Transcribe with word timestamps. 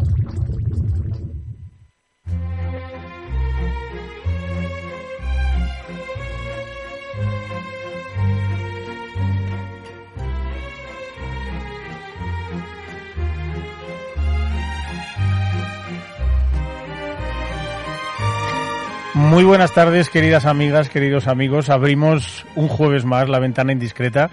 Muy 19.16 19.46
buenas 19.46 19.74
tardes, 19.74 20.10
queridas 20.10 20.46
amigas, 20.46 20.90
queridos 20.90 21.28
amigos. 21.28 21.70
Abrimos 21.70 22.46
un 22.56 22.68
jueves 22.68 23.06
más 23.06 23.30
la 23.30 23.40
ventana 23.40 23.72
indiscreta. 23.72 24.30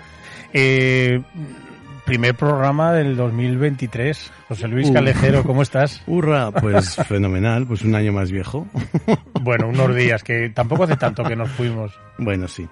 Eh, 0.53 1.23
primer 2.10 2.34
programa 2.34 2.92
del 2.92 3.16
2023. 3.16 4.32
José 4.48 4.66
Luis 4.66 4.91
Calejero, 4.91 5.45
¿cómo 5.45 5.62
estás? 5.62 6.03
Hurra, 6.08 6.50
pues 6.50 6.97
fenomenal, 7.06 7.69
pues 7.69 7.83
un 7.83 7.94
año 7.94 8.12
más 8.12 8.33
viejo. 8.33 8.67
Bueno, 9.42 9.69
unos 9.69 9.94
días, 9.94 10.22
que 10.22 10.50
tampoco 10.50 10.84
hace 10.84 10.97
tanto 10.97 11.25
que 11.25 11.34
nos 11.34 11.48
fuimos. 11.50 11.98
Bueno, 12.19 12.47
sí. 12.47 12.69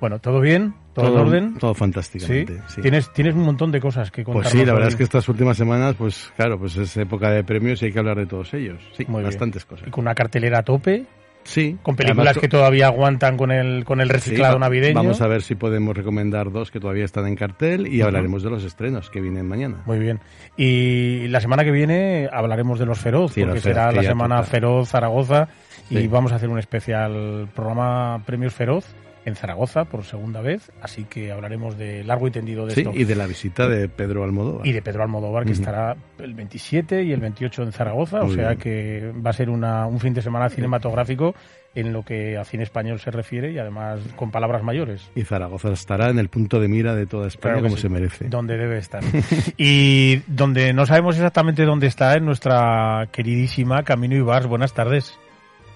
Bueno, 0.00 0.18
¿todo 0.18 0.40
bien? 0.40 0.74
¿Todo, 0.94 1.08
en 1.08 1.26
orden? 1.26 1.54
Todo 1.58 1.74
fantásticamente, 1.74 2.62
sí. 2.68 2.80
Tienes, 2.80 3.12
tienes 3.12 3.34
un 3.34 3.42
montón 3.42 3.70
de 3.70 3.80
cosas 3.80 4.10
que 4.10 4.24
contar. 4.24 4.44
Pues 4.44 4.52
sí, 4.52 4.64
la 4.64 4.72
verdad 4.72 4.88
es 4.88 4.96
que 4.96 5.02
estas 5.02 5.28
últimas 5.28 5.58
semanas, 5.58 5.94
pues 5.96 6.32
claro, 6.36 6.58
pues 6.58 6.76
es 6.76 6.96
época 6.96 7.30
de 7.30 7.44
premios 7.44 7.82
y 7.82 7.86
hay 7.86 7.92
que 7.92 7.98
hablar 7.98 8.16
de 8.16 8.26
todos 8.26 8.54
ellos. 8.54 8.80
Sí, 8.96 9.04
Muy 9.08 9.22
bastantes 9.22 9.66
cosas. 9.66 9.88
Y 9.88 9.90
con 9.90 10.04
una 10.04 10.14
cartelera 10.14 10.60
a 10.60 10.62
tope. 10.62 11.04
Sí. 11.46 11.78
Con 11.82 11.96
películas 11.96 12.38
que 12.38 12.48
todavía 12.48 12.86
aguantan 12.86 13.36
con 13.36 13.50
el, 13.50 13.84
con 13.84 14.00
el 14.00 14.08
reciclado 14.08 14.58
navideño. 14.58 14.94
Vamos 14.94 15.20
a 15.20 15.26
ver 15.26 15.42
si 15.42 15.54
podemos 15.54 15.96
recomendar 15.96 16.50
dos 16.52 16.70
que 16.70 16.80
todavía 16.80 17.04
están 17.04 17.26
en 17.26 17.36
cartel 17.36 17.86
y 17.86 18.02
hablaremos 18.02 18.42
de 18.42 18.50
los 18.50 18.64
estrenos 18.64 19.10
que 19.10 19.20
vienen 19.20 19.46
mañana. 19.46 19.82
Muy 19.86 19.98
bien. 19.98 20.20
Y 20.56 21.28
la 21.28 21.40
semana 21.40 21.64
que 21.64 21.70
viene 21.70 22.28
hablaremos 22.32 22.78
de 22.78 22.86
los 22.86 22.98
Feroz, 22.98 23.34
porque 23.34 23.60
será 23.60 23.92
la 23.92 24.02
semana 24.02 24.42
Feroz 24.42 24.90
Zaragoza 24.90 25.48
y 25.88 26.06
vamos 26.08 26.32
a 26.32 26.36
hacer 26.36 26.48
un 26.48 26.58
especial 26.58 27.48
programa 27.54 28.22
Premios 28.26 28.52
Feroz 28.52 28.94
en 29.26 29.34
Zaragoza 29.34 29.84
por 29.84 30.04
segunda 30.04 30.40
vez, 30.40 30.70
así 30.80 31.04
que 31.04 31.32
hablaremos 31.32 31.76
de 31.76 32.04
largo 32.04 32.28
y 32.28 32.30
tendido 32.30 32.64
de 32.64 32.74
sí, 32.74 32.84
y 32.94 33.04
de 33.04 33.16
la 33.16 33.26
visita 33.26 33.68
de 33.68 33.88
Pedro 33.88 34.22
Almodóvar. 34.22 34.64
Y 34.64 34.72
de 34.72 34.80
Pedro 34.80 35.02
Almodóvar, 35.02 35.44
que 35.44 35.52
estará 35.52 35.96
el 36.20 36.32
27 36.32 37.02
y 37.02 37.12
el 37.12 37.20
28 37.20 37.64
en 37.64 37.72
Zaragoza, 37.72 38.22
o 38.22 38.30
sea 38.30 38.54
que 38.54 39.12
va 39.14 39.30
a 39.30 39.32
ser 39.32 39.50
una, 39.50 39.86
un 39.86 39.98
fin 39.98 40.14
de 40.14 40.22
semana 40.22 40.48
cinematográfico 40.48 41.34
en 41.74 41.92
lo 41.92 42.04
que 42.04 42.38
a 42.38 42.44
cine 42.44 42.62
español 42.62 43.00
se 43.00 43.10
refiere 43.10 43.50
y 43.50 43.58
además 43.58 44.00
con 44.14 44.30
palabras 44.30 44.62
mayores. 44.62 45.10
Y 45.16 45.24
Zaragoza 45.24 45.72
estará 45.72 46.08
en 46.08 46.20
el 46.20 46.28
punto 46.28 46.60
de 46.60 46.68
mira 46.68 46.94
de 46.94 47.06
toda 47.06 47.26
España 47.26 47.60
como 47.60 47.76
se 47.76 47.88
merece. 47.88 48.28
Donde 48.28 48.56
debe 48.56 48.78
estar. 48.78 49.02
y 49.58 50.22
donde 50.28 50.72
no 50.72 50.86
sabemos 50.86 51.16
exactamente 51.16 51.64
dónde 51.64 51.88
está 51.88 52.14
es 52.14 52.22
nuestra 52.22 53.08
queridísima 53.10 53.82
Camino 53.82 54.14
Ibars. 54.14 54.46
Buenas 54.46 54.72
tardes. 54.72 55.18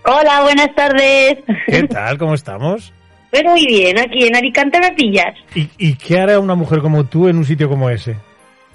Hola, 0.05 0.43
buenas 0.43 0.73
tardes. 0.77 1.39
¿Qué 1.67 1.83
tal? 1.89 2.17
¿Cómo 2.17 2.35
estamos? 2.35 2.95
Pues 3.31 3.45
muy 3.45 3.67
bien, 3.67 3.99
aquí 3.99 4.27
en 4.27 4.37
Alicante 4.37 4.81
me 4.81 4.93
pillas. 4.93 5.35
¿Y, 5.55 5.69
¿Y 5.79 5.95
qué 5.95 6.19
hará 6.19 6.41
una 6.41 6.55
mujer 6.55 6.81
como 6.81 7.05
tú 7.05 7.29
en 7.29 7.37
un 7.37 7.45
sitio 7.45 7.69
como 7.69 7.89
ese? 7.89 8.17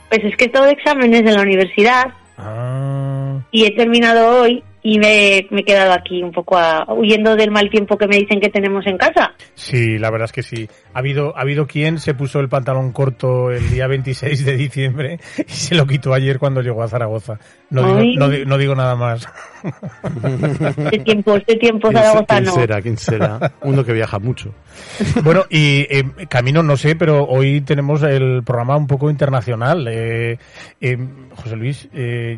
Pues 0.10 0.24
es 0.24 0.38
que 0.38 0.48
todo 0.48 0.68
exámenes 0.68 1.24
de 1.24 1.32
la 1.32 1.42
universidad. 1.42 2.06
Ah. 2.38 3.40
Y 3.52 3.66
he 3.66 3.72
terminado 3.72 4.42
hoy 4.42 4.64
y 4.88 5.00
me, 5.00 5.48
me, 5.50 5.62
he 5.62 5.64
quedado 5.64 5.94
aquí 5.94 6.22
un 6.22 6.32
poco 6.32 6.60
a, 6.60 6.86
huyendo 6.94 7.36
del 7.36 7.50
mal 7.50 7.72
tiempo 7.72 7.98
que 7.98 8.08
me 8.08 8.18
dicen 8.18 8.40
que 8.40 8.50
tenemos 8.50 8.86
en 8.86 9.00
casa. 9.00 9.34
Sí, 9.56 9.98
la 9.98 10.12
verdad 10.12 10.26
es 10.26 10.32
que 10.32 10.44
sí. 10.44 10.70
Ha 10.94 11.00
habido, 11.00 11.36
ha 11.36 11.42
habido 11.42 11.66
quien 11.66 11.98
se 11.98 12.14
puso 12.14 12.40
el 12.40 12.50
pantalón 12.50 12.92
corto 12.92 13.50
el 13.50 13.68
día 13.72 13.88
26 13.88 14.46
de 14.46 14.56
diciembre 14.56 15.20
y 15.40 15.52
se 15.52 15.74
lo 15.74 15.88
quitó 15.88 16.14
ayer 16.14 16.38
cuando 16.38 16.62
llegó 16.62 16.84
a 16.84 16.88
Zaragoza. 16.88 17.40
No, 17.72 17.98
digo, 17.98 18.28
no, 18.28 18.28
no 18.46 18.58
digo, 18.60 18.76
nada 18.76 18.96
más. 18.96 19.28
Este 20.86 21.00
tiempo, 21.00 21.36
este 21.36 21.56
tiempo 21.56 21.92
Zaragoza 21.92 22.26
¿Quién 22.28 22.44
no. 22.44 22.52
será? 22.52 22.82
¿Quién 22.82 22.98
será? 22.98 23.54
Uno 23.62 23.84
que 23.84 23.94
viaja 23.94 24.20
mucho. 24.20 24.54
Bueno, 25.24 25.46
y 25.50 25.88
eh, 25.90 26.04
Camino, 26.30 26.62
no 26.62 26.78
sé, 26.78 26.96
pero 26.96 27.26
hoy 27.26 27.62
tenemos 27.62 28.04
el 28.04 28.44
programa 28.44 28.76
un 28.76 28.86
poco 28.86 29.10
internacional. 29.10 29.88
Eh, 29.88 30.38
eh, 30.82 30.98
José 31.36 31.56
Luis, 31.56 31.90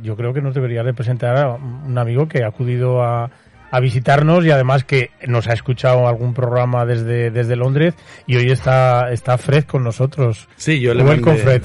yo 0.01 0.15
creo 0.15 0.33
que 0.33 0.41
nos 0.41 0.53
debería 0.53 0.83
representar 0.83 1.37
a 1.37 1.55
un 1.55 1.97
amigo 1.97 2.27
que 2.27 2.36
ha 2.43 2.47
acudido 2.47 3.03
a, 3.03 3.31
a, 3.71 3.79
visitarnos 3.79 4.45
y 4.45 4.51
además 4.51 4.83
que 4.83 5.11
nos 5.27 5.47
ha 5.47 5.53
escuchado 5.53 6.07
algún 6.07 6.33
programa 6.33 6.85
desde, 6.85 7.31
desde 7.31 7.55
Londres 7.55 7.93
y 8.25 8.35
hoy 8.37 8.51
está, 8.51 9.11
está 9.11 9.37
Fred 9.37 9.65
con 9.65 9.83
nosotros. 9.83 10.47
Sí, 10.55 10.79
yo 10.79 10.93
le 10.93 11.03
Welcome, 11.03 11.37
mandé... 11.37 11.59
Fred. 11.59 11.63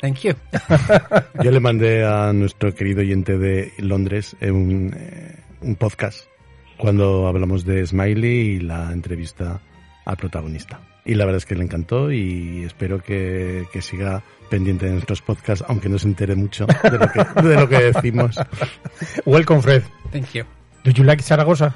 Thank 0.00 0.20
you. 0.20 0.32
yo 1.44 1.50
le 1.50 1.60
mandé 1.60 2.04
a 2.04 2.32
nuestro 2.32 2.74
querido 2.74 3.00
oyente 3.00 3.36
de 3.36 3.72
Londres 3.78 4.34
un, 4.40 4.94
eh, 4.96 5.36
un 5.60 5.76
podcast 5.76 6.24
cuando 6.78 7.26
hablamos 7.26 7.64
de 7.64 7.86
Smiley 7.86 8.56
y 8.56 8.60
la 8.60 8.90
entrevista 8.92 9.60
al 10.06 10.16
protagonista. 10.16 10.80
Y 11.10 11.16
la 11.16 11.24
verdad 11.24 11.38
es 11.38 11.44
que 11.44 11.56
le 11.56 11.64
encantó 11.64 12.12
y 12.12 12.62
espero 12.62 13.02
que, 13.02 13.66
que 13.72 13.82
siga 13.82 14.22
pendiente 14.48 14.86
de 14.86 14.92
nuestros 14.92 15.20
podcasts, 15.20 15.64
aunque 15.66 15.88
no 15.88 15.98
se 15.98 16.06
entere 16.06 16.36
mucho 16.36 16.66
de 16.66 16.98
lo 16.98 17.10
que, 17.10 17.42
de 17.48 17.54
lo 17.56 17.68
que 17.68 17.78
decimos. 17.90 18.36
Welcome, 19.26 19.60
Fred. 19.60 19.82
Thank 20.12 20.34
you. 20.34 20.44
Do 20.84 20.92
you 20.92 21.02
like 21.02 21.20
Zaragoza? 21.20 21.74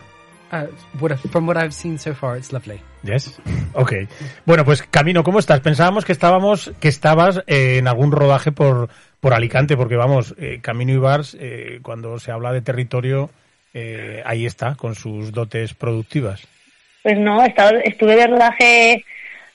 Uh, 0.53 0.67
what, 1.01 1.19
from 1.33 1.49
what 1.49 1.57
I've 1.57 1.75
seen 1.75 1.99
so 1.99 2.15
far, 2.15 2.39
it's 2.39 2.53
lovely. 2.53 2.81
Yes. 3.03 3.37
Okay. 3.75 4.07
Bueno, 4.47 4.65
pues 4.65 4.85
Camino, 4.85 5.25
¿cómo 5.25 5.41
estás? 5.41 5.59
Pensábamos 5.59 6.05
que 6.05 6.13
estábamos, 6.13 6.71
que 6.79 6.87
estabas 6.87 7.39
eh, 7.49 7.79
en 7.79 7.89
algún 7.89 8.13
rodaje 8.13 8.53
por, 8.53 8.89
por 9.19 9.35
Alicante, 9.35 9.77
porque 9.77 9.97
vamos, 9.97 10.37
eh, 10.39 10.61
Camino 10.63 10.93
Ibars, 10.93 11.37
eh, 11.41 11.81
cuando 11.83 12.21
se 12.21 12.31
habla 12.31 12.53
de 12.53 12.63
territorio, 12.63 13.31
eh, 13.73 14.23
ahí 14.25 14.47
está, 14.47 14.77
con 14.77 14.95
sus 14.95 15.33
dotes 15.33 15.75
productivas. 15.75 16.47
Pues 17.03 17.19
no, 17.19 17.45
estaba, 17.45 17.71
estuve 17.81 18.15
de 18.15 18.29
rodaje 18.29 19.05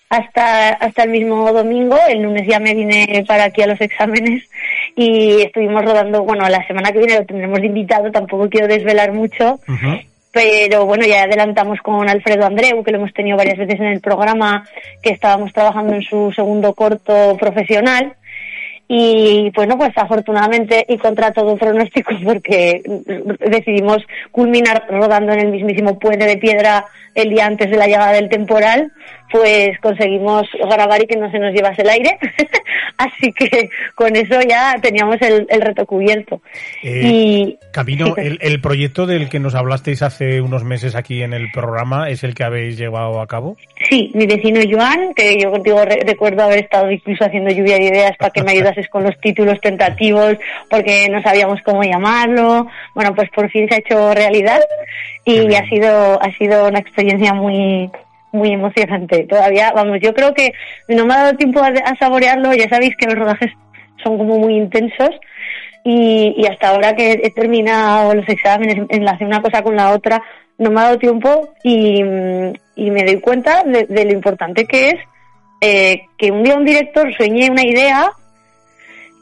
hasta, 0.09 0.69
hasta 0.69 1.03
el 1.03 1.09
mismo 1.11 1.51
domingo. 1.53 1.97
El 2.07 2.23
lunes 2.23 2.47
ya 2.47 2.59
me 2.59 2.73
vine 2.73 3.23
para 3.27 3.45
aquí 3.45 3.61
a 3.61 3.67
los 3.67 3.79
exámenes 3.79 4.43
y 4.95 5.41
estuvimos 5.41 5.83
rodando, 5.85 6.23
bueno, 6.23 6.47
la 6.49 6.65
semana 6.67 6.91
que 6.91 6.99
viene 6.99 7.19
lo 7.19 7.25
tendremos 7.25 7.61
de 7.61 7.67
invitado, 7.67 8.11
tampoco 8.11 8.49
quiero 8.49 8.67
desvelar 8.67 9.13
mucho. 9.13 9.59
Uh 9.67 9.73
-huh. 9.73 10.05
Pero 10.31 10.85
bueno, 10.85 11.05
ya 11.05 11.23
adelantamos 11.23 11.79
con 11.81 12.07
Alfredo 12.07 12.45
Andreu, 12.45 12.83
que 12.83 12.91
lo 12.91 12.97
hemos 12.97 13.13
tenido 13.13 13.37
varias 13.37 13.57
veces 13.57 13.79
en 13.79 13.87
el 13.87 13.99
programa, 13.99 14.67
que 15.01 15.09
estábamos 15.11 15.51
trabajando 15.53 15.93
en 15.93 16.03
su 16.03 16.31
segundo 16.35 16.73
corto 16.73 17.35
profesional. 17.39 18.13
Y 18.87 19.51
bueno, 19.55 19.77
pues 19.77 19.91
afortunadamente 19.95 20.83
y 20.87 20.97
contra 20.97 21.31
todo 21.31 21.55
pronóstico, 21.57 22.11
porque 22.23 22.81
decidimos 23.39 23.97
culminar 24.31 24.85
rodando 24.89 25.33
en 25.33 25.39
el 25.39 25.51
mismísimo 25.51 25.97
puente 25.97 26.25
de 26.25 26.37
piedra 26.37 26.85
el 27.15 27.29
día 27.29 27.45
antes 27.45 27.69
de 27.69 27.77
la 27.77 27.87
llegada 27.87 28.13
del 28.13 28.29
temporal, 28.29 28.91
pues 29.31 29.79
conseguimos 29.79 30.47
grabar 30.69 31.01
y 31.01 31.07
que 31.07 31.17
no 31.17 31.29
se 31.31 31.39
nos 31.39 31.53
llevase 31.53 31.81
el 31.81 31.89
aire. 31.89 32.17
Así 32.97 33.31
que 33.31 33.69
con 33.95 34.15
eso 34.15 34.39
ya 34.47 34.75
teníamos 34.81 35.17
el, 35.21 35.45
el 35.49 35.61
reto 35.61 35.85
cubierto. 35.85 36.41
Eh, 36.83 37.01
y 37.03 37.59
Camino, 37.71 38.13
el, 38.17 38.37
el, 38.41 38.59
proyecto 38.59 39.05
del 39.05 39.29
que 39.29 39.39
nos 39.39 39.55
hablasteis 39.55 40.01
hace 40.01 40.41
unos 40.41 40.65
meses 40.65 40.95
aquí 40.95 41.21
en 41.21 41.33
el 41.33 41.49
programa 41.51 42.09
es 42.09 42.23
el 42.23 42.35
que 42.35 42.43
habéis 42.43 42.77
llevado 42.77 43.21
a 43.21 43.27
cabo. 43.27 43.55
Sí, 43.89 44.11
mi 44.13 44.25
vecino 44.25 44.59
Joan, 44.69 45.13
que 45.13 45.37
yo 45.39 45.49
contigo 45.51 45.85
re 45.85 46.01
recuerdo 46.05 46.43
haber 46.43 46.59
estado 46.59 46.91
incluso 46.91 47.23
haciendo 47.23 47.51
lluvia 47.51 47.75
de 47.75 47.85
ideas 47.85 48.17
para 48.17 48.31
que 48.31 48.43
me 48.43 48.51
ayudases 48.51 48.89
con 48.89 49.03
los 49.03 49.17
títulos 49.21 49.61
tentativos, 49.61 50.35
porque 50.69 51.07
no 51.09 51.21
sabíamos 51.21 51.61
cómo 51.63 51.83
llamarlo. 51.83 52.67
Bueno, 52.95 53.15
pues 53.15 53.29
por 53.29 53.49
fin 53.49 53.67
se 53.69 53.75
ha 53.75 53.79
hecho 53.79 54.13
realidad 54.13 54.59
y 55.23 55.53
ha 55.55 55.67
sido 55.69 56.21
ha 56.21 56.31
sido 56.37 56.67
una 56.67 56.79
experiencia 56.79 57.33
muy 57.33 57.89
muy 58.31 58.53
emocionante. 58.53 59.25
Todavía, 59.25 59.71
vamos, 59.73 59.99
yo 60.01 60.13
creo 60.13 60.33
que 60.33 60.53
no 60.87 61.05
me 61.05 61.13
ha 61.13 61.23
dado 61.23 61.37
tiempo 61.37 61.59
a, 61.61 61.67
a 61.67 61.95
saborearlo. 61.97 62.53
Ya 62.53 62.69
sabéis 62.69 62.95
que 62.97 63.07
los 63.07 63.15
rodajes 63.15 63.51
son 64.03 64.17
como 64.17 64.39
muy 64.39 64.55
intensos 64.55 65.09
y, 65.83 66.35
y 66.37 66.45
hasta 66.45 66.69
ahora 66.69 66.95
que 66.95 67.13
he 67.23 67.31
terminado 67.31 68.13
los 68.13 68.27
exámenes, 68.27 68.85
enlacé 68.89 69.25
una 69.25 69.41
cosa 69.41 69.61
con 69.61 69.75
la 69.75 69.91
otra, 69.91 70.21
no 70.57 70.71
me 70.71 70.81
ha 70.81 70.83
dado 70.83 70.99
tiempo 70.99 71.53
y, 71.63 72.03
me 72.03 73.03
doy 73.05 73.19
cuenta 73.21 73.63
de, 73.63 73.85
de, 73.85 74.05
lo 74.05 74.11
importante 74.11 74.65
que 74.65 74.89
es 74.89 74.95
eh, 75.61 76.01
que 76.17 76.31
un 76.31 76.43
día 76.43 76.55
un 76.55 76.65
director 76.65 77.13
sueñe 77.15 77.49
una 77.49 77.63
idea 77.63 78.11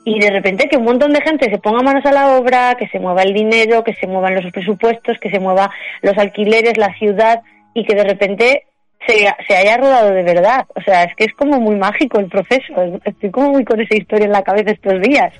y 0.03 0.19
de 0.19 0.29
repente 0.29 0.69
que 0.69 0.77
un 0.77 0.85
montón 0.85 1.11
de 1.11 1.21
gente 1.21 1.49
se 1.49 1.57
ponga 1.57 1.83
manos 1.83 2.05
a 2.05 2.11
la 2.11 2.37
obra, 2.37 2.75
que 2.75 2.87
se 2.87 2.99
mueva 2.99 3.23
el 3.23 3.33
dinero, 3.33 3.83
que 3.83 3.93
se 3.93 4.07
muevan 4.07 4.35
los 4.35 4.51
presupuestos, 4.51 5.17
que 5.19 5.29
se 5.29 5.39
mueva 5.39 5.69
los 6.01 6.17
alquileres, 6.17 6.77
la 6.77 6.93
ciudad 6.97 7.41
y 7.73 7.83
que 7.85 7.95
de 7.95 8.03
repente 8.03 8.63
se, 9.07 9.27
se 9.47 9.55
haya 9.55 9.77
rodado 9.77 10.11
de 10.11 10.23
verdad. 10.23 10.65
O 10.75 10.81
sea, 10.81 11.03
es 11.03 11.15
que 11.15 11.25
es 11.25 11.33
como 11.33 11.59
muy 11.59 11.75
mágico 11.75 12.19
el 12.19 12.27
proceso. 12.27 12.73
Estoy 13.03 13.31
como 13.31 13.51
muy 13.51 13.65
con 13.65 13.79
esa 13.81 13.95
historia 13.95 14.25
en 14.25 14.31
la 14.31 14.43
cabeza 14.43 14.71
estos 14.71 15.01
días. 15.01 15.33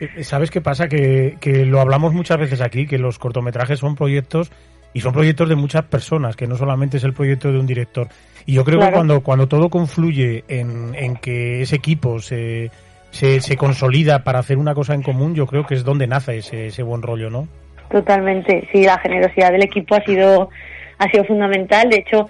Eh, 0.00 0.24
¿Sabes 0.24 0.50
qué 0.50 0.60
pasa? 0.60 0.88
Que, 0.88 1.36
que 1.40 1.64
lo 1.64 1.80
hablamos 1.80 2.12
muchas 2.12 2.38
veces 2.38 2.60
aquí, 2.60 2.86
que 2.86 2.98
los 2.98 3.18
cortometrajes 3.18 3.78
son 3.78 3.94
proyectos 3.94 4.50
y 4.94 5.00
son 5.00 5.12
proyectos 5.12 5.48
de 5.48 5.56
muchas 5.56 5.84
personas, 5.84 6.36
que 6.36 6.46
no 6.46 6.56
solamente 6.56 6.98
es 6.98 7.04
el 7.04 7.14
proyecto 7.14 7.50
de 7.50 7.58
un 7.58 7.66
director. 7.66 8.08
Y 8.44 8.54
yo 8.54 8.64
creo 8.64 8.80
que 8.80 8.90
cuando, 8.90 9.22
cuando 9.22 9.46
todo 9.46 9.70
confluye 9.70 10.44
en, 10.48 10.94
en 10.94 11.16
que 11.16 11.62
ese 11.62 11.76
equipo 11.76 12.18
se, 12.18 12.70
se, 13.10 13.40
se, 13.40 13.56
consolida 13.56 14.24
para 14.24 14.40
hacer 14.40 14.58
una 14.58 14.74
cosa 14.74 14.94
en 14.94 15.02
común, 15.02 15.34
yo 15.34 15.46
creo 15.46 15.64
que 15.64 15.74
es 15.74 15.84
donde 15.84 16.06
nace 16.06 16.38
ese, 16.38 16.66
ese 16.66 16.82
buen 16.82 17.02
rollo, 17.02 17.30
¿no? 17.30 17.48
Totalmente, 17.90 18.68
sí, 18.72 18.82
la 18.84 18.98
generosidad 18.98 19.52
del 19.52 19.64
equipo 19.64 19.94
ha 19.94 20.02
sido, 20.04 20.50
ha 20.98 21.10
sido 21.10 21.24
fundamental. 21.24 21.88
De 21.88 21.98
hecho, 21.98 22.26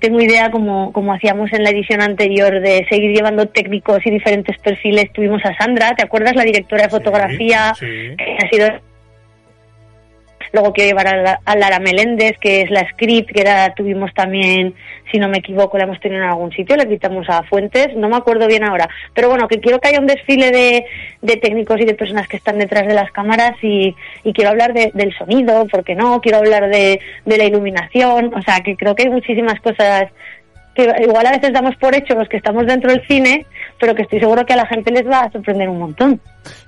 tengo 0.00 0.20
idea 0.20 0.50
como, 0.50 0.92
como 0.92 1.12
hacíamos 1.12 1.52
en 1.52 1.62
la 1.62 1.70
edición 1.70 2.00
anterior 2.00 2.60
de 2.60 2.86
seguir 2.90 3.14
llevando 3.14 3.46
técnicos 3.46 3.98
y 4.04 4.10
diferentes 4.10 4.58
perfiles. 4.58 5.12
Tuvimos 5.12 5.42
a 5.44 5.54
Sandra, 5.56 5.94
¿te 5.94 6.02
acuerdas? 6.02 6.34
La 6.34 6.44
directora 6.44 6.84
de 6.84 6.88
fotografía, 6.90 7.74
Sí, 7.74 7.86
sí. 7.86 8.16
que 8.16 8.36
ha 8.44 8.48
sido 8.48 8.80
Luego 10.52 10.72
quiero 10.72 10.90
llevar 10.90 11.06
a, 11.08 11.16
la- 11.16 11.40
a 11.44 11.56
Lara 11.56 11.78
Meléndez, 11.78 12.36
que 12.38 12.62
es 12.62 12.70
la 12.70 12.88
script, 12.90 13.30
que 13.30 13.40
era, 13.40 13.72
tuvimos 13.74 14.12
también, 14.14 14.74
si 15.12 15.18
no 15.18 15.28
me 15.28 15.38
equivoco, 15.38 15.78
la 15.78 15.84
hemos 15.84 16.00
tenido 16.00 16.22
en 16.22 16.28
algún 16.28 16.52
sitio, 16.52 16.76
la 16.76 16.86
quitamos 16.86 17.28
a 17.28 17.42
Fuentes, 17.44 17.94
no 17.96 18.08
me 18.08 18.16
acuerdo 18.16 18.46
bien 18.46 18.64
ahora. 18.64 18.88
Pero 19.14 19.28
bueno, 19.28 19.46
que 19.48 19.60
quiero 19.60 19.78
que 19.80 19.88
haya 19.88 20.00
un 20.00 20.06
desfile 20.06 20.50
de, 20.50 20.84
de 21.22 21.36
técnicos 21.36 21.80
y 21.80 21.84
de 21.84 21.94
personas 21.94 22.26
que 22.28 22.36
están 22.36 22.58
detrás 22.58 22.86
de 22.86 22.94
las 22.94 23.10
cámaras 23.12 23.52
y, 23.62 23.94
y 24.24 24.32
quiero 24.32 24.50
hablar 24.50 24.72
de- 24.72 24.90
del 24.94 25.16
sonido, 25.16 25.66
¿por 25.68 25.84
qué 25.84 25.94
no? 25.94 26.20
Quiero 26.20 26.38
hablar 26.38 26.68
de, 26.68 27.00
de 27.24 27.36
la 27.38 27.44
iluminación, 27.44 28.32
o 28.34 28.42
sea, 28.42 28.60
que 28.60 28.76
creo 28.76 28.94
que 28.94 29.04
hay 29.04 29.10
muchísimas 29.10 29.60
cosas 29.60 30.04
que 30.84 31.02
igual 31.04 31.26
a 31.26 31.32
veces 31.32 31.52
damos 31.52 31.76
por 31.76 31.94
hecho 31.94 32.14
los 32.14 32.28
que 32.28 32.36
estamos 32.36 32.66
dentro 32.66 32.90
del 32.90 33.06
cine, 33.06 33.46
pero 33.78 33.94
que 33.94 34.02
estoy 34.02 34.20
seguro 34.20 34.44
que 34.44 34.52
a 34.52 34.56
la 34.56 34.66
gente 34.66 34.90
les 34.90 35.06
va 35.06 35.20
a 35.22 35.30
sorprender 35.30 35.68
un 35.68 35.78
montón. 35.78 36.20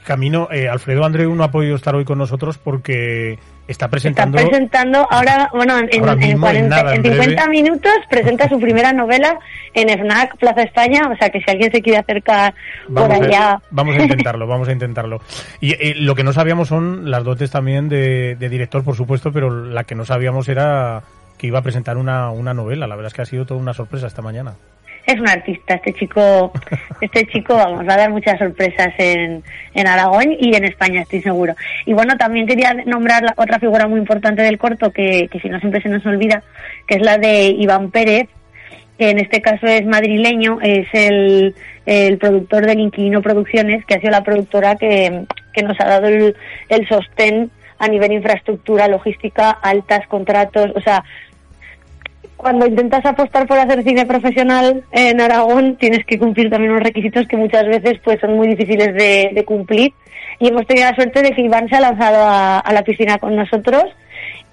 Camino, 0.05 0.49
eh, 0.51 0.69
Alfredo 0.69 1.05
Andreu 1.05 1.35
no 1.35 1.45
ha 1.45 1.51
podido 1.51 1.77
estar 1.77 1.95
hoy 1.95 2.05
con 2.05 2.19
nosotros 2.19 2.59
porque 2.59 3.33
está 3.33 3.87
Está 3.87 3.89
presentando... 3.89 4.37
presentando 4.39 5.07
ahora, 5.11 5.49
bueno, 5.55 5.79
en, 5.79 6.01
Ahora 6.01 6.13
en 6.15 6.23
en 6.23 6.41
40 6.41 6.69
nada, 6.69 6.95
en 6.95 7.07
en 7.07 7.13
50 7.13 7.47
breve. 7.47 7.63
minutos 7.63 7.93
presenta 8.11 8.49
su 8.49 8.59
primera 8.61 8.93
novela 8.93 9.39
en 9.73 9.89
FNAC 9.89 10.37
Plaza 10.37 10.63
España, 10.63 11.09
o 11.11 11.17
sea 11.17 11.31
que 11.31 11.41
si 11.41 11.51
alguien 11.51 11.71
se 11.73 11.81
quiere 11.81 11.99
acercar 12.01 12.53
por 12.93 13.09
Vamos 13.09 13.27
allá... 13.27 13.53
a, 13.53 13.63
vamos 13.71 13.97
a 13.97 14.03
intentarlo, 14.03 14.47
vamos 14.47 14.69
a 14.69 14.73
intentarlo. 14.73 15.21
Y 15.61 15.73
eh, 15.73 15.95
lo 15.97 16.15
que 16.15 16.25
no 16.25 16.33
sabíamos 16.33 16.69
son 16.69 17.11
las 17.11 17.25
dotes 17.25 17.51
también 17.51 17.89
de, 17.89 18.35
de 18.37 18.49
director, 18.49 18.85
por 18.85 18.97
supuesto, 18.97 19.33
pero 19.33 19.49
la 19.65 19.85
que 19.85 19.95
no 19.95 20.05
sabíamos 20.05 20.49
era 20.49 21.03
que 21.43 21.49
iba 21.49 21.59
a 21.59 21.63
presentar 21.63 21.97
una, 21.97 22.31
una 22.31 22.55
novela. 22.55 22.87
La 22.87 22.95
verdad 22.95 23.09
es 23.09 23.15
que 23.15 23.23
ha 23.23 23.27
sido 23.27 23.45
toda 23.45 23.61
una 23.61 23.75
sorpresa 23.75 24.07
esta 24.07 24.23
mañana. 24.23 24.55
Es 25.05 25.19
un 25.19 25.29
artista, 25.29 25.75
este 25.75 25.93
chico, 25.93 26.53
este 27.01 27.27
chico, 27.27 27.57
vamos, 27.57 27.85
va 27.89 27.95
a 27.95 27.97
dar 27.97 28.11
muchas 28.13 28.39
sorpresas 28.39 28.95
en, 28.99 29.43
en 29.75 29.87
Aragón 29.89 30.37
y 30.39 30.55
en 30.55 30.65
España, 30.65 31.01
estoy 31.03 31.21
seguro. 31.21 31.57
Y 31.85 31.95
bueno, 31.95 32.17
también 32.17 32.47
quería 32.47 32.73
nombrar 32.87 33.25
la- 33.25 33.35
otra 33.37 33.59
figura 33.59 33.89
muy 33.89 33.99
importante 33.99 34.43
del 34.43 34.57
corto, 34.57 34.93
que, 34.93 35.27
que 35.33 35.41
si 35.41 35.49
no 35.49 35.59
siempre 35.59 35.83
se 35.83 35.89
nos 35.89 36.07
olvida, 36.07 36.45
que 36.87 36.95
es 36.95 37.03
la 37.03 37.19
de 37.19 37.47
Iván 37.49 37.91
Pérez, 37.91 38.29
que 38.97 39.11
en 39.11 39.19
este 39.19 39.43
caso 39.43 39.67
es 39.67 39.85
madrileño, 39.85 40.59
es 40.63 40.87
el, 40.93 41.57
el 41.85 42.19
productor 42.19 42.65
del 42.67 42.79
Inquilino 42.79 43.21
Producciones, 43.21 43.85
que 43.85 43.95
ha 43.97 43.99
sido 43.99 44.13
la 44.13 44.23
productora 44.23 44.77
que, 44.77 45.25
que 45.53 45.63
nos 45.65 45.81
ha 45.81 45.87
dado 45.89 46.07
el, 46.07 46.37
el 46.69 46.87
sostén 46.89 47.51
a 47.81 47.89
nivel 47.89 48.13
infraestructura, 48.13 48.87
logística, 48.87 49.51
altas, 49.51 50.07
contratos, 50.07 50.71
o 50.77 50.81
sea, 50.81 51.03
cuando 52.43 52.67
intentas 52.67 53.07
apostar 53.07 53.47
por 53.47 53.59
hacer 53.59 53.85
cine 53.85 54.05
profesional 54.05 54.85
en 54.91 55.21
Aragón 55.21 55.77
tienes 55.77 56.05
que 56.05 56.19
cumplir 56.19 56.51
también 56.51 56.73
unos 56.73 56.83
requisitos 56.83 57.27
que 57.29 57.37
muchas 57.37 57.65
veces 57.67 58.01
pues 58.05 58.21
son 58.21 58.37
muy 58.37 58.49
difíciles 58.49 58.95
de, 58.95 59.45
cumplir. 59.47 59.95
Y 60.41 60.49
hemos 60.49 60.67
tenido 60.67 60.91
la 60.91 60.97
suerte 60.97 61.23
de 61.23 61.31
que 61.31 61.43
Iván 61.43 61.69
se 61.69 61.77
ha 61.77 61.81
lanzado 61.81 62.19
a 62.27 62.73
la 62.73 62.83
piscina 62.83 63.19
con 63.19 63.37
nosotros 63.37 63.85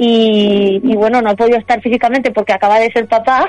y, 0.01 0.79
y 0.81 0.95
bueno 0.95 1.21
no 1.21 1.29
ha 1.31 1.35
podido 1.35 1.57
estar 1.57 1.81
físicamente 1.81 2.31
porque 2.31 2.53
acaba 2.53 2.79
de 2.79 2.89
ser 2.89 3.05
papá 3.05 3.45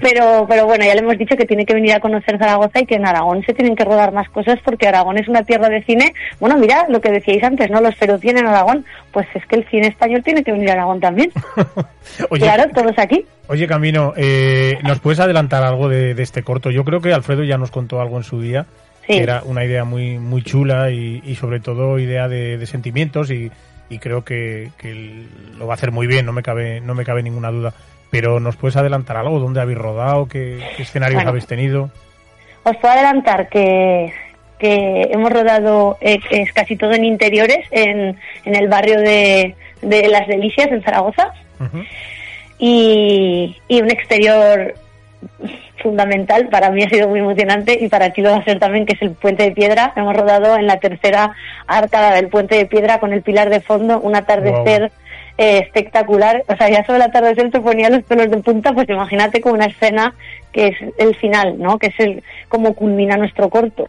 pero 0.00 0.46
pero 0.48 0.64
bueno 0.64 0.84
ya 0.84 0.94
le 0.94 1.00
hemos 1.00 1.18
dicho 1.18 1.36
que 1.36 1.44
tiene 1.44 1.66
que 1.66 1.74
venir 1.74 1.92
a 1.92 1.98
conocer 2.00 2.38
Zaragoza 2.38 2.78
y 2.80 2.86
que 2.86 2.94
en 2.94 3.04
Aragón 3.04 3.42
se 3.44 3.52
tienen 3.52 3.74
que 3.74 3.84
rodar 3.84 4.12
más 4.12 4.28
cosas 4.30 4.58
porque 4.64 4.86
Aragón 4.86 5.18
es 5.18 5.26
una 5.26 5.42
tierra 5.42 5.68
de 5.68 5.82
cine. 5.82 6.14
Bueno 6.38 6.56
mira 6.56 6.86
lo 6.88 7.00
que 7.00 7.10
decíais 7.10 7.42
antes 7.42 7.68
no 7.68 7.80
los 7.80 7.96
feroz 7.96 8.20
tienen 8.20 8.46
Aragón. 8.46 8.84
Pues 9.10 9.26
es 9.34 9.44
que 9.46 9.56
el 9.56 9.68
cine 9.68 9.88
español 9.88 10.22
tiene 10.22 10.44
que 10.44 10.52
venir 10.52 10.70
a 10.70 10.74
Aragón 10.74 11.00
también. 11.00 11.32
Oye, 12.30 12.42
claro 12.42 12.70
todos 12.72 12.96
aquí. 12.96 13.26
Oye, 13.48 13.66
Camino, 13.66 14.12
eh, 14.16 14.78
¿nos 14.84 15.00
puedes 15.00 15.18
adelantar 15.18 15.64
algo 15.64 15.88
de, 15.88 16.14
de 16.14 16.22
este 16.22 16.42
corto? 16.44 16.70
Yo 16.70 16.84
creo 16.84 17.00
que 17.00 17.12
Alfredo 17.12 17.42
ya 17.42 17.58
nos 17.58 17.72
contó 17.72 18.00
algo 18.00 18.16
en 18.18 18.22
su 18.24 18.40
día, 18.40 18.66
Sí. 19.06 19.14
que 19.14 19.22
era 19.24 19.42
una 19.44 19.64
idea 19.64 19.84
muy 19.84 20.18
muy 20.20 20.42
chula 20.44 20.90
y, 20.92 21.20
y 21.24 21.34
sobre 21.34 21.58
todo 21.58 21.98
idea 21.98 22.28
de, 22.28 22.56
de 22.56 22.66
sentimientos 22.66 23.32
y, 23.32 23.50
y 23.92 23.98
creo 23.98 24.24
que, 24.24 24.70
que 24.78 25.26
lo 25.58 25.66
va 25.66 25.74
a 25.74 25.76
hacer 25.76 25.92
muy 25.92 26.06
bien, 26.06 26.24
no 26.26 26.32
me 26.32 26.42
cabe 26.42 26.80
no 26.80 26.94
me 26.94 27.04
cabe 27.04 27.22
ninguna 27.22 27.50
duda. 27.50 27.72
Pero 28.10 28.40
¿nos 28.40 28.56
puedes 28.56 28.76
adelantar 28.76 29.16
algo? 29.16 29.38
¿Dónde 29.38 29.60
habéis 29.60 29.78
rodado? 29.78 30.26
¿Qué, 30.28 30.58
qué 30.76 30.82
escenarios 30.82 31.16
Bueno. 31.18 31.30
habéis 31.30 31.46
tenido? 31.46 31.90
Os 32.64 32.76
puedo 32.76 32.92
adelantar 32.94 33.48
que, 33.48 34.12
que 34.58 35.08
hemos 35.10 35.32
rodado 35.32 35.96
eh, 36.00 36.18
es 36.30 36.52
casi 36.52 36.76
todo 36.76 36.92
en 36.92 37.04
interiores, 37.04 37.66
en, 37.70 38.16
en 38.44 38.54
el 38.54 38.68
barrio 38.68 39.00
de, 39.00 39.54
de 39.80 40.08
Las 40.08 40.28
Delicias, 40.28 40.68
en 40.70 40.82
Zaragoza, 40.82 41.32
y, 42.58 43.56
y 43.66 43.80
un 43.80 43.90
exterior 43.90 44.74
fundamental. 45.82 46.48
Para 46.48 46.70
mí 46.70 46.82
ha 46.82 46.88
sido 46.88 47.08
muy 47.08 47.20
emocionante 47.20 47.78
y 47.80 47.88
para 47.88 48.10
ti 48.10 48.22
lo 48.22 48.30
va 48.30 48.38
a 48.38 48.44
ser 48.44 48.58
también, 48.58 48.86
que 48.86 48.94
es 48.94 49.02
el 49.02 49.10
Puente 49.10 49.42
de 49.42 49.52
Piedra. 49.52 49.92
Hemos 49.96 50.16
rodado 50.16 50.56
en 50.56 50.66
la 50.66 50.78
tercera 50.78 51.32
arcada 51.66 52.14
del 52.14 52.28
Puente 52.28 52.54
de 52.54 52.66
Piedra 52.66 52.98
con 52.98 53.12
el 53.12 53.22
pilar 53.22 53.50
de 53.50 53.60
fondo, 53.60 54.00
un 54.00 54.16
atardecer 54.16 54.92
eh, 55.38 55.58
espectacular. 55.58 56.44
O 56.48 56.56
sea, 56.56 56.68
ya 56.68 56.84
sobre 56.84 56.96
el 56.96 57.02
atardecer 57.02 57.50
te 57.50 57.60
ponía 57.60 57.90
los 57.90 58.02
pelos 58.04 58.30
de 58.30 58.38
punta, 58.38 58.72
pues 58.72 58.88
imagínate 58.88 59.40
con 59.40 59.52
una 59.52 59.66
escena 59.66 60.14
que 60.52 60.68
es 60.68 60.76
el 60.98 61.14
final, 61.16 61.58
¿no? 61.58 61.78
Que 61.78 61.88
es 61.88 61.98
el 61.98 62.22
cómo 62.48 62.74
culmina 62.74 63.16
nuestro 63.16 63.48
corto. 63.48 63.88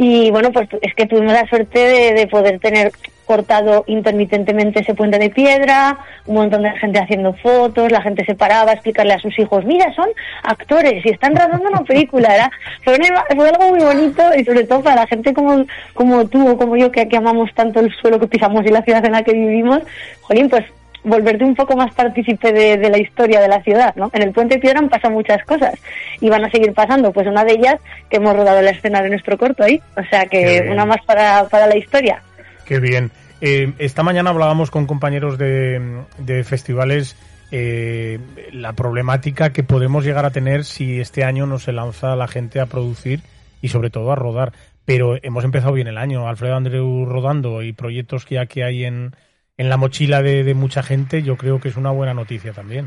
Y 0.00 0.30
bueno, 0.30 0.52
pues 0.52 0.68
es 0.80 0.94
que 0.94 1.06
tuvimos 1.06 1.32
la 1.32 1.44
suerte 1.48 1.76
de, 1.76 2.12
de 2.12 2.26
poder 2.28 2.60
tener 2.60 2.92
cortado 3.28 3.82
intermitentemente 3.88 4.80
ese 4.80 4.94
puente 4.94 5.18
de 5.18 5.28
piedra, 5.28 5.98
un 6.24 6.36
montón 6.36 6.62
de 6.62 6.70
gente 6.78 7.00
haciendo 7.00 7.34
fotos, 7.34 7.90
la 7.90 8.00
gente 8.00 8.24
se 8.24 8.36
paraba 8.36 8.70
a 8.70 8.74
explicarle 8.74 9.12
a 9.12 9.18
sus 9.18 9.36
hijos, 9.38 9.64
mira, 9.64 9.92
son 9.94 10.08
actores 10.44 11.04
y 11.04 11.10
están 11.10 11.34
rodando 11.34 11.68
una 11.68 11.82
película. 11.82 12.32
Era, 12.32 12.50
fue, 12.84 12.96
fue 13.36 13.48
algo 13.48 13.68
muy 13.68 13.80
bonito 13.80 14.22
y 14.34 14.44
sobre 14.44 14.64
todo 14.64 14.82
para 14.82 15.02
la 15.02 15.06
gente 15.08 15.34
como, 15.34 15.66
como 15.94 16.26
tú 16.28 16.48
o 16.48 16.56
como 16.56 16.76
yo 16.76 16.92
que, 16.92 17.08
que 17.08 17.16
amamos 17.16 17.52
tanto 17.54 17.80
el 17.80 17.92
suelo 17.96 18.20
que 18.20 18.28
pisamos 18.28 18.64
y 18.64 18.68
la 18.68 18.82
ciudad 18.82 19.04
en 19.04 19.12
la 19.12 19.24
que 19.24 19.32
vivimos, 19.32 19.82
jolín, 20.22 20.48
pues 20.48 20.64
volverte 21.04 21.44
un 21.44 21.54
poco 21.54 21.76
más 21.76 21.94
partícipe 21.94 22.52
de, 22.52 22.76
de 22.76 22.90
la 22.90 22.98
historia 22.98 23.40
de 23.40 23.48
la 23.48 23.62
ciudad, 23.62 23.94
¿no? 23.96 24.10
En 24.12 24.22
el 24.22 24.32
Puente 24.32 24.58
Piedra 24.58 24.80
han 24.80 24.88
pasado 24.88 25.14
muchas 25.14 25.44
cosas 25.44 25.74
y 26.20 26.28
van 26.28 26.44
a 26.44 26.50
seguir 26.50 26.72
pasando, 26.72 27.12
pues 27.12 27.26
una 27.26 27.44
de 27.44 27.52
ellas 27.52 27.80
que 28.10 28.16
hemos 28.16 28.36
rodado 28.36 28.60
la 28.62 28.70
escena 28.70 29.02
de 29.02 29.10
nuestro 29.10 29.38
corto 29.38 29.64
ahí, 29.64 29.80
o 29.96 30.02
sea 30.10 30.26
que 30.26 30.68
una 30.70 30.84
más 30.84 31.04
para, 31.06 31.44
para 31.48 31.66
la 31.66 31.76
historia. 31.76 32.22
Qué 32.64 32.80
bien. 32.80 33.10
Eh, 33.40 33.72
esta 33.78 34.02
mañana 34.02 34.30
hablábamos 34.30 34.70
con 34.70 34.86
compañeros 34.86 35.38
de, 35.38 36.02
de 36.18 36.44
festivales 36.44 37.16
eh, 37.50 38.18
la 38.52 38.74
problemática 38.74 39.52
que 39.52 39.62
podemos 39.62 40.04
llegar 40.04 40.26
a 40.26 40.30
tener 40.30 40.64
si 40.64 41.00
este 41.00 41.24
año 41.24 41.46
no 41.46 41.58
se 41.58 41.72
lanza 41.72 42.14
la 42.14 42.28
gente 42.28 42.60
a 42.60 42.66
producir 42.66 43.20
y 43.62 43.68
sobre 43.68 43.90
todo 43.90 44.12
a 44.12 44.16
rodar. 44.16 44.52
Pero 44.84 45.16
hemos 45.22 45.44
empezado 45.44 45.72
bien 45.72 45.86
el 45.86 45.98
año. 45.98 46.28
Alfredo 46.28 46.56
Andreu 46.56 47.04
rodando 47.06 47.62
y 47.62 47.72
proyectos 47.72 48.24
que 48.24 48.36
ya 48.36 48.46
que 48.46 48.64
hay 48.64 48.84
en, 48.84 49.14
en 49.58 49.68
la 49.68 49.76
mochila 49.76 50.22
de, 50.22 50.44
de 50.44 50.54
mucha 50.54 50.82
gente, 50.82 51.22
yo 51.22 51.36
creo 51.36 51.60
que 51.60 51.68
es 51.68 51.76
una 51.76 51.90
buena 51.90 52.14
noticia 52.14 52.52
también. 52.52 52.86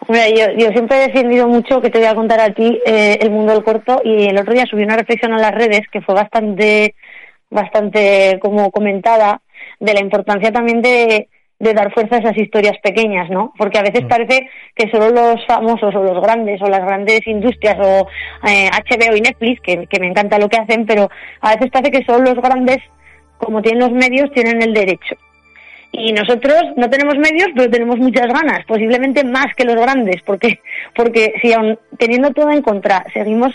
Hombre, 0.00 0.34
yo, 0.36 0.50
yo 0.56 0.70
siempre 0.70 0.98
he 0.98 1.06
defendido 1.08 1.48
mucho, 1.48 1.80
que 1.80 1.90
te 1.90 1.98
voy 1.98 2.06
a 2.06 2.14
contar 2.14 2.40
a 2.40 2.52
ti, 2.52 2.78
eh, 2.84 3.18
el 3.20 3.30
mundo 3.30 3.54
del 3.54 3.64
corto 3.64 4.02
y 4.04 4.26
el 4.26 4.38
otro 4.38 4.52
día 4.52 4.66
subí 4.66 4.82
una 4.82 4.96
reflexión 4.96 5.32
a 5.32 5.38
las 5.38 5.54
redes 5.54 5.82
que 5.90 6.02
fue 6.02 6.14
bastante, 6.14 6.94
bastante 7.50 8.38
como 8.40 8.70
comentada 8.70 9.40
de 9.80 9.94
la 9.94 10.00
importancia 10.00 10.52
también 10.52 10.82
de, 10.82 11.28
de 11.58 11.72
dar 11.72 11.92
fuerza 11.94 12.16
a 12.16 12.18
esas 12.18 12.36
historias 12.36 12.76
pequeñas, 12.82 13.30
¿no? 13.30 13.54
Porque 13.56 13.78
a 13.78 13.82
veces 13.82 14.04
parece 14.06 14.50
que 14.74 14.90
solo 14.90 15.08
los 15.08 15.46
famosos 15.46 15.94
o 15.94 16.02
los 16.02 16.22
grandes 16.22 16.60
o 16.60 16.68
las 16.68 16.84
grandes 16.84 17.26
industrias 17.26 17.76
o 17.80 18.06
eh, 18.46 18.68
HBO 18.70 19.16
y 19.16 19.22
Netflix, 19.22 19.60
que, 19.62 19.86
que 19.86 20.00
me 20.00 20.08
encanta 20.08 20.38
lo 20.38 20.50
que 20.50 20.58
hacen, 20.58 20.84
pero 20.84 21.08
a 21.40 21.54
veces 21.54 21.70
parece 21.70 21.92
que 21.92 22.04
solo 22.04 22.34
los 22.34 22.42
grandes, 22.42 22.78
como 23.38 23.62
tienen 23.62 23.80
los 23.80 23.92
medios, 23.92 24.30
tienen 24.32 24.60
el 24.60 24.74
derecho. 24.74 25.16
Y 25.90 26.12
nosotros 26.12 26.62
no 26.76 26.90
tenemos 26.90 27.16
medios, 27.16 27.48
pero 27.54 27.70
tenemos 27.70 27.98
muchas 27.98 28.26
ganas, 28.26 28.64
posiblemente 28.66 29.24
más 29.24 29.54
que 29.56 29.64
los 29.64 29.74
grandes, 29.74 30.22
porque, 30.22 30.60
porque 30.94 31.34
si 31.40 31.52
aun 31.52 31.78
teniendo 31.98 32.30
todo 32.32 32.50
en 32.50 32.62
contra 32.62 33.04
seguimos 33.12 33.54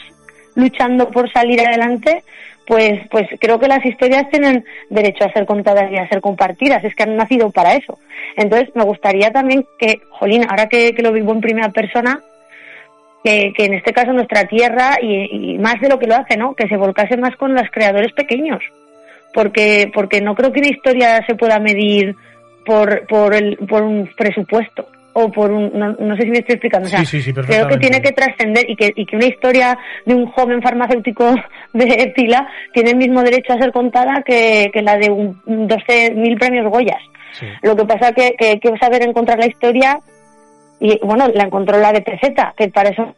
luchando 0.55 1.09
por 1.09 1.31
salir 1.31 1.61
adelante, 1.61 2.23
pues, 2.65 3.01
pues 3.09 3.27
creo 3.39 3.59
que 3.59 3.67
las 3.67 3.85
historias 3.85 4.29
tienen 4.29 4.65
derecho 4.89 5.25
a 5.25 5.33
ser 5.33 5.45
contadas 5.45 5.91
y 5.91 5.97
a 5.97 6.07
ser 6.07 6.21
compartidas, 6.21 6.83
es 6.83 6.95
que 6.95 7.03
han 7.03 7.15
nacido 7.15 7.51
para 7.51 7.75
eso. 7.75 7.99
Entonces, 8.37 8.69
me 8.75 8.83
gustaría 8.83 9.31
también 9.31 9.65
que, 9.77 10.01
Jolín, 10.11 10.45
ahora 10.49 10.67
que, 10.67 10.93
lo 10.99 11.11
vivo 11.11 11.33
en 11.33 11.41
primera 11.41 11.69
persona, 11.69 12.21
que, 13.23 13.53
en 13.57 13.73
este 13.73 13.93
caso 13.93 14.13
nuestra 14.13 14.45
tierra, 14.45 14.97
y, 15.01 15.57
más 15.59 15.79
de 15.81 15.89
lo 15.89 15.99
que 15.99 16.07
lo 16.07 16.15
hace, 16.15 16.37
¿no? 16.37 16.55
Que 16.55 16.67
se 16.67 16.77
volcase 16.77 17.17
más 17.17 17.35
con 17.35 17.53
los 17.53 17.69
creadores 17.71 18.13
pequeños. 18.13 18.63
Porque, 19.33 19.91
porque 19.93 20.21
no 20.21 20.35
creo 20.35 20.51
que 20.51 20.59
una 20.59 20.69
historia 20.69 21.25
se 21.25 21.35
pueda 21.35 21.59
medir 21.59 22.15
por, 22.65 23.05
por, 23.07 23.33
el, 23.33 23.57
por 23.57 23.83
un 23.83 24.09
presupuesto 24.15 24.87
o 25.13 25.31
por 25.31 25.51
un, 25.51 25.71
no, 25.73 26.15
sé 26.15 26.23
si 26.23 26.29
me 26.29 26.39
estoy 26.39 26.55
explicando, 26.55 26.87
o 26.87 26.89
sea, 26.89 27.03
creo 27.45 27.67
que 27.67 27.77
tiene 27.77 28.01
que 28.01 28.11
trascender 28.11 28.67
y 28.67 28.75
que, 28.75 28.91
y 28.95 29.05
que 29.05 29.15
una 29.15 29.27
historia 29.27 29.77
de 30.05 30.15
un 30.15 30.25
joven 30.27 30.61
farmacéutico 30.61 31.35
de 31.73 32.13
Pila 32.15 32.47
tiene 32.73 32.91
el 32.91 32.97
mismo 32.97 33.21
derecho 33.21 33.53
a 33.53 33.59
ser 33.59 33.71
contada 33.71 34.23
que, 34.25 34.71
que 34.73 34.81
la 34.81 34.97
de 34.97 35.11
un 35.11 35.39
12.000 35.45 36.39
premios 36.39 36.69
Goyas. 36.69 37.01
Lo 37.63 37.75
que 37.75 37.85
pasa 37.85 38.11
que, 38.11 38.35
que 38.37 38.45
hay 38.49 38.59
que 38.59 38.77
saber 38.77 39.01
encontrar 39.01 39.39
la 39.39 39.47
historia 39.47 39.99
y 40.79 40.99
bueno, 41.03 41.27
la 41.33 41.45
encontró 41.45 41.79
la 41.79 41.91
de 41.91 42.01
PZ, 42.01 42.53
que 42.55 42.69
para 42.69 42.89
eso 42.89 43.15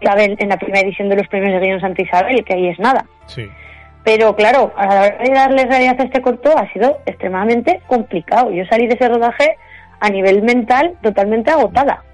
Isabel 0.00 0.36
en 0.38 0.48
la 0.48 0.56
primera 0.56 0.80
edición 0.80 1.08
de 1.08 1.16
los 1.16 1.28
premios 1.28 1.60
de 1.60 1.66
guion 1.66 1.80
Santa 1.80 2.02
Isabel, 2.02 2.44
que 2.44 2.54
ahí 2.54 2.68
es 2.68 2.78
nada. 2.78 3.04
Sí. 3.26 3.48
Pero 4.04 4.36
claro, 4.36 4.72
a 4.76 4.86
la 4.86 5.00
hora 5.00 5.18
de 5.18 5.30
darle 5.32 5.64
realidad 5.64 5.96
a 5.98 6.04
este 6.04 6.20
corto 6.20 6.56
ha 6.56 6.70
sido 6.72 6.98
extremadamente 7.06 7.80
complicado. 7.86 8.50
Yo 8.50 8.64
salí 8.66 8.86
de 8.86 8.94
ese 8.94 9.08
rodaje 9.08 9.56
a 9.98 10.10
nivel 10.10 10.42
mental 10.42 10.94
totalmente 11.02 11.50
agotada. 11.50 12.04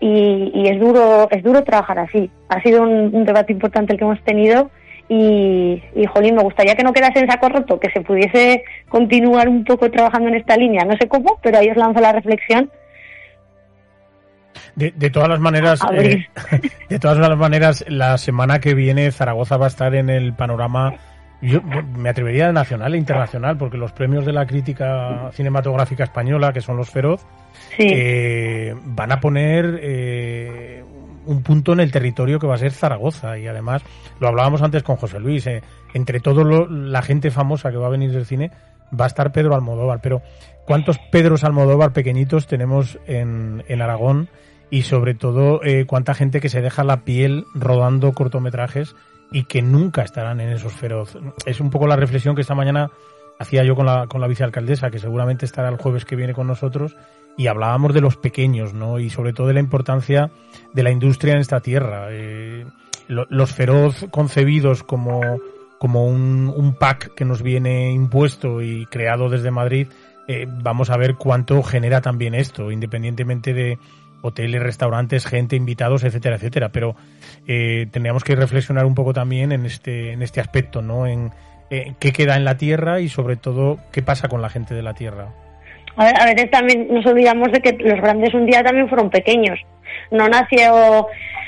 Y, 0.00 0.66
es 0.66 0.80
duro 0.80 1.28
es 1.30 1.44
duro 1.44 1.62
trabajar 1.62 2.00
así. 2.00 2.28
Ha 2.48 2.60
sido 2.60 2.82
un, 2.82 3.24
debate 3.24 3.52
importante 3.52 3.92
el 3.92 3.98
que 4.00 4.04
hemos 4.04 4.20
tenido 4.24 4.70
y, 5.08 5.80
y, 5.94 6.06
jolín, 6.06 6.34
me 6.34 6.42
gustaría 6.42 6.74
que 6.74 6.82
no 6.82 6.92
quedase 6.92 7.20
en 7.20 7.30
saco 7.30 7.48
roto, 7.48 7.78
que 7.78 7.90
se 7.90 8.00
pudiese 8.00 8.64
continuar 8.88 9.48
un 9.48 9.64
poco 9.64 9.88
trabajando 9.92 10.28
en 10.28 10.34
esta 10.34 10.56
línea. 10.56 10.84
No 10.84 10.96
sé 10.96 11.06
cómo, 11.06 11.38
pero 11.40 11.58
ahí 11.58 11.70
os 11.70 11.76
lanzo 11.76 12.00
la 12.00 12.10
reflexión. 12.10 12.68
De, 14.74 14.90
de 14.90 15.10
todas 15.10 15.28
las 15.28 15.38
maneras, 15.38 15.80
eh, 15.92 16.26
de 16.88 16.98
todas 16.98 17.18
las 17.18 17.36
maneras, 17.38 17.84
la 17.86 18.18
semana 18.18 18.58
que 18.58 18.74
viene 18.74 19.12
Zaragoza 19.12 19.56
va 19.56 19.66
a 19.66 19.68
estar 19.68 19.94
en 19.94 20.10
el 20.10 20.32
panorama 20.32 20.94
yo 21.42 21.60
me 21.60 22.08
atrevería 22.08 22.46
de 22.46 22.52
nacional 22.52 22.94
e 22.94 22.98
internacional, 22.98 23.58
porque 23.58 23.76
los 23.76 23.92
premios 23.92 24.24
de 24.24 24.32
la 24.32 24.46
crítica 24.46 25.30
cinematográfica 25.32 26.04
española, 26.04 26.52
que 26.52 26.60
son 26.60 26.76
los 26.76 26.88
Feroz, 26.88 27.26
eh, 27.76 28.74
van 28.84 29.10
a 29.10 29.18
poner 29.18 29.80
eh, 29.82 30.84
un 31.26 31.42
punto 31.42 31.72
en 31.72 31.80
el 31.80 31.90
territorio 31.90 32.38
que 32.38 32.46
va 32.46 32.54
a 32.54 32.58
ser 32.58 32.70
Zaragoza. 32.70 33.38
Y 33.38 33.48
además, 33.48 33.82
lo 34.20 34.28
hablábamos 34.28 34.62
antes 34.62 34.84
con 34.84 34.96
José 34.96 35.18
Luis, 35.18 35.44
eh, 35.48 35.62
entre 35.94 36.20
todo 36.20 36.44
la 36.44 37.02
gente 37.02 37.32
famosa 37.32 37.72
que 37.72 37.76
va 37.76 37.88
a 37.88 37.90
venir 37.90 38.12
del 38.12 38.24
cine, 38.24 38.52
va 38.98 39.06
a 39.06 39.08
estar 39.08 39.32
Pedro 39.32 39.56
Almodóvar. 39.56 40.00
Pero, 40.00 40.22
¿cuántos 40.64 40.98
Pedros 41.10 41.42
Almodóvar 41.42 41.92
pequeñitos 41.92 42.46
tenemos 42.46 43.00
en, 43.08 43.64
en 43.66 43.82
Aragón? 43.82 44.28
Y 44.70 44.82
sobre 44.82 45.14
todo, 45.14 45.60
cuánta 45.86 46.14
gente 46.14 46.40
que 46.40 46.48
se 46.48 46.62
deja 46.62 46.82
la 46.82 47.04
piel 47.04 47.44
rodando 47.52 48.12
cortometrajes 48.14 48.94
y 49.32 49.44
que 49.44 49.62
nunca 49.62 50.02
estarán 50.02 50.40
en 50.40 50.50
esos 50.50 50.72
feroz. 50.72 51.16
Es 51.46 51.60
un 51.60 51.70
poco 51.70 51.86
la 51.86 51.96
reflexión 51.96 52.34
que 52.34 52.42
esta 52.42 52.54
mañana 52.54 52.90
hacía 53.38 53.64
yo 53.64 53.74
con 53.74 53.86
la, 53.86 54.06
con 54.06 54.20
la 54.20 54.28
vicealcaldesa, 54.28 54.90
que 54.90 54.98
seguramente 54.98 55.46
estará 55.46 55.68
el 55.68 55.76
jueves 55.76 56.04
que 56.04 56.16
viene 56.16 56.34
con 56.34 56.46
nosotros, 56.46 56.96
y 57.36 57.46
hablábamos 57.46 57.94
de 57.94 58.00
los 58.00 58.16
pequeños, 58.16 58.74
¿no? 58.74 58.98
Y 58.98 59.10
sobre 59.10 59.32
todo 59.32 59.46
de 59.48 59.54
la 59.54 59.60
importancia 59.60 60.30
de 60.72 60.82
la 60.82 60.90
industria 60.90 61.34
en 61.34 61.40
esta 61.40 61.60
tierra. 61.60 62.08
Eh, 62.10 62.66
los 63.08 63.52
feroz 63.52 64.06
concebidos 64.10 64.82
como, 64.82 65.20
como 65.78 66.06
un, 66.06 66.52
un, 66.54 66.74
pack 66.74 67.14
que 67.14 67.24
nos 67.24 67.42
viene 67.42 67.92
impuesto 67.92 68.62
y 68.62 68.86
creado 68.86 69.28
desde 69.28 69.50
Madrid, 69.50 69.88
eh, 70.28 70.46
vamos 70.48 70.90
a 70.90 70.96
ver 70.96 71.16
cuánto 71.16 71.62
genera 71.62 72.00
también 72.00 72.34
esto, 72.34 72.70
independientemente 72.70 73.52
de, 73.52 73.78
hoteles, 74.22 74.62
restaurantes, 74.62 75.26
gente, 75.26 75.56
invitados, 75.56 76.04
etcétera, 76.04 76.36
etcétera. 76.36 76.70
Pero 76.70 76.96
eh, 77.46 77.86
tendríamos 77.90 78.24
que 78.24 78.34
reflexionar 78.34 78.86
un 78.86 78.94
poco 78.94 79.12
también 79.12 79.52
en 79.52 79.66
este, 79.66 80.12
en 80.12 80.22
este 80.22 80.40
aspecto, 80.40 80.80
¿no? 80.80 81.06
En, 81.06 81.30
qué 81.98 82.12
queda 82.12 82.36
en 82.36 82.44
la 82.44 82.58
tierra 82.58 83.00
y 83.00 83.08
sobre 83.08 83.36
todo 83.36 83.78
qué 83.92 84.02
pasa 84.02 84.28
con 84.28 84.42
la 84.42 84.50
gente 84.50 84.74
de 84.74 84.82
la 84.82 84.92
tierra. 84.92 85.28
A, 85.96 86.26
veces 86.26 86.50
también 86.50 86.86
nos 86.90 87.06
olvidamos 87.06 87.50
de 87.50 87.60
que 87.60 87.72
los 87.72 87.98
grandes 87.98 88.34
un 88.34 88.44
día 88.44 88.62
también 88.62 88.90
fueron 88.90 89.08
pequeños. 89.08 89.58
No 90.10 90.28
nació 90.28 91.06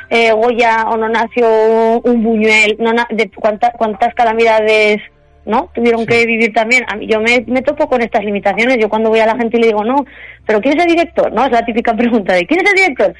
eh, 0.08 0.32
Goya 0.32 0.86
o 0.88 0.96
no 0.96 1.10
nació 1.10 2.00
un 2.00 2.22
Buñuel, 2.22 2.76
no 2.78 2.92
de 3.10 3.30
cuántas 3.32 3.72
cuántas 3.76 4.14
calamidades 4.14 5.02
¿no? 5.46 5.70
Tuvieron 5.74 6.06
que 6.06 6.26
vivir 6.26 6.52
también. 6.52 6.84
A 6.88 6.96
mí, 6.96 7.06
yo 7.06 7.20
me, 7.20 7.44
me 7.46 7.62
topo 7.62 7.88
con 7.88 8.02
estas 8.02 8.24
limitaciones. 8.24 8.78
Yo 8.78 8.88
cuando 8.88 9.10
voy 9.10 9.20
a 9.20 9.26
la 9.26 9.36
gente 9.36 9.56
y 9.56 9.60
le 9.60 9.66
digo, 9.68 9.84
no, 9.84 10.04
pero 10.46 10.60
¿quién 10.60 10.78
es 10.78 10.84
el 10.84 10.90
director? 10.90 11.32
¿No? 11.32 11.44
Es 11.44 11.52
la 11.52 11.64
típica 11.64 11.94
pregunta 11.96 12.34
de 12.34 12.46
¿quién 12.46 12.60
es 12.60 12.70
el 12.70 12.76
director? 12.76 13.14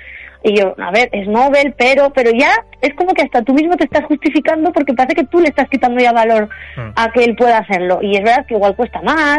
Y 0.47 0.59
yo, 0.59 0.75
a 0.79 0.91
ver, 0.91 1.09
es 1.13 1.27
Nobel, 1.27 1.75
pero, 1.79 2.13
pero 2.13 2.31
ya 2.31 2.53
es 2.83 2.93
como 2.95 3.15
que 3.15 3.23
hasta 3.23 3.41
tú 3.43 3.55
mismo 3.55 3.77
te 3.77 3.85
estás 3.85 4.05
justificando 4.05 4.73
porque 4.73 4.93
parece 4.93 5.15
que 5.15 5.25
tú 5.25 5.41
le 5.41 5.49
estás 5.49 5.67
quitando 5.71 6.03
ya 6.03 6.13
valor 6.13 6.51
mm. 6.77 6.91
a 6.97 7.11
que 7.13 7.25
él 7.25 7.35
pueda 7.35 7.59
hacerlo. 7.59 8.01
Y 8.03 8.17
es 8.17 8.23
verdad 8.23 8.45
que 8.47 8.55
igual 8.55 8.77
cuesta 8.77 9.01
más, 9.01 9.39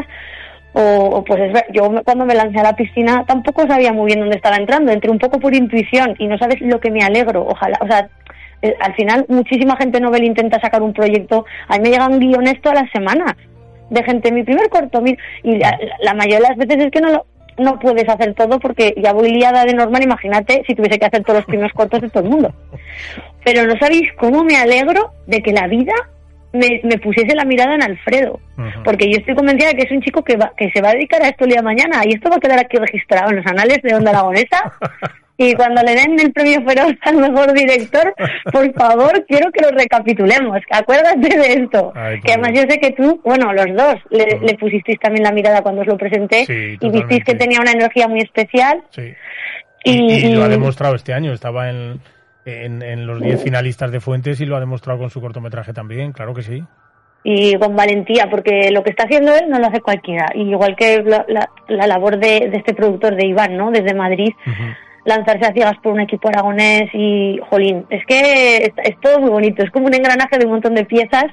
o, 0.77 1.23
pues 1.23 1.39
es 1.41 1.53
verdad, 1.53 1.67
yo 1.71 1.89
cuando 2.03 2.25
me 2.25 2.35
lancé 2.35 2.59
a 2.59 2.63
la 2.63 2.75
piscina 2.75 3.23
tampoco 3.25 3.65
sabía 3.65 3.93
muy 3.93 4.07
bien 4.07 4.19
dónde 4.19 4.35
estaba 4.35 4.57
entrando, 4.57 4.91
entré 4.91 5.09
un 5.09 5.19
poco 5.19 5.39
por 5.39 5.55
intuición 5.55 6.15
y 6.19 6.27
no 6.27 6.37
sabes 6.37 6.59
lo 6.59 6.81
que 6.81 6.91
me 6.91 6.99
alegro, 7.01 7.45
ojalá, 7.47 7.77
o 7.79 7.87
sea, 7.87 8.09
eh, 8.61 8.75
al 8.79 8.93
final 8.95 9.25
muchísima 9.29 9.75
gente 9.77 9.99
novel 9.99 10.23
intenta 10.23 10.59
sacar 10.59 10.81
un 10.81 10.93
proyecto, 10.93 11.45
a 11.67 11.77
mí 11.77 11.83
me 11.83 11.89
llegan 11.89 12.19
guiones 12.19 12.61
todas 12.61 12.81
las 12.81 12.91
semanas 12.91 13.35
de 13.89 14.03
gente, 14.03 14.31
mi 14.31 14.43
primer 14.43 14.69
corto, 14.69 15.03
y 15.43 15.57
la, 15.57 16.13
mayoría 16.13 16.39
de 16.39 16.47
las 16.49 16.57
veces 16.57 16.85
es 16.85 16.91
que 16.91 17.01
no 17.01 17.09
lo, 17.09 17.25
no 17.57 17.79
puedes 17.79 18.07
hacer 18.09 18.33
todo 18.33 18.59
porque 18.59 18.93
ya 18.97 19.13
voy 19.13 19.29
liada 19.29 19.63
de 19.65 19.73
normal, 19.73 20.03
imagínate 20.03 20.63
si 20.67 20.75
tuviese 20.75 20.99
que 20.99 21.05
hacer 21.05 21.23
todos 21.23 21.39
los 21.39 21.45
primeros 21.45 21.71
cortos 21.73 22.01
de 22.01 22.09
todo 22.09 22.23
el 22.23 22.29
mundo. 22.29 22.53
Pero 23.43 23.65
no 23.65 23.77
sabéis 23.77 24.11
cómo 24.17 24.43
me 24.43 24.57
alegro 24.57 25.11
de 25.27 25.41
que 25.41 25.53
la 25.53 25.67
vida 25.67 25.93
me, 26.51 26.97
pusiese 26.97 27.35
la 27.35 27.45
mirada 27.45 27.75
en 27.75 27.83
Alfredo, 27.83 28.39
porque 28.83 29.09
yo 29.11 29.17
estoy 29.17 29.35
convencida 29.35 29.69
de 29.69 29.75
que 29.75 29.83
es 29.83 29.91
un 29.91 30.01
chico 30.01 30.23
que, 30.23 30.37
va, 30.37 30.53
que 30.57 30.71
se 30.71 30.81
va 30.81 30.89
a 30.89 30.93
dedicar 30.93 31.21
a 31.21 31.27
esto 31.27 31.43
el 31.43 31.51
día 31.51 31.59
de 31.59 31.65
mañana 31.65 32.01
y 32.05 32.13
esto 32.13 32.29
va 32.29 32.37
a 32.37 32.39
quedar 32.39 32.59
aquí 32.59 32.77
registrado 32.77 33.29
en 33.29 33.37
los 33.37 33.45
anales 33.45 33.81
de 33.81 33.93
Onda 33.93 34.11
Aragonesa 34.11 34.73
y 35.37 35.53
cuando 35.53 35.81
le 35.83 35.95
den 35.95 36.19
el 36.19 36.31
premio 36.31 36.61
Feroz 36.65 36.93
al 37.01 37.17
mejor 37.17 37.53
director, 37.53 38.13
por 38.51 38.73
favor, 38.73 39.25
quiero 39.27 39.51
que 39.51 39.61
lo 39.61 39.69
recapitulemos. 39.69 40.59
Acuérdate 40.71 41.37
de 41.37 41.53
esto. 41.53 41.91
que 42.23 42.33
además 42.33 42.51
yo 42.53 42.61
sé 42.69 42.79
que 42.79 42.91
tú, 42.91 43.19
bueno, 43.23 43.51
los 43.53 43.67
dos, 43.75 43.95
le, 44.11 44.55
pusisteis 44.57 44.99
también 44.99 45.23
la 45.23 45.31
mirada 45.31 45.61
cuando 45.61 45.81
os 45.81 45.87
lo 45.87 45.97
presenté 45.97 46.45
y 46.47 46.89
visteis 46.89 47.23
que 47.23 47.35
tenía 47.35 47.59
una 47.59 47.71
energía 47.71 48.07
muy 48.07 48.21
especial. 48.21 48.81
Sí. 48.89 49.13
Y, 49.83 50.33
lo 50.33 50.43
ha 50.43 50.49
demostrado 50.49 50.95
este 50.95 51.13
año. 51.13 51.33
Estaba 51.33 51.69
en, 51.69 51.99
en, 52.45 53.05
los 53.05 53.21
10 53.21 53.43
finalistas 53.43 53.91
de 53.91 53.99
Fuentes 53.99 54.39
y 54.41 54.45
lo 54.45 54.55
ha 54.55 54.59
demostrado 54.59 54.99
con 54.99 55.09
su 55.09 55.21
cortometraje 55.21 55.73
también, 55.73 56.11
claro 56.11 56.33
que 56.33 56.41
sí 56.41 56.63
y 57.27 57.55
con 57.55 57.75
valentía, 57.75 58.29
porque 58.29 58.69
lo 58.71 58.83
que 58.83 58.91
está 58.91 59.05
haciendo 59.05 59.35
él 59.35 59.49
no 59.49 59.57
lo 59.57 59.65
hace 59.65 59.81
cualquiera. 59.81 60.27
Y 60.35 60.51
igual 60.51 60.75
que 60.75 61.01
la, 61.01 61.25
la, 61.67 61.87
labor 61.87 62.19
de, 62.19 62.51
de, 62.51 62.57
este 62.57 62.75
productor 62.75 63.15
de 63.15 63.25
Iván, 63.25 63.57
¿no? 63.57 63.71
Desde 63.71 63.95
Madrid, 63.95 64.31
lanzarse 65.05 65.45
a 65.45 65.53
ciegas 65.53 65.77
por 65.81 65.93
un 65.93 66.01
equipo 66.01 66.27
aragonés 66.27 66.89
y, 66.93 67.39
jolín, 67.49 67.85
es 67.89 68.05
que 68.05 68.73
es, 68.75 68.99
todo 69.01 69.19
muy 69.19 69.29
bonito, 69.29 69.63
es 69.63 69.71
como 69.71 69.85
un 69.85 69.93
engranaje 69.93 70.37
de 70.37 70.45
un 70.45 70.51
montón 70.51 70.75
de 70.75 70.85
piezas 70.85 71.25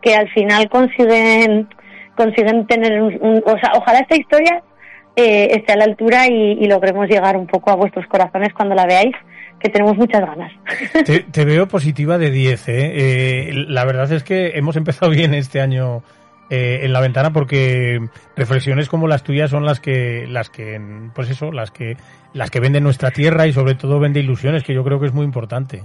que 0.00 0.14
al 0.14 0.28
final 0.30 0.68
consiguen 0.68 1.68
consiguen 2.16 2.66
tener 2.66 3.02
un, 3.02 3.42
o 3.44 3.58
sea, 3.58 3.72
ojalá 3.74 3.98
esta 3.98 4.16
historia 4.16 4.62
eh, 5.16 5.48
esté 5.52 5.72
a 5.72 5.76
la 5.76 5.84
altura 5.84 6.26
y, 6.28 6.66
logremos 6.66 7.08
llegar 7.08 7.36
un 7.36 7.46
poco 7.46 7.70
a 7.70 7.74
vuestros 7.74 8.06
corazones 8.06 8.54
cuando 8.54 8.74
la 8.74 8.86
veáis 8.86 9.14
que 9.58 9.70
tenemos 9.70 9.96
muchas 9.96 10.20
ganas. 10.20 10.52
Te, 11.32 11.44
veo 11.44 11.68
positiva 11.68 12.18
de 12.18 12.30
10, 12.30 12.68
¿eh? 12.68 12.74
¿eh? 12.74 13.50
La 13.68 13.84
verdad 13.84 14.10
es 14.12 14.22
que 14.22 14.52
hemos 14.54 14.76
empezado 14.76 15.10
bien 15.10 15.34
este 15.34 15.60
año 15.60 16.02
eh, 16.48 16.80
en 16.82 16.92
la 16.92 17.00
ventana 17.00 17.32
porque 17.32 17.98
reflexiones 18.36 18.88
como 18.88 19.08
las 19.08 19.24
tuyas 19.24 19.50
son 19.50 19.64
las 19.64 19.80
que 19.80 20.26
las 20.28 20.48
que 20.48 20.80
pues 21.12 21.28
eso 21.28 21.50
las 21.50 21.72
que 21.72 21.96
las 22.34 22.52
que 22.52 22.60
venden 22.60 22.84
nuestra 22.84 23.10
tierra 23.10 23.48
y 23.48 23.52
sobre 23.52 23.74
todo 23.74 23.98
vende 23.98 24.20
ilusiones 24.20 24.62
que 24.62 24.72
yo 24.72 24.84
creo 24.84 25.00
que 25.00 25.06
es 25.06 25.12
muy 25.12 25.24
importante. 25.24 25.82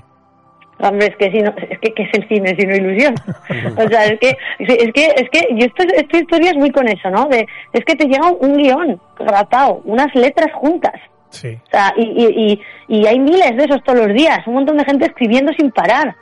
Hombre 0.78 1.08
es 1.08 1.16
que 1.16 1.32
si 1.32 1.40
no 1.40 1.52
es 1.58 1.80
que 1.80 1.94
¿qué 1.94 2.04
es 2.04 2.10
el 2.14 2.28
cine 2.28 2.56
sino 2.60 2.76
ilusión 2.76 3.16
o 3.78 3.90
sea 3.90 4.06
es 4.06 4.20
que 4.20 4.38
es 4.60 4.94
que 4.94 5.06
es 5.16 5.30
que 5.32 5.48
yo 5.56 5.66
esto, 5.66 5.84
esta 5.96 6.18
historia 6.20 6.52
es 6.52 6.58
muy 6.58 6.70
con 6.70 6.88
eso 6.88 7.10
no 7.10 7.26
de 7.26 7.48
es 7.74 7.84
que 7.84 7.96
te 7.96 8.06
llega 8.06 8.32
un 8.32 8.58
guion 8.58 9.02
grapado 9.18 9.82
unas 9.86 10.14
letras 10.14 10.54
juntas. 10.54 10.94
Sí. 11.30 11.58
O 11.66 11.72
sea 11.72 11.92
y, 11.98 12.04
y, 12.04 12.62
y, 12.88 13.08
hay 13.08 13.18
miles 13.18 13.58
de 13.58 13.64
esos 13.64 13.82
todos 13.84 14.06
los 14.06 14.16
días 14.16 14.46
un 14.46 14.54
montón 14.54 14.78
de 14.78 14.86
gente 14.86 15.06
escribiendo 15.06 15.52
sin 15.54 15.72
parar. 15.72 16.16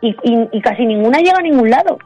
Y, 0.00 0.14
y 0.24 0.60
casi 0.60 0.84
ninguna 0.84 1.18
llega 1.18 1.38
a 1.38 1.42
ningún 1.42 1.70
lado 1.70 1.98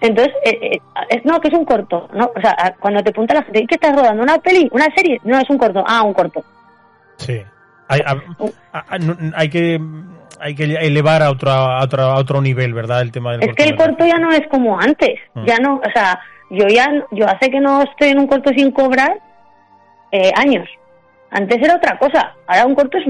entonces, 0.00 0.34
eh, 0.44 0.78
eh, 1.10 1.22
no, 1.24 1.40
que 1.40 1.48
es 1.48 1.54
un 1.54 1.64
corto, 1.64 2.08
¿no? 2.12 2.30
O 2.34 2.40
sea, 2.40 2.76
cuando 2.78 3.02
te 3.02 3.10
apunta 3.10 3.34
la 3.34 3.42
gente, 3.42 3.62
¿y 3.62 3.66
qué 3.66 3.74
estás 3.74 3.96
rodando? 3.96 4.22
¿Una 4.22 4.38
peli? 4.38 4.68
¿Una 4.72 4.86
serie? 4.94 5.20
No, 5.24 5.38
es 5.38 5.50
un 5.50 5.58
corto. 5.58 5.84
Ah, 5.86 6.02
un 6.02 6.14
corto. 6.14 6.44
Sí. 7.16 7.42
Hay, 7.88 8.02
hay 9.34 9.48
que 9.48 9.80
hay 10.40 10.54
que 10.54 10.64
elevar 10.64 11.22
a 11.22 11.30
otro, 11.30 11.50
a 11.50 11.82
otro, 11.82 12.02
a 12.02 12.16
otro 12.16 12.40
nivel, 12.40 12.74
¿verdad? 12.74 13.02
El 13.02 13.10
tema 13.10 13.32
del 13.32 13.48
Es 13.48 13.56
que 13.56 13.64
el 13.64 13.76
corto 13.76 14.06
ya 14.06 14.18
no 14.18 14.30
es 14.30 14.46
como 14.48 14.78
antes. 14.78 15.18
Mm. 15.34 15.44
Ya 15.46 15.58
no, 15.58 15.76
o 15.76 15.90
sea, 15.92 16.20
yo 16.50 16.66
ya, 16.68 16.88
yo 17.10 17.26
hace 17.26 17.50
que 17.50 17.60
no 17.60 17.82
estoy 17.82 18.10
en 18.10 18.20
un 18.20 18.26
corto 18.26 18.50
sin 18.56 18.70
cobrar 18.70 19.18
eh, 20.12 20.32
años. 20.36 20.68
Antes 21.30 21.58
era 21.60 21.76
otra 21.76 21.98
cosa. 21.98 22.34
Ahora 22.46 22.66
un 22.66 22.74
corto 22.74 22.98
es. 22.98 23.06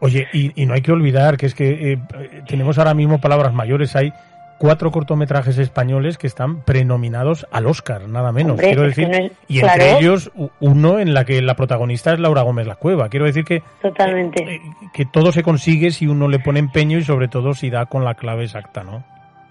Oye, 0.00 0.28
y, 0.32 0.62
y 0.62 0.66
no 0.66 0.74
hay 0.74 0.82
que 0.82 0.92
olvidar 0.92 1.36
que 1.36 1.46
es 1.46 1.54
que 1.54 1.92
eh, 1.92 1.98
tenemos 2.46 2.78
ahora 2.78 2.94
mismo 2.94 3.20
palabras 3.20 3.52
mayores. 3.54 3.96
Hay 3.96 4.12
cuatro 4.58 4.90
cortometrajes 4.90 5.56
españoles 5.58 6.18
que 6.18 6.26
están 6.26 6.62
prenominados 6.62 7.46
al 7.52 7.66
Oscar, 7.66 8.08
nada 8.08 8.32
menos. 8.32 8.52
Hombre, 8.52 8.66
quiero 8.66 8.82
decir, 8.82 9.08
es- 9.10 9.32
y 9.48 9.60
entre 9.60 9.98
ellos 9.98 10.30
uno 10.60 10.98
en 10.98 11.14
la 11.14 11.24
que 11.24 11.40
la 11.42 11.54
protagonista 11.54 12.12
es 12.12 12.18
Laura 12.18 12.42
Gómez 12.42 12.66
La 12.66 12.74
Cueva. 12.74 13.08
Quiero 13.08 13.26
decir 13.26 13.44
que 13.44 13.62
Totalmente. 13.80 14.42
eh, 14.42 14.60
que 14.92 15.04
todo 15.06 15.30
se 15.32 15.42
consigue 15.42 15.90
si 15.92 16.06
uno 16.06 16.28
le 16.28 16.38
pone 16.40 16.58
empeño 16.58 16.98
y 16.98 17.04
sobre 17.04 17.28
todo 17.28 17.54
si 17.54 17.70
da 17.70 17.86
con 17.86 18.04
la 18.04 18.14
clave 18.14 18.44
exacta, 18.44 18.82
¿no? 18.84 19.04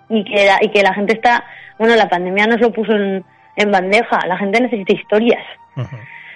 y 0.10 0.24
que 0.24 0.46
la, 0.46 0.58
y 0.62 0.70
que 0.70 0.82
la 0.84 0.94
gente 0.94 1.14
está 1.14 1.44
bueno 1.78 1.94
la 1.98 2.08
pandemia 2.08 2.48
nos 2.48 2.62
lo 2.62 2.72
puso 2.72 2.94
en, 2.94 3.26
en 3.58 3.72
bandeja 3.72 4.26
la 4.26 4.38
gente 4.38 4.62
necesita 4.62 4.94
historias 4.94 5.44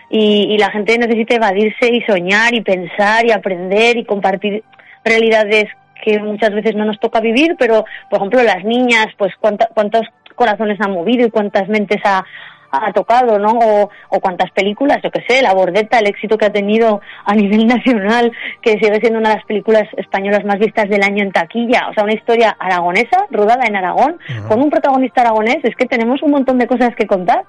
y 0.10 0.58
la 0.58 0.70
gente 0.72 0.98
necesita 0.98 1.36
evadirse 1.36 1.88
y 1.90 2.02
soñar 2.02 2.54
y 2.54 2.60
pensar 2.62 3.26
y 3.26 3.32
aprender 3.32 3.96
y 3.96 4.04
compartir 4.06 4.62
realidades 5.06 5.68
que 6.04 6.20
muchas 6.20 6.54
veces 6.54 6.76
no 6.76 6.86
nos 6.86 7.00
toca 7.00 7.20
vivir 7.22 7.56
pero 7.58 7.86
por 8.10 8.20
ejemplo 8.20 8.44
las 8.44 8.64
niñas 8.64 9.08
pues 9.18 9.34
cuánta- 9.40 9.70
cuántos 9.74 10.02
corazones 10.36 10.80
han 10.82 10.92
movido 10.92 11.26
y 11.28 11.32
cuántas 11.32 11.68
mentes 11.70 12.02
ha, 12.04 12.24
ha 12.72 12.94
tocado, 12.94 13.38
¿no? 13.38 13.50
O, 13.52 13.90
o 14.10 14.20
cuántas 14.22 14.50
películas, 14.52 15.00
yo 15.04 15.12
que 15.12 15.22
sé, 15.28 15.42
La 15.42 15.54
Bordeta, 15.54 16.00
el 16.00 16.08
éxito 16.08 16.38
que 16.38 16.46
ha 16.46 16.52
tenido 16.54 17.02
a 17.26 17.36
nivel 17.36 17.68
nacional, 17.76 18.32
que 18.62 18.72
sigue 18.80 18.96
siendo 19.02 19.20
una 19.20 19.30
de 19.32 19.36
las 19.36 19.46
películas 19.46 19.84
españolas 19.98 20.46
más 20.46 20.58
vistas 20.58 20.88
del 20.90 21.04
año 21.04 21.22
en 21.22 21.34
taquilla. 21.34 21.90
O 21.90 21.94
sea, 21.94 22.06
una 22.06 22.14
historia 22.14 22.56
aragonesa, 22.58 23.26
rodada 23.30 23.66
en 23.68 23.76
Aragón, 23.76 24.18
con 24.48 24.62
un 24.62 24.70
protagonista 24.70 25.20
aragonés. 25.22 25.58
Es 25.64 25.76
que 25.76 25.86
tenemos 25.86 26.24
un 26.24 26.32
montón 26.32 26.58
de 26.60 26.68
cosas 26.68 26.96
que 26.96 27.06
contar. 27.06 27.44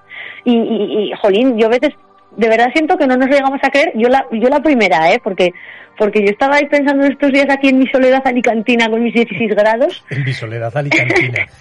Y, 0.45 0.57
y, 0.57 1.13
y, 1.13 1.13
jolín, 1.23 1.57
yo 1.57 1.67
a 1.69 1.71
veces 1.71 1.91
de 2.37 2.49
verdad 2.49 2.71
siento 2.73 2.97
que 2.97 3.07
no 3.07 3.17
nos 3.17 3.29
llegamos 3.29 3.61
a 3.63 3.71
creer. 3.71 3.93
Yo 3.95 4.09
la, 4.09 4.27
yo 4.33 4.49
la 4.49 4.61
primera, 4.61 5.13
¿eh? 5.13 5.21
Porque, 5.23 5.53
porque 5.99 6.21
yo 6.21 6.31
estaba 6.31 6.57
ahí 6.57 6.67
pensando 6.67 7.05
estos 7.05 7.33
días 7.33 7.47
aquí 7.51 7.69
en 7.69 7.79
mi 7.79 7.87
soledad 7.89 8.23
alicantina 8.25 8.89
con 8.89 9.03
mis 9.03 9.15
16 9.15 9.55
grados. 9.55 10.05
En 10.11 10.25
mi 10.25 10.33
soledad 10.33 10.77
alicantina. 10.77 11.47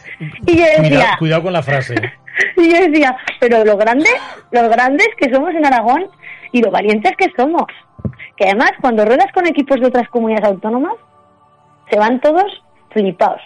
Y 0.45 0.55
yo 0.55 0.65
decía, 0.65 0.87
cuidado, 0.87 1.17
cuidado 1.17 1.43
con 1.43 1.53
la 1.53 1.63
frase. 1.63 1.95
y 2.57 2.71
yo 2.71 2.79
decía, 2.79 3.17
pero 3.39 3.65
lo 3.65 3.75
grande, 3.75 4.09
los 4.51 4.69
grandes 4.69 5.07
que 5.17 5.33
somos 5.33 5.49
en 5.55 5.65
Aragón 5.65 6.05
y 6.51 6.61
lo 6.61 6.69
valientes 6.69 7.13
que 7.17 7.31
somos. 7.35 7.65
Que 8.37 8.45
además, 8.45 8.71
cuando 8.79 9.03
ruedas 9.03 9.31
con 9.33 9.47
equipos 9.47 9.79
de 9.79 9.87
otras 9.87 10.07
comunidades 10.09 10.47
autónomas, 10.47 10.93
se 11.89 11.97
van 11.97 12.21
todos 12.21 12.63
flipados. 12.91 13.41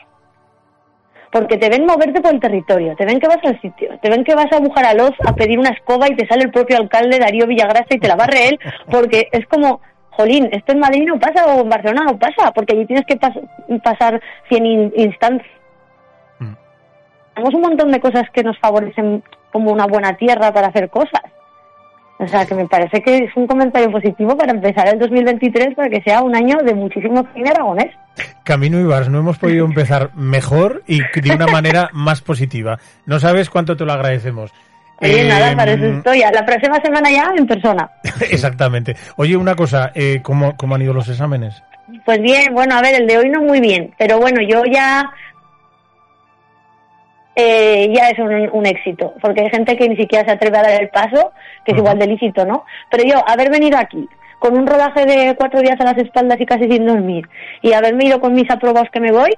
Porque 1.35 1.57
te 1.57 1.67
ven 1.67 1.85
moverte 1.85 2.21
por 2.21 2.33
el 2.33 2.39
territorio, 2.39 2.95
te 2.95 3.05
ven 3.05 3.19
que 3.19 3.27
vas 3.27 3.43
al 3.43 3.59
sitio, 3.59 3.99
te 4.01 4.09
ven 4.09 4.23
que 4.23 4.33
vas 4.35 4.49
a 4.53 4.59
Bujaraloz 4.61 5.11
a 5.27 5.33
pedir 5.35 5.59
una 5.59 5.71
escoba 5.71 6.07
y 6.07 6.15
te 6.15 6.25
sale 6.27 6.43
el 6.43 6.51
propio 6.51 6.77
alcalde 6.77 7.19
Darío 7.19 7.45
Villagrasa 7.45 7.87
y 7.89 7.99
te 7.99 8.07
la 8.07 8.15
barre 8.15 8.47
él, 8.47 8.59
porque 8.89 9.27
es 9.33 9.45
como, 9.47 9.81
jolín, 10.11 10.47
esto 10.53 10.71
en 10.71 10.79
Madrid 10.79 11.03
no 11.05 11.19
pasa 11.19 11.45
o 11.47 11.59
en 11.59 11.67
Barcelona 11.69 12.05
no 12.09 12.17
pasa, 12.17 12.53
porque 12.53 12.73
allí 12.73 12.85
tienes 12.85 13.05
que 13.05 13.19
pas- 13.19 13.81
pasar 13.83 14.21
100 14.47 14.65
in- 14.65 14.93
instancias 14.95 15.51
Mm. 16.39 16.53
tenemos 17.33 17.53
un 17.53 17.61
montón 17.61 17.91
de 17.91 17.99
cosas 17.99 18.23
que 18.31 18.41
nos 18.43 18.57
favorecen 18.59 19.21
como 19.51 19.71
una 19.73 19.87
buena 19.87 20.15
tierra 20.15 20.53
para 20.53 20.67
hacer 20.67 20.89
cosas. 20.89 21.21
O 22.17 22.27
sea, 22.27 22.45
que 22.45 22.55
me 22.55 22.65
parece 22.65 23.01
que 23.01 23.17
es 23.25 23.35
un 23.35 23.45
comentario 23.45 23.91
positivo 23.91 24.37
para 24.37 24.51
empezar 24.53 24.87
el 24.87 24.97
2023 24.99 25.75
para 25.75 25.89
que 25.89 26.01
sea 26.01 26.21
un 26.21 26.35
año 26.35 26.57
de 26.63 26.73
muchísimo 26.73 27.27
cine 27.33 27.49
aragonés. 27.49 27.93
Camino 28.43 28.79
Ibars, 28.79 29.09
no 29.09 29.19
hemos 29.19 29.37
podido 29.37 29.65
empezar 29.65 30.11
mejor 30.15 30.83
y 30.87 30.99
de 30.99 31.31
una 31.31 31.47
manera 31.47 31.89
más 31.91 32.21
positiva. 32.21 32.79
No 33.05 33.19
sabes 33.19 33.49
cuánto 33.49 33.75
te 33.75 33.83
lo 33.83 33.91
agradecemos. 33.91 34.51
Oye, 35.01 35.25
Eh, 35.25 35.27
nada, 35.27 35.53
para 35.57 35.73
eso 35.73 35.85
estoy. 35.85 36.19
La 36.19 36.45
próxima 36.45 36.79
semana 36.79 37.11
ya 37.11 37.33
en 37.35 37.45
persona. 37.45 37.89
Exactamente. 38.31 38.95
Oye, 39.17 39.35
una 39.35 39.55
cosa, 39.55 39.91
eh, 39.93 40.19
¿cómo, 40.23 40.55
¿cómo 40.55 40.75
han 40.75 40.81
ido 40.83 40.93
los 40.93 41.09
exámenes? 41.09 41.61
Pues 42.05 42.21
bien, 42.21 42.53
bueno, 42.53 42.75
a 42.77 42.81
ver, 42.81 42.95
el 42.95 43.07
de 43.07 43.17
hoy 43.17 43.29
no 43.29 43.41
muy 43.41 43.59
bien, 43.59 43.93
pero 43.97 44.19
bueno, 44.19 44.41
yo 44.41 44.63
ya 44.65 45.07
eh, 47.35 47.91
ya 47.93 48.09
es 48.09 48.19
un, 48.19 48.49
un 48.51 48.65
éxito, 48.65 49.13
porque 49.21 49.41
hay 49.41 49.49
gente 49.49 49.75
que 49.75 49.89
ni 49.89 49.97
siquiera 49.97 50.25
se 50.25 50.31
atreve 50.31 50.57
a 50.57 50.63
dar 50.63 50.81
el 50.81 50.89
paso, 50.89 51.33
que 51.65 51.73
es 51.73 51.77
igual 51.77 51.99
de 51.99 52.07
lícito, 52.07 52.45
¿no? 52.45 52.65
Pero 52.89 53.03
yo, 53.03 53.15
haber 53.27 53.49
venido 53.49 53.77
aquí 53.77 54.07
con 54.39 54.57
un 54.57 54.67
rodaje 54.67 55.05
de 55.05 55.35
cuatro 55.35 55.61
días 55.61 55.79
a 55.79 55.85
las 55.85 55.97
espaldas 55.97 56.39
y 56.39 56.45
casi 56.45 56.69
sin 56.69 56.85
dormir, 56.85 57.27
y 57.61 57.73
haberme 57.73 58.05
ido 58.05 58.19
con 58.19 58.33
mis 58.33 58.49
aprobados 58.49 58.89
que 58.91 58.99
me 58.99 59.11
voy, 59.11 59.31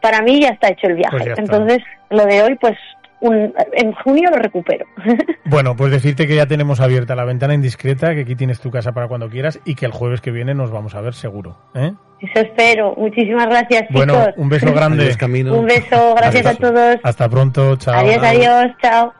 para 0.00 0.22
mí 0.22 0.40
ya 0.40 0.48
está 0.48 0.68
hecho 0.68 0.86
el 0.86 0.94
viaje. 0.94 1.18
Pues. 1.18 1.38
Entonces, 1.38 1.78
lo 2.10 2.24
de 2.24 2.42
hoy, 2.42 2.54
pues 2.56 2.76
un, 3.20 3.52
en 3.74 3.92
junio 3.92 4.30
lo 4.30 4.36
recupero. 4.36 4.86
Bueno, 5.44 5.74
pues 5.74 5.90
decirte 5.90 6.28
que 6.28 6.36
ya 6.36 6.46
tenemos 6.46 6.78
abierta 6.80 7.16
la 7.16 7.24
ventana 7.24 7.54
indiscreta, 7.54 8.14
que 8.14 8.20
aquí 8.20 8.36
tienes 8.36 8.60
tu 8.60 8.70
casa 8.70 8.92
para 8.92 9.08
cuando 9.08 9.28
quieras 9.28 9.58
y 9.64 9.74
que 9.74 9.84
el 9.84 9.90
jueves 9.90 10.20
que 10.20 10.30
viene 10.30 10.54
nos 10.54 10.70
vamos 10.70 10.94
a 10.94 11.00
ver 11.00 11.12
seguro. 11.14 11.58
¿eh? 11.74 11.92
Eso 12.20 12.46
espero. 12.46 12.94
Muchísimas 12.96 13.46
gracias, 13.46 13.88
chicos. 13.88 14.06
Bueno, 14.06 14.26
un 14.36 14.48
beso 14.48 14.72
grande. 14.72 15.12
Adiós. 15.12 15.58
Un 15.58 15.66
beso, 15.66 16.14
gracias 16.14 16.46
Hasta- 16.46 16.66
a 16.68 16.70
todos. 16.72 16.96
Hasta 17.02 17.28
pronto, 17.28 17.76
chao. 17.76 17.94
Adiós, 17.98 18.22
adiós, 18.22 18.66
chao. 18.80 19.12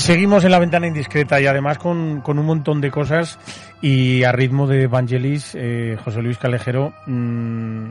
Seguimos 0.00 0.44
en 0.44 0.50
la 0.50 0.58
ventana 0.58 0.86
indiscreta 0.86 1.40
y 1.42 1.46
además 1.46 1.76
con, 1.76 2.22
con 2.22 2.38
un 2.38 2.46
montón 2.46 2.80
de 2.80 2.90
cosas 2.90 3.38
y 3.82 4.24
a 4.24 4.32
ritmo 4.32 4.66
de 4.66 4.84
Evangelis, 4.84 5.54
eh, 5.54 5.98
José 6.02 6.22
Luis 6.22 6.38
Calejero, 6.38 6.94
mm, 7.06 7.90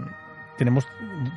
tenemos... 0.58 0.88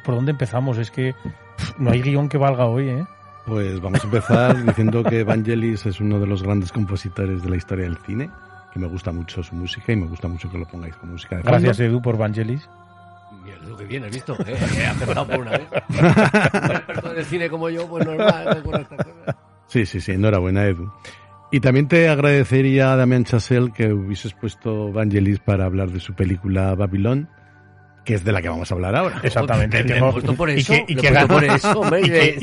¿Por 0.03 0.15
dónde 0.15 0.31
empezamos? 0.31 0.79
Es 0.79 0.91
que 0.91 1.15
pf, 1.57 1.75
no 1.77 1.91
hay 1.91 2.01
guion 2.01 2.27
que 2.27 2.39
valga 2.39 2.65
hoy, 2.65 2.89
¿eh? 2.89 3.05
Pues 3.45 3.81
vamos 3.83 4.01
a 4.01 4.05
empezar 4.05 4.65
diciendo 4.65 5.05
que 5.05 5.25
Vangelis 5.25 5.85
es 5.85 6.01
uno 6.01 6.19
de 6.19 6.27
los 6.27 6.43
grandes 6.43 6.73
compositores 6.73 7.43
de 7.43 7.51
la 7.51 7.57
historia 7.57 7.85
del 7.85 7.99
cine, 7.99 8.31
que 8.73 8.79
me 8.79 8.87
gusta 8.87 9.13
mucho 9.13 9.43
su 9.43 9.55
música 9.55 9.93
y 9.93 9.97
me 9.97 10.07
gusta 10.07 10.27
mucho 10.27 10.51
que 10.51 10.57
lo 10.57 10.65
pongáis 10.65 10.97
con 10.97 11.11
música 11.11 11.37
de 11.37 11.43
fondo. 11.43 11.59
Gracias, 11.59 11.81
Edu, 11.81 12.01
por 12.01 12.17
Vangelis. 12.17 12.67
Mierda, 13.45 13.67
tú 13.69 13.77
que 13.77 13.85
bien, 13.85 14.05
¿has 14.05 14.11
visto? 14.11 14.35
Eh, 14.47 14.57
he 14.79 14.87
acertado 14.87 15.27
por 15.27 15.41
una 15.41 15.51
vez. 15.51 15.69
Un 15.91 16.71
experto 16.71 17.13
de 17.13 17.25
cine 17.25 17.51
como 17.51 17.69
yo, 17.69 17.87
pues 17.87 18.07
normal, 18.07 18.63
no 18.65 18.71
con 18.71 18.81
estas 18.81 19.07
cosas. 19.07 19.37
Sí, 19.69 19.87
sí, 19.87 20.01
sí, 20.01 20.13
enhorabuena, 20.13 20.65
Edu. 20.67 20.91
Y 21.51 21.61
también 21.61 21.87
te 21.89 22.09
agradecería 22.09 22.93
a 22.93 22.97
Damián 22.97 23.25
Chassel 23.25 23.73
que 23.73 23.93
hubieses 23.93 24.33
puesto 24.35 24.91
Vangelis 24.93 25.39
para 25.39 25.65
hablar 25.67 25.91
de 25.91 26.01
su 26.01 26.15
película 26.15 26.75
Babylon, 26.75 27.29
que 28.05 28.15
es 28.15 28.25
de 28.25 28.33
la 28.33 28.41
que 28.43 28.49
vamos 28.49 28.71
a 28.71 28.75
hablar 28.75 28.97
ahora. 28.97 29.21
Exactamente. 29.23 29.85
Y 30.89 30.95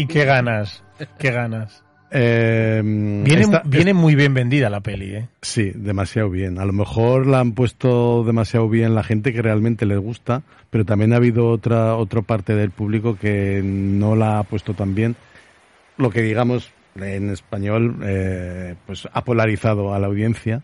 qué 0.08 0.26
ganas, 0.26 0.84
qué 1.18 1.32
ganas. 1.32 1.84
Eh, 2.12 2.82
Viene, 2.84 3.42
esta- 3.42 3.62
viene 3.66 3.94
muy 3.94 4.16
bien 4.16 4.34
vendida 4.34 4.70
la 4.72 4.82
peli, 4.82 5.14
¿eh? 5.14 5.28
Sí, 5.44 5.72
demasiado 5.76 6.30
bien. 6.32 6.58
A 6.60 6.66
lo 6.66 6.74
mejor 6.74 7.28
la 7.28 7.40
han 7.40 7.52
puesto 7.52 8.24
demasiado 8.24 8.68
bien 8.68 8.96
la 8.96 9.04
gente 9.04 9.32
que 9.32 9.44
realmente 9.44 9.86
les 9.86 10.00
gusta, 10.00 10.42
pero 10.72 10.86
también 10.86 11.14
ha 11.14 11.18
habido 11.18 11.48
otra 11.50 11.96
otra 11.96 12.24
parte 12.24 12.56
del 12.56 12.72
público 12.72 13.16
que 13.16 13.62
no 13.64 14.16
la 14.16 14.40
ha 14.40 14.44
puesto 14.44 14.74
tan 14.74 14.96
bien. 14.96 15.16
Lo 15.98 16.10
que 16.10 16.24
digamos 16.24 16.72
en 16.96 17.30
español, 17.30 17.98
eh, 18.04 18.76
pues 18.86 19.08
ha 19.12 19.24
polarizado 19.24 19.94
a 19.94 20.00
la 20.00 20.08
audiencia 20.08 20.62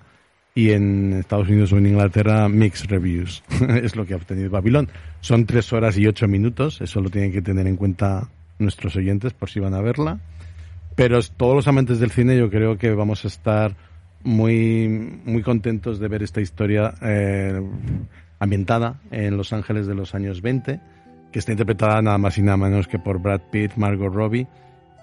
y 0.54 0.72
en 0.72 1.14
Estados 1.14 1.50
Unidos 1.50 1.74
o 1.74 1.78
en 1.78 1.88
Inglaterra 1.88 2.48
mixed 2.48 2.90
reviews 2.90 3.44
es 3.84 3.96
lo 3.96 4.06
que 4.06 4.14
ha 4.14 4.18
obtenido 4.18 4.50
Babilón. 4.50 4.90
Son 5.20 5.46
tres 5.46 5.72
horas 5.74 5.98
y 5.98 6.08
ocho 6.08 6.28
minutos, 6.28 6.82
eso 6.82 7.02
lo 7.02 7.10
tienen 7.10 7.32
que 7.32 7.42
tener 7.42 7.68
en 7.68 7.76
cuenta 7.76 8.30
nuestros 8.58 8.96
oyentes 8.96 9.34
por 9.34 9.50
si 9.50 9.60
van 9.60 9.74
a 9.74 9.82
verla. 9.82 10.20
Pero 10.96 11.20
todos 11.22 11.56
los 11.56 11.68
amantes 11.68 12.00
del 12.00 12.12
cine 12.12 12.38
yo 12.38 12.50
creo 12.50 12.78
que 12.78 12.92
vamos 12.92 13.26
a 13.26 13.28
estar 13.28 13.76
muy, 14.24 14.88
muy 15.26 15.44
contentos 15.44 16.00
de 16.00 16.08
ver 16.08 16.24
esta 16.24 16.40
historia 16.40 16.94
eh, 17.02 17.62
ambientada 18.40 19.02
en 19.12 19.36
Los 19.36 19.52
Ángeles 19.52 19.88
de 19.88 19.96
los 19.96 20.16
años 20.16 20.42
20, 20.42 20.80
que 21.34 21.40
está 21.40 21.52
interpretada 21.52 22.02
nada 22.02 22.18
más 22.18 22.38
y 22.38 22.42
nada 22.42 22.58
menos 22.58 22.88
que 22.88 22.98
por 22.98 23.22
Brad 23.22 23.42
Pitt, 23.52 23.76
Margot 23.76 24.14
Robbie 24.14 24.48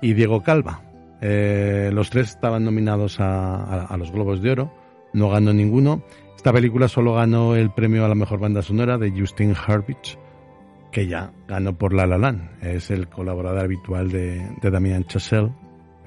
y 0.01 0.15
Diego 0.15 0.43
Calva. 0.43 0.81
Eh, 1.25 1.91
los 1.93 2.11
tres 2.11 2.31
estaban 2.31 2.65
nominados 2.65 3.19
a, 3.21 3.95
los 3.97 4.11
Globos 4.11 4.43
de 4.43 4.51
Oro, 4.51 4.75
no 5.13 5.31
ganó 5.31 5.53
ninguno. 5.53 6.03
Esta 6.37 6.53
película 6.53 6.89
solo 6.89 7.15
ganó 7.15 7.55
el 7.55 7.71
premio 7.71 8.05
a 8.05 8.09
la 8.09 8.17
mejor 8.17 8.41
banda 8.41 8.61
sonora 8.61 8.99
de 8.99 9.13
Justin 9.13 9.55
Hurwitz, 9.55 10.19
que 10.91 11.07
ya 11.07 11.33
ganó 11.47 11.79
por 11.79 11.95
La 11.95 12.07
La 12.07 12.19
Land. 12.19 12.65
Es 12.65 12.91
el 12.91 13.09
colaborador 13.09 13.61
habitual 13.61 14.11
de, 14.11 14.45
de 14.61 14.71
Damien 14.71 15.05
Chazelle, 15.05 15.53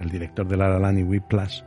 el 0.02 0.10
director 0.10 0.46
de 0.46 0.58
La 0.58 0.68
La 0.68 0.80
Land 0.80 1.00
y 1.00 1.04
Whiplash. 1.04 1.62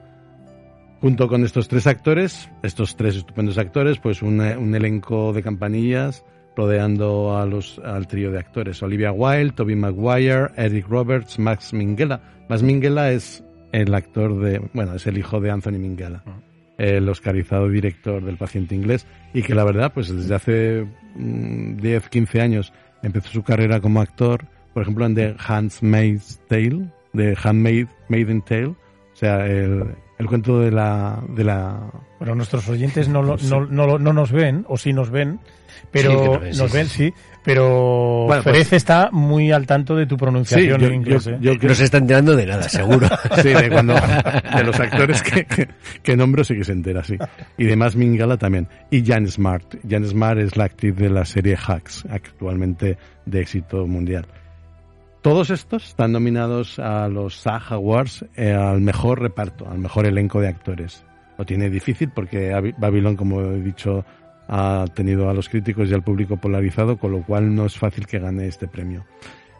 Junto 1.00 1.26
con 1.26 1.42
estos 1.42 1.68
tres 1.68 1.86
actores, 1.86 2.50
estos 2.62 2.96
tres 2.96 3.16
estupendos 3.16 3.56
actores, 3.56 3.98
pues 3.98 4.20
un 4.20 4.40
elenco 4.74 5.32
de 5.32 5.42
campanillas 5.42 6.24
rodeando 6.58 7.38
a 7.38 7.46
los, 7.46 7.78
al 7.84 8.08
trío 8.08 8.32
de 8.32 8.40
actores. 8.40 8.82
Olivia 8.82 9.12
Wilde, 9.12 9.52
Toby 9.52 9.76
Maguire, 9.76 10.48
Eric 10.56 10.88
Roberts, 10.88 11.38
Max 11.38 11.72
Minghella. 11.72 12.20
Max 12.48 12.62
Minghella 12.64 13.12
es 13.12 13.44
el 13.70 13.94
actor 13.94 14.40
de, 14.40 14.60
bueno, 14.74 14.94
es 14.94 15.06
el 15.06 15.16
hijo 15.18 15.40
de 15.40 15.52
Anthony 15.52 15.78
Minghella, 15.78 16.22
el 16.78 17.08
oscarizado 17.08 17.68
director 17.68 18.24
del 18.24 18.36
paciente 18.36 18.74
inglés, 18.74 19.06
y 19.32 19.42
que 19.42 19.54
la 19.54 19.62
verdad, 19.62 19.92
pues 19.94 20.08
desde 20.14 20.34
hace 20.34 20.86
mm, 21.14 21.76
10, 21.76 22.08
15 22.08 22.40
años 22.40 22.72
empezó 23.04 23.28
su 23.28 23.42
carrera 23.44 23.80
como 23.80 24.00
actor, 24.00 24.44
por 24.74 24.82
ejemplo, 24.82 25.06
en 25.06 25.14
The 25.14 25.36
Handmaid's 25.46 26.40
Tale, 26.48 26.88
de 27.12 27.36
Handmaid, 27.40 27.86
Maiden 28.08 28.42
Tale, 28.42 28.66
o 28.66 28.76
sea, 29.14 29.46
el, 29.46 29.84
el 30.18 30.26
cuento 30.26 30.58
de 30.60 30.72
la, 30.72 31.22
de 31.36 31.44
la 31.44 31.90
Bueno, 32.18 32.34
nuestros 32.34 32.68
oyentes 32.68 33.08
no, 33.08 33.22
lo- 33.22 33.36
no, 33.50 33.64
no, 33.66 33.98
no 33.98 34.12
nos 34.12 34.32
ven, 34.32 34.64
o 34.68 34.76
sí 34.76 34.92
nos 34.92 35.10
ven, 35.10 35.38
pero 35.90 36.40
Sí, 36.52 36.58
nos 36.58 36.72
ven, 36.72 36.86
sí, 36.86 37.12
pero 37.44 38.24
Bueno, 38.26 38.42
pues- 38.42 38.72
está 38.72 39.08
muy 39.12 39.50
al 39.52 39.66
tanto 39.66 39.96
de 39.96 40.06
tu 40.06 40.16
pronunciación 40.16 40.76
Sí, 40.78 40.82
yo- 40.82 40.86
en 40.88 40.94
inglés. 40.94 41.24
yo- 41.24 41.30
¿eh? 41.32 41.38
yo 41.40 41.54
No 41.68 41.74
se 41.74 41.84
está 41.84 41.98
enterando 41.98 42.36
de 42.36 42.46
nada, 42.46 42.62
seguro. 42.64 43.06
Sí, 43.42 43.48
de, 43.48 43.70
cuando, 43.70 43.94
de 43.94 44.64
los 44.64 44.78
actores 44.80 45.22
que, 45.22 45.44
que, 45.44 45.68
que 46.02 46.16
nombro 46.16 46.44
sí 46.44 46.54
que 46.56 46.64
se 46.64 46.72
entera, 46.72 47.02
sí. 47.04 47.16
Y 47.56 47.64
de 47.64 47.76
más 47.76 47.96
Mingala 47.96 48.36
también. 48.36 48.68
Y 48.90 49.04
Jan 49.04 49.26
Smart. 49.28 49.76
Jan 49.88 50.04
Smart 50.06 50.38
es 50.40 50.56
la 50.56 50.64
actriz 50.64 50.94
de 50.96 51.08
la 51.10 51.24
serie 51.24 51.56
Hacks, 51.56 52.04
actualmente 52.10 52.98
de 53.26 53.40
éxito 53.40 53.86
mundial. 53.86 54.26
Todos 55.22 55.50
estos 55.50 55.84
están 55.88 56.12
nominados 56.12 56.78
a 56.78 57.08
los 57.08 57.34
SAG 57.40 57.72
Awards 57.72 58.24
eh, 58.36 58.52
al 58.52 58.80
mejor 58.80 59.20
reparto, 59.20 59.68
al 59.68 59.78
mejor 59.78 60.06
elenco 60.06 60.40
de 60.40 60.48
actores. 60.48 61.04
Lo 61.36 61.44
tiene 61.44 61.68
difícil 61.70 62.10
porque 62.14 62.52
Abi- 62.52 62.74
Babylon, 62.78 63.16
como 63.16 63.40
he 63.42 63.60
dicho, 63.60 64.04
ha 64.48 64.86
tenido 64.94 65.28
a 65.28 65.34
los 65.34 65.48
críticos 65.48 65.90
y 65.90 65.94
al 65.94 66.02
público 66.02 66.38
polarizado, 66.38 66.96
con 66.96 67.12
lo 67.12 67.22
cual 67.22 67.54
no 67.54 67.66
es 67.66 67.76
fácil 67.76 68.06
que 68.06 68.18
gane 68.18 68.46
este 68.46 68.66
premio. 68.66 69.04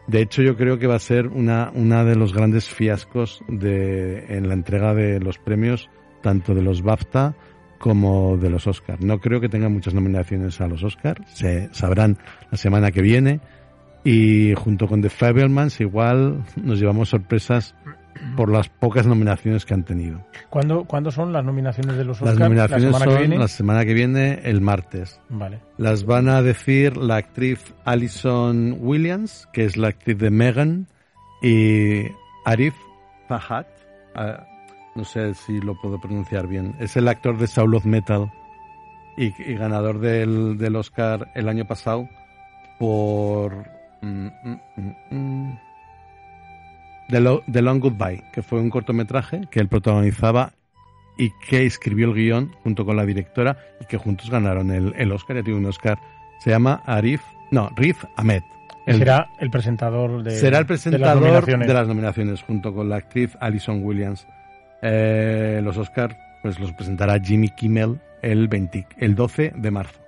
De 0.07 0.21
hecho, 0.21 0.41
yo 0.41 0.57
creo 0.57 0.79
que 0.79 0.87
va 0.87 0.95
a 0.95 0.99
ser 0.99 1.27
una, 1.27 1.71
una 1.75 2.03
de 2.03 2.15
los 2.15 2.33
grandes 2.33 2.67
fiascos 2.67 3.43
de, 3.47 4.25
en 4.35 4.47
la 4.47 4.55
entrega 4.55 4.95
de 4.95 5.19
los 5.19 5.37
premios, 5.37 5.89
tanto 6.21 6.55
de 6.55 6.63
los 6.63 6.81
BAFTA 6.81 7.35
como 7.77 8.35
de 8.37 8.49
los 8.49 8.65
Oscar. 8.65 9.01
No 9.03 9.19
creo 9.19 9.39
que 9.39 9.49
tenga 9.49 9.69
muchas 9.69 9.93
nominaciones 9.93 10.59
a 10.61 10.67
los 10.67 10.83
Oscar, 10.83 11.23
se 11.27 11.69
sabrán 11.73 12.17
la 12.51 12.57
semana 12.57 12.91
que 12.91 13.01
viene. 13.01 13.39
Y 14.03 14.53
junto 14.55 14.87
con 14.87 15.01
The 15.01 15.09
Fabelmans 15.09 15.79
igual 15.81 16.43
nos 16.55 16.79
llevamos 16.79 17.09
sorpresas 17.09 17.75
por 18.35 18.51
las 18.51 18.69
pocas 18.69 19.05
nominaciones 19.05 19.65
que 19.65 19.73
han 19.73 19.83
tenido. 19.83 20.21
¿Cuándo, 20.49 20.85
cuándo 20.85 21.11
son 21.11 21.31
las 21.31 21.43
nominaciones 21.43 21.97
de 21.97 22.03
los 22.03 22.21
Las 22.21 22.31
Oscar? 22.31 22.49
nominaciones 22.49 22.91
¿La 22.91 22.99
semana 22.99 23.19
son 23.21 23.39
la 23.39 23.47
semana 23.47 23.85
que 23.85 23.93
viene, 23.93 24.39
el 24.43 24.61
martes. 24.61 25.21
Vale. 25.29 25.59
Las 25.77 26.05
van 26.05 26.29
a 26.29 26.41
decir 26.41 26.97
la 26.97 27.17
actriz 27.17 27.73
Alison 27.85 28.77
Williams, 28.79 29.47
que 29.53 29.65
es 29.65 29.77
la 29.77 29.89
actriz 29.89 30.17
de 30.17 30.29
Megan, 30.29 30.87
y 31.41 32.03
Arif 32.45 32.75
Fahad, 33.27 33.65
ah, 34.15 34.45
no 34.95 35.05
sé 35.05 35.33
si 35.33 35.61
lo 35.61 35.79
puedo 35.79 35.99
pronunciar 35.99 36.47
bien, 36.47 36.75
es 36.79 36.97
el 36.97 37.07
actor 37.07 37.37
de 37.37 37.47
Soul 37.47 37.75
of 37.75 37.85
Metal 37.85 38.31
y, 39.17 39.33
y 39.41 39.55
ganador 39.55 39.99
del, 39.99 40.57
del 40.57 40.75
Oscar 40.75 41.31
el 41.35 41.47
año 41.47 41.65
pasado 41.65 42.09
por 42.79 43.53
mm, 44.01 44.27
mm, 44.43 44.59
mm, 44.75 45.15
mm, 45.15 45.59
The, 47.09 47.19
Lo- 47.19 47.43
The 47.51 47.61
Long 47.61 47.79
Goodbye, 47.79 48.23
que 48.33 48.41
fue 48.41 48.59
un 48.59 48.69
cortometraje 48.69 49.41
que 49.51 49.59
él 49.59 49.67
protagonizaba 49.67 50.51
y 51.17 51.31
que 51.47 51.65
escribió 51.65 52.07
el 52.07 52.13
guion 52.13 52.51
junto 52.63 52.85
con 52.85 52.95
la 52.95 53.05
directora 53.05 53.57
y 53.81 53.85
que 53.85 53.97
juntos 53.97 54.29
ganaron 54.29 54.71
el, 54.71 54.93
el 54.97 55.11
Oscar, 55.11 55.37
ya 55.37 55.43
tiene 55.43 55.59
un 55.59 55.65
Oscar. 55.65 55.97
Se 56.39 56.49
llama 56.49 56.81
Arif, 56.85 57.21
no, 57.51 57.69
Riz 57.75 57.97
Ahmed. 58.15 58.41
El- 58.85 58.99
será 58.99 59.29
el 59.39 59.49
presentador 59.49 60.23
de 60.23 60.31
será 60.31 60.59
el 60.59 60.65
de 60.65 60.73
las 60.73 61.13
presentador 61.43 61.67
de 61.67 61.73
las 61.73 61.87
nominaciones 61.87 62.41
junto 62.41 62.73
con 62.73 62.89
la 62.89 62.95
actriz 62.95 63.35
Alison 63.41 63.83
Williams. 63.83 64.25
Eh, 64.81 65.59
los 65.63 65.77
Oscar 65.77 66.17
pues 66.41 66.57
los 66.59 66.71
presentará 66.71 67.19
Jimmy 67.19 67.49
Kimmel 67.49 67.99
el 68.21 68.47
20, 68.47 68.87
el 68.97 69.13
12 69.15 69.51
de 69.55 69.71
marzo. 69.71 69.99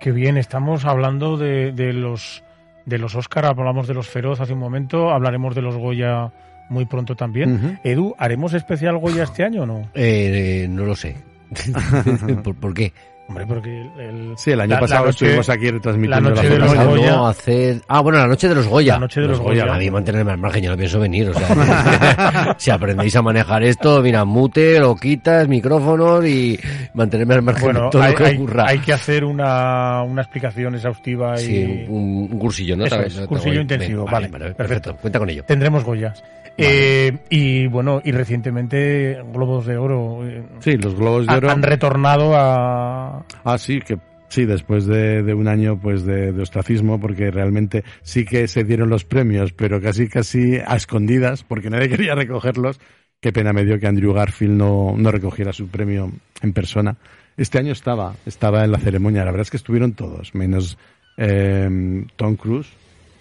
Qué 0.00 0.10
bien, 0.10 0.36
estamos 0.36 0.84
hablando 0.84 1.36
de, 1.36 1.70
de 1.70 1.92
los 1.92 2.42
de 2.86 2.98
los 2.98 3.14
Oscar, 3.14 3.46
hablamos 3.46 3.86
de 3.86 3.94
los 3.94 4.08
Feroz 4.08 4.40
hace 4.40 4.52
un 4.52 4.58
momento, 4.58 5.10
hablaremos 5.10 5.54
de 5.54 5.62
los 5.62 5.76
Goya 5.76 6.32
muy 6.68 6.86
pronto 6.86 7.14
también. 7.14 7.78
Edu, 7.84 8.14
¿haremos 8.18 8.54
especial 8.54 8.98
Goya 8.98 9.24
este 9.24 9.44
año 9.44 9.62
o 9.62 9.66
no? 9.66 9.88
Eh, 9.94 10.66
no 10.68 10.84
lo 10.84 10.96
sé. 10.96 11.16
¿Por, 12.42 12.54
por 12.54 12.74
qué? 12.74 12.92
Hombre, 13.28 13.46
porque 13.46 13.80
el, 13.98 14.34
Sí, 14.36 14.50
el 14.50 14.60
año 14.60 14.70
la- 14.70 14.74
la 14.76 14.80
pasado 14.80 15.06
noche- 15.06 15.24
estuvimos 15.24 15.48
aquí 15.48 15.70
retransmitiendo 15.70 16.28
la 16.30 16.34
noche 16.36 16.48
de 16.50 16.58
los. 16.58 16.74
Goya. 16.74 17.10
No, 17.12 17.26
hace... 17.28 17.80
Ah, 17.88 18.00
bueno, 18.00 18.18
la 18.18 18.26
noche 18.26 18.48
de 18.48 18.54
los 18.54 18.66
Goya. 18.66 18.94
La 18.94 18.98
noche 19.00 19.20
de 19.22 19.28
los 19.28 19.40
Goya. 19.40 19.64
Nadie 19.64 19.90
mantenerme 19.90 20.32
al 20.32 20.38
margen, 20.38 20.62
yo 20.64 20.70
no 20.70 20.76
pienso 20.76 21.00
venir. 21.00 21.30
O 21.30 21.34
sea, 21.34 22.54
si 22.58 22.70
aprendéis 22.70 23.16
a 23.16 23.22
manejar 23.22 23.62
esto, 23.62 24.02
mira, 24.02 24.24
mute, 24.26 24.78
lo 24.80 24.94
quitas, 24.96 25.48
micrófonos 25.48 26.26
y 26.26 26.58
mantenerme 26.92 27.34
al 27.34 27.42
margen 27.42 27.64
Bueno, 27.64 27.84
de 27.84 27.90
todo 27.90 28.02
hay, 28.02 28.10
lo 28.12 28.18
que 28.18 28.24
hay- 28.24 28.36
ocurra. 28.36 28.64
hay 28.68 28.78
que 28.80 28.92
hacer 28.92 29.24
una, 29.24 30.02
una 30.02 30.20
explicación 30.22 30.74
exhaustiva 30.74 31.40
y 31.40 31.44
Sí, 31.44 31.84
un, 31.88 32.28
un 32.32 32.38
cursillo, 32.38 32.76
¿no? 32.76 32.84
Eso 32.84 33.00
es, 33.00 33.18
cursillo 33.20 33.60
intensivo, 33.62 34.04
vale, 34.04 34.28
perfecto. 34.28 34.56
perfecto. 34.56 34.96
Cuenta 35.00 35.18
con 35.18 35.30
ello. 35.30 35.44
tendremos 35.44 35.84
Goyas. 35.84 36.22
Eh, 36.58 37.18
y 37.30 37.66
bueno, 37.66 38.00
y 38.04 38.12
recientemente 38.12 39.18
Globos 39.32 39.66
de 39.66 39.76
Oro 39.78 40.26
eh, 40.28 40.44
Sí, 40.60 40.76
los 40.76 40.94
Globos 40.94 41.26
de 41.26 41.32
han- 41.32 41.38
Oro. 41.38 41.50
han 41.50 41.62
retornado 41.62 42.32
a... 42.36 43.24
Ah, 43.44 43.58
sí, 43.58 43.80
que 43.80 43.98
sí, 44.28 44.44
después 44.44 44.86
de, 44.86 45.22
de 45.22 45.34
un 45.34 45.48
año 45.48 45.78
pues 45.80 46.04
de, 46.04 46.32
de 46.32 46.42
ostracismo, 46.42 47.00
porque 47.00 47.30
realmente 47.30 47.84
sí 48.02 48.24
que 48.24 48.46
se 48.48 48.64
dieron 48.64 48.90
los 48.90 49.04
premios, 49.04 49.52
pero 49.52 49.80
casi 49.80 50.08
casi 50.08 50.56
a 50.64 50.76
escondidas, 50.76 51.42
porque 51.42 51.70
nadie 51.70 51.88
quería 51.90 52.14
recogerlos. 52.14 52.80
Qué 53.20 53.32
pena 53.32 53.52
me 53.52 53.64
dio 53.64 53.78
que 53.78 53.86
Andrew 53.86 54.12
Garfield 54.12 54.56
no, 54.56 54.94
no 54.96 55.10
recogiera 55.12 55.52
su 55.52 55.68
premio 55.68 56.10
en 56.42 56.52
persona. 56.52 56.96
Este 57.36 57.58
año 57.58 57.72
estaba, 57.72 58.14
estaba 58.26 58.64
en 58.64 58.72
la 58.72 58.78
ceremonia. 58.78 59.20
La 59.24 59.30
verdad 59.30 59.42
es 59.42 59.50
que 59.50 59.56
estuvieron 59.56 59.92
todos, 59.92 60.34
menos 60.34 60.76
eh, 61.16 62.04
Tom 62.16 62.36
Cruise, 62.36 62.68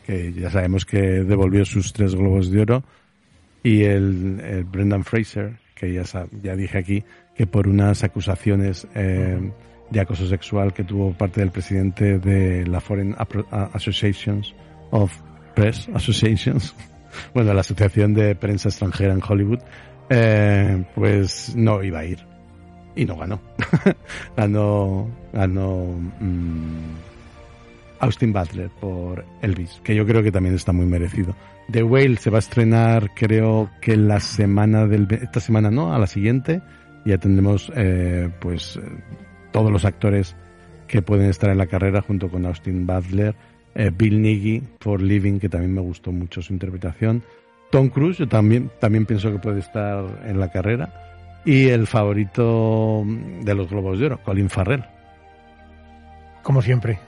que 0.05 0.33
ya 0.33 0.49
sabemos 0.49 0.85
que 0.85 0.99
devolvió 0.99 1.63
sus 1.65 1.93
tres 1.93 2.15
globos 2.15 2.49
de 2.51 2.61
oro, 2.61 2.83
y 3.63 3.84
el, 3.84 4.39
el 4.39 4.63
Brendan 4.63 5.04
Fraser, 5.04 5.58
que 5.76 5.93
ya, 5.93 6.04
ya 6.41 6.56
dije 6.56 6.78
aquí, 6.78 7.04
que 7.36 7.47
por 7.47 7.67
unas 7.67 8.04
acusaciones 8.04 8.88
eh, 8.95 9.52
de 9.89 10.00
acoso 10.00 10.28
sexual 10.28 10.74
que 10.74 10.84
tuvo 10.84 11.13
parte 11.13 11.41
del 11.41 11.52
presidente 11.52 12.19
de 12.19 12.65
la 12.65 12.80
Foreign 12.80 13.15
Associations 13.74 14.54
of 14.91 15.12
Press 15.56 15.89
Associations, 15.93 16.76
bueno, 17.34 17.54
la 17.54 17.62
Asociación 17.62 18.13
de 18.13 18.36
Prensa 18.36 18.69
Extranjera 18.69 19.13
en 19.13 19.21
Hollywood, 19.28 19.60
eh, 20.10 20.84
pues 20.95 21.56
no 21.56 21.84
iba 21.84 22.00
a 22.00 22.06
ir. 22.06 22.19
Y 22.95 23.06
no 23.06 23.15
ganó. 23.15 23.39
ganó, 24.36 25.10
ganó 25.32 25.86
mm, 26.19 26.93
Austin 28.00 28.34
Butler 28.34 28.69
por 28.82 29.24
Elvis, 29.41 29.80
que 29.84 29.95
yo 29.95 30.06
creo 30.06 30.21
que 30.21 30.32
también 30.32 30.56
está 30.56 30.74
muy 30.74 30.86
merecido. 30.86 31.36
The 31.71 31.84
Whale 31.84 32.17
se 32.17 32.29
va 32.29 32.38
a 32.38 32.39
estrenar, 32.39 33.12
creo 33.15 33.69
que 33.81 33.95
la 33.95 34.19
semana 34.19 34.88
del, 34.88 35.07
esta 35.10 35.39
semana 35.39 35.71
no, 35.71 35.93
a 35.93 35.99
la 35.99 36.07
siguiente. 36.07 36.62
Ya 37.05 37.17
tendremos, 37.17 37.71
eh, 37.75 38.29
pues, 38.39 38.77
eh, 38.77 38.81
todos 39.51 39.71
los 39.71 39.86
actores 39.86 40.36
que 40.88 41.01
pueden 41.01 41.29
estar 41.29 41.49
en 41.49 41.57
la 41.57 41.67
carrera 41.67 42.01
junto 42.01 42.29
con 42.29 42.45
Austin 42.45 42.86
Butler, 42.86 43.36
eh, 43.73 43.91
Bill 43.95 44.21
Nighy 44.21 44.62
por 44.79 45.01
Living, 45.01 45.39
que 45.39 45.49
también 45.49 45.73
me 45.73 45.81
gustó 45.81 46.12
mucho 46.12 46.41
su 46.41 46.53
interpretación. 46.53 47.23
Tom 47.71 47.89
Cruise, 47.89 48.17
yo 48.17 48.27
también, 48.27 48.69
también 48.79 49.05
pienso 49.05 49.31
que 49.31 49.39
puede 49.39 49.60
estar 49.60 50.03
en 50.25 50.39
la 50.39 50.51
carrera. 50.51 51.41
Y 51.45 51.69
el 51.69 51.88
favorito 51.88 53.03
de 53.43 53.55
los 53.55 53.69
Globos 53.69 53.99
de 53.99 54.07
Oro, 54.07 54.19
Colin 54.23 54.49
Farrell. 54.49 54.84
Como 56.43 56.62
siempre. 56.62 56.99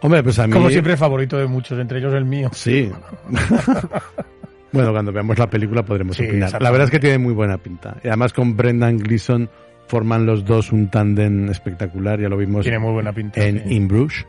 Hombre, 0.00 0.22
pues 0.22 0.38
a 0.38 0.46
mí... 0.46 0.52
Como 0.52 0.70
siempre, 0.70 0.96
favorito 0.96 1.36
de 1.38 1.46
muchos, 1.46 1.78
entre 1.78 1.98
ellos 1.98 2.14
el 2.14 2.24
mío. 2.24 2.50
Sí. 2.52 2.90
bueno, 4.72 4.92
cuando 4.92 5.12
veamos 5.12 5.38
la 5.38 5.48
película 5.50 5.84
podremos 5.84 6.16
Sí, 6.16 6.26
opinar. 6.26 6.60
La 6.62 6.70
verdad 6.70 6.86
es 6.86 6.90
que 6.90 7.00
tiene 7.00 7.18
muy 7.18 7.32
buena 7.32 7.58
pinta. 7.58 7.96
Y 8.04 8.08
además 8.08 8.32
con 8.32 8.56
Brendan 8.56 8.98
Gleeson 8.98 9.48
forman 9.88 10.26
los 10.26 10.44
dos 10.44 10.70
un 10.72 10.88
tándem 10.90 11.48
espectacular. 11.50 12.20
Ya 12.20 12.28
lo 12.28 12.36
vimos 12.36 12.62
Tiene 12.62 12.78
muy 12.78 12.92
buena 12.92 13.12
pinta. 13.12 13.42
en 13.44 13.62
sí. 13.64 13.74
In 13.74 13.88
Bruges. 13.88 14.26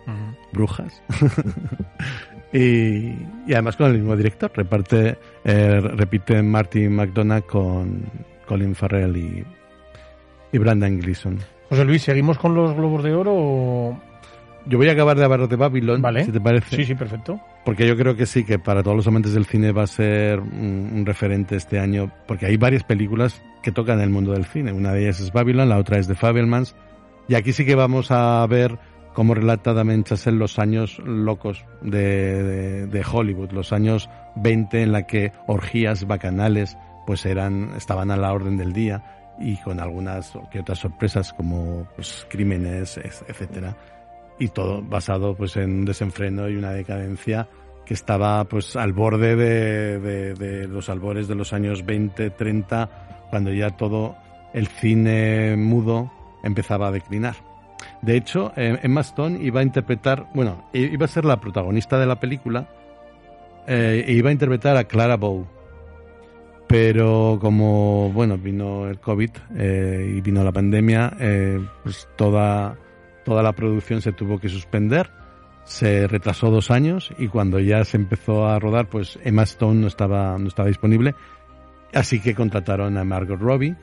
Brujas. 0.53 1.01
Y, 2.51 3.13
y 3.45 3.53
además 3.53 3.75
con 3.75 3.91
el 3.91 3.99
mismo 3.99 4.15
director. 4.15 4.51
Reparte, 4.55 5.19
eh, 5.43 5.79
repite 5.82 6.41
Martin 6.41 6.95
McDonagh 6.95 7.45
con 7.45 8.05
Colin 8.47 8.73
Farrell 8.73 9.15
y, 9.15 9.45
y 10.51 10.58
Brandon 10.58 10.99
Gleeson. 10.99 11.38
José 11.69 11.86
Luis, 11.86 12.01
¿seguimos 12.01 12.39
con 12.39 12.55
los 12.55 12.73
Globos 12.75 13.03
de 13.03 13.13
Oro 13.13 13.34
o...? 13.36 14.01
Yo 14.69 14.77
voy 14.77 14.88
a 14.88 14.91
acabar 14.93 15.17
de 15.17 15.25
hablar 15.25 15.47
de 15.47 15.55
Babylon, 15.55 16.01
Vale. 16.01 16.23
si 16.25 16.32
te 16.32 16.39
parece. 16.39 16.75
Sí, 16.75 16.86
sí, 16.86 16.95
perfecto. 16.95 17.41
Porque 17.65 17.88
yo 17.88 17.97
creo 17.97 18.15
que 18.15 18.25
sí, 18.25 18.43
que 18.43 18.60
para 18.60 18.84
todos 18.84 18.95
los 18.95 19.08
amantes 19.08 19.34
del 19.34 19.45
cine 19.45 19.71
va 19.71 19.84
a 19.84 19.88
ser 19.88 20.39
un, 20.39 20.91
un 20.93 21.05
referente 21.05 21.55
este 21.55 21.79
año, 21.79 22.12
porque 22.27 22.45
hay 22.45 22.55
varias 22.58 22.84
películas 22.84 23.41
que 23.63 23.71
tocan 23.71 23.99
el 23.99 24.10
mundo 24.10 24.32
del 24.34 24.45
cine. 24.45 24.71
Una 24.71 24.93
de 24.93 25.01
ellas 25.03 25.19
es 25.19 25.32
Babylon, 25.34 25.69
la 25.69 25.77
otra 25.77 25.97
es 25.97 26.08
The 26.08 26.15
Fabelmans. 26.15 26.75
Y 27.27 27.36
aquí 27.36 27.51
sí 27.51 27.65
que 27.65 27.75
vamos 27.75 28.12
a 28.12 28.45
ver 28.47 28.77
cómo 29.13 29.34
relata 29.34 29.73
Damien 29.73 30.03
Chazelle 30.03 30.38
los 30.38 30.60
años 30.60 30.99
locos 30.99 31.65
de, 31.82 32.43
de- 32.43 32.88
de 32.88 33.05
Hollywood, 33.12 33.51
los 33.51 33.73
años 33.73 34.10
20 34.36 34.84
en 34.84 34.91
la 34.91 35.08
que 35.08 35.32
orgías 35.47 36.05
bacanales 36.05 36.77
pues 37.08 37.25
eran, 37.25 37.71
estaban 37.75 38.12
a 38.12 38.17
la 38.17 38.32
orden 38.32 38.55
del 38.55 38.71
día 38.71 39.03
y 39.39 39.58
con 39.58 39.79
algunas 39.79 40.32
que 40.51 40.60
otras 40.60 40.77
sorpresas 40.79 41.34
como 41.34 41.88
pues, 41.95 42.25
crímenes, 42.29 42.97
es- 42.97 43.25
etcétera 43.27 43.75
y 44.39 44.47
todo 44.49 44.82
basado 44.82 45.36
pues 45.36 45.56
en 45.58 45.71
un 45.80 45.86
desenfreno 45.86 46.49
y 46.49 46.56
una 46.56 46.71
decadencia 46.71 47.47
que 47.86 47.93
estaba 47.93 48.43
pues 48.45 48.75
al 48.75 48.93
borde 48.93 49.36
de, 49.36 49.99
de- 50.36 50.67
los 50.67 50.89
albores 50.89 51.28
de 51.28 51.36
los 51.36 51.54
años 51.54 51.86
20, 51.86 52.30
30, 52.32 53.28
cuando 53.30 53.52
ya 53.52 53.71
todo 53.71 54.15
el 54.54 54.67
cine 54.67 55.56
mudo 55.58 56.12
empezaba 56.43 56.88
a 56.88 56.91
declinar. 56.91 57.36
De 58.02 58.15
hecho, 58.15 58.52
eh, 58.56 58.78
Emma 58.84 59.02
Stone 59.02 59.39
iba 59.41 59.60
a 59.62 59.63
interpretar, 59.63 60.28
bueno, 60.34 60.69
iba 60.73 61.06
a 61.06 61.08
ser 61.08 61.25
la 61.25 61.39
protagonista 61.39 61.99
de 61.99 62.06
la 62.06 62.19
película 62.19 62.67
eh, 63.67 64.04
e 64.08 64.13
iba 64.13 64.30
a 64.30 64.34
interpretar 64.34 64.78
a 64.78 64.84
Clara 64.86 65.17
Bow. 65.17 65.45
Pero 66.67 67.39
como, 67.41 68.12
bueno, 68.13 68.38
vino 68.38 68.88
el 68.88 68.99
COVID 68.99 69.32
eh, 69.58 70.13
y 70.17 70.21
vino 70.21 70.43
la 70.43 70.52
pandemia, 70.52 71.12
pues 71.84 72.08
toda, 72.15 72.75
toda 73.23 73.43
la 73.43 73.53
producción 73.53 74.01
se 74.01 74.12
tuvo 74.12 74.39
que 74.39 74.49
suspender. 74.49 75.10
Se 75.63 76.08
retrasó 76.08 76.49
dos 76.49 76.71
años 76.71 77.12
y 77.17 77.27
cuando 77.27 77.60
ya 77.60 77.84
se 77.84 77.97
empezó 77.97 78.47
a 78.47 78.58
rodar, 78.58 78.88
pues 78.88 79.19
Emma 79.23 79.43
Stone 79.43 79.82
no 79.82 79.88
estaba, 79.88 80.38
no 80.38 80.47
estaba 80.47 80.67
disponible. 80.67 81.15
Así 81.93 82.19
que 82.19 82.36
contrataron 82.36 82.97
a 82.97 83.03
Margot 83.03 83.39
Robbie, 83.39 83.75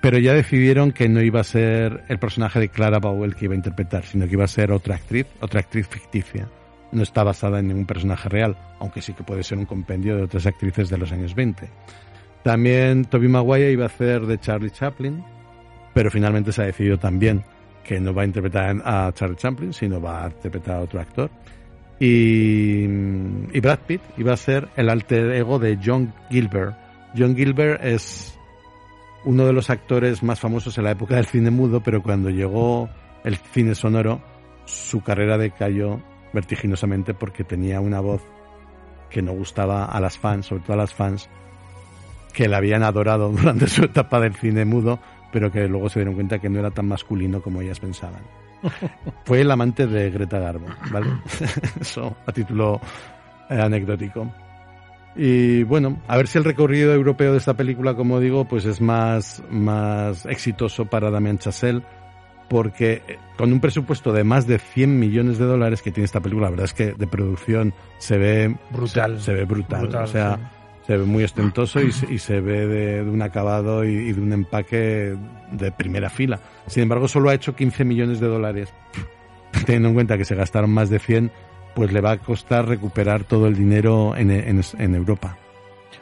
pero 0.00 0.18
ya 0.18 0.34
decidieron 0.34 0.92
que 0.92 1.08
no 1.08 1.20
iba 1.22 1.40
a 1.40 1.44
ser 1.44 2.04
el 2.08 2.18
personaje 2.18 2.60
de 2.60 2.68
Clara 2.68 2.98
Bow 2.98 3.24
el 3.24 3.34
que 3.34 3.46
iba 3.46 3.54
a 3.54 3.56
interpretar, 3.56 4.04
sino 4.04 4.26
que 4.26 4.34
iba 4.34 4.44
a 4.44 4.48
ser 4.48 4.72
otra 4.72 4.96
actriz, 4.96 5.26
otra 5.40 5.60
actriz 5.60 5.88
ficticia. 5.88 6.48
No 6.92 7.02
está 7.02 7.24
basada 7.24 7.58
en 7.58 7.68
ningún 7.68 7.86
personaje 7.86 8.28
real, 8.28 8.56
aunque 8.78 9.02
sí 9.02 9.12
que 9.12 9.24
puede 9.24 9.42
ser 9.42 9.58
un 9.58 9.66
compendio 9.66 10.16
de 10.16 10.22
otras 10.22 10.46
actrices 10.46 10.88
de 10.88 10.98
los 10.98 11.10
años 11.12 11.34
20. 11.34 11.68
También 12.44 13.04
Toby 13.06 13.26
Maguire 13.26 13.72
iba 13.72 13.84
a 13.84 13.88
hacer 13.88 14.26
de 14.26 14.38
Charlie 14.38 14.70
Chaplin, 14.70 15.24
pero 15.92 16.10
finalmente 16.10 16.52
se 16.52 16.62
ha 16.62 16.66
decidido 16.66 16.98
también 16.98 17.42
que 17.86 18.00
no 18.00 18.12
va 18.12 18.22
a 18.22 18.24
interpretar 18.24 18.76
a 18.84 19.12
Charlie 19.14 19.36
Chaplin, 19.36 19.72
sino 19.72 20.00
va 20.00 20.24
a 20.24 20.28
interpretar 20.28 20.76
a 20.76 20.80
otro 20.80 21.00
actor. 21.00 21.30
Y, 22.00 22.84
y 22.84 23.60
Brad 23.60 23.78
Pitt 23.86 24.02
iba 24.18 24.32
a 24.32 24.36
ser 24.36 24.68
el 24.76 24.90
alter 24.90 25.30
ego 25.32 25.58
de 25.58 25.78
John 25.82 26.12
Gilbert. 26.28 26.76
John 27.16 27.36
Gilbert 27.36 27.82
es 27.84 28.36
uno 29.24 29.46
de 29.46 29.52
los 29.52 29.70
actores 29.70 30.22
más 30.22 30.40
famosos 30.40 30.76
en 30.78 30.84
la 30.84 30.90
época 30.90 31.16
del 31.16 31.26
cine 31.26 31.50
mudo, 31.50 31.80
pero 31.80 32.02
cuando 32.02 32.28
llegó 32.28 32.88
el 33.24 33.36
cine 33.36 33.74
sonoro, 33.74 34.20
su 34.64 35.02
carrera 35.02 35.38
decayó 35.38 36.00
vertiginosamente 36.32 37.14
porque 37.14 37.44
tenía 37.44 37.80
una 37.80 38.00
voz 38.00 38.22
que 39.10 39.22
no 39.22 39.32
gustaba 39.32 39.84
a 39.84 40.00
las 40.00 40.18
fans, 40.18 40.46
sobre 40.46 40.62
todo 40.62 40.74
a 40.74 40.76
las 40.76 40.92
fans, 40.92 41.30
que 42.32 42.48
la 42.48 42.58
habían 42.58 42.82
adorado 42.82 43.28
durante 43.32 43.68
su 43.68 43.84
etapa 43.84 44.20
del 44.20 44.34
cine 44.34 44.64
mudo, 44.64 44.98
pero 45.36 45.52
que 45.52 45.68
luego 45.68 45.90
se 45.90 45.98
dieron 45.98 46.14
cuenta 46.14 46.38
que 46.38 46.48
no 46.48 46.60
era 46.60 46.70
tan 46.70 46.88
masculino 46.88 47.42
como 47.42 47.60
ellas 47.60 47.78
pensaban. 47.78 48.22
Fue 49.26 49.42
el 49.42 49.50
amante 49.50 49.86
de 49.86 50.10
Greta 50.10 50.38
Garbo, 50.38 50.64
¿vale? 50.90 51.08
Eso 51.78 52.16
a 52.24 52.32
título 52.32 52.80
eh, 53.50 53.60
anecdótico. 53.60 54.32
Y 55.14 55.62
bueno, 55.64 56.00
a 56.08 56.16
ver 56.16 56.26
si 56.26 56.38
el 56.38 56.44
recorrido 56.44 56.94
europeo 56.94 57.32
de 57.32 57.36
esta 57.36 57.52
película, 57.52 57.94
como 57.94 58.18
digo, 58.18 58.46
pues 58.46 58.64
es 58.64 58.80
más, 58.80 59.42
más 59.50 60.24
exitoso 60.24 60.86
para 60.86 61.10
Damien 61.10 61.36
Chazelle, 61.36 61.82
porque 62.48 63.02
eh, 63.06 63.18
con 63.36 63.52
un 63.52 63.60
presupuesto 63.60 64.14
de 64.14 64.24
más 64.24 64.46
de 64.46 64.58
100 64.58 64.98
millones 64.98 65.36
de 65.36 65.44
dólares 65.44 65.82
que 65.82 65.92
tiene 65.92 66.06
esta 66.06 66.20
película, 66.20 66.46
la 66.46 66.52
verdad 66.52 66.64
es 66.64 66.72
que 66.72 66.92
de 66.94 67.06
producción 67.06 67.74
se 67.98 68.16
ve 68.16 68.56
Brutal. 68.70 69.18
se, 69.18 69.24
se 69.26 69.34
ve 69.34 69.44
brutal, 69.44 69.82
Brutal, 69.82 70.04
o 70.04 70.06
sea, 70.06 70.36
sí. 70.36 70.42
Se 70.86 70.96
ve 70.96 71.04
muy 71.04 71.24
ostentoso 71.24 71.80
y, 71.80 71.90
se- 71.92 72.12
y 72.12 72.18
se 72.18 72.40
ve 72.40 72.66
de, 72.66 73.04
de 73.04 73.10
un 73.10 73.22
acabado 73.22 73.84
y, 73.84 73.88
y 73.88 74.12
de 74.12 74.20
un 74.20 74.32
empaque 74.32 75.16
de 75.52 75.72
primera 75.72 76.10
fila. 76.10 76.38
Sin 76.66 76.82
embargo, 76.84 77.08
solo 77.08 77.30
ha 77.30 77.34
hecho 77.34 77.54
15 77.56 77.84
millones 77.84 78.20
de 78.20 78.26
dólares. 78.28 78.72
Teniendo 79.64 79.88
en 79.88 79.94
cuenta 79.94 80.16
que 80.18 80.24
se 80.24 80.34
gastaron 80.34 80.70
más 80.70 80.90
de 80.90 80.98
100, 80.98 81.30
pues 81.74 81.92
le 81.92 82.00
va 82.00 82.12
a 82.12 82.18
costar 82.18 82.66
recuperar 82.68 83.24
todo 83.24 83.46
el 83.48 83.56
dinero 83.56 84.14
en, 84.16 84.30
en- 84.30 84.60
en 84.78 84.94
Europa. 84.94 85.36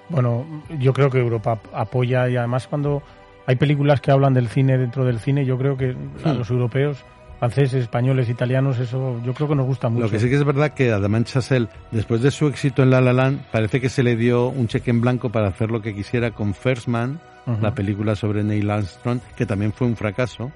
Bueno, 0.09 0.45
yo 0.79 0.93
creo 0.93 1.09
que 1.11 1.19
Europa 1.19 1.59
apoya 1.73 2.29
y 2.29 2.37
además 2.37 2.67
cuando 2.67 3.03
hay 3.47 3.57
películas 3.57 4.01
que 4.01 4.11
hablan 4.11 4.35
del 4.35 4.49
cine 4.49 4.77
dentro 4.77 5.05
del 5.05 5.19
cine, 5.19 5.47
yo 5.47 5.57
creo 5.57 5.77
que 5.77 5.97
a 6.25 6.33
los 6.35 6.51
europeos, 6.51 7.05
franceses, 7.51 7.83
españoles, 7.83 8.29
italianos, 8.29 8.79
eso 8.79 9.21
yo 9.23 9.35
creo 9.35 9.49
que 9.49 9.55
nos 9.55 9.67
gusta 9.67 9.89
mucho. 9.89 10.05
Lo 10.05 10.11
que 10.11 10.19
sí 10.19 10.29
que 10.29 10.37
es 10.37 10.45
verdad 10.45 10.73
que 10.73 10.93
a 10.93 10.99
Damien 10.99 11.25
Chazelle, 11.25 11.69
después 11.91 12.23
de 12.23 12.31
su 12.31 12.47
éxito 12.47 12.83
en 12.83 12.91
La 12.91 13.01
La 13.01 13.13
Land, 13.13 13.43
parece 13.53 13.81
que 13.81 13.89
se 13.89 14.03
le 14.03 14.17
dio 14.17 14.49
un 14.49 14.67
cheque 14.67 14.91
en 14.91 15.01
blanco 15.01 15.31
para 15.31 15.49
hacer 15.49 15.71
lo 15.71 15.83
que 15.83 15.95
quisiera 15.95 16.31
con 16.31 16.55
First 16.55 16.89
Man, 16.89 17.21
la 17.61 17.75
película 17.75 18.17
sobre 18.17 18.43
Neil 18.43 18.71
Armstrong, 18.71 19.21
que 19.37 19.45
también 19.45 19.73
fue 19.75 19.87
un 19.87 19.97
fracaso, 19.97 20.51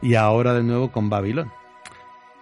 y 0.00 0.14
ahora 0.14 0.54
de 0.54 0.62
nuevo 0.62 0.90
con 0.90 1.10
Babylon. 1.10 1.50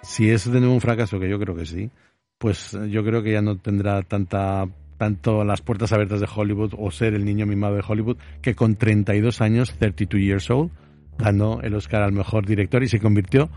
Si 0.02 0.30
es 0.30 0.50
de 0.50 0.60
nuevo 0.60 0.74
un 0.74 0.80
fracaso, 0.80 1.18
que 1.18 1.28
yo 1.28 1.40
creo 1.40 1.56
que 1.56 1.66
sí, 1.66 1.90
pues 2.38 2.78
yo 2.88 3.04
creo 3.04 3.22
que 3.24 3.32
ya 3.32 3.42
no 3.42 3.56
tendrá 3.56 4.02
tanta 4.02 4.68
tanto 4.96 5.44
las 5.44 5.62
puertas 5.62 5.92
abiertas 5.92 6.20
de 6.20 6.28
Hollywood 6.32 6.74
o 6.78 6.90
ser 6.90 7.14
el 7.14 7.24
niño 7.24 7.46
mimado 7.46 7.74
de 7.74 7.82
Hollywood, 7.86 8.18
que 8.42 8.54
con 8.54 8.76
32 8.76 9.40
años, 9.40 9.72
32 9.78 10.20
years 10.20 10.50
old, 10.50 10.70
ganó 11.18 11.60
el 11.62 11.74
Oscar 11.74 12.02
al 12.02 12.12
mejor 12.12 12.46
director 12.46 12.82
y 12.82 12.88
se 12.88 13.00
convirtió 13.00 13.50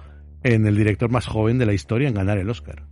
en 0.44 0.66
el 0.66 0.76
director 0.76 1.10
más 1.10 1.26
joven 1.26 1.58
de 1.58 1.66
la 1.66 1.74
historia 1.74 2.08
en 2.10 2.14
ganar 2.16 2.38
el 2.38 2.50
Oscar. 2.50 2.84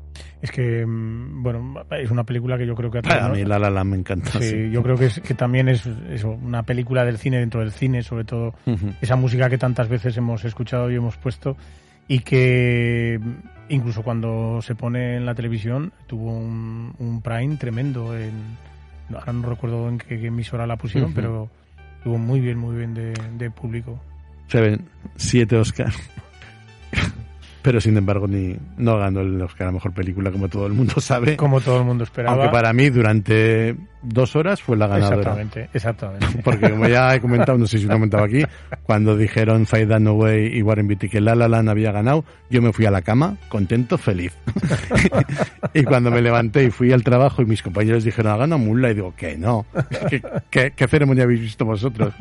Es 0.41 0.51
que, 0.51 0.85
mm, 0.85 1.43
bueno, 1.43 1.75
es 1.91 2.09
una 2.11 2.23
película 2.23 2.57
que 2.57 2.65
yo 2.65 2.73
creo 2.75 2.89
que 2.89 2.99
a 2.99 3.01
Para 3.01 3.21
todos- 3.27 3.37
mí 3.37 3.43
La 3.45 3.59
La 3.59 3.69
Land 3.69 3.89
me 3.91 3.97
encanta. 3.97 4.31
Sí, 4.39 4.49
sí. 4.49 4.71
yo 4.71 4.81
creo 4.83 4.95
que, 4.97 5.05
es, 5.05 5.19
que 5.19 5.33
también 5.33 5.69
es 5.69 5.85
eso, 6.09 6.29
una 6.31 6.63
película 6.63 7.05
del 7.05 7.17
cine 7.17 7.37
dentro 7.39 7.59
del 7.61 7.71
cine, 7.71 8.01
sobre 8.03 8.23
todo 8.23 8.53
esa 9.01 9.15
música 9.15 9.49
que 9.49 9.57
tantas 9.57 9.87
veces 9.89 10.17
hemos 10.17 10.43
escuchado 10.45 10.89
y 10.91 10.95
hemos 10.95 11.17
puesto 11.17 11.55
y 12.07 12.19
que 12.19 13.19
mm, 13.21 13.31
incluso 13.73 14.01
cuando 14.01 14.61
se 14.61 14.73
pone 14.75 15.17
en 15.17 15.25
la 15.25 15.35
televisión 15.35 15.93
tuvo 16.07 16.31
un, 16.35 16.93
un 16.97 17.21
prime 17.21 17.57
tremendo. 17.57 18.17
En, 18.17 18.31
ahora 19.13 19.33
no 19.33 19.49
recuerdo 19.49 19.87
en 19.89 19.97
qué, 19.99 20.19
qué 20.19 20.27
emisora 20.27 20.65
la 20.65 20.77
pusieron, 20.77 21.13
pero 21.13 21.49
tuvo 22.03 22.17
muy 22.17 22.39
bien, 22.39 22.57
muy 22.57 22.75
bien 22.77 22.93
de, 22.95 23.13
de 23.37 23.51
público. 23.51 24.01
Se 24.47 24.59
ven 24.59 24.85
siete 25.17 25.55
Oscars. 25.55 25.95
Pero 27.61 27.79
sin 27.79 27.95
embargo 27.97 28.27
ni 28.27 28.55
no 28.77 28.97
ganó 28.97 29.21
el 29.21 29.41
Oscar 29.41 29.67
a 29.67 29.71
mejor 29.71 29.93
película 29.93 30.31
como 30.31 30.49
todo 30.49 30.65
el 30.67 30.73
mundo 30.73 30.99
sabe. 30.99 31.37
Como 31.37 31.61
todo 31.61 31.79
el 31.79 31.85
mundo 31.85 32.03
esperaba. 32.03 32.35
Aunque 32.35 32.49
para 32.49 32.73
mí 32.73 32.89
durante 32.89 33.75
dos 34.01 34.35
horas 34.35 34.61
fue 34.61 34.77
la 34.77 34.87
ganadora. 34.87 35.19
Exactamente, 35.19 35.69
exactamente. 35.73 36.27
Porque 36.43 36.69
como 36.69 36.87
ya 36.87 37.13
he 37.13 37.21
comentado, 37.21 37.57
no 37.57 37.67
sé 37.67 37.77
si 37.77 37.85
lo 37.85 37.91
he 37.91 37.95
comentado 37.95 38.23
aquí, 38.23 38.43
cuando 38.83 39.15
dijeron 39.15 39.65
Faye 39.65 39.85
No 39.99 40.13
Way 40.13 40.57
y 40.57 40.61
Warren 40.61 40.87
Beatty 40.87 41.09
que 41.09 41.21
La 41.21 41.35
La 41.35 41.47
Land 41.47 41.69
había 41.69 41.91
ganado, 41.91 42.25
yo 42.49 42.61
me 42.61 42.73
fui 42.73 42.85
a 42.85 42.91
la 42.91 43.01
cama, 43.01 43.37
contento, 43.49 43.97
feliz. 43.97 44.33
y 45.73 45.83
cuando 45.83 46.11
me 46.11 46.21
levanté 46.21 46.63
y 46.63 46.71
fui 46.71 46.91
al 46.91 47.03
trabajo 47.03 47.41
y 47.41 47.45
mis 47.45 47.61
compañeros 47.61 48.03
dijeron, 48.03 48.33
ha 48.33 48.37
ganado 48.37 48.59
Moonlight, 48.59 48.93
y 48.93 48.95
digo, 48.95 49.13
que 49.15 49.37
no. 49.37 49.65
¿Qué, 50.09 50.21
qué, 50.49 50.71
qué 50.75 50.87
ceremonia 50.87 51.23
habéis 51.23 51.41
visto 51.41 51.65
vosotros? 51.65 52.13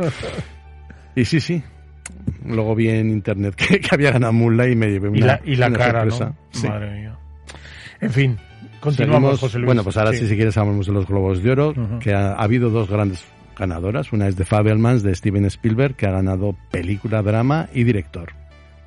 Y 1.15 1.25
sí, 1.25 1.41
sí. 1.41 1.63
Luego 2.47 2.75
vi 2.75 2.89
en 2.89 3.11
internet 3.11 3.55
que, 3.55 3.81
que 3.81 3.89
había 3.93 4.13
ganado 4.13 4.33
Moonlight 4.33 4.73
y 4.73 4.77
me 4.77 4.91
llevé 4.91 5.09
una, 5.09 5.19
y 5.19 5.21
la, 5.21 5.41
y 5.45 5.57
la 5.57 5.67
una 5.69 5.79
cara, 5.79 6.01
sorpresa. 6.01 6.25
¿no? 6.27 6.37
Sí. 6.51 6.69
Madre 6.69 7.01
mía. 7.01 7.19
En 8.01 8.11
fin, 8.11 8.39
continuamos, 8.81 9.41
José 9.41 9.59
Luis. 9.59 9.67
Bueno, 9.67 9.85
pues 9.85 9.97
ahora 9.97 10.13
sí, 10.13 10.27
si 10.27 10.37
quieres, 10.37 10.57
hablamos 10.57 10.87
de 10.87 10.93
los 10.93 11.07
Globos 11.07 11.43
de 11.43 11.51
Oro, 11.51 11.75
que 12.01 12.15
ha, 12.15 12.33
ha 12.33 12.43
habido 12.43 12.71
dos 12.71 12.89
grandes 12.89 13.25
ganadoras. 13.59 14.13
Una 14.13 14.27
es 14.27 14.37
de 14.37 14.45
Fabelmans, 14.45 15.03
de 15.03 15.15
Steven 15.15 15.45
Spielberg, 15.45 15.95
que 15.95 16.07
ha 16.07 16.13
ganado 16.13 16.57
película, 16.71 17.23
drama 17.23 17.69
y 17.75 17.85
director. 17.85 18.33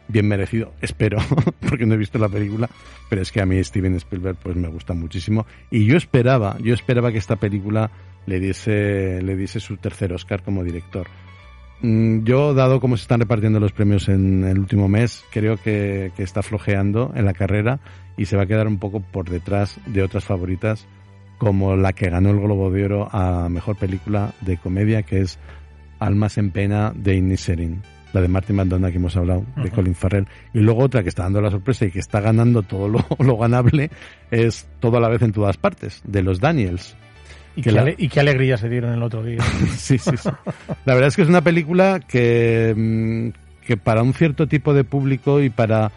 Bien 0.08 0.28
merecido, 0.28 0.74
espero, 0.82 1.18
porque 1.70 1.86
no 1.86 1.94
he 1.94 1.98
visto 1.98 2.20
la 2.20 2.28
película, 2.28 2.70
pero 3.10 3.22
es 3.22 3.32
que 3.32 3.42
a 3.42 3.46
mí 3.46 3.64
Steven 3.64 3.96
Spielberg 3.96 4.38
pues 4.42 4.56
me 4.56 4.68
gusta 4.68 4.94
muchísimo. 4.94 5.46
Y 5.72 5.86
yo 5.86 5.96
esperaba, 5.96 6.58
yo 6.60 6.74
esperaba 6.74 7.12
que 7.12 7.20
esta 7.20 7.38
película 7.38 7.90
le 8.26 8.40
diese, 8.40 9.22
le 9.22 9.36
diese 9.36 9.60
su 9.60 9.78
tercer 9.78 10.12
Oscar 10.12 10.44
como 10.44 10.64
director. 10.64 11.08
Mm, 11.82 12.24
Yo, 12.24 12.54
dado 12.54 12.80
cómo 12.80 12.98
se 12.98 13.02
están 13.02 13.20
repartiendo 13.20 13.60
los 13.60 13.72
premios 13.72 14.08
en 14.10 14.44
el 14.46 14.60
último 14.60 14.88
mes, 14.88 15.24
creo 15.32 15.58
que, 15.58 16.12
que 16.16 16.24
está 16.24 16.42
flojeando 16.42 17.12
en 17.16 17.26
la 17.26 17.34
carrera 17.34 17.80
y 18.18 18.26
se 18.26 18.38
va 18.38 18.44
a 18.44 18.46
quedar 18.46 18.68
un 18.68 18.78
poco 18.78 19.00
por 19.00 19.30
detrás 19.30 19.80
de 19.86 20.04
otras 20.04 20.24
favoritas, 20.24 20.88
como 21.38 21.76
la 21.76 21.94
que 21.94 22.10
ganó 22.10 22.30
el 22.30 22.40
Globo 22.40 22.72
de 22.72 22.86
Oro 22.86 23.10
a 23.12 23.50
Mejor 23.50 23.76
Película 23.76 24.34
de 24.42 24.58
Comedia, 24.58 25.04
que 25.04 25.22
es 25.22 25.40
Almas 26.00 26.38
en 26.38 26.52
Pena 26.52 26.94
de 26.96 27.16
Inisherin, 27.16 27.82
la 28.14 28.22
de 28.22 28.28
Martin 28.28 28.56
McDonagh 28.56 28.92
que 28.92 28.98
hemos 28.98 29.18
hablado, 29.18 29.46
de. 29.56 29.70
Colin 29.72 29.96
Farrell. 29.96 30.28
Y 30.54 30.60
luego 30.60 30.84
otra 30.84 31.02
que 31.02 31.10
está 31.10 31.24
dando 31.24 31.42
la 31.42 31.52
sorpresa 31.52 31.86
y 31.86 31.92
que 31.92 32.00
está 32.00 32.22
ganando 32.22 32.62
todo 32.62 32.88
lo, 32.88 33.06
lo 33.20 33.38
ganable 33.38 33.90
es 34.32 34.68
Todo 34.80 34.98
a 34.98 35.00
la 35.02 35.10
vez 35.10 35.22
en 35.22 35.32
todas 35.32 35.58
partes, 35.58 36.02
de 36.06 36.22
los 36.22 36.40
Daniels. 36.40 36.96
Y 37.56 37.62
que 37.62 37.70
qué, 37.70 37.72
la- 37.72 37.82
ale- 37.82 37.96
y 37.98 38.10
qué 38.10 38.20
alegría 38.20 38.58
se 38.58 38.70
dieron 38.70 38.94
el 38.94 39.04
otro 39.04 39.24
día. 39.24 39.40
sí, 39.78 39.98
sí, 39.98 40.12
sí. 40.18 40.30
La 40.86 40.94
verdad 40.94 41.08
es 41.10 41.16
que 41.16 41.22
es 41.22 41.30
una 41.30 41.42
película 41.42 42.00
que, 42.00 42.74
mm, 42.76 43.66
que 43.66 43.78
para 43.78 44.02
un 44.04 44.14
cierto 44.14 44.48
tipo 44.48 44.74
de 44.74 44.84
público 44.84 45.42
y 45.42 45.50
para 45.50 45.92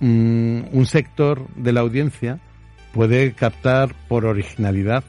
mm, 0.00 0.60
un 0.72 0.86
sector 0.86 1.46
de 1.56 1.72
la 1.72 1.80
audiencia 1.80 2.38
puede 2.92 3.32
captar 3.32 3.94
por 4.08 4.24
originalidad, 4.24 5.04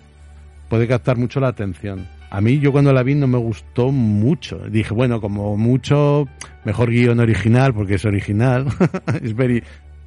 puede 0.70 0.88
captar 0.88 1.18
mucho 1.18 1.40
la 1.40 1.48
atención. 1.50 2.08
A 2.32 2.42
mí 2.42 2.60
yo 2.60 2.72
cuando 2.74 2.92
la 2.92 3.04
vi 3.04 3.16
no 3.16 3.28
me 3.28 3.38
gustó 3.38 3.92
mucho. 3.92 4.58
Dije, 4.70 4.94
bueno, 4.94 5.22
como 5.22 5.56
mucho, 5.56 6.28
mejor 6.66 6.90
guion 6.90 7.20
original 7.22 7.74
porque 7.74 7.96
es 7.96 8.04
original. 8.06 8.66
es 9.24 9.34
very 9.36 9.64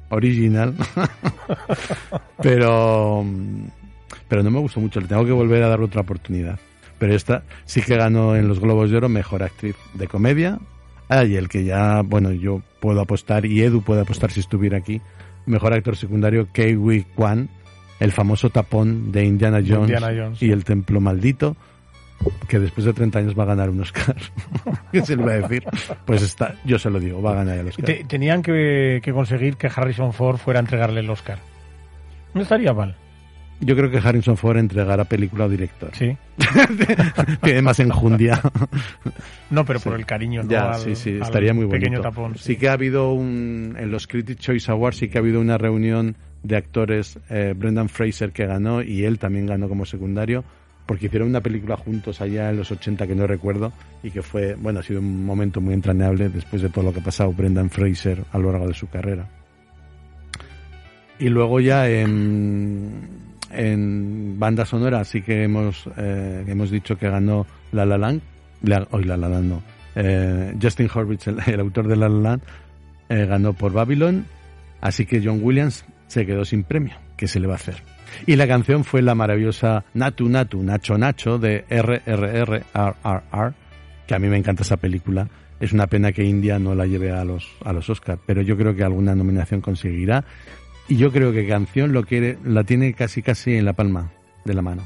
original. 0.09 0.75
pero, 2.41 3.23
mm, 3.23 3.63
pero 4.29 4.41
no 4.43 4.51
me 4.51 4.59
gustó 4.59 4.79
mucho. 4.79 5.01
Le 5.01 5.07
tengo 5.07 5.25
que 5.25 5.31
volver 5.33 5.61
a 5.63 5.67
dar 5.67 5.81
otra 5.81 6.01
oportunidad. 6.01 6.57
Pero 6.97 7.13
esta 7.13 7.43
sí 7.65 7.81
que 7.81 7.95
ganó 7.97 8.35
en 8.35 8.47
los 8.47 8.59
Globos 8.61 8.89
de 8.91 8.97
Oro 8.97 9.09
mejor 9.09 9.43
actriz 9.43 9.75
de 9.95 10.07
comedia. 10.07 10.59
Ah, 11.09 11.23
y 11.25 11.35
el 11.35 11.49
que 11.49 11.63
ya, 11.65 12.01
bueno, 12.03 12.31
yo 12.31 12.61
puedo 12.79 13.01
apostar 13.01 13.45
y 13.45 13.61
Edu 13.61 13.81
puede 13.81 14.01
apostar 14.01 14.31
si 14.31 14.39
estuviera 14.39 14.77
aquí. 14.77 15.01
Mejor 15.45 15.73
actor 15.73 15.95
secundario, 15.97 16.47
Kei 16.53 16.75
Kwan, 17.15 17.49
el 17.99 18.11
famoso 18.11 18.49
tapón 18.51 19.11
de 19.11 19.25
Indiana 19.25 19.57
Jones, 19.65 19.89
Indiana 19.89 20.07
Jones. 20.15 20.43
y 20.43 20.51
el 20.51 20.63
Templo 20.63 21.01
Maldito, 21.01 21.55
que 22.47 22.59
después 22.59 22.85
de 22.85 22.93
30 22.93 23.17
años 23.19 23.39
va 23.39 23.43
a 23.43 23.47
ganar 23.47 23.69
un 23.69 23.79
Oscar. 23.81 24.15
¿Qué 24.91 25.01
se 25.03 25.15
le 25.15 25.23
va 25.23 25.31
a 25.31 25.35
decir? 25.39 25.63
Pues 26.05 26.21
está, 26.21 26.55
yo 26.65 26.77
se 26.77 26.89
lo 26.91 26.99
digo, 26.99 27.21
va 27.21 27.31
a 27.31 27.35
ganar 27.35 27.57
el 27.57 27.67
Oscar. 27.69 27.85
Te- 27.85 28.03
tenían 28.03 28.43
que, 28.43 28.99
que 29.01 29.11
conseguir 29.13 29.55
que 29.55 29.71
Harrison 29.73 30.13
Ford 30.13 30.37
fuera 30.37 30.59
a 30.59 30.61
entregarle 30.61 30.99
el 30.99 31.09
Oscar. 31.09 31.39
No 32.35 32.41
estaría 32.41 32.73
mal, 32.73 32.95
Yo 33.61 33.75
creo 33.75 33.91
que 33.91 33.97
Harrison 33.97 34.37
Ford 34.37 34.57
entregará 34.57 35.03
película 35.03 35.45
o 35.45 35.49
director. 35.49 35.91
sí. 35.93 36.15
Tiene 37.43 37.61
más 37.61 37.79
enjundia. 37.81 38.41
No, 39.49 39.65
pero 39.65 39.79
por 39.81 39.93
Sí. 39.93 39.99
el 39.99 40.05
cariño, 40.05 40.43
¿no? 40.43 40.49
Ya, 40.49 40.71
Al- 40.71 40.79
sí, 40.79 40.95
sí, 40.95 41.19
estaría 41.21 41.53
muy 41.53 41.65
bonito. 41.65 41.83
Pequeño 41.83 42.01
tapón. 42.01 42.37
sí. 42.37 42.55
que 42.55 42.69
ha 42.69 42.73
habido 42.73 43.11
un, 43.11 43.75
en 43.77 43.91
los 43.91 44.07
Critics 44.07 44.39
Choice 44.41 44.71
Awards 44.71 44.97
sí 44.97 45.09
que 45.09 45.17
ha 45.17 45.21
habido 45.21 45.41
una 45.41 45.57
reunión 45.57 46.15
de 46.43 46.55
actores, 46.55 47.19
eh, 47.29 47.53
Brendan 47.57 47.89
Fraser 47.89 48.31
que 48.31 48.45
ganó 48.45 48.81
y 48.81 49.03
él 49.03 49.19
también 49.19 49.45
ganó 49.45 49.67
como 49.67 49.85
secundario, 49.85 50.45
porque 50.85 51.07
hicieron 51.07 51.27
una 51.27 51.41
película 51.41 51.75
juntos 51.75 52.21
allá 52.21 52.49
en 52.49 52.55
los 52.57 52.71
80 52.71 53.05
que 53.07 53.13
no 53.15 53.27
recuerdo 53.27 53.73
y 54.01 54.11
que 54.11 54.21
fue, 54.21 54.55
bueno, 54.55 54.79
ha 54.79 54.83
sido 54.83 55.01
un 55.01 55.25
momento 55.25 55.59
muy 55.59 55.73
entrañable 55.73 56.29
después 56.29 56.61
de 56.61 56.69
todo 56.69 56.85
lo 56.85 56.93
que 56.93 57.01
ha 57.01 57.03
pasado 57.03 57.33
Brendan 57.33 57.69
Fraser 57.69 58.23
a 58.31 58.37
lo 58.39 58.51
largo 58.53 58.67
de 58.69 58.73
su 58.73 58.87
carrera. 58.87 59.27
Y 61.19 61.27
luego 61.27 61.59
ya 61.59 61.89
en, 61.89 63.01
en 63.51 64.39
banda 64.39 64.65
sonora 64.65 65.03
sí 65.03 65.21
que 65.21 65.43
hemos, 65.43 65.87
eh, 65.97 66.43
hemos 66.47 66.71
dicho 66.71 66.97
que 66.97 67.09
ganó 67.09 67.45
La 67.71 67.85
La 67.85 67.97
Land, 67.97 68.21
la, 68.63 68.87
hoy 68.91 69.03
La 69.03 69.17
La 69.17 69.29
Land 69.29 69.45
no, 69.45 69.63
eh, 69.95 70.55
Justin 70.61 70.89
Horwitz, 70.93 71.27
el, 71.27 71.59
autor 71.59 71.87
de 71.87 71.95
La 71.95 72.09
La 72.09 72.19
Land, 72.29 72.41
eh, 73.09 73.25
ganó 73.25 73.53
por 73.53 73.73
Babylon, 73.73 74.25
así 74.81 75.05
que 75.05 75.21
John 75.23 75.39
Williams 75.41 75.85
se 76.07 76.25
quedó 76.25 76.45
sin 76.45 76.63
premio. 76.63 76.95
¿Qué 77.17 77.27
se 77.27 77.39
le 77.39 77.47
va 77.47 77.53
a 77.53 77.57
hacer? 77.57 77.75
Y 78.25 78.35
la 78.35 78.47
canción 78.47 78.83
fue 78.83 79.01
la 79.01 79.13
maravillosa 79.13 79.83
Natu 79.93 80.29
Natu 80.29 80.63
Nacho 80.63 80.97
Nacho 80.97 81.37
de 81.37 81.65
RRR 81.69 82.63
RRR, 82.73 83.53
que 84.07 84.15
a 84.15 84.19
mí 84.19 84.27
me 84.27 84.37
encanta 84.37 84.63
esa 84.63 84.77
película. 84.77 85.27
Es 85.59 85.73
una 85.73 85.87
pena 85.87 86.13
que 86.13 86.23
India 86.23 86.57
no 86.57 86.73
la 86.73 86.85
lleve 86.85 87.11
a 87.11 87.25
los 87.25 87.45
a 87.65 87.73
los 87.73 87.89
Oscars, 87.89 88.21
pero 88.25 88.41
yo 88.41 88.55
creo 88.55 88.73
que 88.73 88.83
alguna 88.83 89.13
nominación 89.13 89.59
conseguirá. 89.59 90.23
Y 90.89 90.97
yo 90.97 91.11
creo 91.11 91.31
que 91.31 91.47
canción 91.47 91.93
lo 91.93 92.03
quiere, 92.03 92.37
la 92.43 92.63
tiene 92.65 92.93
casi 92.93 93.21
casi 93.21 93.55
en 93.55 93.63
la 93.65 93.73
palma 93.73 94.09
de 94.43 94.53
la 94.53 94.61
mano. 94.61 94.83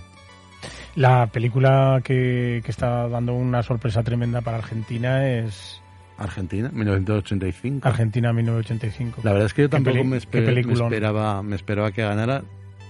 La 0.95 1.25
película 1.27 2.01
que, 2.03 2.61
que 2.63 2.69
está 2.71 3.07
dando 3.09 3.33
una 3.33 3.63
sorpresa 3.63 4.03
tremenda 4.03 4.41
para 4.41 4.57
Argentina 4.57 5.27
es 5.27 5.81
Argentina, 6.17 6.69
1985. 6.71 7.87
Argentina 7.87 8.31
1985. 8.31 9.21
La 9.23 9.31
verdad 9.31 9.47
es 9.47 9.53
que 9.55 9.63
yo 9.63 9.69
tampoco 9.69 9.95
me, 10.03 10.17
esper- 10.17 10.45
me 10.45 10.73
esperaba, 10.85 11.41
me 11.41 11.55
esperaba 11.55 11.91
que 11.91 12.03
ganara, 12.03 12.43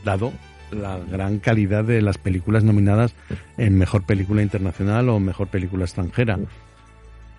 dado 0.04 0.34
la 0.72 0.98
gran 1.00 1.40
calidad 1.40 1.84
de 1.86 2.02
las 2.02 2.18
películas 2.18 2.64
nominadas 2.64 3.14
en 3.58 3.78
Mejor 3.78 4.04
Película 4.04 4.42
Internacional 4.42 5.08
o 5.08 5.20
Mejor 5.20 5.48
Película 5.48 5.86
Extranjera. 5.86 6.40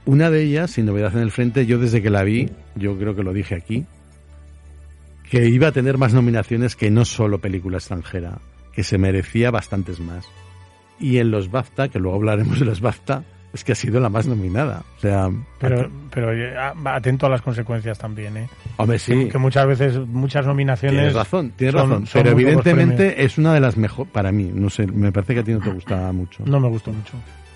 Una 0.07 0.31
de 0.31 0.43
ellas, 0.45 0.71
sin 0.71 0.87
novedad 0.87 1.15
en 1.17 1.23
el 1.23 1.31
frente, 1.33 1.67
yo 1.67 1.79
desde 1.79 2.01
que 2.01 2.11
la 2.11 2.23
vi, 2.23 2.49
yo 2.77 2.97
creo 2.97 3.15
que 3.17 3.23
lo 3.23 3.33
dije 3.33 3.55
aquí, 3.55 3.85
que 5.35 5.49
iba 5.49 5.69
a 5.69 5.73
tener 5.73 5.99
más 5.99 6.13
nominaciones 6.15 6.77
que 6.77 6.91
no 6.91 7.05
solo 7.05 7.39
película 7.39 7.79
extranjera, 7.79 8.39
que 8.73 8.83
se 8.85 8.99
merecía 8.99 9.51
bastantes 9.51 10.01
más. 10.01 10.27
Y 11.01 11.19
en 11.19 11.31
los 11.31 11.51
BAFTA, 11.51 11.89
que 11.89 11.99
luego 11.99 12.17
hablaremos 12.17 12.59
de 12.61 12.67
los 12.67 12.81
BAFTA, 12.81 13.25
es 13.53 13.63
que 13.65 13.73
ha 13.73 13.75
sido 13.77 14.01
la 14.01 14.09
más 14.09 14.27
nominada. 14.27 14.83
O 14.97 15.01
sea, 15.01 15.29
Pero, 15.61 15.89
pero 16.11 16.33
eh, 16.33 16.55
atento 16.85 17.27
a 17.27 17.29
las 17.31 17.41
consecuencias 17.43 17.99
también, 17.99 18.37
¿eh? 18.37 18.49
hombre, 18.79 18.99
sí. 18.99 19.29
Que 19.31 19.39
muchas 19.39 19.67
veces, 19.67 19.99
muchas 20.07 20.47
nominaciones... 20.47 20.97
Tienes 20.99 21.15
razón, 21.15 21.53
tienes 21.57 21.75
son- 21.75 21.91
razón. 21.91 22.07
son 22.07 22.23
pero 22.23 22.35
evidentemente 22.35 23.25
es 23.25 23.39
una 23.39 23.55
de 23.55 23.61
las 23.61 23.77
mejores, 23.77 24.13
para 24.13 24.33
mí, 24.33 24.51
no 24.53 24.71
sé, 24.71 24.87
me 24.87 25.13
parece 25.13 25.35
que 25.35 25.41
a 25.41 25.45
ti 25.45 25.53
no 25.53 25.61
te 25.61 25.71
gustaba 25.71 26.13
mucho. 26.13 26.43
No 26.47 26.59
me 26.61 26.69
gustó 26.69 26.93
mucho. 26.93 27.13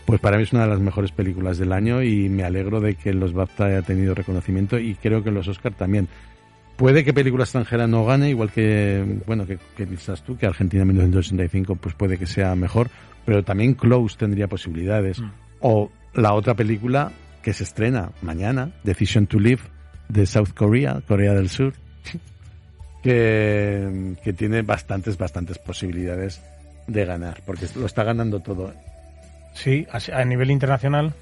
Pues 0.07 0.21
para 0.21 0.37
mí 0.37 0.45
es 0.45 0.53
una 0.53 0.63
de 0.63 0.69
las 0.71 0.81
mejores 0.81 1.13
películas 1.13 1.59
del 1.59 1.73
año 1.73 2.03
y 2.03 2.29
me 2.29 2.43
alegro 2.45 2.81
de 2.81 2.95
que 2.95 3.13
los 3.13 3.33
BAFTA 3.33 3.67
haya 3.67 3.83
tenido 3.83 4.15
reconocimiento 4.15 4.79
y 4.79 4.95
creo 4.95 5.23
que 5.23 5.31
los 5.31 5.47
Oscar 5.49 5.75
también. 5.75 6.09
Puede 6.79 7.05
que 7.05 7.13
película 7.13 7.43
extranjera 7.43 7.89
no 7.89 8.05
gane, 8.05 8.31
igual 8.31 8.53
que, 8.53 9.05
bueno, 9.27 9.45
que, 9.49 9.59
que 9.77 9.85
dices 9.85 10.23
tú, 10.23 10.37
que 10.37 10.47
Argentina 10.47 10.85
1985 10.85 11.75
pues 11.75 11.97
puede 11.97 12.17
que 12.17 12.27
sea 12.27 12.55
mejor, 12.55 12.89
pero 13.27 13.43
también 13.43 13.75
Close 13.75 14.17
tendría 14.17 14.47
posibilidades. 14.47 15.21
Mm. 15.21 15.31
O 15.59 15.91
la 16.15 16.35
otra 16.35 16.55
película 16.55 17.11
que 17.43 17.53
se 17.53 17.65
estrena 17.65 18.13
mañana, 18.23 18.71
Decision 18.85 19.27
to 19.27 19.41
Live, 19.41 19.63
de 20.09 20.25
South 20.25 20.51
Korea, 20.55 21.03
Corea 21.05 21.35
del 21.35 21.49
Sur, 21.49 21.73
que, 23.03 24.15
que 24.23 24.33
tiene 24.33 24.63
bastantes, 24.63 25.19
bastantes 25.19 25.59
posibilidades 25.59 26.41
de 26.87 27.05
ganar, 27.05 27.43
porque 27.45 27.67
lo 27.75 27.87
está 27.87 28.05
ganando 28.05 28.39
todo. 28.39 28.73
Sí, 29.53 29.85
a 29.91 30.25
nivel 30.25 30.53
internacional. 30.53 31.13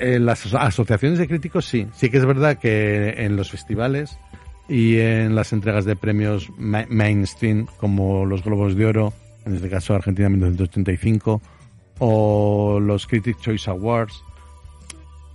En 0.00 0.24
las 0.26 0.46
aso- 0.46 0.58
asociaciones 0.58 1.18
de 1.18 1.28
críticos 1.28 1.66
sí. 1.66 1.86
Sí 1.94 2.10
que 2.10 2.16
es 2.18 2.24
verdad 2.26 2.58
que 2.58 3.14
en 3.24 3.36
los 3.36 3.50
festivales 3.50 4.18
y 4.68 4.98
en 4.98 5.34
las 5.34 5.52
entregas 5.52 5.84
de 5.84 5.96
premios 5.96 6.48
ma- 6.58 6.86
mainstream 6.88 7.66
como 7.78 8.24
los 8.24 8.42
Globos 8.44 8.76
de 8.76 8.86
Oro, 8.86 9.12
en 9.44 9.56
este 9.56 9.68
caso 9.68 9.94
Argentina 9.94 10.28
1985, 10.28 11.42
o 11.98 12.80
los 12.80 13.06
Critics 13.06 13.40
Choice 13.42 13.68
Awards, 13.70 14.22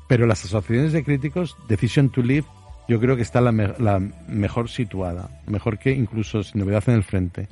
pero 0.08 0.26
las 0.26 0.44
asociaciones 0.46 0.94
de 0.94 1.04
críticos, 1.04 1.56
Decision 1.68 2.10
to 2.10 2.22
Live, 2.22 2.46
yo 2.88 3.00
creo 3.00 3.16
que 3.16 3.22
está 3.24 3.42
la, 3.42 3.52
me- 3.52 3.74
la 3.80 4.00
mejor 4.28 4.70
situada, 4.70 5.42
mejor 5.48 5.78
que 5.80 5.92
incluso 5.92 6.44
sin 6.44 6.62
novedad 6.62 6.84
en 6.88 6.96
el 6.96 7.04
frente. 7.04 7.48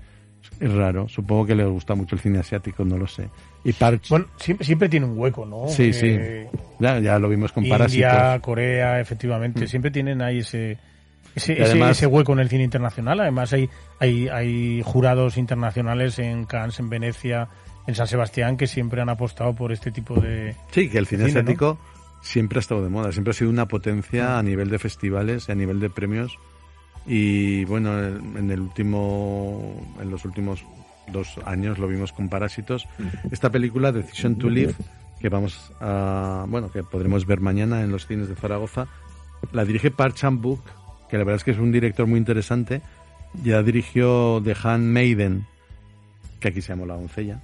Es 0.60 0.72
raro, 0.74 1.08
supongo 1.10 1.46
que 1.48 1.56
le 1.56 1.66
gusta 1.66 1.96
mucho 1.96 2.16
el 2.16 2.22
cine 2.22 2.40
asiático, 2.40 2.86
no 2.86 2.98
lo 2.98 3.08
sé. 3.08 3.30
Y 3.64 3.74
Parch, 3.74 4.10
Bueno, 4.10 4.26
siempre, 4.38 4.66
siempre 4.66 4.90
tiene 4.90 5.06
un 5.06 5.18
hueco, 5.18 5.46
¿no? 5.46 5.68
Sí, 5.68 5.92
Eh, 5.94 6.50
ya, 6.80 7.00
ya 7.00 7.20
lo 7.20 7.30
vimos 7.30 7.52
con 7.52 7.64
India, 7.64 7.78
Parásitos. 7.78 8.42
Corea, 8.42 9.00
efectivamente, 9.00 9.66
Mm. 9.66 9.68
siempre 9.68 9.92
tienen 9.92 10.22
ahí 10.22 10.40
ese, 10.40 10.78
ese, 11.36 11.54
además- 11.64 11.92
ese, 11.92 12.06
ese 12.06 12.08
hueco 12.08 12.34
en 12.34 12.40
el 12.40 12.50
cine 12.50 12.64
internacional. 12.64 13.20
Además, 13.22 13.52
hay, 13.54 13.70
hay, 14.00 14.28
hay 14.28 14.82
jurados 14.84 15.38
internacionales 15.38 16.20
en 16.20 16.46
Cannes, 16.46 16.80
en 16.80 16.90
Venecia, 16.90 17.48
en 17.88 17.96
San 17.96 18.08
Sebastián, 18.08 18.56
que 18.58 18.68
siempre 18.68 19.02
han 19.02 19.10
apostado 19.10 19.54
por 19.56 19.72
este 19.72 19.92
tipo 19.92 20.20
de... 20.20 20.56
Sí, 20.72 20.90
que 20.90 20.98
el 21.00 21.08
cine, 21.08 21.26
Cine, 21.26 21.34
¿no? 21.34 21.40
asiático 21.40 21.80
siempre 22.22 22.60
ha 22.60 22.62
estado 22.62 22.82
de 22.84 22.90
moda, 22.90 23.12
siempre 23.12 23.32
ha 23.32 23.34
sido 23.34 23.50
una 23.50 23.68
potencia 23.68 24.38
a 24.38 24.44
nivel 24.44 24.70
de 24.70 24.80
festivales 24.80 25.50
y 25.50 25.52
a 25.52 25.56
nivel 25.56 25.80
de 25.82 25.90
premios. 25.90 26.38
Y 27.06 27.66
bueno, 27.66 27.98
en 28.00 28.50
el 28.50 28.62
último, 28.62 29.76
en 30.02 30.10
los 30.10 30.24
últimos 30.26 30.64
dos 31.12 31.38
años 31.46 31.78
lo 31.80 31.88
vimos 31.88 32.14
con 32.14 32.30
Parásitos. 32.30 32.88
Esta 33.32 33.50
película, 33.50 33.92
Decision 33.92 34.38
to 34.38 34.50
Live, 34.50 34.76
que 35.20 35.30
vamos 35.30 35.72
a, 35.82 36.46
bueno, 36.48 36.72
que 36.72 36.84
podremos 36.84 37.26
ver 37.26 37.42
mañana 37.42 37.82
en 37.82 37.92
los 37.92 38.08
cines 38.08 38.30
de 38.30 38.36
Zaragoza, 38.36 38.88
la 39.52 39.66
dirige 39.66 39.92
Park 39.92 40.16
Chan-wook, 40.16 40.62
que 41.10 41.18
la 41.18 41.24
verdad 41.24 41.38
es 41.38 41.44
que 41.44 41.52
es 41.52 41.58
un 41.58 41.72
director 41.72 42.08
muy 42.08 42.20
interesante. 42.20 42.82
Ya 43.44 43.64
dirigió 43.64 44.42
The 44.44 44.56
Handmaiden, 44.64 45.46
que 46.40 46.50
aquí 46.50 46.62
se 46.62 46.70
llamó 46.70 46.86
La 46.86 46.96
Doncella, 46.96 47.42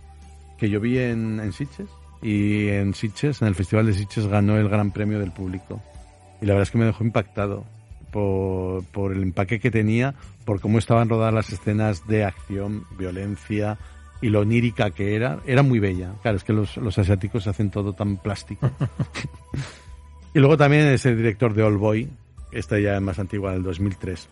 que 0.57 0.69
yo 0.69 0.79
vi 0.79 0.99
en, 0.99 1.39
en 1.39 1.51
Sitges 1.51 1.89
y 2.21 2.67
en 2.67 2.93
Sitges, 2.93 3.41
en 3.41 3.47
el 3.47 3.55
Festival 3.55 3.87
de 3.87 3.93
Sitges, 3.93 4.27
ganó 4.27 4.57
el 4.57 4.69
Gran 4.69 4.91
Premio 4.91 5.19
del 5.19 5.31
Público. 5.31 5.81
Y 6.41 6.45
la 6.45 6.53
verdad 6.53 6.63
es 6.63 6.71
que 6.71 6.77
me 6.77 6.85
dejó 6.85 7.03
impactado 7.03 7.65
por, 8.11 8.83
por 8.85 9.11
el 9.13 9.23
empaque 9.23 9.59
que 9.59 9.71
tenía, 9.71 10.15
por 10.45 10.59
cómo 10.61 10.77
estaban 10.79 11.09
rodadas 11.09 11.33
las 11.33 11.49
escenas 11.51 12.07
de 12.07 12.23
acción, 12.25 12.85
violencia 12.97 13.77
y 14.21 14.29
lo 14.29 14.41
onírica 14.41 14.91
que 14.91 15.15
era. 15.15 15.39
Era 15.45 15.63
muy 15.63 15.79
bella. 15.79 16.11
Claro, 16.21 16.37
es 16.37 16.43
que 16.43 16.53
los, 16.53 16.77
los 16.77 16.97
asiáticos 16.97 17.47
hacen 17.47 17.69
todo 17.71 17.93
tan 17.93 18.17
plástico. 18.17 18.69
y 20.33 20.39
luego 20.39 20.57
también 20.57 20.87
es 20.87 21.05
el 21.05 21.17
director 21.17 21.53
de 21.53 21.63
All 21.63 21.77
Boy, 21.77 22.09
esta 22.51 22.79
ya 22.79 22.95
es 22.95 23.01
más 23.01 23.19
antigua, 23.19 23.51
del 23.53 23.63
2003. 23.63 24.27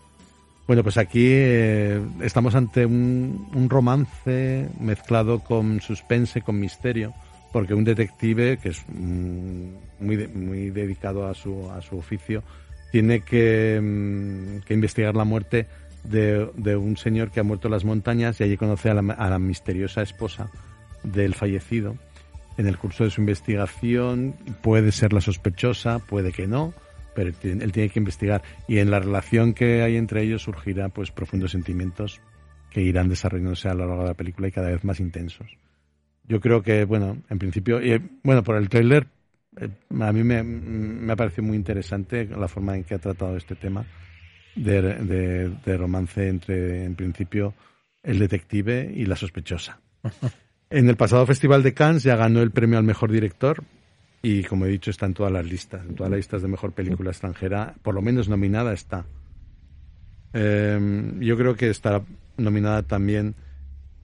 Bueno, 0.68 0.84
pues 0.84 0.98
aquí 0.98 1.26
eh, 1.30 2.02
estamos 2.22 2.54
ante 2.56 2.86
un, 2.86 3.50
un 3.56 3.70
romance 3.70 4.68
mezclado 4.80 5.40
con 5.40 5.80
suspense, 5.82 6.42
con 6.42 6.60
misterio 6.60 7.14
porque 7.54 7.74
un 7.74 7.86
detective 7.86 8.58
que 8.58 8.70
es 8.70 8.84
mm, 8.90 9.70
muy, 10.02 10.16
de- 10.18 10.28
muy 10.28 10.70
dedicado 10.70 11.26
a 11.28 11.34
su, 11.34 11.72
a 11.72 11.82
su 11.82 11.98
oficio 11.98 12.44
tiene 12.92 13.22
que, 13.22 13.80
mm, 13.82 14.66
que 14.66 14.74
investigar 14.74 15.16
la 15.16 15.26
muerte 15.26 15.68
de, 16.04 16.50
de 16.56 16.76
un 16.76 16.98
señor 16.98 17.32
que 17.32 17.40
ha 17.40 17.44
muerto 17.44 17.68
en 17.68 17.74
las 17.74 17.86
montañas 17.86 18.40
y 18.40 18.44
allí 18.44 18.58
conoce 18.58 18.90
a 18.90 18.94
la, 18.94 19.40
misteriosa 19.40 20.02
esposa 20.02 20.50
del 21.04 21.36
fallecido. 21.36 21.96
En 22.58 22.68
el 22.68 22.78
curso 22.78 23.04
de 23.04 23.12
su 23.12 23.22
investigación 23.22 24.36
puede 24.62 24.92
ser 24.92 25.14
la 25.14 25.22
sospechosa, 25.22 26.00
puede 26.00 26.32
que 26.32 26.48
no, 26.48 26.74
pero 27.14 27.30
él 27.30 27.72
tiene 27.72 27.90
que 27.90 28.00
investigar 28.00 28.42
y 28.68 28.80
en 28.80 28.90
la 28.90 29.00
relación 29.00 29.54
que 29.54 29.82
hay 29.82 29.96
entre 29.96 30.24
ellos 30.24 30.44
surgirá 30.44 30.90
pues 30.90 31.12
profundos 31.12 31.52
sentimientos 31.52 32.22
que 32.72 32.82
irán 32.82 33.10
desarrollándose 33.10 33.70
a 33.70 33.74
lo 33.74 33.88
largo 33.88 34.04
de 34.04 34.10
la 34.10 34.14
película 34.16 34.48
y 34.48 34.52
cada 34.52 34.70
vez 34.70 34.84
más 34.84 35.00
intensos 35.00 35.58
yo 36.28 36.42
creo 36.42 36.62
que, 36.62 36.86
bueno, 36.86 37.18
en 37.30 37.40
principio, 37.40 37.82
y, 37.82 38.02
bueno, 38.24 38.44
por 38.44 38.58
el 38.58 38.70
tráiler, 38.70 39.08
a 40.00 40.14
mí 40.14 40.24
me, 40.24 40.44
me 40.44 41.14
ha 41.14 41.16
parecido 41.16 41.44
muy 41.48 41.58
interesante 41.58 42.26
la 42.26 42.48
forma 42.48 42.76
en 42.76 42.84
que 42.84 42.96
ha 42.96 43.00
tratado 43.00 43.36
este 43.38 43.56
tema 43.56 43.86
de, 44.56 44.82
de- 44.82 45.50
de 45.66 45.78
romance 45.78 46.28
entre, 46.28 46.84
en 46.86 46.96
principio, 46.96 47.54
el 48.04 48.20
detective 48.20 48.92
y 48.96 49.06
la 49.06 49.16
sospechosa. 49.16 49.80
En 50.70 50.90
el 50.90 50.96
pasado 50.98 51.26
Festival 51.26 51.64
de 51.64 51.74
Cannes 51.74 52.04
ya 52.04 52.16
ganó 52.16 52.42
el 52.42 52.52
premio 52.52 52.78
al 52.78 52.84
mejor 52.84 53.12
director 53.12 53.64
y, 54.22 54.44
como 54.44 54.66
he 54.66 54.70
dicho, 54.70 54.92
está 54.92 55.06
en 55.06 55.14
todas 55.14 55.32
las 55.32 55.46
listas, 55.46 55.86
en 55.86 55.96
todas 55.96 56.10
las 56.12 56.18
listas 56.18 56.42
de 56.42 56.48
mejor 56.48 56.72
película 56.74 57.12
extranjera, 57.12 57.76
por 57.84 57.96
lo 57.96 58.02
menos 58.02 58.28
nominada 58.30 58.74
está. 58.74 59.06
Eh, 60.34 61.14
yo 61.20 61.38
creo 61.38 61.56
que 61.56 61.70
estará 61.70 62.04
nominada 62.38 62.84
también 62.84 63.36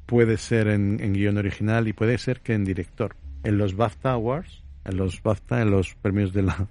puede 0.06 0.38
ser 0.38 0.68
en, 0.68 1.00
en 1.02 1.14
guion 1.14 1.38
original 1.38 1.88
y 1.88 1.94
puede 1.94 2.18
ser 2.18 2.42
que 2.42 2.54
en 2.54 2.64
director. 2.64 3.16
En 3.44 3.58
los 3.58 3.76
BAFTA 3.76 4.12
Awards, 4.12 4.63
en 4.86 4.98
los 4.98 5.22
BAFTA, 5.22 5.62
en 5.62 5.72
los 5.72 5.96
premios 5.96 6.34
de 6.34 6.44
la 6.44 6.68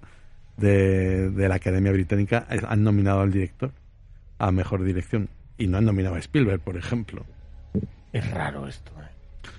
de, 0.56 1.30
de 1.30 1.48
la 1.48 1.54
Academia 1.56 1.92
Británica, 1.92 2.46
eh, 2.50 2.60
han 2.66 2.84
nominado 2.84 3.20
al 3.20 3.32
director 3.32 3.72
a 4.38 4.50
mejor 4.52 4.82
dirección 4.84 5.28
y 5.58 5.66
no 5.66 5.78
han 5.78 5.84
nominado 5.84 6.16
a 6.16 6.18
Spielberg, 6.18 6.60
por 6.60 6.76
ejemplo. 6.76 7.24
Es 8.12 8.30
raro 8.30 8.66
esto. 8.66 8.92
¿eh? 9.00 9.50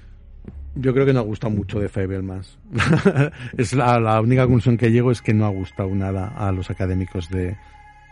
Yo 0.76 0.94
creo 0.94 1.06
que 1.06 1.14
no 1.14 1.20
ha 1.20 1.24
gustado 1.24 1.54
mucho 1.54 1.80
de 1.80 1.90
Fabelmans. 1.90 2.58
es 3.58 3.74
la, 3.74 4.00
la 4.00 4.20
única 4.22 4.44
conclusión 4.44 4.78
que 4.78 4.92
llego 4.92 5.12
es 5.12 5.22
que 5.22 5.34
no 5.34 5.46
ha 5.46 5.50
gustado 5.50 5.94
nada 5.96 6.28
a 6.28 6.52
los 6.52 6.70
académicos 6.70 7.30
de 7.30 7.56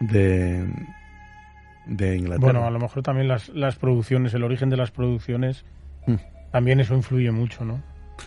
de, 0.02 0.68
de 1.86 2.18
Inglaterra. 2.18 2.54
Bueno, 2.54 2.66
a 2.66 2.72
lo 2.72 2.80
mejor 2.80 3.04
también 3.04 3.28
las, 3.28 3.50
las 3.50 3.76
producciones, 3.76 4.34
el 4.34 4.44
origen 4.44 4.70
de 4.70 4.78
las 4.78 4.92
producciones, 4.92 5.66
Mm. 6.08 6.16
también 6.52 6.80
eso 6.80 6.96
influye 6.96 7.30
mucho, 7.32 7.64
¿no? 7.64 7.80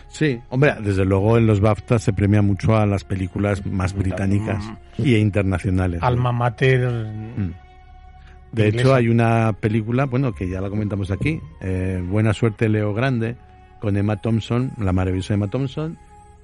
Sí, 0.07 0.39
hombre, 0.49 0.75
desde 0.81 1.05
luego 1.05 1.37
en 1.37 1.47
los 1.47 1.59
BAFTA 1.59 1.99
se 1.99 2.13
premia 2.13 2.41
mucho 2.41 2.75
a 2.75 2.85
las 2.85 3.03
películas 3.03 3.65
más 3.65 3.93
británicas 3.93 4.63
y 4.97 5.15
internacionales. 5.15 6.01
Alma 6.03 6.31
mater. 6.31 6.87
Mm. 6.87 7.53
De 8.51 8.67
inglesa. 8.67 8.81
hecho, 8.81 8.95
hay 8.95 9.09
una 9.09 9.53
película, 9.53 10.05
bueno, 10.05 10.33
que 10.33 10.47
ya 10.49 10.61
la 10.61 10.69
comentamos 10.69 11.11
aquí, 11.11 11.41
eh, 11.61 12.01
Buena 12.07 12.33
suerte 12.33 12.69
Leo 12.69 12.93
Grande, 12.93 13.35
con 13.81 13.97
Emma 13.97 14.21
Thompson, 14.21 14.71
la 14.79 14.93
maravillosa 14.93 15.33
Emma 15.33 15.49
Thompson, 15.49 15.97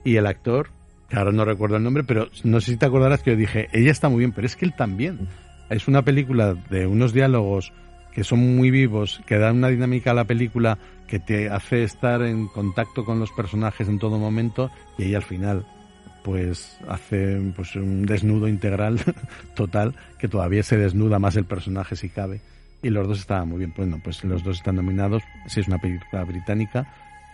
y 0.03 0.17
el 0.17 0.27
actor, 0.27 0.69
que 1.07 1.17
ahora 1.17 1.31
no 1.31 1.45
recuerdo 1.45 1.77
el 1.77 1.83
nombre, 1.83 2.03
pero 2.03 2.27
no 2.43 2.59
sé 2.59 2.71
si 2.71 2.77
te 2.77 2.85
acordarás 2.85 3.23
que 3.23 3.31
yo 3.31 3.37
dije, 3.37 3.69
ella 3.71 3.91
está 3.91 4.09
muy 4.09 4.19
bien, 4.19 4.31
pero 4.33 4.45
es 4.45 4.55
que 4.55 4.65
él 4.65 4.73
también. 4.75 5.29
Es 5.69 5.87
una 5.87 6.01
película 6.01 6.53
de 6.53 6.85
unos 6.85 7.13
diálogos 7.13 7.71
que 8.11 8.23
son 8.23 8.55
muy 8.55 8.71
vivos, 8.71 9.21
que 9.25 9.37
dan 9.37 9.57
una 9.57 9.69
dinámica 9.69 10.11
a 10.11 10.13
la 10.13 10.25
película 10.25 10.77
que 11.07 11.19
te 11.19 11.49
hace 11.49 11.83
estar 11.83 12.21
en 12.21 12.47
contacto 12.47 13.03
con 13.03 13.19
los 13.19 13.31
personajes 13.31 13.87
en 13.87 13.99
todo 13.99 14.17
momento 14.17 14.71
y 14.97 15.03
ella 15.03 15.17
al 15.17 15.23
final 15.23 15.65
pues 16.23 16.77
hace 16.87 17.41
pues 17.55 17.75
un 17.75 18.05
desnudo 18.05 18.47
integral 18.47 18.99
total 19.55 19.95
que 20.19 20.27
todavía 20.27 20.63
se 20.63 20.77
desnuda 20.77 21.19
más 21.19 21.35
el 21.35 21.45
personaje 21.45 21.95
si 21.95 22.09
cabe. 22.09 22.41
Y 22.83 22.89
los 22.89 23.07
dos 23.07 23.19
estaban 23.19 23.49
muy 23.49 23.59
bien. 23.59 23.73
Bueno 23.75 23.99
pues 24.03 24.23
los 24.23 24.43
dos 24.43 24.57
están 24.57 24.75
nominados 24.75 25.23
si 25.47 25.59
es 25.59 25.67
una 25.67 25.79
película 25.79 26.23
británica 26.23 26.87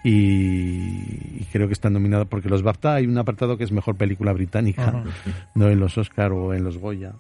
y, 0.04 1.40
y 1.40 1.48
creo 1.52 1.68
que 1.68 1.74
están 1.74 1.94
nominados 1.94 2.28
porque 2.28 2.50
los 2.50 2.64
BAFTA 2.64 2.96
hay 2.96 3.08
un 3.08 3.18
apartado 3.18 3.58
que 3.58 3.64
es 3.64 3.72
mejor 3.72 3.96
película 3.96 4.32
británica 4.32 5.04
no 5.56 5.70
en 5.70 5.80
los 5.80 5.98
Oscar 5.98 6.32
o 6.32 6.54
en 6.54 6.64
los 6.64 6.78
Goya 6.78 7.14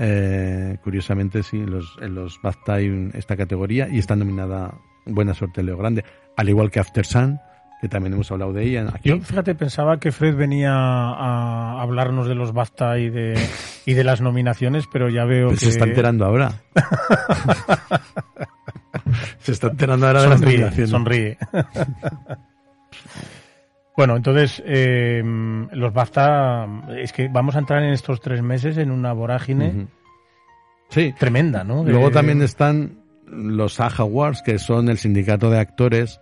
eh, 0.00 0.78
curiosamente 0.82 1.42
sí 1.42 1.58
en 1.58 1.70
los, 1.72 1.96
en 2.00 2.14
los 2.14 2.38
un- 2.42 3.10
esta 3.14 3.36
categoría 3.36 3.88
y 3.90 3.98
está 3.98 4.16
nominada 4.16 4.74
Buena 5.04 5.34
suerte 5.34 5.62
Leo 5.62 5.76
Grande 5.76 6.04
al 6.36 6.48
igual 6.48 6.70
que 6.70 6.80
After 6.80 7.04
Sun 7.04 7.38
que 7.80 7.88
también 7.88 8.12
hemos 8.14 8.30
hablado 8.32 8.52
de 8.52 8.64
ella 8.64 8.86
aquí 8.94 9.08
Yo, 9.10 9.20
fíjate, 9.20 9.54
pensaba 9.54 9.98
que 10.00 10.10
Fred 10.12 10.34
venía 10.36 10.72
a 10.74 11.80
hablarnos 11.80 12.26
de 12.28 12.34
los 12.34 12.52
BAFTA 12.52 12.98
y 12.98 13.08
de, 13.08 13.38
y 13.86 13.94
de 13.94 14.02
las 14.04 14.20
nominaciones, 14.20 14.84
pero 14.92 15.08
ya 15.08 15.24
veo 15.24 15.48
Pues 15.48 15.60
que... 15.60 15.66
se 15.66 15.70
está 15.72 15.84
enterando 15.84 16.24
ahora. 16.24 16.52
se 19.38 19.52
está 19.52 19.68
enterando 19.68 20.06
ahora 20.08 20.22
de 20.22 20.28
las 20.28 20.40
nominaciones. 20.40 20.90
sonríe. 20.90 21.38
Bueno, 23.98 24.14
entonces, 24.14 24.62
eh, 24.64 25.20
los 25.72 25.92
BAFTA, 25.92 26.68
es 26.98 27.12
que 27.12 27.26
vamos 27.26 27.56
a 27.56 27.58
entrar 27.58 27.82
en 27.82 27.92
estos 27.92 28.20
tres 28.20 28.40
meses 28.44 28.78
en 28.78 28.92
una 28.92 29.12
vorágine. 29.12 29.88
Sí. 30.88 31.12
tremenda, 31.18 31.64
¿no? 31.64 31.82
De- 31.82 31.90
Luego 31.90 32.12
también 32.12 32.40
están 32.40 33.00
los 33.26 33.74
SAG 33.74 34.00
Awards, 34.02 34.42
que 34.42 34.60
son 34.60 34.88
el 34.88 34.98
sindicato 34.98 35.50
de 35.50 35.58
actores 35.58 36.20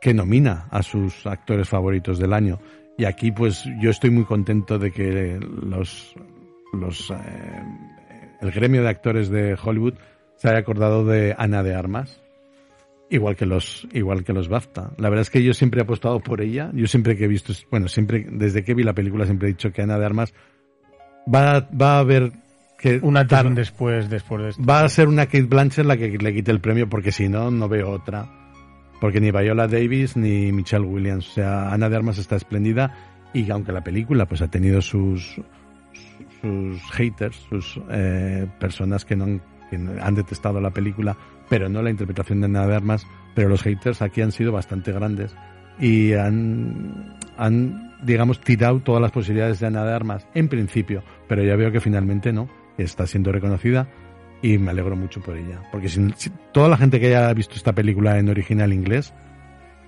que 0.00 0.14
nomina 0.14 0.66
a 0.70 0.82
sus 0.82 1.26
actores 1.26 1.68
favoritos 1.68 2.18
del 2.18 2.32
año. 2.32 2.58
Y 2.96 3.04
aquí, 3.04 3.32
pues, 3.32 3.64
yo 3.82 3.90
estoy 3.90 4.08
muy 4.08 4.24
contento 4.24 4.78
de 4.78 4.90
que 4.90 5.38
los, 5.62 6.14
los, 6.72 7.10
eh, 7.10 7.62
el 8.40 8.50
gremio 8.50 8.82
de 8.82 8.88
actores 8.88 9.28
de 9.28 9.58
Hollywood 9.62 9.92
se 10.36 10.48
haya 10.48 10.60
acordado 10.60 11.04
de 11.04 11.34
Ana 11.36 11.62
de 11.62 11.74
Armas. 11.74 12.22
Igual 13.10 13.34
que 13.34 13.44
los, 13.44 13.88
igual 13.92 14.22
que 14.22 14.32
los 14.32 14.48
BAFTA. 14.48 14.92
La 14.96 15.08
verdad 15.08 15.22
es 15.22 15.30
que 15.30 15.42
yo 15.42 15.52
siempre 15.52 15.80
he 15.80 15.82
apostado 15.82 16.20
por 16.20 16.40
ella. 16.40 16.70
Yo 16.72 16.86
siempre 16.86 17.16
que 17.16 17.24
he 17.24 17.28
visto, 17.28 17.52
bueno, 17.70 17.88
siempre, 17.88 18.24
desde 18.30 18.62
que 18.62 18.72
vi 18.72 18.84
la 18.84 18.94
película 18.94 19.24
siempre 19.24 19.48
he 19.48 19.52
dicho 19.52 19.72
que 19.72 19.82
Ana 19.82 19.98
de 19.98 20.06
Armas 20.06 20.32
va, 21.32 21.68
va 21.70 21.96
a 21.96 21.98
haber 21.98 22.32
que 22.78 23.00
Un 23.02 23.16
antes 23.16 23.54
después, 23.54 24.08
después 24.08 24.42
de 24.42 24.48
esto. 24.50 24.64
va 24.64 24.82
a 24.82 24.88
ser 24.88 25.08
una 25.08 25.26
Kate 25.26 25.42
Blanchett 25.42 25.84
la 25.84 25.96
que 25.96 26.16
le 26.16 26.32
quite 26.32 26.50
el 26.50 26.60
premio 26.60 26.88
porque 26.88 27.12
si 27.12 27.28
no, 27.28 27.50
no 27.50 27.68
veo 27.68 27.90
otra. 27.90 28.26
Porque 29.00 29.20
ni 29.20 29.30
Viola 29.30 29.66
Davis 29.66 30.16
ni 30.16 30.52
Michelle 30.52 30.86
Williams. 30.86 31.28
O 31.28 31.32
sea, 31.32 31.72
Ana 31.72 31.88
de 31.88 31.96
Armas 31.96 32.16
está 32.18 32.36
espléndida 32.36 32.94
y 33.34 33.50
aunque 33.50 33.72
la 33.72 33.82
película 33.82 34.26
pues 34.26 34.40
ha 34.40 34.48
tenido 34.48 34.80
sus 34.80 35.40
sus 36.40 36.80
haters, 36.92 37.36
sus 37.48 37.80
eh, 37.90 38.46
personas 38.58 39.04
que 39.04 39.16
no 39.16 39.24
han, 39.24 39.42
que 39.70 39.76
han 39.76 40.14
detestado 40.14 40.60
la 40.60 40.70
película, 40.70 41.16
pero 41.48 41.68
no 41.68 41.80
la 41.82 41.90
interpretación 41.90 42.40
de 42.40 42.46
Ana 42.46 42.66
de 42.66 42.76
Armas, 42.76 43.06
pero 43.34 43.48
los 43.48 43.62
haters 43.62 44.02
aquí 44.02 44.20
han 44.20 44.32
sido 44.32 44.52
bastante 44.52 44.92
grandes 44.92 45.34
y 45.78 46.12
han, 46.12 47.16
han 47.38 47.94
digamos, 48.02 48.40
tirado 48.40 48.80
todas 48.80 49.00
las 49.00 49.12
posibilidades 49.12 49.60
de 49.60 49.68
Ana 49.68 49.84
de 49.84 49.94
Armas, 49.94 50.26
en 50.34 50.48
principio, 50.48 51.02
pero 51.28 51.42
ya 51.42 51.56
veo 51.56 51.70
que 51.72 51.80
finalmente 51.80 52.32
no, 52.32 52.48
está 52.76 53.06
siendo 53.06 53.32
reconocida 53.32 53.88
y 54.42 54.58
me 54.58 54.70
alegro 54.70 54.96
mucho 54.96 55.20
por 55.20 55.36
ella. 55.36 55.60
Porque 55.70 55.88
si, 55.88 56.06
si- 56.16 56.30
toda 56.52 56.68
la 56.68 56.76
gente 56.76 56.98
que 57.00 57.06
haya 57.06 57.32
visto 57.34 57.54
esta 57.54 57.72
película 57.74 58.18
en 58.18 58.28
original 58.28 58.72
inglés 58.72 59.12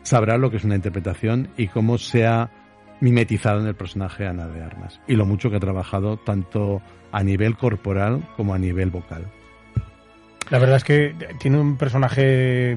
sabrá 0.03 0.37
lo 0.39 0.51
que 0.51 0.57
es 0.59 0.64
una 0.64 0.76
interpretación 0.76 1.49
y 1.57 1.68
cómo 1.68 1.97
se 1.99 2.26
ha 2.26 2.51
mimetizado 3.01 3.61
en 3.61 3.66
el 3.66 3.74
personaje 3.74 4.26
Ana 4.26 4.47
de 4.49 4.62
Armas. 4.62 5.01
Y 5.09 5.16
lo 5.16 5.26
mucho 5.26 5.51
que 5.51 5.57
ha 5.57 5.61
trabajado 5.61 6.16
tanto 6.18 6.80
a 7.12 7.22
nivel 7.22 7.57
corporal 7.57 8.26
como 8.37 8.55
a 8.55 8.59
nivel 8.59 8.91
vocal. 8.91 9.26
La 10.51 10.59
verdad 10.59 10.76
es 10.76 10.84
que 10.84 11.14
tiene 11.38 11.59
un 11.59 11.76
personaje 11.76 12.76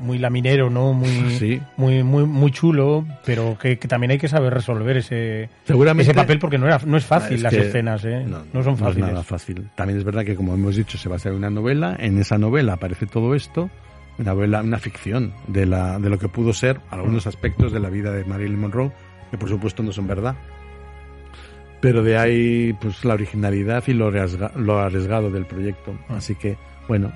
muy 0.00 0.18
laminero, 0.18 0.70
¿no? 0.70 0.92
Muy, 0.92 1.08
Sí. 1.38 1.60
muy, 1.76 2.02
muy, 2.02 2.24
muy 2.24 2.50
chulo, 2.50 3.04
pero 3.24 3.56
que, 3.58 3.78
que 3.78 3.86
también 3.86 4.12
hay 4.12 4.18
que 4.18 4.28
saber 4.28 4.52
resolver 4.54 4.96
ese, 4.96 5.50
Seguramente 5.64 6.10
ese 6.10 6.14
papel 6.18 6.38
porque 6.38 6.58
no, 6.58 6.66
era, 6.66 6.80
no 6.86 6.96
es 6.96 7.04
fácil 7.04 7.36
Es 7.36 7.42
las 7.42 7.52
que 7.54 7.60
escenas, 7.60 8.04
¿eh? 8.04 8.24
No, 8.26 8.42
No, 8.52 8.62
son 8.62 8.74
es 8.74 8.80
fáciles. 8.80 9.08
nada 9.08 9.22
fácil. 9.22 9.68
También 9.74 9.98
es 9.98 10.04
verdad 10.04 10.24
que, 10.24 10.34
como 10.34 10.54
hemos 10.54 10.74
dicho, 10.76 10.96
se 10.98 11.08
va 11.08 11.16
a 11.16 11.16
hacer 11.16 11.32
una 11.32 11.50
novela. 11.50 11.96
En 11.98 12.18
esa 12.18 12.38
novela 12.38 12.72
aparece 12.74 13.06
todo 13.06 13.34
esto. 13.34 13.68
una 14.18 14.32
novela, 14.32 14.62
una 14.62 14.78
ficción 14.78 15.32
de, 15.48 15.66
la, 15.66 15.98
de 15.98 16.08
lo 16.10 16.18
que 16.18 16.28
pudo 16.28 16.52
ser 16.54 16.80
algunos 16.90 17.26
aspectos 17.26 17.70
de 17.72 17.80
la 17.80 17.90
vida 17.90 18.10
de 18.12 18.24
Marilyn 18.24 18.58
Monroe, 18.58 18.90
que 19.30 19.36
por 19.38 19.48
supuesto 19.50 19.82
no 19.82 19.92
son 19.92 20.06
verdad. 20.06 20.34
Pero 21.80 22.02
de 22.02 22.18
ahí 22.18 22.72
pues 22.80 23.04
la 23.04 23.14
originalidad 23.14 23.82
y 23.86 23.92
lo, 23.94 24.10
lo 24.10 24.78
arriesgado 24.78 25.30
del 25.30 25.46
proyecto. 25.46 25.94
Ah. 26.08 26.16
Así 26.16 26.34
que, 26.34 26.56
bueno, 26.90 27.12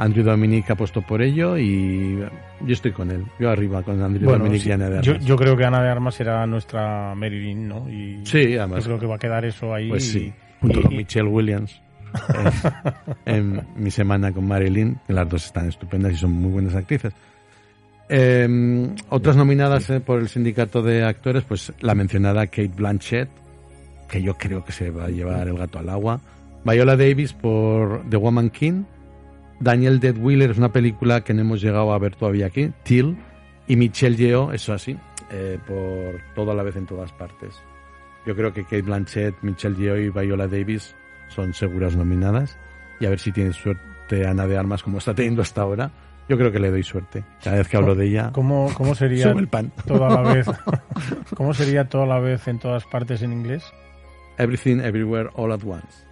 Andrew 0.00 0.24
Dominic 0.24 0.68
apostó 0.72 1.02
por 1.02 1.22
ello 1.22 1.56
y 1.56 2.18
yo 2.18 2.72
estoy 2.72 2.90
con 2.90 3.12
él. 3.12 3.24
Yo 3.38 3.48
arriba 3.48 3.80
con 3.84 4.02
Andrew 4.02 4.24
Bueno, 4.24 4.40
Dominic 4.44 4.62
sí, 4.64 4.68
y 4.70 4.72
Ana 4.72 4.90
de 4.90 5.02
yo, 5.02 5.12
Armas. 5.12 5.24
yo 5.26 5.36
creo 5.36 5.56
que 5.56 5.64
Ana 5.64 5.80
de 5.84 5.88
Armas 5.88 6.16
será 6.16 6.44
nuestra 6.48 7.14
Marilyn, 7.14 7.68
¿no? 7.68 7.88
Y 7.88 8.20
Sí, 8.26 8.50
yo 8.54 8.62
además. 8.62 8.84
creo 8.84 8.98
que 8.98 9.06
va 9.06 9.14
a 9.14 9.18
quedar 9.20 9.44
eso 9.44 9.72
ahí. 9.72 9.88
Pues 9.88 10.10
sí, 10.10 10.18
y- 10.18 10.32
junto 10.60 10.80
y- 10.80 10.82
con 10.82 10.92
y- 10.92 10.96
Michelle 10.96 11.28
Williams. 11.28 11.80
En, 13.24 13.56
en 13.56 13.66
mi 13.76 13.90
semana 13.92 14.32
con 14.32 14.46
Marilyn, 14.48 14.98
que 15.06 15.12
las 15.12 15.28
dos 15.28 15.46
están 15.46 15.68
estupendas 15.68 16.12
y 16.12 16.16
son 16.16 16.32
muy 16.32 16.50
buenas 16.50 16.74
actrices. 16.74 17.12
Eh, 18.08 18.88
otras 19.10 19.36
nominadas 19.36 19.88
eh, 19.90 20.00
por 20.00 20.18
el 20.20 20.28
sindicato 20.28 20.82
de 20.82 21.04
actores, 21.04 21.44
pues 21.44 21.72
la 21.80 21.94
mencionada 21.94 22.46
Kate 22.46 22.68
Blanchett, 22.76 23.28
que 24.08 24.20
yo 24.22 24.34
creo 24.36 24.64
que 24.64 24.72
se 24.72 24.90
va 24.90 25.04
a 25.06 25.08
llevar 25.08 25.48
el 25.48 25.56
gato 25.56 25.78
al 25.78 25.88
agua. 25.88 26.20
Viola 26.64 26.96
Davis 26.96 27.32
por 27.32 28.02
The 28.10 28.16
Woman 28.16 28.50
King. 28.50 28.84
Daniel 29.60 30.00
Dead 30.00 30.16
Wheeler 30.16 30.50
es 30.50 30.58
una 30.58 30.72
película 30.72 31.22
que 31.22 31.34
no 31.34 31.40
hemos 31.42 31.60
llegado 31.60 31.92
a 31.92 31.98
ver 31.98 32.16
todavía 32.16 32.46
aquí. 32.46 32.70
Till. 32.82 33.16
Y 33.66 33.76
Michelle 33.76 34.16
Yeoh, 34.16 34.52
eso 34.52 34.74
así, 34.74 34.96
eh, 35.30 35.58
por 35.66 36.20
todo 36.34 36.50
a 36.50 36.54
la 36.54 36.62
vez 36.62 36.76
en 36.76 36.84
todas 36.86 37.12
partes. 37.12 37.54
Yo 38.26 38.34
creo 38.36 38.52
que 38.52 38.64
Kate 38.64 38.82
Blanchett, 38.82 39.34
Michelle 39.42 39.76
Yeoh 39.76 39.96
y 39.96 40.10
Viola 40.10 40.46
Davis 40.46 40.94
son 41.28 41.54
seguras 41.54 41.96
nominadas. 41.96 42.58
Y 43.00 43.06
a 43.06 43.10
ver 43.10 43.18
si 43.18 43.32
tiene 43.32 43.52
suerte 43.52 44.26
Ana 44.26 44.46
de 44.46 44.56
Armas 44.58 44.82
como 44.82 44.98
está 44.98 45.14
teniendo 45.14 45.42
hasta 45.42 45.62
ahora. 45.62 45.90
Yo 46.28 46.38
creo 46.38 46.50
que 46.52 46.58
le 46.58 46.70
doy 46.70 46.82
suerte. 46.82 47.22
Cada 47.42 47.56
vez 47.58 47.68
que 47.68 47.76
hablo 47.76 47.94
de 47.94 48.06
ella, 48.06 48.30
¿Cómo, 48.32 48.70
cómo 48.74 48.94
sería 48.94 49.30
el 49.38 49.48
pan. 49.48 49.72
toda 49.86 50.08
la 50.08 50.32
vez? 50.34 50.46
¿Cómo 51.36 51.52
sería 51.54 51.88
toda 51.88 52.06
la 52.06 52.18
vez 52.18 52.46
en 52.48 52.58
todas 52.58 52.84
partes 52.84 53.22
en 53.22 53.32
inglés? 53.32 53.64
Everything, 54.38 54.80
Everywhere, 54.80 55.30
All 55.34 55.52
at 55.52 55.62
Once. 55.64 56.04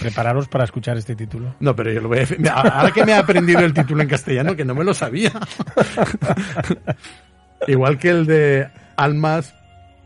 Prepararos 0.00 0.48
para 0.48 0.64
escuchar 0.64 0.96
este 0.96 1.14
título. 1.16 1.54
No, 1.60 1.74
pero 1.76 1.92
yo 1.92 2.00
lo 2.00 2.08
voy 2.08 2.20
a. 2.20 2.52
Ahora 2.52 2.90
que 2.92 3.04
me 3.04 3.12
he 3.12 3.16
aprendido 3.16 3.60
el 3.60 3.74
título 3.74 4.02
en 4.02 4.08
castellano, 4.08 4.56
que 4.56 4.64
no 4.64 4.74
me 4.74 4.84
lo 4.84 4.94
sabía. 4.94 5.32
Igual 7.66 7.98
que 7.98 8.10
el 8.10 8.26
de 8.26 8.68
Almas 8.96 9.54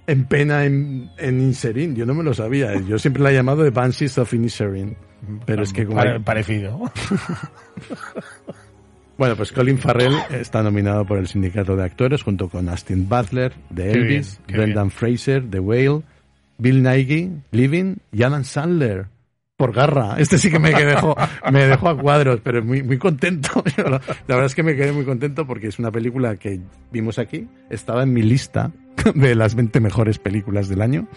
en 0.06 0.24
pena 0.24 0.64
en, 0.64 1.10
en 1.18 1.40
Inserin. 1.40 1.94
Yo 1.96 2.06
no 2.06 2.14
me 2.14 2.22
lo 2.22 2.34
sabía. 2.34 2.78
Yo 2.80 2.98
siempre 2.98 3.22
la 3.22 3.30
he 3.30 3.34
llamado 3.34 3.64
The 3.64 3.70
Banshees 3.70 4.18
of 4.18 4.32
Inisherin. 4.34 4.96
Pero 5.44 5.62
es 5.62 5.72
que 5.72 5.84
como 5.86 5.98
Pare- 5.98 6.20
parecido. 6.20 6.90
Bueno, 9.18 9.34
pues 9.34 9.50
Colin 9.50 9.78
Farrell 9.78 10.14
está 10.28 10.62
nominado 10.62 11.06
por 11.06 11.16
el 11.16 11.26
sindicato 11.26 11.74
de 11.74 11.84
actores 11.84 12.22
junto 12.22 12.50
con 12.50 12.68
Austin 12.68 13.08
Butler 13.08 13.54
de 13.70 13.92
Elvis, 13.92 14.38
Brendan 14.46 14.90
Fraser 14.90 15.42
de 15.44 15.58
Whale, 15.58 16.02
Bill 16.58 16.82
Nighy, 16.82 17.30
Living 17.50 17.96
y 18.12 18.22
Adam 18.22 18.44
Sandler. 18.44 19.06
Por 19.56 19.72
garra. 19.72 20.16
Este 20.18 20.36
sí 20.36 20.50
que 20.50 20.58
me 20.58 20.70
dejó, 20.70 21.16
me 21.50 21.64
dejó 21.64 21.88
a 21.88 21.98
cuadros, 21.98 22.40
pero 22.44 22.62
muy, 22.62 22.82
muy 22.82 22.98
contento. 22.98 23.64
La 23.78 24.00
verdad 24.28 24.44
es 24.44 24.54
que 24.54 24.62
me 24.62 24.76
quedé 24.76 24.92
muy 24.92 25.06
contento 25.06 25.46
porque 25.46 25.68
es 25.68 25.78
una 25.78 25.90
película 25.90 26.36
que 26.36 26.60
vimos 26.92 27.18
aquí. 27.18 27.48
Estaba 27.70 28.02
en 28.02 28.12
mi 28.12 28.20
lista 28.20 28.70
de 29.14 29.34
las 29.34 29.54
20 29.54 29.80
mejores 29.80 30.18
películas 30.18 30.68
del 30.68 30.82
año. 30.82 31.08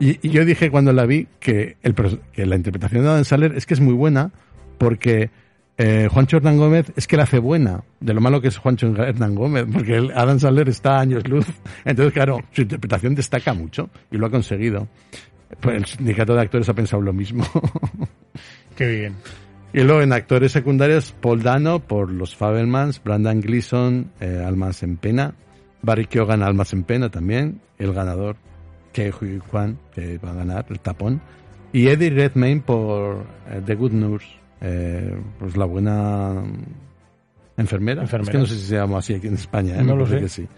Y, 0.00 0.18
y 0.26 0.30
yo 0.30 0.44
dije 0.44 0.72
cuando 0.72 0.92
la 0.92 1.06
vi 1.06 1.28
que, 1.38 1.76
el, 1.84 1.94
que 2.32 2.46
la 2.46 2.56
interpretación 2.56 3.04
de 3.04 3.10
Adam 3.10 3.24
Sandler 3.24 3.56
es 3.56 3.64
que 3.64 3.74
es 3.74 3.80
muy 3.80 3.94
buena 3.94 4.32
porque 4.78 5.30
eh, 5.78 6.08
Juancho 6.10 6.36
Hernán 6.36 6.58
Gómez 6.58 6.92
es 6.96 7.06
que 7.06 7.16
la 7.16 7.22
hace 7.22 7.38
buena, 7.38 7.82
de 8.00 8.12
lo 8.12 8.20
malo 8.20 8.40
que 8.40 8.48
es 8.48 8.58
Juancho 8.58 8.88
Hernán 8.88 9.34
Gómez, 9.34 9.66
porque 9.72 9.96
el 9.96 10.10
Adam 10.12 10.38
Sandler 10.38 10.68
está 10.68 10.96
a 10.96 11.00
años 11.00 11.26
luz. 11.26 11.46
Entonces, 11.84 12.12
claro, 12.12 12.40
su 12.52 12.62
interpretación 12.62 13.14
destaca 13.14 13.54
mucho 13.54 13.88
y 14.10 14.18
lo 14.18 14.26
ha 14.26 14.30
conseguido. 14.30 14.88
Pues 15.60 15.76
el 15.76 15.84
sindicato 15.86 16.34
de 16.34 16.42
actores 16.42 16.68
ha 16.68 16.74
pensado 16.74 17.02
lo 17.02 17.12
mismo. 17.12 17.44
Qué 18.76 18.86
bien. 18.86 19.16
y 19.72 19.82
luego 19.82 20.02
en 20.02 20.12
actores 20.12 20.52
secundarios, 20.52 21.12
Paul 21.20 21.42
Dano 21.42 21.80
por 21.80 22.10
Los 22.10 22.36
Fabelmans, 22.36 23.02
Brandon 23.02 23.40
Gleeson, 23.40 24.12
eh, 24.20 24.42
Almas 24.46 24.82
en 24.82 24.96
Pena, 24.96 25.34
Barry 25.82 26.06
Keoghan, 26.06 26.42
Almas 26.42 26.72
en 26.72 26.84
Pena 26.84 27.10
también, 27.10 27.60
el 27.78 27.92
ganador, 27.92 28.36
que 28.92 29.10
Kwan, 29.10 29.78
que 29.94 30.18
va 30.18 30.30
a 30.30 30.34
ganar 30.34 30.66
el 30.70 30.80
tapón, 30.80 31.20
y 31.72 31.88
Eddie 31.88 32.10
Redmayne 32.10 32.60
por 32.60 33.26
eh, 33.50 33.60
The 33.64 33.74
Good 33.74 33.92
Nurse, 33.92 34.41
eh, 34.62 35.14
pues 35.38 35.56
la 35.56 35.64
buena 35.66 36.42
enfermera. 37.56 38.02
Enfermera. 38.02 38.22
Es 38.22 38.30
que 38.30 38.38
no 38.38 38.46
sé 38.46 38.54
si 38.54 38.66
se 38.66 38.76
llama 38.76 38.98
así 38.98 39.14
aquí 39.14 39.26
en 39.26 39.34
España, 39.34 39.74
¿eh? 39.76 39.82
No 39.82 39.94
Me 39.94 40.00
lo 40.02 40.06
sé. 40.06 40.18
que 40.20 40.28
sí. 40.28 40.48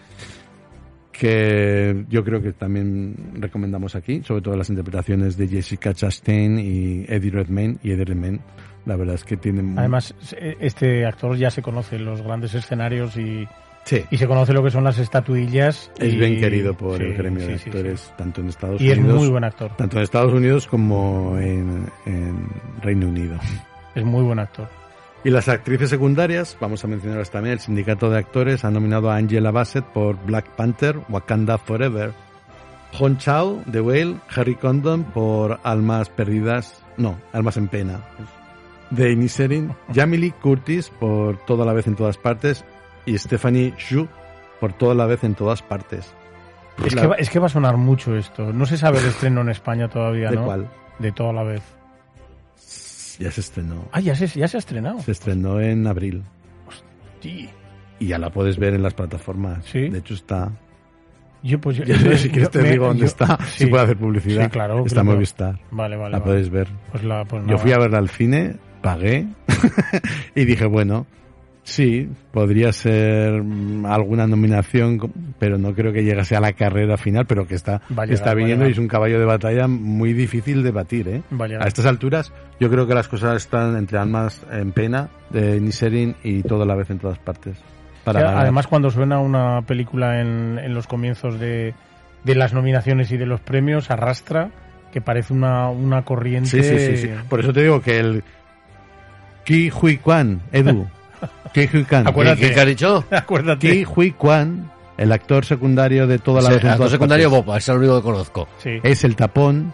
Que 1.12 2.04
yo 2.08 2.24
creo 2.24 2.42
que 2.42 2.52
también 2.52 3.14
recomendamos 3.34 3.94
aquí, 3.94 4.22
sobre 4.24 4.42
todo 4.42 4.56
las 4.56 4.68
interpretaciones 4.68 5.36
de 5.36 5.46
Jessica 5.46 5.94
Chastain 5.94 6.58
y 6.58 7.04
Eddie 7.08 7.30
Redmayne. 7.30 7.76
Y 7.84 7.92
Eddie 7.92 8.04
Redmayne, 8.06 8.40
la 8.84 8.96
verdad 8.96 9.14
es 9.14 9.22
que 9.24 9.36
tienen... 9.36 9.78
Además, 9.78 10.12
este 10.60 11.06
actor 11.06 11.36
ya 11.36 11.50
se 11.50 11.62
conoce 11.62 11.96
en 11.96 12.04
los 12.04 12.20
grandes 12.20 12.54
escenarios 12.54 13.16
y, 13.16 13.46
sí, 13.84 14.02
y 14.10 14.16
se 14.16 14.26
conoce 14.26 14.52
lo 14.52 14.64
que 14.64 14.70
son 14.72 14.82
las 14.82 14.98
estatuillas. 14.98 15.92
es 16.00 16.14
y- 16.14 16.16
bien 16.16 16.40
querido 16.40 16.74
por 16.76 16.98
sí, 16.98 17.04
el 17.04 17.14
gremio 17.14 17.42
sí, 17.42 17.46
de 17.46 17.54
actores, 17.54 18.12
tanto 18.18 18.40
en 18.40 18.48
Estados 18.48 18.80
Y 18.80 18.90
es 18.90 18.98
Unidos... 18.98 19.16
muy 19.18 19.28
buen 19.28 19.44
actor. 19.44 19.70
Tanto 19.76 19.98
en 19.98 20.02
Estados 20.02 20.32
Unidos 20.32 20.66
como 20.66 21.38
en, 21.38 21.86
en 22.06 22.48
Reino 22.82 23.06
Unido. 23.06 23.38
Es 23.94 24.04
muy 24.04 24.22
buen 24.22 24.38
actor. 24.38 24.68
Y 25.24 25.30
las 25.30 25.48
actrices 25.48 25.88
secundarias, 25.88 26.56
vamos 26.60 26.84
a 26.84 26.86
mencionarlas 26.86 27.30
también, 27.30 27.54
el 27.54 27.60
sindicato 27.60 28.10
de 28.10 28.18
actores 28.18 28.64
ha 28.64 28.70
nominado 28.70 29.10
a 29.10 29.16
Angela 29.16 29.50
Bassett 29.50 29.84
por 29.84 30.16
Black 30.26 30.46
Panther, 30.50 30.98
Wakanda 31.08 31.56
Forever, 31.56 32.12
Hon 32.98 33.16
Chao 33.18 33.62
de 33.66 33.80
Whale, 33.80 34.16
Harry 34.36 34.54
Condon 34.54 35.02
por 35.04 35.58
Almas 35.62 36.10
Perdidas, 36.10 36.82
no, 36.98 37.18
Almas 37.32 37.56
en 37.56 37.68
Pena, 37.68 38.00
de 38.90 39.12
Inisherin, 39.12 39.72
Jamie 39.94 40.32
Curtis 40.42 40.90
por 40.90 41.38
Toda 41.46 41.64
la 41.64 41.72
vez 41.72 41.86
en 41.86 41.96
todas 41.96 42.18
partes 42.18 42.64
y 43.06 43.16
Stephanie 43.16 43.72
Xu 43.78 44.06
por 44.60 44.74
Toda 44.74 44.94
la 44.94 45.06
vez 45.06 45.24
en 45.24 45.34
todas 45.34 45.62
partes. 45.62 46.14
Es 46.84 46.94
La- 46.94 47.00
que, 47.02 47.06
va, 47.08 47.14
es 47.16 47.30
que 47.30 47.38
va 47.38 47.46
a 47.46 47.50
sonar 47.50 47.76
mucho 47.78 48.14
esto. 48.14 48.52
No 48.52 48.66
se 48.66 48.76
sabe 48.76 48.98
el 48.98 49.06
estreno 49.06 49.40
en 49.40 49.48
España 49.48 49.88
todavía, 49.88 50.28
¿De 50.28 50.36
¿no? 50.36 50.44
cuál? 50.44 50.68
De 50.98 51.12
toda 51.12 51.32
la 51.32 51.44
vez. 51.44 51.62
Ya 53.18 53.30
se 53.30 53.40
estrenó. 53.40 53.88
Ah, 53.92 54.00
ya 54.00 54.14
se, 54.14 54.26
ya 54.26 54.48
se 54.48 54.56
ha 54.56 54.60
estrenado. 54.60 55.00
Se 55.00 55.12
estrenó 55.12 55.60
en 55.60 55.86
abril. 55.86 56.22
Sí. 57.20 57.48
Y 57.98 58.06
ya 58.08 58.18
la 58.18 58.30
puedes 58.30 58.58
ver 58.58 58.74
en 58.74 58.82
las 58.82 58.94
plataformas. 58.94 59.64
Sí. 59.66 59.88
De 59.88 59.98
hecho 59.98 60.14
está. 60.14 60.50
Yo, 61.42 61.60
pues, 61.60 61.76
yo- 61.76 61.84
yo- 61.84 61.94
si 62.16 62.28
quieres 62.30 62.44
yo 62.44 62.50
te 62.50 62.62
me- 62.62 62.70
digo 62.72 62.86
dónde 62.86 63.00
yo- 63.00 63.06
está. 63.06 63.38
sí. 63.46 63.64
Si 63.64 63.66
puedo 63.66 63.82
hacer 63.84 63.96
publicidad. 63.96 64.44
Sí, 64.44 64.50
claro, 64.50 64.78
Está 64.86 65.02
claro. 65.02 65.14
Movistar. 65.16 65.60
Vale, 65.70 65.96
vale. 65.96 66.12
La 66.12 66.18
vale. 66.18 66.30
puedes 66.30 66.50
ver. 66.50 66.68
Pues 66.90 67.04
la, 67.04 67.24
pues 67.24 67.44
Yo 67.46 67.58
fui 67.58 67.72
a 67.72 67.78
verla 67.78 67.98
al 67.98 68.08
cine, 68.08 68.56
pagué 68.82 69.26
y 70.34 70.44
dije, 70.44 70.66
bueno, 70.66 71.06
sí, 71.64 72.08
podría 72.32 72.72
ser 72.72 73.42
mm, 73.42 73.86
alguna 73.86 74.26
nominación, 74.26 74.98
pero 75.38 75.58
no 75.58 75.74
creo 75.74 75.92
que 75.92 76.04
llegase 76.04 76.36
a 76.36 76.40
la 76.40 76.52
carrera 76.52 76.96
final, 76.96 77.26
pero 77.26 77.46
que 77.46 77.54
está, 77.54 77.82
que 78.06 78.14
está 78.14 78.34
viniendo 78.34 78.68
y 78.68 78.72
es 78.72 78.78
un 78.78 78.88
caballo 78.88 79.18
de 79.18 79.24
batalla 79.24 79.66
muy 79.66 80.12
difícil 80.12 80.62
de 80.62 80.70
batir, 80.70 81.08
¿eh? 81.08 81.22
A 81.60 81.66
estas 81.66 81.86
alturas, 81.86 82.32
yo 82.60 82.70
creo 82.70 82.86
que 82.86 82.94
las 82.94 83.08
cosas 83.08 83.36
están 83.36 83.76
entre 83.76 83.98
almas 83.98 84.44
en 84.52 84.72
pena 84.72 85.08
de 85.30 85.60
Niserin 85.60 86.14
y 86.22 86.42
todo 86.42 86.62
a 86.62 86.66
la 86.66 86.76
vez 86.76 86.90
en 86.90 86.98
todas 86.98 87.18
partes. 87.18 87.56
Para. 88.04 88.38
Además, 88.38 88.66
cuando 88.66 88.90
suena 88.90 89.18
una 89.18 89.62
película 89.62 90.20
en, 90.20 90.58
en 90.58 90.74
los 90.74 90.86
comienzos 90.86 91.40
de, 91.40 91.74
de 92.22 92.34
las 92.34 92.52
nominaciones 92.52 93.10
y 93.12 93.16
de 93.16 93.26
los 93.26 93.40
premios, 93.40 93.90
arrastra 93.90 94.50
que 94.92 95.00
parece 95.00 95.32
una, 95.32 95.70
una 95.70 96.02
corriente. 96.02 96.50
Sí, 96.50 96.62
sí, 96.62 96.78
sí, 96.78 96.96
sí. 96.98 97.10
Por 97.28 97.40
eso 97.40 97.52
te 97.52 97.62
digo 97.62 97.80
que 97.80 97.98
el 97.98 98.22
Ki 99.44 99.68
Hui 99.70 99.98
Kwan, 99.98 100.40
Edu, 100.52 100.86
Kwan, 101.88 102.06
Acuérdate. 102.06 102.40
¿Qué, 102.48 102.54
qué 102.54 102.60
has 102.60 102.66
dicho? 102.66 103.04
Acuérdate. 103.10 103.70
Ki 103.70 103.86
Hui 103.94 104.10
Kwan, 104.12 104.70
el 104.98 105.12
actor 105.12 105.44
secundario 105.44 106.06
de 106.06 106.18
toda 106.18 106.42
la 106.42 106.50
Sí, 106.50 106.56
en 106.62 106.66
actor 106.68 106.90
secundario 106.90 107.30
partes, 107.30 107.46
Bob, 107.46 107.56
es 107.56 107.68
el 107.68 107.76
único 107.78 107.96
que 107.96 108.02
conozco. 108.02 108.48
Sí. 108.58 108.70
es 108.82 109.04
el 109.04 109.16
tapón 109.16 109.72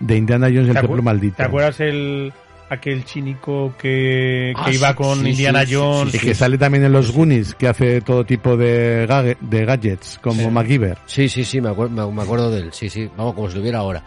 de 0.00 0.16
Indiana 0.16 0.46
Jones 0.48 0.68
el 0.68 0.72
¿Te 0.74 0.78
acu- 0.80 0.82
templo 0.82 1.02
maldito. 1.02 1.36
¿Te 1.36 1.42
acuerdas 1.44 1.80
el 1.80 2.32
aquel 2.70 3.04
chinico 3.04 3.74
que, 3.78 4.54
que 4.56 4.62
Ah, 4.70 4.72
iba 4.72 4.88
sí, 4.88 4.94
con 4.94 5.20
sí, 5.20 5.28
Indiana 5.30 5.60
sí, 5.60 5.66
sí, 5.66 5.74
Jones? 5.74 6.14
Y 6.14 6.18
que 6.18 6.34
sale 6.34 6.56
también 6.58 6.84
en 6.84 6.92
los 6.92 7.12
Goonies, 7.12 7.54
que 7.54 7.68
hace 7.68 8.00
todo 8.00 8.24
tipo 8.24 8.56
de, 8.56 9.06
gague- 9.08 9.36
de 9.40 9.64
gadgets, 9.66 10.18
como 10.22 10.40
Sí. 10.42 10.48
MacGyver. 10.48 10.98
Sí, 11.06 11.28
sí, 11.28 11.44
sí, 11.44 11.60
me, 11.60 11.68
acuer- 11.68 11.90
me, 11.90 12.22
acuerdo 12.22 12.50
de 12.50 12.60
él. 12.62 12.68
Sí, 12.72 12.88
sí, 12.88 13.10
vamos, 13.16 13.34
como 13.34 13.50
si 13.50 13.56
lo 13.56 13.62
viera 13.62 13.78
ahora. 13.80 14.02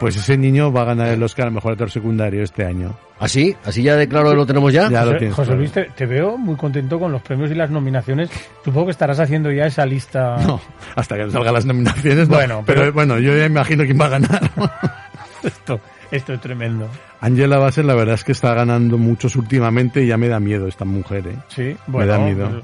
Pues 0.00 0.14
ese 0.16 0.36
niño 0.38 0.72
va 0.72 0.82
a 0.82 0.84
ganar 0.84 1.08
el 1.08 1.22
Oscar 1.22 1.46
al 1.48 1.52
mejor 1.52 1.72
actor 1.72 1.90
secundario 1.90 2.42
este 2.44 2.64
año. 2.64 2.96
¿Así? 3.18 3.56
¿Así 3.64 3.82
ya 3.82 3.96
de 3.96 4.06
claro 4.08 4.32
lo 4.32 4.46
tenemos 4.46 4.72
ya? 4.72 4.88
Ya 4.88 5.00
lo 5.00 5.06
José, 5.08 5.18
tienes. 5.18 5.34
José 5.34 5.46
claro. 5.46 5.58
Luis, 5.60 5.72
te, 5.72 5.84
te 5.86 6.06
veo 6.06 6.38
muy 6.38 6.54
contento 6.54 7.00
con 7.00 7.10
los 7.10 7.20
premios 7.22 7.50
y 7.50 7.54
las 7.54 7.68
nominaciones. 7.70 8.30
Supongo 8.64 8.86
que 8.86 8.92
estarás 8.92 9.18
haciendo 9.18 9.50
ya 9.50 9.66
esa 9.66 9.84
lista. 9.84 10.36
No, 10.46 10.60
hasta 10.94 11.16
que 11.16 11.28
salgan 11.30 11.52
las 11.54 11.64
nominaciones. 11.66 12.28
no. 12.28 12.34
Bueno, 12.36 12.62
pero, 12.64 12.80
pero- 12.82 12.92
bueno, 12.92 13.18
yo 13.18 13.36
ya 13.36 13.46
imagino 13.46 13.84
quién 13.84 14.00
va 14.00 14.06
a 14.06 14.10
ganar. 14.10 14.50
Esto, 15.42 15.80
Esto 16.12 16.32
es 16.34 16.40
tremendo. 16.40 16.88
Angela 17.20 17.58
Bassett 17.58 17.84
la 17.84 17.94
verdad 17.94 18.14
es 18.14 18.22
que 18.24 18.32
está 18.32 18.54
ganando 18.54 18.98
muchos 18.98 19.34
últimamente 19.36 20.04
y 20.04 20.06
ya 20.06 20.16
me 20.16 20.28
da 20.28 20.38
miedo 20.38 20.68
esta 20.68 20.84
mujer, 20.84 21.26
¿eh? 21.26 21.36
Sí, 21.48 21.76
bueno. 21.88 22.06
Me 22.06 22.12
da 22.12 22.18
miedo. 22.24 22.62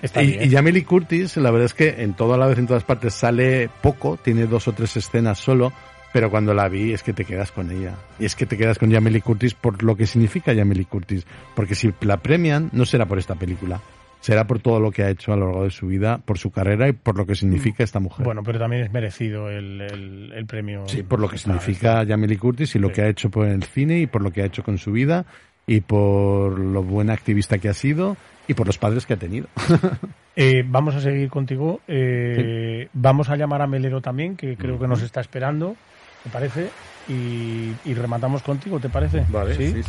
pues, 0.00 0.12
Y, 0.24 0.44
y 0.44 0.50
Jamie 0.50 0.72
Lee 0.72 0.82
Curtis, 0.84 1.36
la 1.38 1.50
verdad 1.50 1.66
es 1.66 1.74
que 1.74 2.02
en 2.02 2.14
toda 2.14 2.36
la 2.38 2.46
vez, 2.46 2.58
en 2.58 2.66
todas 2.68 2.84
partes, 2.84 3.14
sale 3.14 3.68
poco, 3.82 4.16
tiene 4.22 4.46
dos 4.46 4.68
o 4.68 4.72
tres 4.72 4.96
escenas 4.96 5.38
solo, 5.38 5.72
pero 6.12 6.30
cuando 6.30 6.52
la 6.54 6.68
vi 6.68 6.92
es 6.92 7.02
que 7.02 7.12
te 7.12 7.24
quedas 7.24 7.50
con 7.52 7.70
ella. 7.70 7.94
Y 8.18 8.24
es 8.24 8.34
que 8.36 8.46
te 8.46 8.56
quedas 8.56 8.78
con 8.78 8.92
Jamie 8.92 9.12
Lee 9.12 9.20
Curtis 9.20 9.54
por 9.54 9.82
lo 9.82 9.96
que 9.96 10.06
significa 10.06 10.54
Jamie 10.54 10.74
Lee 10.76 10.84
Curtis. 10.84 11.26
Porque 11.54 11.74
si 11.74 11.92
la 12.02 12.18
premian, 12.18 12.68
no 12.72 12.84
será 12.84 13.06
por 13.06 13.18
esta 13.18 13.34
película. 13.34 13.80
Será 14.20 14.46
por 14.46 14.60
todo 14.60 14.78
lo 14.78 14.92
que 14.92 15.02
ha 15.02 15.10
hecho 15.10 15.32
a 15.32 15.36
lo 15.36 15.46
largo 15.46 15.64
de 15.64 15.70
su 15.70 15.88
vida, 15.88 16.18
por 16.18 16.38
su 16.38 16.52
carrera 16.52 16.88
y 16.88 16.92
por 16.92 17.16
lo 17.16 17.26
que 17.26 17.34
significa 17.34 17.82
esta 17.82 17.98
mujer. 17.98 18.24
Bueno, 18.24 18.42
pero 18.44 18.58
también 18.60 18.82
es 18.84 18.92
merecido 18.92 19.48
el, 19.50 19.80
el, 19.80 20.32
el 20.32 20.46
premio. 20.46 20.84
Sí, 20.86 21.02
por 21.02 21.18
lo 21.18 21.28
que 21.28 21.38
significa 21.38 22.04
Jamie 22.06 22.28
Lee 22.28 22.36
Curtis 22.36 22.74
y 22.76 22.78
lo 22.78 22.88
Sí. 22.88 22.94
que 22.94 23.02
ha 23.02 23.08
hecho 23.08 23.30
por 23.30 23.48
el 23.48 23.64
cine 23.64 23.98
y 23.98 24.06
por 24.06 24.22
lo 24.22 24.30
que 24.30 24.42
ha 24.42 24.44
hecho 24.46 24.62
con 24.62 24.78
su 24.78 24.92
vida 24.92 25.24
y 25.66 25.80
por 25.80 26.56
lo 26.58 26.82
buena 26.84 27.14
activista 27.14 27.58
que 27.58 27.68
ha 27.68 27.74
sido 27.74 28.16
y 28.46 28.54
por 28.54 28.66
los 28.68 28.78
padres 28.78 29.06
que 29.06 29.14
ha 29.14 29.16
tenido. 29.18 29.48
Eh, 30.34 30.64
vamos 30.66 30.94
a 30.94 31.00
seguir 31.02 31.28
contigo. 31.28 31.80
Eh, 31.86 32.88
Vamos 32.94 33.28
a 33.28 33.36
llamar 33.36 33.60
a 33.60 33.66
Melero 33.66 34.00
también, 34.00 34.34
que 34.34 34.56
creo 34.56 34.78
que 34.78 34.88
nos 34.88 35.02
está 35.02 35.20
esperando, 35.20 35.76
¿te 36.24 36.30
parece? 36.30 36.70
Y, 37.08 37.72
y 37.84 37.94
rematamos 37.94 38.42
contigo, 38.42 38.78
¿te 38.78 38.88
parece? 38.88 39.24
¿Sí? 39.56 39.82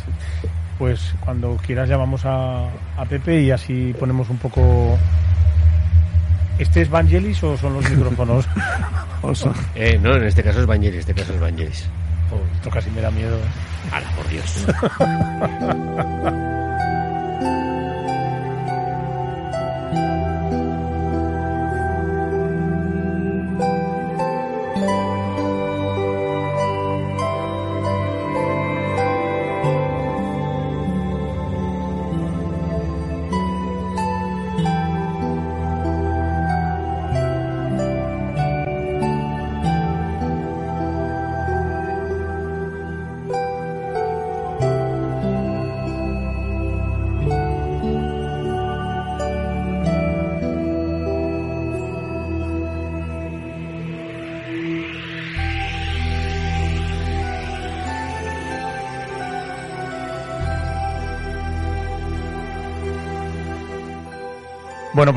Pues 0.78 1.14
cuando 1.20 1.56
quieras 1.64 1.88
llamamos 1.88 2.24
a, 2.24 2.64
a 2.96 3.04
Pepe 3.08 3.40
y 3.42 3.50
así 3.50 3.94
ponemos 3.98 4.28
un 4.30 4.38
poco... 4.38 4.98
¿Este 6.58 6.82
es 6.82 6.90
Vangelis 6.90 7.42
o 7.42 7.56
son 7.56 7.74
los 7.74 7.88
micrófonos? 7.90 8.46
Oso. 9.22 9.52
Eh, 9.74 9.98
no, 10.00 10.14
en 10.14 10.24
este 10.24 10.42
caso 10.42 10.60
es 10.60 10.66
Vangelis, 10.66 11.00
este 11.00 11.14
caso 11.14 11.34
es 11.34 11.40
Vangelis. 11.40 11.88
Oh, 12.32 12.54
esto 12.56 12.70
casi 12.70 12.90
me 12.90 13.00
da 13.00 13.10
miedo. 13.10 13.36
¿eh? 13.36 13.92
Ala, 13.92 14.10
por 14.10 14.28
Dios. 14.28 14.66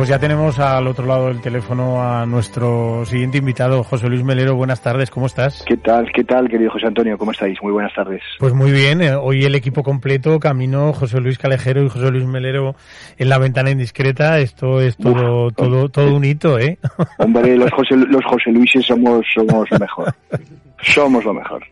pues 0.08 0.16
ya 0.16 0.26
tenemos 0.26 0.58
al 0.58 0.88
otro 0.88 1.06
lado 1.06 1.28
del 1.28 1.42
teléfono 1.42 2.02
a 2.02 2.26
nuestro 2.26 3.04
siguiente 3.04 3.40
invitado, 3.40 3.84
José 3.84 4.08
Luis 4.08 4.24
Melero. 4.24 4.56
Buenas 4.56 4.82
tardes, 4.82 5.10
¿cómo 5.10 5.26
estás? 5.26 5.66
¿Qué 5.68 5.76
tal, 5.76 6.10
qué 6.14 6.24
tal, 6.24 6.48
querido 6.48 6.72
José 6.72 6.88
Antonio? 6.88 7.18
¿Cómo 7.18 7.32
estáis? 7.32 7.62
Muy 7.62 7.74
buenas 7.74 7.94
tardes. 7.94 8.22
Pues 8.40 8.54
muy 8.54 8.72
bien, 8.72 9.02
eh, 9.02 9.16
hoy 9.16 9.44
el 9.44 9.54
equipo 9.54 9.84
completo, 9.84 10.40
Camino, 10.40 10.94
José 10.94 11.20
Luis 11.20 11.38
Calejero 11.38 11.84
y 11.84 11.90
José 11.90 12.10
Luis 12.10 12.24
Melero 12.24 12.74
en 13.18 13.28
la 13.28 13.38
ventana 13.38 13.70
indiscreta. 13.70 14.40
Esto 14.40 14.80
es 14.80 14.96
todo, 14.96 15.48
Uf. 15.48 15.56
todo, 15.56 15.90
todo 15.90 16.16
un 16.16 16.24
hito, 16.24 16.58
¿eh? 16.58 16.78
Hombre, 17.18 17.58
los 17.58 17.70
José, 17.74 17.98
los 17.98 18.24
José 18.24 18.52
Luises 18.52 18.86
somos, 18.86 19.26
somos 19.36 19.70
lo 19.70 19.78
mejor. 19.78 20.16
Somos 20.84 21.26
lo 21.26 21.34
mejor. 21.34 21.66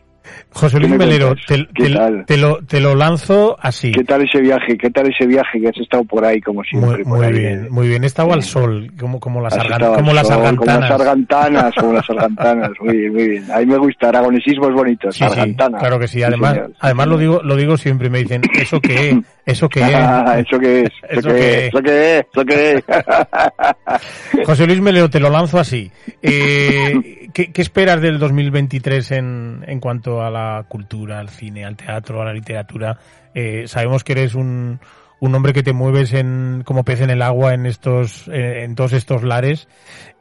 José 0.50 0.78
Luis 0.78 0.92
¿Qué 0.92 0.98
me 0.98 1.04
Melero, 1.06 1.34
te, 1.46 1.66
¿Qué 1.74 1.84
te- 1.90 2.24
te 2.26 2.36
lo, 2.36 2.58
te 2.64 2.80
lo 2.80 2.94
lanzo 2.94 3.56
así. 3.60 3.92
¿Qué 3.92 4.04
tal 4.04 4.22
ese 4.22 4.40
viaje? 4.40 4.76
¿Qué 4.78 4.90
tal 4.90 5.06
ese 5.12 5.26
viaje 5.26 5.60
que 5.60 5.68
has 5.68 5.76
estado 5.78 6.04
por 6.04 6.24
ahí 6.24 6.40
como 6.40 6.62
siempre? 6.64 6.96
Muy, 6.96 7.04
por 7.04 7.18
muy 7.18 7.26
ahí, 7.26 7.32
bien, 7.32 7.64
eh? 7.64 7.68
muy 7.70 7.88
bien. 7.88 8.04
Estaba 8.04 8.34
al 8.34 8.42
sol, 8.42 8.90
como, 8.98 9.20
como 9.20 9.40
las, 9.40 9.54
argan- 9.54 9.72
estado 9.72 9.94
como 9.94 10.12
las 10.14 10.26
sol, 10.28 10.36
Como 10.56 10.64
las 10.66 10.76
argantanas. 10.90 10.90
argantanas, 11.00 11.74
como 11.74 11.92
las 11.92 12.10
argantanas. 12.10 12.70
Muy 12.80 12.96
bien, 12.96 13.12
muy 13.12 13.28
bien. 13.28 13.52
A 13.52 13.58
mí 13.58 13.66
me 13.66 13.76
gusta, 13.78 14.08
aragonesismos 14.08 14.72
bonitos, 14.72 15.14
Sí, 15.14 15.24
sí, 15.24 15.30
argantanas. 15.30 15.80
claro 15.80 15.98
que 15.98 16.08
sí. 16.08 16.22
Además, 16.22 16.58
además 16.80 17.06
lo 17.08 17.18
digo, 17.18 17.40
lo 17.42 17.56
digo 17.56 17.76
siempre. 17.76 18.08
Me 18.10 18.18
dicen, 18.20 18.42
¿eso 18.54 18.80
qué 18.80 19.10
es? 19.10 19.16
¿Eso 19.44 19.68
qué 19.68 19.82
Ah, 19.84 20.36
es? 20.38 20.46
¿Eso 20.46 20.58
qué 20.58 20.80
es? 20.82 20.90
¿Eso, 21.08 21.20
¿Eso 21.20 21.28
qué 21.28 21.34
qué 21.36 21.56
es? 21.58 21.68
¿Eso 21.68 21.82
qué 21.82 22.18
es? 22.18 22.26
¿Eso 22.32 22.44
qué 22.44 22.74
es? 22.76 22.84
José 24.46 24.66
Luis 24.66 24.80
Melero, 24.80 25.08
te 25.10 25.20
lo 25.20 25.30
lanzo 25.30 25.58
así. 25.58 25.90
Eh, 26.22 27.25
¿qué, 27.36 27.52
qué 27.52 27.60
esperas 27.60 28.00
del 28.00 28.18
2023 28.18 29.10
en, 29.12 29.62
en 29.66 29.78
cuanto 29.78 30.22
a 30.22 30.30
la 30.30 30.64
cultura, 30.68 31.18
al 31.20 31.28
cine, 31.28 31.66
al 31.66 31.76
teatro, 31.76 32.22
a 32.22 32.24
la 32.24 32.32
literatura? 32.32 32.96
Eh, 33.34 33.64
sabemos 33.66 34.04
que 34.04 34.12
eres 34.12 34.34
un, 34.34 34.80
un 35.20 35.34
hombre 35.34 35.52
que 35.52 35.62
te 35.62 35.74
mueves 35.74 36.14
en, 36.14 36.62
como 36.64 36.82
pez 36.82 37.02
en 37.02 37.10
el 37.10 37.20
agua 37.20 37.52
en 37.52 37.66
estos, 37.66 38.26
en 38.28 38.74
todos 38.74 38.94
estos 38.94 39.22
lares 39.22 39.68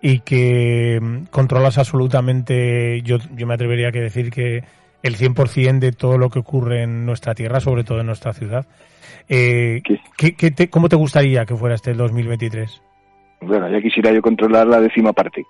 y 0.01 0.19
que 0.19 0.99
mm, 1.01 1.27
controlas 1.27 1.77
absolutamente, 1.77 3.01
yo, 3.03 3.19
yo 3.33 3.47
me 3.47 3.53
atrevería 3.53 3.87
a 3.87 3.91
decir 3.91 4.29
que 4.29 4.65
el 5.01 5.15
100% 5.15 5.79
de 5.79 5.93
todo 5.93 6.17
lo 6.17 6.29
que 6.29 6.39
ocurre 6.39 6.83
en 6.83 7.05
nuestra 7.05 7.33
tierra, 7.33 7.61
sobre 7.61 7.85
todo 7.85 8.01
en 8.01 8.07
nuestra 8.07 8.33
ciudad. 8.33 8.65
Eh, 9.29 9.81
¿Qué? 9.85 9.99
¿qué- 10.17 10.35
qué 10.35 10.51
te- 10.51 10.69
¿Cómo 10.69 10.89
te 10.89 10.97
gustaría 10.97 11.45
que 11.45 11.55
fuera 11.55 11.75
este 11.75 11.91
el 11.91 11.97
2023? 11.97 12.81
Bueno, 13.41 13.69
ya 13.69 13.81
quisiera 13.81 14.11
yo 14.11 14.21
controlar 14.21 14.65
la 14.65 14.81
décima 14.81 15.13
parte 15.13 15.45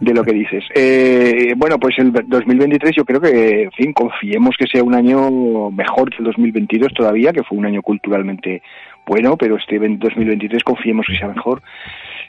de 0.00 0.14
lo 0.14 0.24
que 0.24 0.32
dices. 0.32 0.64
Eh, 0.74 1.52
bueno, 1.56 1.78
pues 1.78 1.98
el 1.98 2.12
2023 2.12 2.94
yo 2.96 3.04
creo 3.04 3.20
que, 3.20 3.64
en 3.64 3.72
fin, 3.72 3.92
confiemos 3.92 4.56
que 4.56 4.66
sea 4.66 4.82
un 4.82 4.94
año 4.94 5.70
mejor 5.70 6.10
que 6.10 6.18
el 6.18 6.24
2022 6.24 6.94
todavía, 6.94 7.32
que 7.32 7.42
fue 7.42 7.58
un 7.58 7.66
año 7.66 7.82
culturalmente 7.82 8.62
bueno, 9.06 9.36
pero 9.36 9.56
este 9.56 9.78
2023 9.78 10.62
confiemos 10.62 11.06
que 11.06 11.16
sea 11.16 11.28
mejor. 11.28 11.62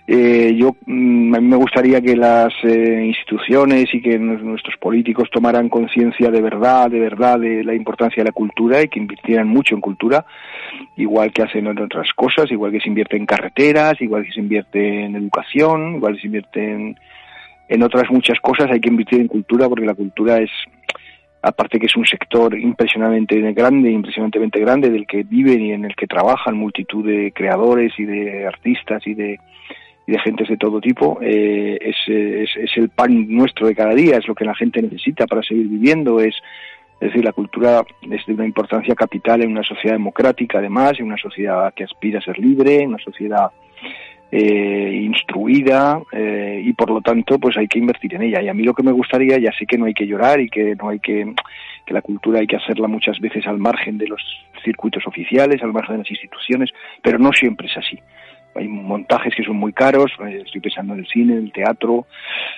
Eh, 0.08 0.54
yo 0.56 0.76
mm, 0.86 1.34
a 1.34 1.40
mí 1.40 1.48
me 1.48 1.56
gustaría 1.56 2.00
que 2.00 2.16
las 2.16 2.54
eh, 2.64 3.04
instituciones 3.08 3.86
y 3.92 4.02
que 4.02 4.20
nu- 4.20 4.38
nuestros 4.38 4.78
políticos 4.78 5.30
tomaran 5.32 5.68
conciencia 5.68 6.30
de 6.30 6.42
verdad, 6.42 6.92
de 6.92 7.00
verdad 7.00 7.40
de 7.40 7.64
la 7.64 7.74
importancia 7.74 8.22
de 8.24 8.30
la 8.30 8.34
cultura 8.34 8.84
y 8.84 8.88
que 8.88 9.00
invirtieran 9.00 9.48
mucho 9.48 9.74
en 9.74 9.82
cultura, 9.82 10.24
igual 10.96 11.32
que 11.34 11.42
hacen 11.42 11.66
en 11.66 11.80
otras 11.80 12.10
cosas, 12.14 12.52
igual 12.52 12.72
que 12.72 12.82
se 12.82 12.90
invierte 12.90 13.18
en 13.18 13.26
carreteras, 13.26 14.00
igual 14.00 14.26
que 14.26 14.32
se 14.32 14.42
invierte 14.42 15.06
en 15.06 15.16
educación, 15.16 15.96
igual 15.96 16.14
que 16.16 16.22
se 16.22 16.28
invierte 16.28 16.72
en, 16.72 17.00
en 17.68 17.82
otras 17.82 18.12
muchas 18.12 18.40
cosas, 18.42 18.70
hay 18.70 18.80
que 18.80 18.90
invertir 18.90 19.22
en 19.22 19.28
cultura 19.28 19.68
porque 19.68 19.88
la 19.88 19.96
cultura 19.96 20.38
es 20.38 20.52
aparte 21.46 21.80
que 21.80 21.86
es 21.86 21.96
un 21.96 22.08
sector 22.08 22.58
impresionantemente 22.58 23.40
grande, 23.54 23.92
impresionantemente 23.92 24.60
grande, 24.60 24.90
del 24.90 25.06
que 25.06 25.22
viven 25.22 25.62
y 25.62 25.74
en 25.74 25.86
el 25.86 25.96
que 25.96 26.08
trabajan 26.08 26.58
multitud 26.58 27.06
de 27.06 27.32
creadores 27.34 27.94
y 28.00 28.06
de 28.06 28.48
artistas 28.48 29.06
y 29.06 29.14
de, 29.14 29.40
y 30.08 30.12
de 30.12 30.20
gentes 30.20 30.50
de 30.50 30.58
todo 30.58 30.82
tipo, 30.82 31.20
eh, 31.22 31.78
es, 31.80 32.76
el 32.76 32.90
pan 32.90 33.28
nuestro 33.30 33.68
de 33.68 33.76
cada 33.76 33.94
día, 33.94 34.18
es 34.18 34.28
lo 34.28 34.34
que 34.34 34.44
la 34.44 34.56
gente 34.56 34.82
necesita 34.82 35.28
para 35.28 35.44
seguir 35.44 35.68
viviendo, 35.68 36.20
es, 36.20 36.36
es 37.00 37.10
decir, 37.10 37.24
la 37.24 37.32
cultura 37.32 37.86
es 38.10 38.26
de 38.26 38.34
una 38.34 38.46
importancia 38.46 38.96
capital 38.96 39.44
en 39.44 39.52
una 39.52 39.64
sociedad 39.64 39.96
democrática, 39.96 40.58
además, 40.58 40.94
en 40.98 41.06
una 41.06 41.18
sociedad 41.18 41.72
que 41.76 41.84
aspira 41.84 42.18
a 42.18 42.24
ser 42.24 42.40
libre, 42.40 42.82
en 42.82 42.90
una 42.90 43.04
sociedad 43.04 43.52
eh, 44.32 45.02
instruida 45.04 46.02
eh, 46.12 46.62
y 46.64 46.74
por 46.74 46.90
lo 46.90 47.02
tanto 47.02 47.40
pues 47.40 47.58
hay 47.58 47.68
que 47.68 47.80
invertir 47.80 48.16
en 48.16 48.24
ella. 48.24 48.42
Y 48.42 48.50
a 48.50 48.54
mí 48.54 48.64
lo 48.64 48.74
que 48.74 48.84
me 48.84 48.92
gustaría 48.92 49.38
ya 49.38 49.52
sé 49.58 49.66
que 49.66 49.78
no 49.78 49.86
hay 49.86 49.94
que 49.94 50.08
llorar 50.08 50.40
y 50.40 50.50
que 50.50 50.76
no 50.76 50.90
hay 50.90 51.00
que 51.00 51.34
que 51.86 51.94
la 51.94 52.02
cultura 52.02 52.40
hay 52.40 52.48
que 52.48 52.56
hacerla 52.56 52.88
muchas 52.88 53.20
veces 53.20 53.46
al 53.46 53.60
margen 53.60 53.98
de 53.98 54.08
los 54.08 54.22
circuitos 54.64 55.06
oficiales 55.06 55.62
al 55.62 55.72
margen 55.72 55.98
de 55.98 56.00
las 56.00 56.12
instituciones 56.12 56.72
pero 57.02 57.20
no 57.20 57.32
siempre 57.32 57.68
es 57.68 57.78
así 57.78 58.00
hay 58.56 58.68
montajes 58.68 59.36
que 59.36 59.44
son 59.44 59.58
muy 59.58 59.74
caros, 59.74 60.12
eh, 60.26 60.42
estoy 60.46 60.62
pensando 60.62 60.94
en 60.94 61.02
el 61.02 61.08
cine, 61.08 61.34
en 61.34 61.40
el 61.46 61.52
teatro, 61.52 62.08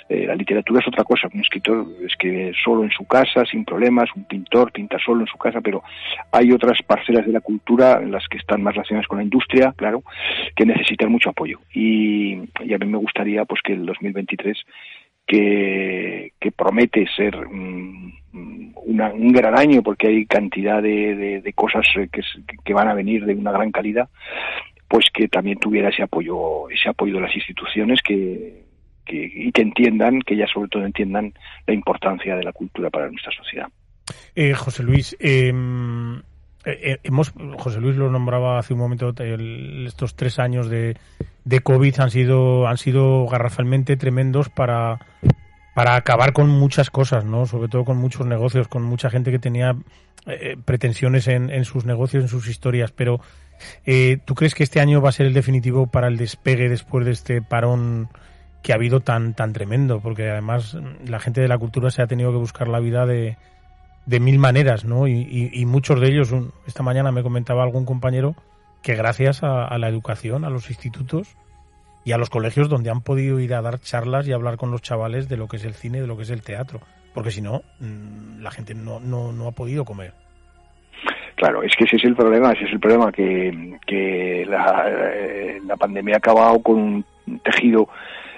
eh, 0.07 0.25
la 0.27 0.35
literatura 0.35 0.79
es 0.79 0.87
otra 0.87 1.03
cosa, 1.03 1.27
un 1.33 1.41
escritor 1.41 1.85
escribe 2.05 2.53
solo 2.63 2.83
en 2.83 2.91
su 2.91 3.05
casa, 3.05 3.43
sin 3.49 3.65
problemas, 3.65 4.07
un 4.15 4.25
pintor 4.25 4.71
pinta 4.71 4.97
solo 4.99 5.21
en 5.21 5.27
su 5.27 5.37
casa, 5.37 5.59
pero 5.61 5.83
hay 6.31 6.51
otras 6.51 6.81
parcelas 6.83 7.25
de 7.25 7.31
la 7.33 7.41
cultura, 7.41 7.99
las 8.01 8.27
que 8.27 8.37
están 8.37 8.61
más 8.61 8.75
relacionadas 8.75 9.07
con 9.07 9.17
la 9.17 9.23
industria, 9.23 9.73
claro, 9.75 10.03
que 10.55 10.65
necesitan 10.65 11.11
mucho 11.11 11.29
apoyo. 11.31 11.59
Y, 11.73 12.35
a 12.35 12.77
mí 12.77 12.85
me 12.85 12.97
gustaría 12.97 13.43
pues 13.45 13.61
que 13.63 13.73
el 13.73 13.85
2023 13.85 14.55
que, 15.25 16.31
que 16.39 16.51
promete 16.51 17.05
ser 17.15 17.35
una- 17.37 19.11
un 19.13 19.31
gran 19.33 19.57
año 19.57 19.81
porque 19.83 20.07
hay 20.07 20.25
cantidad 20.25 20.81
de, 20.81 21.15
de- 21.15 21.41
de 21.41 21.53
cosas 21.53 21.85
eh, 21.97 22.07
que, 22.11 22.21
que 22.63 22.73
van 22.73 22.87
a 22.87 22.93
venir 22.93 23.25
de 23.25 23.33
una 23.33 23.51
gran 23.51 23.71
calidad, 23.71 24.07
pues 24.88 25.05
que 25.13 25.27
también 25.27 25.59
tuviera 25.59 25.89
ese 25.89 26.03
apoyo, 26.03 26.69
ese 26.69 26.89
apoyo 26.89 27.15
de 27.15 27.21
las 27.21 27.35
instituciones 27.35 27.99
que, 28.01 28.63
que- 29.05 29.31
y 29.35 29.51
que 29.51 29.61
entiendan, 29.61 30.21
que 30.21 30.35
ya 30.38 30.47
sobre 30.47 30.69
todo 30.69 30.85
entiendan 30.85 31.33
la 31.65 31.73
importancia 31.73 32.35
de 32.35 32.43
la 32.43 32.53
cultura 32.53 32.89
para 32.89 33.09
nuestra 33.09 33.31
sociedad. 33.31 33.67
Eh, 34.35 34.53
José 34.53 34.83
Luis, 34.83 35.15
eh, 35.19 35.51
eh, 36.65 36.97
hemos, 37.03 37.33
José 37.57 37.81
Luis 37.81 37.95
lo 37.97 38.09
nombraba 38.09 38.59
hace 38.59 38.73
un 38.73 38.79
momento, 38.79 39.13
estos 39.85 40.15
tres 40.15 40.39
años 40.39 40.69
de, 40.69 40.95
de 41.43 41.59
COVID 41.59 41.99
han 41.99 42.09
sido, 42.11 42.67
han 42.67 42.77
sido 42.77 43.25
garrafalmente 43.27 43.97
tremendos 43.97 44.49
para, 44.49 44.99
para 45.78 45.93
acabar 45.95 46.34
con 46.34 46.49
muchas 46.49 46.89
cosas, 46.89 47.23
¿no? 47.23 47.45
Sobre 47.45 47.67
todo 47.67 47.86
con 47.86 47.97
muchos 47.97 48.25
negocios, 48.25 48.67
con 48.67 48.82
mucha 48.82 49.11
gente 49.11 49.30
que 49.30 49.38
tenía 49.38 49.75
eh, 50.25 50.57
pretensiones 50.65 51.28
en, 51.28 51.51
en 51.51 51.65
sus 51.65 51.86
negocios, 51.86 52.23
en 52.23 52.30
sus 52.30 52.47
historias. 52.47 52.91
Pero, 52.91 53.19
eh, 53.86 54.17
¿tú 54.25 54.34
crees 54.34 54.55
que 54.55 54.63
este 54.63 54.80
año 54.80 55.03
va 55.03 55.09
a 55.09 55.11
ser 55.11 55.28
el 55.28 55.36
definitivo 55.36 55.86
para 55.86 56.07
el 56.07 56.17
despegue 56.17 56.67
después 56.67 57.05
de 57.05 57.11
este 57.11 57.43
parón 57.43 58.09
que 58.63 58.71
ha 58.71 58.75
habido 58.75 59.01
tan, 59.01 59.36
tan 59.36 59.53
tremendo? 59.53 59.99
Porque 59.99 60.28
además 60.32 60.73
mm, 60.73 61.09
la 61.11 61.19
gente 61.19 61.41
de 61.41 61.47
la 61.47 61.59
cultura 61.59 61.91
se 61.91 62.01
ha 62.01 62.07
tenido 62.07 62.32
que 62.32 62.38
buscar 62.39 62.67
la 62.69 62.80
vida 62.80 63.05
de, 63.05 63.38
de 64.07 64.19
mil 64.19 64.39
maneras, 64.39 64.84
¿no? 64.84 65.07
Y, 65.07 65.11
y- 65.30 65.51
y 65.53 65.67
muchos 65.67 66.01
de 66.01 66.07
ellos, 66.07 66.34
esta 66.65 66.82
mañana 66.82 67.11
me 67.11 67.21
comentaba 67.21 67.61
algún 67.61 67.86
compañero 67.86 68.34
que 68.82 68.95
gracias 68.95 69.43
a, 69.43 69.63
a 69.67 69.78
la 69.78 69.89
educación, 69.89 70.43
a 70.43 70.49
los 70.49 70.71
institutos 70.71 71.38
y 72.07 72.13
a 72.13 72.17
los 72.17 72.29
colegios 72.29 72.69
donde 72.69 72.89
han 72.89 73.01
podido 73.01 73.37
ir 73.41 73.53
a 73.53 73.61
dar 73.61 73.81
charlas 73.81 74.25
y 74.29 74.31
hablar 74.31 74.55
con 74.55 74.71
los 74.71 74.81
chavales 74.81 75.27
de 75.27 75.35
lo 75.35 75.49
que 75.49 75.57
es 75.57 75.65
el 75.65 75.73
cine, 75.73 75.99
de 75.99 76.07
lo 76.07 76.15
que 76.15 76.23
es 76.23 76.29
el 76.29 76.41
teatro, 76.41 76.79
porque 77.13 77.31
si 77.31 77.41
no, 77.41 77.63
mm, 77.81 78.39
la 78.39 78.49
gente 78.49 78.73
no, 78.73 79.01
no, 79.01 79.33
no 79.33 79.47
ha 79.49 79.51
podido 79.51 79.83
comer. 79.83 80.13
Claro, 81.35 81.63
es 81.63 81.75
que 81.75 81.83
ese 81.83 81.97
es 81.97 82.05
el 82.05 82.15
problema, 82.15 82.53
ese 82.53 82.63
es 82.63 82.71
el 82.71 82.79
problema, 82.79 83.11
que, 83.11 83.77
que 83.85 84.45
la, 84.47 84.85
eh, 84.87 85.59
pandemia 85.77 86.15
ha 86.15 86.19
acabado 86.19 86.63
con 86.63 86.75
un 86.79 87.05
tejido 87.43 87.89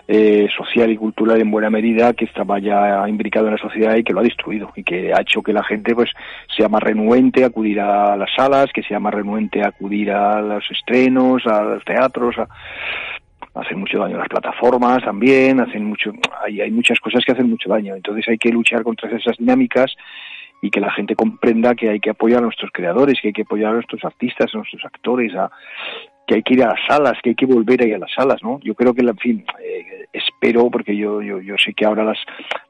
eh, 0.07 0.47
social 0.57 0.89
y 0.91 0.97
cultural 0.97 1.39
en 1.39 1.51
buena 1.51 1.69
medida 1.69 2.13
que 2.13 2.25
estaba 2.25 2.57
ya 2.57 3.07
imbricado 3.07 3.45
en 3.45 3.53
la 3.53 3.61
sociedad 3.61 3.95
y 3.95 4.03
que 4.03 4.13
lo 4.13 4.21
ha 4.21 4.23
destruido 4.23 4.71
y 4.75 4.83
que 4.83 5.13
ha 5.13 5.21
hecho 5.21 5.43
que 5.43 5.53
la 5.53 5.63
gente 5.63 5.93
pues 5.93 6.09
sea 6.57 6.69
más 6.69 6.81
renuente 6.81 7.43
a 7.43 7.47
acudir 7.47 7.79
a 7.79 8.17
las 8.17 8.33
salas, 8.35 8.71
que 8.73 8.81
sea 8.81 8.99
más 8.99 9.13
renuente 9.13 9.61
a 9.61 9.67
acudir 9.67 10.09
a 10.09 10.41
los 10.41 10.63
estrenos, 10.71 11.45
a 11.45 11.61
los 11.61 11.85
teatros, 11.85 12.35
a 12.39 12.47
hacen 13.53 13.79
mucho 13.79 13.99
daño 13.99 14.17
las 14.17 14.29
plataformas 14.29 15.03
también, 15.03 15.59
hacen 15.59 15.85
mucho, 15.85 16.11
hay, 16.43 16.61
hay 16.61 16.71
muchas 16.71 16.99
cosas 16.99 17.23
que 17.25 17.31
hacen 17.31 17.49
mucho 17.49 17.69
daño. 17.69 17.95
Entonces 17.95 18.27
hay 18.27 18.37
que 18.37 18.49
luchar 18.49 18.83
contra 18.83 19.09
esas 19.09 19.37
dinámicas 19.37 19.93
y 20.61 20.69
que 20.69 20.79
la 20.79 20.91
gente 20.91 21.15
comprenda 21.15 21.75
que 21.75 21.89
hay 21.89 21.99
que 21.99 22.09
apoyar 22.09 22.39
a 22.39 22.43
nuestros 22.43 22.71
creadores, 22.71 23.19
que 23.21 23.29
hay 23.29 23.33
que 23.33 23.43
apoyar 23.43 23.71
a 23.71 23.75
nuestros 23.75 24.03
artistas, 24.03 24.53
a 24.53 24.57
nuestros 24.57 24.83
actores, 24.83 25.33
a, 25.35 25.49
que 26.27 26.35
hay 26.35 26.43
que 26.43 26.53
ir 26.53 26.63
a 26.63 26.67
las 26.67 26.79
salas, 26.87 27.17
que 27.23 27.29
hay 27.29 27.35
que 27.35 27.45
volver 27.45 27.81
a 27.81 27.87
ir 27.87 27.95
a 27.95 27.99
las 27.99 28.11
salas, 28.13 28.43
¿no? 28.43 28.59
Yo 28.61 28.75
creo 28.75 28.93
que, 28.93 29.01
en 29.01 29.17
fin, 29.17 29.45
eh, 29.63 30.05
espero, 30.13 30.69
porque 30.69 30.95
yo, 30.95 31.21
yo, 31.21 31.41
yo 31.41 31.55
sé 31.57 31.73
que 31.73 31.85
ahora 31.85 32.03
las, 32.03 32.19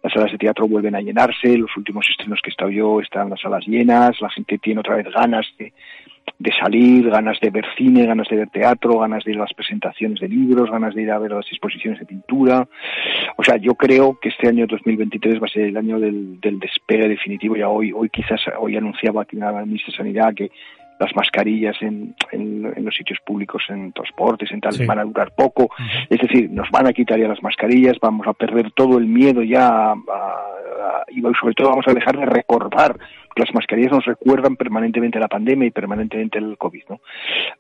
las 0.03 0.13
salas 0.13 0.32
de 0.32 0.38
teatro 0.38 0.67
vuelven 0.67 0.95
a 0.95 1.01
llenarse, 1.01 1.57
los 1.57 1.75
últimos 1.75 2.07
estrenos 2.09 2.39
que 2.41 2.49
he 2.49 2.51
estado 2.51 2.69
yo 2.69 3.01
están 3.01 3.30
las 3.30 3.41
salas 3.41 3.65
llenas, 3.67 4.21
la 4.21 4.30
gente 4.30 4.59
tiene 4.59 4.80
otra 4.80 4.95
vez 4.95 5.07
ganas 5.11 5.45
de, 5.57 5.73
de 6.38 6.51
salir, 6.51 7.09
ganas 7.09 7.39
de 7.39 7.49
ver 7.49 7.65
cine, 7.77 8.05
ganas 8.05 8.27
de 8.30 8.38
ver 8.38 8.49
teatro, 8.49 8.99
ganas 8.99 9.23
de 9.23 9.32
ir 9.32 9.38
a 9.38 9.41
las 9.41 9.53
presentaciones 9.53 10.19
de 10.19 10.27
libros, 10.27 10.69
ganas 10.69 10.93
de 10.93 11.01
ir 11.01 11.11
a 11.11 11.19
ver 11.19 11.32
las 11.32 11.47
exposiciones 11.47 11.99
de 11.99 12.05
pintura. 12.05 12.67
O 13.38 13.43
sea, 13.43 13.57
yo 13.57 13.75
creo 13.75 14.19
que 14.19 14.30
este 14.30 14.47
año 14.47 14.67
2023 14.67 15.41
va 15.41 15.47
a 15.47 15.49
ser 15.49 15.63
el 15.63 15.77
año 15.77 15.99
del, 15.99 16.39
del 16.39 16.59
despegue 16.59 17.07
definitivo. 17.07 17.55
Ya 17.55 17.69
hoy, 17.69 17.91
hoy 17.91 18.09
quizás, 18.09 18.41
hoy 18.59 18.77
anunciaba 18.77 19.23
aquí 19.23 19.36
la 19.38 19.51
ministra 19.65 19.91
de 19.91 19.97
Sanidad 19.97 20.34
que 20.34 20.51
las 20.99 21.15
mascarillas 21.15 21.75
en, 21.81 22.13
en, 22.31 22.73
en, 22.75 22.85
los 22.85 22.95
sitios 22.95 23.19
públicos, 23.25 23.63
en 23.69 23.93
transportes, 23.93 24.51
en 24.51 24.59
tal, 24.59 24.73
sí. 24.73 24.85
van 24.85 24.99
a 24.99 25.05
durar 25.05 25.31
poco. 25.33 25.63
Uh 25.63 25.67
-huh. 25.67 26.07
Es 26.09 26.19
decir, 26.19 26.51
nos 26.51 26.69
van 26.71 26.87
a 26.87 26.93
quitar 26.93 27.17
ya 27.17 27.27
las 27.27 27.41
mascarillas, 27.41 27.97
vamos 28.01 28.27
a 28.27 28.33
perder 28.33 28.71
todo 28.71 28.97
el 28.97 29.05
miedo 29.05 29.41
ya 29.41 29.67
a, 29.67 29.91
a, 29.91 29.93
a, 29.93 31.05
y 31.09 31.21
sobre 31.21 31.53
todo 31.53 31.69
vamos 31.69 31.87
a 31.87 31.93
dejar 31.93 32.17
de 32.17 32.25
recordar 32.25 32.97
que 33.33 33.43
las 33.43 33.53
mascarillas 33.53 33.91
nos 33.91 34.05
recuerdan 34.05 34.57
permanentemente 34.57 35.19
la 35.19 35.27
pandemia 35.27 35.67
y 35.67 35.71
permanentemente 35.71 36.37
el 36.37 36.57
COVID, 36.57 36.83
¿no? 36.89 36.99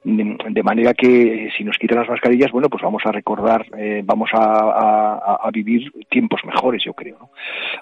De, 0.03 0.63
manera 0.63 0.93
que 0.93 1.49
si 1.55 1.63
nos 1.63 1.77
quitan 1.77 1.99
las 1.99 2.09
mascarillas, 2.09 2.51
bueno, 2.51 2.69
pues 2.69 2.83
vamos 2.83 3.01
a 3.05 3.11
recordar, 3.11 3.65
eh, 3.77 4.01
vamos 4.03 4.29
a, 4.33 5.39
a, 5.41 5.49
vivir 5.51 5.91
tiempos 6.09 6.41
mejores, 6.45 6.83
yo 6.83 6.93
creo, 6.93 7.17
¿no? 7.19 7.29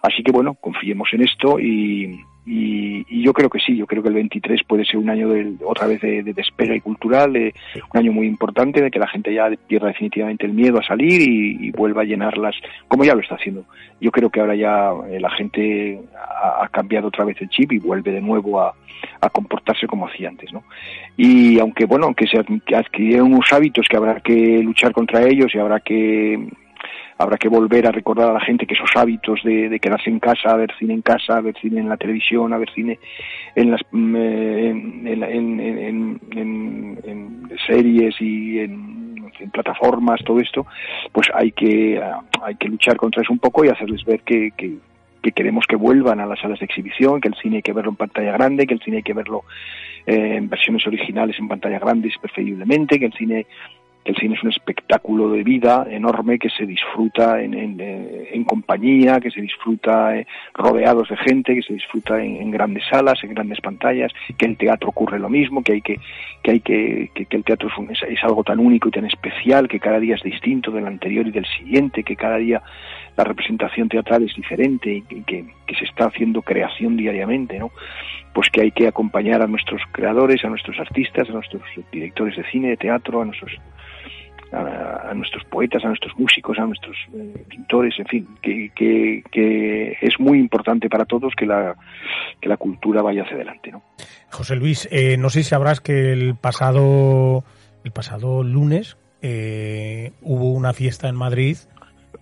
Así 0.03 0.21
que 0.23 0.31
bueno, 0.31 0.53
confiemos 0.53 1.09
en 1.13 1.23
esto 1.23 1.59
y, 1.59 2.19
y, 2.47 3.05
y, 3.09 3.23
yo 3.23 3.33
creo 3.33 3.49
que 3.49 3.59
sí, 3.59 3.75
yo 3.75 3.85
creo 3.85 4.01
que 4.01 4.07
el 4.07 4.15
23 4.15 4.63
puede 4.63 4.85
ser 4.85 4.97
un 4.97 5.09
año 5.09 5.27
de, 5.27 5.55
otra 5.65 5.85
vez 5.85 5.99
de, 5.99 6.23
de 6.23 6.33
despegue 6.33 6.79
cultural, 6.79 7.33
de, 7.33 7.53
un 7.93 7.99
año 7.99 8.13
muy 8.13 8.25
importante 8.25 8.81
de 8.81 8.89
que 8.89 8.99
la 8.99 9.07
gente 9.07 9.33
ya 9.33 9.49
pierda 9.67 9.87
definitivamente 9.87 10.45
el 10.45 10.53
miedo 10.53 10.79
a 10.79 10.83
salir 10.83 11.21
y, 11.21 11.67
y 11.67 11.71
vuelva 11.71 12.03
a 12.03 12.05
llenarlas, 12.05 12.55
como 12.87 13.03
ya 13.03 13.15
lo 13.15 13.21
está 13.21 13.35
haciendo. 13.35 13.65
Yo 13.99 14.11
creo 14.11 14.29
que 14.29 14.39
ahora 14.39 14.55
ya 14.55 14.91
eh, 15.09 15.19
la 15.19 15.29
gente 15.31 15.99
ha, 16.15 16.63
ha, 16.63 16.69
cambiado 16.69 17.09
otra 17.09 17.25
vez 17.25 17.35
el 17.41 17.49
chip 17.49 17.73
y 17.73 17.79
vuelve 17.79 18.13
de 18.13 18.21
nuevo 18.21 18.61
a, 18.61 18.73
a 19.19 19.29
comportarse 19.29 19.85
como 19.85 20.07
hacía 20.07 20.29
antes, 20.29 20.53
¿no? 20.53 20.63
Y 21.17 21.59
aunque, 21.59 21.85
bueno, 21.85 22.05
aunque 22.05 22.27
se 22.27 22.39
adquirieron 22.75 23.33
unos 23.33 23.51
hábitos 23.51 23.87
que 23.89 23.97
habrá 23.97 24.21
que 24.21 24.61
luchar 24.63 24.93
contra 24.93 25.27
ellos 25.27 25.53
y 25.53 25.59
habrá 25.59 25.79
que 25.79 26.47
habrá 27.17 27.37
que 27.37 27.49
volver 27.49 27.87
a 27.87 27.91
recordar 27.91 28.29
a 28.29 28.33
la 28.33 28.39
gente 28.39 28.65
que 28.65 28.73
esos 28.73 28.91
hábitos 28.95 29.41
de, 29.43 29.79
quedarse 29.79 30.09
en 30.09 30.19
casa, 30.19 30.51
a 30.51 30.57
ver 30.57 30.71
cine 30.77 30.93
en 30.93 31.01
casa, 31.01 31.37
a 31.37 31.41
ver 31.41 31.55
cine 31.59 31.79
en 31.79 31.89
la 31.89 31.97
televisión, 31.97 32.53
a 32.53 32.57
ver 32.57 32.69
cine 32.71 32.99
en 33.55 33.71
las 33.71 33.81
en, 33.91 35.07
en, 35.07 36.21
en, 36.31 36.99
en 37.03 37.49
series 37.65 38.15
y 38.21 38.59
en, 38.59 39.07
plataformas, 39.51 40.23
todo 40.23 40.39
esto, 40.39 40.65
pues 41.11 41.27
hay 41.33 41.51
que 41.51 42.01
hay 42.41 42.55
que 42.55 42.67
luchar 42.67 42.97
contra 42.97 43.21
eso 43.21 43.31
un 43.31 43.39
poco 43.39 43.63
y 43.63 43.69
hacerles 43.69 44.03
ver 44.03 44.21
que 44.21 44.51
queremos 45.35 45.65
que 45.67 45.75
vuelvan 45.75 46.19
a 46.19 46.25
las 46.25 46.39
salas 46.39 46.59
de 46.59 46.65
exhibición, 46.65 47.21
que 47.21 47.27
el 47.27 47.35
cine 47.35 47.57
hay 47.57 47.61
que 47.61 47.73
verlo 47.73 47.91
en 47.91 47.97
pantalla 47.97 48.31
grande, 48.31 48.65
que 48.65 48.73
el 48.73 48.81
cine 48.81 48.97
hay 48.97 49.03
que 49.03 49.13
verlo 49.13 49.43
eh, 50.07 50.37
en 50.37 50.49
versiones 50.49 50.87
originales 50.87 51.37
en 51.37 51.49
pantalla 51.49 51.79
grande 51.79 52.09
preferiblemente, 52.19 52.97
que 52.97 53.07
el 53.07 53.13
cine 53.13 53.45
el 54.07 54.15
cine 54.15 54.35
es 54.35 54.43
un 54.43 54.51
espectáculo 54.51 55.29
de 55.29 55.43
vida 55.43 55.85
enorme 55.89 56.39
que 56.39 56.49
se 56.49 56.65
disfruta 56.65 57.41
en, 57.41 57.53
en, 57.53 58.43
compañía, 58.45 59.19
que 59.19 59.29
se 59.29 59.41
disfruta 59.41 60.15
eh, 60.15 60.25
rodeados 60.53 61.09
de 61.09 61.17
gente, 61.17 61.53
que 61.53 61.61
se 61.61 61.73
disfruta 61.73 62.23
en, 62.23 62.49
grandes 62.49 62.83
salas, 62.89 63.21
en 63.23 63.33
grandes 63.33 63.59
pantallas, 63.59 64.13
que 64.37 64.45
el 64.45 64.55
teatro 64.55 64.89
ocurre 64.89 65.19
lo 65.19 65.27
mismo, 65.27 65.61
que 65.61 65.73
hay 65.73 65.81
que, 65.81 65.99
que 66.41 66.51
hay 66.51 66.59
que, 66.61 67.11
que, 67.13 67.25
que 67.25 67.35
el 67.35 67.43
teatro 67.43 67.67
es, 67.67 67.77
un, 67.77 67.91
es, 67.91 67.99
es, 68.07 68.23
algo 68.23 68.45
tan 68.45 68.59
único 68.59 68.87
y 68.87 68.91
tan 68.91 69.05
especial, 69.05 69.67
que 69.67 69.79
cada 69.79 69.99
día 69.99 70.15
es 70.15 70.23
distinto 70.23 70.71
del 70.71 70.87
anterior 70.87 71.27
y 71.27 71.31
del 71.31 71.45
siguiente, 71.45 72.03
que 72.03 72.15
cada 72.15 72.37
día 72.37 72.63
la 73.17 73.25
representación 73.25 73.89
teatral 73.89 74.23
es 74.23 74.33
diferente 74.35 74.89
y 74.89 75.01
que, 75.01 75.45
que 75.65 75.75
se 75.75 75.83
está 75.83 76.05
haciendo 76.05 76.41
creación 76.43 76.95
diariamente, 76.95 77.59
¿no? 77.59 77.71
Pues 78.33 78.49
que 78.49 78.61
hay 78.61 78.71
que 78.71 78.87
acompañar 78.87 79.41
a 79.41 79.47
nuestros 79.47 79.81
creadores, 79.91 80.45
a 80.45 80.49
nuestros 80.49 80.79
artistas, 80.79 81.27
a 81.29 81.33
nuestros 81.33 81.63
directores 81.91 82.37
de 82.37 82.43
cine, 82.51 82.69
de 82.69 82.77
teatro, 82.77 83.21
a 83.21 83.25
nuestros 83.25 83.51
a, 84.51 85.09
a, 85.09 85.13
nuestros 85.13 85.43
poetas, 85.45 85.83
a 85.83 85.87
nuestros 85.87 86.17
músicos, 86.17 86.57
a 86.59 86.65
nuestros 86.65 86.95
eh, 87.13 87.43
pintores, 87.49 87.93
en 87.99 88.05
fin, 88.05 88.27
que, 88.41 88.71
que, 88.75 89.23
que, 89.31 89.97
es 90.01 90.19
muy 90.19 90.39
importante 90.39 90.89
para 90.89 91.05
todos 91.05 91.33
que 91.35 91.45
la, 91.45 91.75
que 92.41 92.49
la 92.49 92.57
cultura 92.57 93.01
vaya 93.01 93.23
hacia 93.23 93.35
adelante. 93.35 93.71
¿no? 93.71 93.83
José 94.31 94.55
Luis, 94.55 94.87
eh, 94.91 95.17
no 95.17 95.29
sé 95.29 95.43
si 95.43 95.49
sabrás 95.49 95.81
que 95.81 96.11
el 96.13 96.35
pasado, 96.35 97.43
el 97.83 97.91
pasado 97.91 98.43
lunes 98.43 98.97
eh, 99.21 100.11
hubo 100.21 100.51
una 100.51 100.73
fiesta 100.73 101.09
en 101.09 101.15
Madrid. 101.15 101.57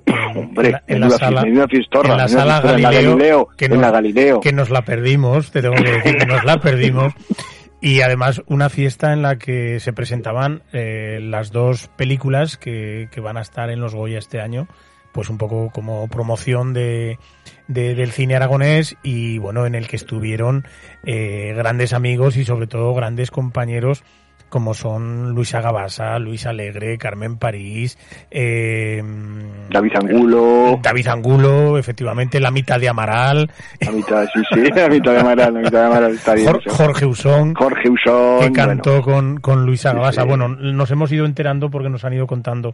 En, 0.05 0.15
Hombre, 0.37 0.67
en 0.67 0.71
la, 0.73 0.83
en 0.87 1.01
la 1.01 1.09
sala, 1.09 1.67
fiestorra, 1.67 2.11
en 2.11 2.17
la 2.17 2.27
sala 2.27 2.61
en 2.75 2.81
la 2.81 2.91
Galileo, 2.91 3.47
que, 3.57 3.65
en 3.65 3.71
nos, 3.71 3.81
la 3.81 3.91
Galileo. 3.91 4.39
que 4.39 4.51
nos 4.51 4.69
la 4.69 4.83
perdimos, 4.83 5.51
te 5.51 5.61
tengo 5.61 5.75
que 5.75 5.91
decir 5.91 6.17
que 6.17 6.25
nos 6.25 6.43
la 6.43 6.59
perdimos. 6.59 7.13
Y 7.85 8.01
además 8.01 8.41
una 8.47 8.71
fiesta 8.71 9.13
en 9.13 9.21
la 9.21 9.37
que 9.37 9.79
se 9.79 9.93
presentaban 9.93 10.63
eh, 10.73 11.19
las 11.21 11.51
dos 11.51 11.87
películas 11.95 12.57
que, 12.57 13.09
que, 13.11 13.21
van 13.21 13.37
a 13.37 13.41
estar 13.41 13.69
en 13.69 13.79
los 13.79 13.93
Goya 13.93 14.17
este 14.17 14.41
año, 14.41 14.67
pues 15.11 15.29
un 15.29 15.37
poco 15.37 15.69
como 15.69 16.07
promoción 16.07 16.73
de, 16.73 17.19
de 17.67 17.93
del 17.93 18.11
cine 18.11 18.35
aragonés 18.35 18.97
y 19.03 19.37
bueno, 19.37 19.67
en 19.67 19.75
el 19.75 19.87
que 19.87 19.97
estuvieron 19.97 20.65
eh, 21.03 21.53
grandes 21.55 21.93
amigos 21.93 22.37
y 22.37 22.43
sobre 22.43 22.65
todo 22.65 22.91
grandes 22.95 23.29
compañeros 23.29 24.03
como 24.55 24.73
son 24.73 25.33
Luisa 25.33 25.59
Gabasa, 25.59 26.17
Luis 26.17 26.45
Alegre, 26.45 26.97
Carmen 26.97 27.35
París, 27.37 27.97
eh, 28.31 29.03
David 29.69 29.91
Angulo, 29.97 30.79
David 30.81 31.07
Angulo, 31.07 31.77
efectivamente, 31.77 32.39
la 32.39 32.51
mitad 32.51 32.79
de 32.79 32.87
Amaral, 32.87 33.51
la 33.81 33.91
mitad, 33.91 34.25
sí, 34.33 34.41
sí, 34.53 34.61
la 34.73 34.87
mitad 34.87 35.11
de 35.11 35.19
Amaral, 35.19 35.53
la 35.55 35.59
mitad 35.59 35.79
de 35.81 35.85
Amaral 35.87 36.13
está 36.13 36.35
bien. 36.35 36.47
Jorge, 36.47 36.69
Jorge 36.69 37.05
Usón, 37.05 37.53
Jorge 37.53 37.89
Usón, 37.89 38.39
que 38.39 38.53
cantó 38.53 39.01
bueno. 39.01 39.03
con, 39.03 39.37
con 39.41 39.65
Luisa 39.65 39.91
Gabasa. 39.91 40.21
Sí, 40.21 40.25
sí. 40.25 40.27
Bueno, 40.29 40.47
nos 40.47 40.89
hemos 40.89 41.11
ido 41.11 41.25
enterando 41.25 41.69
porque 41.69 41.89
nos 41.89 42.05
han 42.05 42.13
ido 42.13 42.25
contando. 42.25 42.73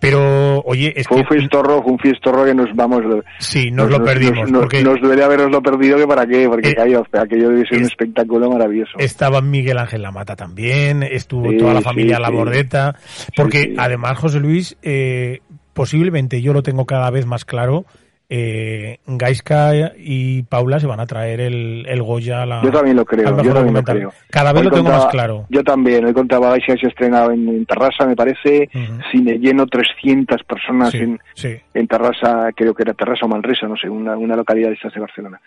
Pero, 0.00 0.62
oye, 0.64 0.94
es 0.96 1.06
fue 1.06 1.18
que... 1.18 1.20
un 1.24 1.28
fiestorro, 1.28 1.82
fue 1.82 1.92
un 1.92 1.98
fiestorro 1.98 2.46
que 2.46 2.54
nos 2.54 2.74
vamos... 2.74 3.02
Sí, 3.38 3.70
nos, 3.70 3.90
nos 3.90 3.98
lo 3.98 4.04
perdimos. 4.06 4.50
Nos, 4.50 4.62
porque 4.62 4.82
nos 4.82 4.98
duele 5.02 5.22
habernoslo 5.22 5.60
perdido, 5.60 5.98
que 5.98 6.06
para 6.06 6.26
qué, 6.26 6.48
porque 6.48 6.70
eh, 6.70 7.18
aquello 7.20 7.50
debe 7.50 7.66
ser 7.66 7.74
es, 7.74 7.80
un 7.80 7.84
espectáculo 7.84 8.50
maravilloso. 8.50 8.92
Estaba 8.96 9.42
Miguel 9.42 9.76
Ángel 9.76 10.00
Lamata 10.00 10.36
también, 10.38 11.02
estuvo 11.18 11.50
sí, 11.50 11.58
toda 11.58 11.74
la 11.74 11.82
familia 11.82 12.16
sí, 12.16 12.22
La 12.22 12.30
Bordeta, 12.30 12.96
porque 13.36 13.74
además, 13.76 14.18
José 14.18 14.40
Luis, 14.40 14.76
eh, 14.82 15.40
posiblemente 15.74 16.40
yo 16.40 16.52
lo 16.52 16.62
tengo 16.62 16.86
cada 16.86 17.10
vez 17.10 17.26
más 17.26 17.44
claro, 17.44 17.84
eh, 18.30 18.98
Gaiska 19.06 19.92
y 19.96 20.42
Paula 20.42 20.78
se 20.80 20.86
van 20.86 21.00
a 21.00 21.06
traer 21.06 21.40
el, 21.40 21.86
el 21.88 22.02
Goya 22.02 22.42
a 22.42 22.46
la, 22.46 22.62
Yo 22.62 22.70
también 22.70 22.96
lo 22.96 23.04
creo, 23.04 23.24
yo 23.42 23.52
también 23.54 23.74
lo 23.74 23.82
creo. 23.82 24.12
Cada 24.30 24.52
vez 24.52 24.60
Hoy 24.60 24.64
lo 24.66 24.70
tengo 24.70 24.84
contaba- 24.84 25.04
más 25.04 25.12
claro. 25.12 25.46
Yo 25.48 25.64
también, 25.64 26.04
hoy 26.04 26.12
contaba 26.12 26.50
Gaiska 26.50 26.74
que 26.74 26.80
se 26.80 26.86
ha 26.86 26.90
estrenado 26.90 27.30
en, 27.30 27.48
en 27.48 27.64
Tarrasa, 27.66 28.06
me 28.06 28.14
parece, 28.16 28.68
Ujú. 28.74 29.00
cine 29.10 29.38
lleno, 29.38 29.66
300 29.66 30.42
personas 30.44 30.90
Sí, 30.90 30.98
en, 30.98 31.18
sí. 31.34 31.56
en 31.72 31.86
Tarrasa, 31.86 32.50
creo 32.54 32.74
que 32.74 32.82
era 32.82 32.92
Tarrasa 32.94 33.24
o 33.24 33.28
Manresa, 33.28 33.66
no 33.66 33.76
sé, 33.76 33.88
una, 33.88 34.16
una 34.16 34.36
localidad 34.36 34.68
de 34.68 34.74
estas 34.74 34.92
de 34.92 35.00
Barcelona, 35.00 35.40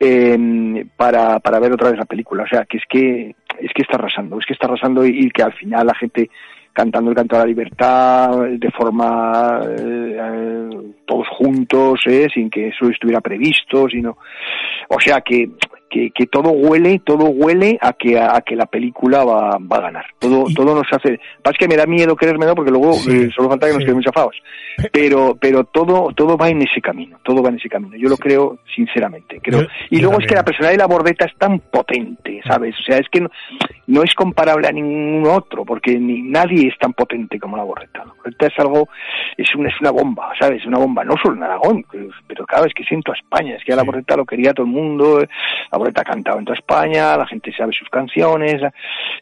eh, 0.00 0.86
para, 0.96 1.38
para 1.40 1.58
ver 1.58 1.72
otra 1.72 1.90
vez 1.90 1.98
la 1.98 2.04
película. 2.06 2.44
O 2.44 2.48
sea, 2.48 2.64
que 2.64 2.78
es 2.78 2.84
que 2.88 3.34
es 3.60 3.70
que 3.74 3.82
está 3.82 3.96
arrasando, 3.96 4.38
es 4.38 4.46
que 4.46 4.54
está 4.54 4.66
arrasando 4.66 5.04
y, 5.04 5.26
y 5.26 5.30
que 5.30 5.42
al 5.42 5.52
final 5.52 5.86
la 5.86 5.94
gente 5.94 6.30
cantando 6.72 7.10
el 7.10 7.16
canto 7.16 7.36
a 7.36 7.40
la 7.40 7.46
libertad 7.46 8.30
de 8.48 8.70
forma 8.70 9.60
eh, 9.78 10.16
eh, 10.18 10.70
todos 11.06 11.28
juntos, 11.28 12.00
eh, 12.06 12.28
sin 12.32 12.50
que 12.50 12.68
eso 12.68 12.88
estuviera 12.88 13.20
previsto, 13.20 13.88
sino, 13.88 14.16
o 14.88 15.00
sea 15.00 15.20
que 15.20 15.50
que, 15.92 16.10
que 16.10 16.26
todo 16.26 16.50
huele, 16.50 17.00
todo 17.04 17.26
huele 17.26 17.78
a 17.82 17.92
que 17.92 18.18
a, 18.18 18.40
que 18.40 18.56
la 18.56 18.64
película 18.66 19.24
va, 19.24 19.58
va 19.60 19.76
a 19.76 19.80
ganar. 19.82 20.06
Todo, 20.18 20.46
Y- 20.48 20.54
todo 20.54 20.74
nos 20.74 20.86
hace. 20.90 21.20
Pasa 21.42 21.56
que 21.58 21.68
me 21.68 21.76
da 21.76 21.84
miedo 21.84 22.16
querérmelo 22.16 22.54
porque 22.54 22.70
luego 22.70 22.94
Sí, 22.94 23.10
eh, 23.24 23.30
solo 23.36 23.50
falta 23.50 23.66
que 23.66 23.72
nos 23.74 23.80
sí. 23.80 23.84
quedemos 23.84 24.04
chafados. 24.04 24.34
Pero, 24.92 25.36
pero 25.38 25.64
todo, 25.64 26.08
todo 26.16 26.38
va 26.38 26.48
en 26.48 26.62
ese 26.62 26.80
camino, 26.80 27.18
todo 27.22 27.42
va 27.42 27.50
en 27.50 27.56
ese 27.56 27.68
camino. 27.68 27.94
Yo 27.94 28.08
lo 28.08 28.16
creo 28.16 28.58
sinceramente. 28.74 29.38
Creo. 29.42 29.60
Yo- 29.60 29.66
y 29.90 30.00
luego 30.00 30.18
es 30.18 30.26
que 30.26 30.34
la 30.34 30.44
personalidad 30.46 30.78
de 30.78 30.88
la 30.88 30.94
bordeta 30.94 31.26
es 31.26 31.36
tan 31.36 31.58
potente, 31.58 32.40
¿sabes? 32.46 32.74
O 32.80 32.82
sea, 32.82 32.96
es 32.96 33.06
que 33.10 33.20
no, 33.20 33.28
no 33.88 34.02
es 34.02 34.14
comparable 34.14 34.66
a 34.68 34.72
ningún 34.72 35.26
otro, 35.28 35.66
porque 35.66 35.98
ni 35.98 36.22
nadie 36.22 36.68
es 36.68 36.78
tan 36.78 36.94
potente 36.94 37.38
como 37.38 37.58
la 37.58 37.64
bordeta. 37.64 37.98
La 38.06 38.14
bordeta 38.14 38.46
es 38.46 38.58
algo, 38.58 38.88
es 39.36 39.54
una, 39.54 39.68
es 39.68 39.78
una 39.82 39.90
bomba, 39.90 40.32
¿sabes? 40.40 40.64
Una 40.64 40.78
bomba, 40.78 41.04
no 41.04 41.16
solo 41.22 41.36
en 41.36 41.42
Aragón, 41.42 41.82
que- 41.92 42.08
pero 42.26 42.46
claro, 42.46 42.64
es 42.64 42.72
que 42.72 42.84
siento 42.84 43.12
a 43.12 43.16
España, 43.16 43.56
es 43.56 43.64
que 43.64 43.74
a 43.74 43.76
la 43.76 43.82
bordeta 43.82 44.16
lo 44.16 44.24
quería 44.24 44.54
todo 44.54 44.64
el 44.64 44.72
mundo, 44.72 45.20
eh, 45.20 45.28
la 45.70 45.78
ha 45.88 46.04
cantado 46.04 46.38
en 46.38 46.44
toda 46.44 46.56
España, 46.58 47.16
la 47.16 47.26
gente 47.26 47.52
sabe 47.52 47.72
sus 47.72 47.88
canciones, 47.88 48.60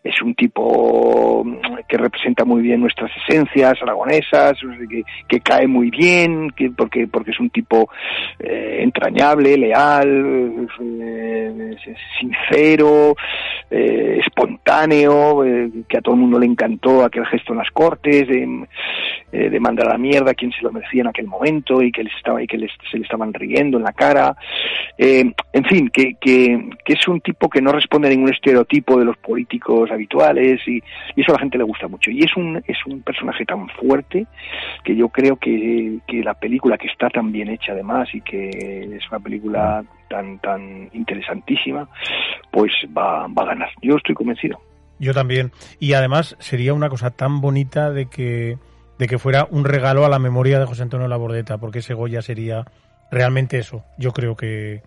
es 0.04 0.22
un 0.22 0.34
tipo 0.34 1.42
mm, 1.44 1.78
que 1.88 1.96
representa 1.96 2.44
muy 2.44 2.62
bien 2.62 2.80
nuestras 2.80 3.10
esencias 3.26 3.80
aragonesas, 3.82 4.58
que, 5.28 5.40
cae 5.40 5.66
muy 5.66 5.90
bien, 5.90 6.50
que, 6.50 6.70
porque, 6.70 7.06
porque 7.08 7.30
es 7.30 7.40
un 7.40 7.50
tipo 7.50 7.88
eh, 8.38 8.78
entrañable, 8.82 9.56
leal, 9.56 10.68
eh, 10.80 11.76
sincero, 12.18 13.14
eh, 13.70 14.18
espontáneo, 14.20 15.42
que 15.88 15.98
a 15.98 16.00
todo 16.00 16.14
el 16.14 16.20
mundo 16.20 16.38
le 16.38 16.46
encantó 16.46 17.04
aquel 17.04 17.26
gesto 17.26 17.52
en 17.52 17.58
las 17.58 17.70
cortes 17.70 18.28
de, 18.28 18.66
de 19.32 19.60
mandar 19.60 19.86
a 19.88 19.92
la 19.92 19.98
mierda 19.98 20.32
a 20.32 20.34
quien 20.34 20.52
se 20.52 20.62
lo 20.62 20.72
merecía 20.72 21.02
en 21.02 21.08
aquel 21.08 21.26
momento 21.26 21.80
y 21.82 21.90
que 21.92 22.02
les 22.04 22.14
estaba 22.16 22.42
y 22.42 22.46
que 22.46 22.58
les- 22.58 22.70
se 22.90 22.98
le 22.98 23.04
estaban 23.04 23.32
riendo 23.32 23.78
en 23.78 23.84
la 23.84 23.92
cara. 23.92 24.36
En 24.98 25.34
fin, 25.68 25.88
que, 25.92 26.14
que, 26.20 26.49
que 26.84 26.94
es 26.94 27.08
un 27.08 27.20
tipo 27.20 27.48
que 27.48 27.60
no 27.60 27.72
responde 27.72 28.08
a 28.08 28.10
ningún 28.10 28.32
estereotipo 28.32 28.98
de 28.98 29.04
los 29.04 29.16
políticos 29.16 29.90
habituales 29.90 30.60
y, 30.66 30.82
y 31.16 31.20
eso 31.20 31.32
a 31.32 31.34
la 31.34 31.40
gente 31.40 31.58
le 31.58 31.64
gusta 31.64 31.88
mucho. 31.88 32.10
Y 32.10 32.24
es 32.24 32.36
un, 32.36 32.62
es 32.66 32.78
un 32.86 33.02
personaje 33.02 33.44
tan 33.44 33.68
fuerte 33.68 34.26
que 34.84 34.96
yo 34.96 35.08
creo 35.08 35.36
que, 35.36 35.98
que 36.06 36.22
la 36.22 36.34
película 36.34 36.78
que 36.78 36.88
está 36.88 37.08
tan 37.08 37.32
bien 37.32 37.48
hecha 37.48 37.72
además 37.72 38.08
y 38.12 38.20
que 38.20 38.48
es 38.96 39.08
una 39.10 39.20
película 39.20 39.84
tan, 40.08 40.38
tan 40.40 40.90
interesantísima, 40.92 41.88
pues 42.50 42.72
va, 42.96 43.26
va 43.28 43.42
a 43.42 43.46
ganar. 43.46 43.70
Yo 43.82 43.96
estoy 43.96 44.14
convencido. 44.14 44.60
Yo 44.98 45.14
también. 45.14 45.50
Y 45.78 45.94
además 45.94 46.36
sería 46.38 46.74
una 46.74 46.90
cosa 46.90 47.10
tan 47.10 47.40
bonita 47.40 47.90
de 47.90 48.06
que, 48.06 48.58
de 48.98 49.06
que 49.06 49.18
fuera 49.18 49.48
un 49.50 49.64
regalo 49.64 50.04
a 50.04 50.10
la 50.10 50.18
memoria 50.18 50.60
de 50.60 50.66
José 50.66 50.82
Antonio 50.82 51.08
Labordeta, 51.08 51.58
porque 51.58 51.78
ese 51.78 51.94
Goya 51.94 52.20
sería 52.20 52.66
realmente 53.10 53.58
eso. 53.58 53.82
Yo 53.98 54.12
creo 54.12 54.36
que. 54.36 54.82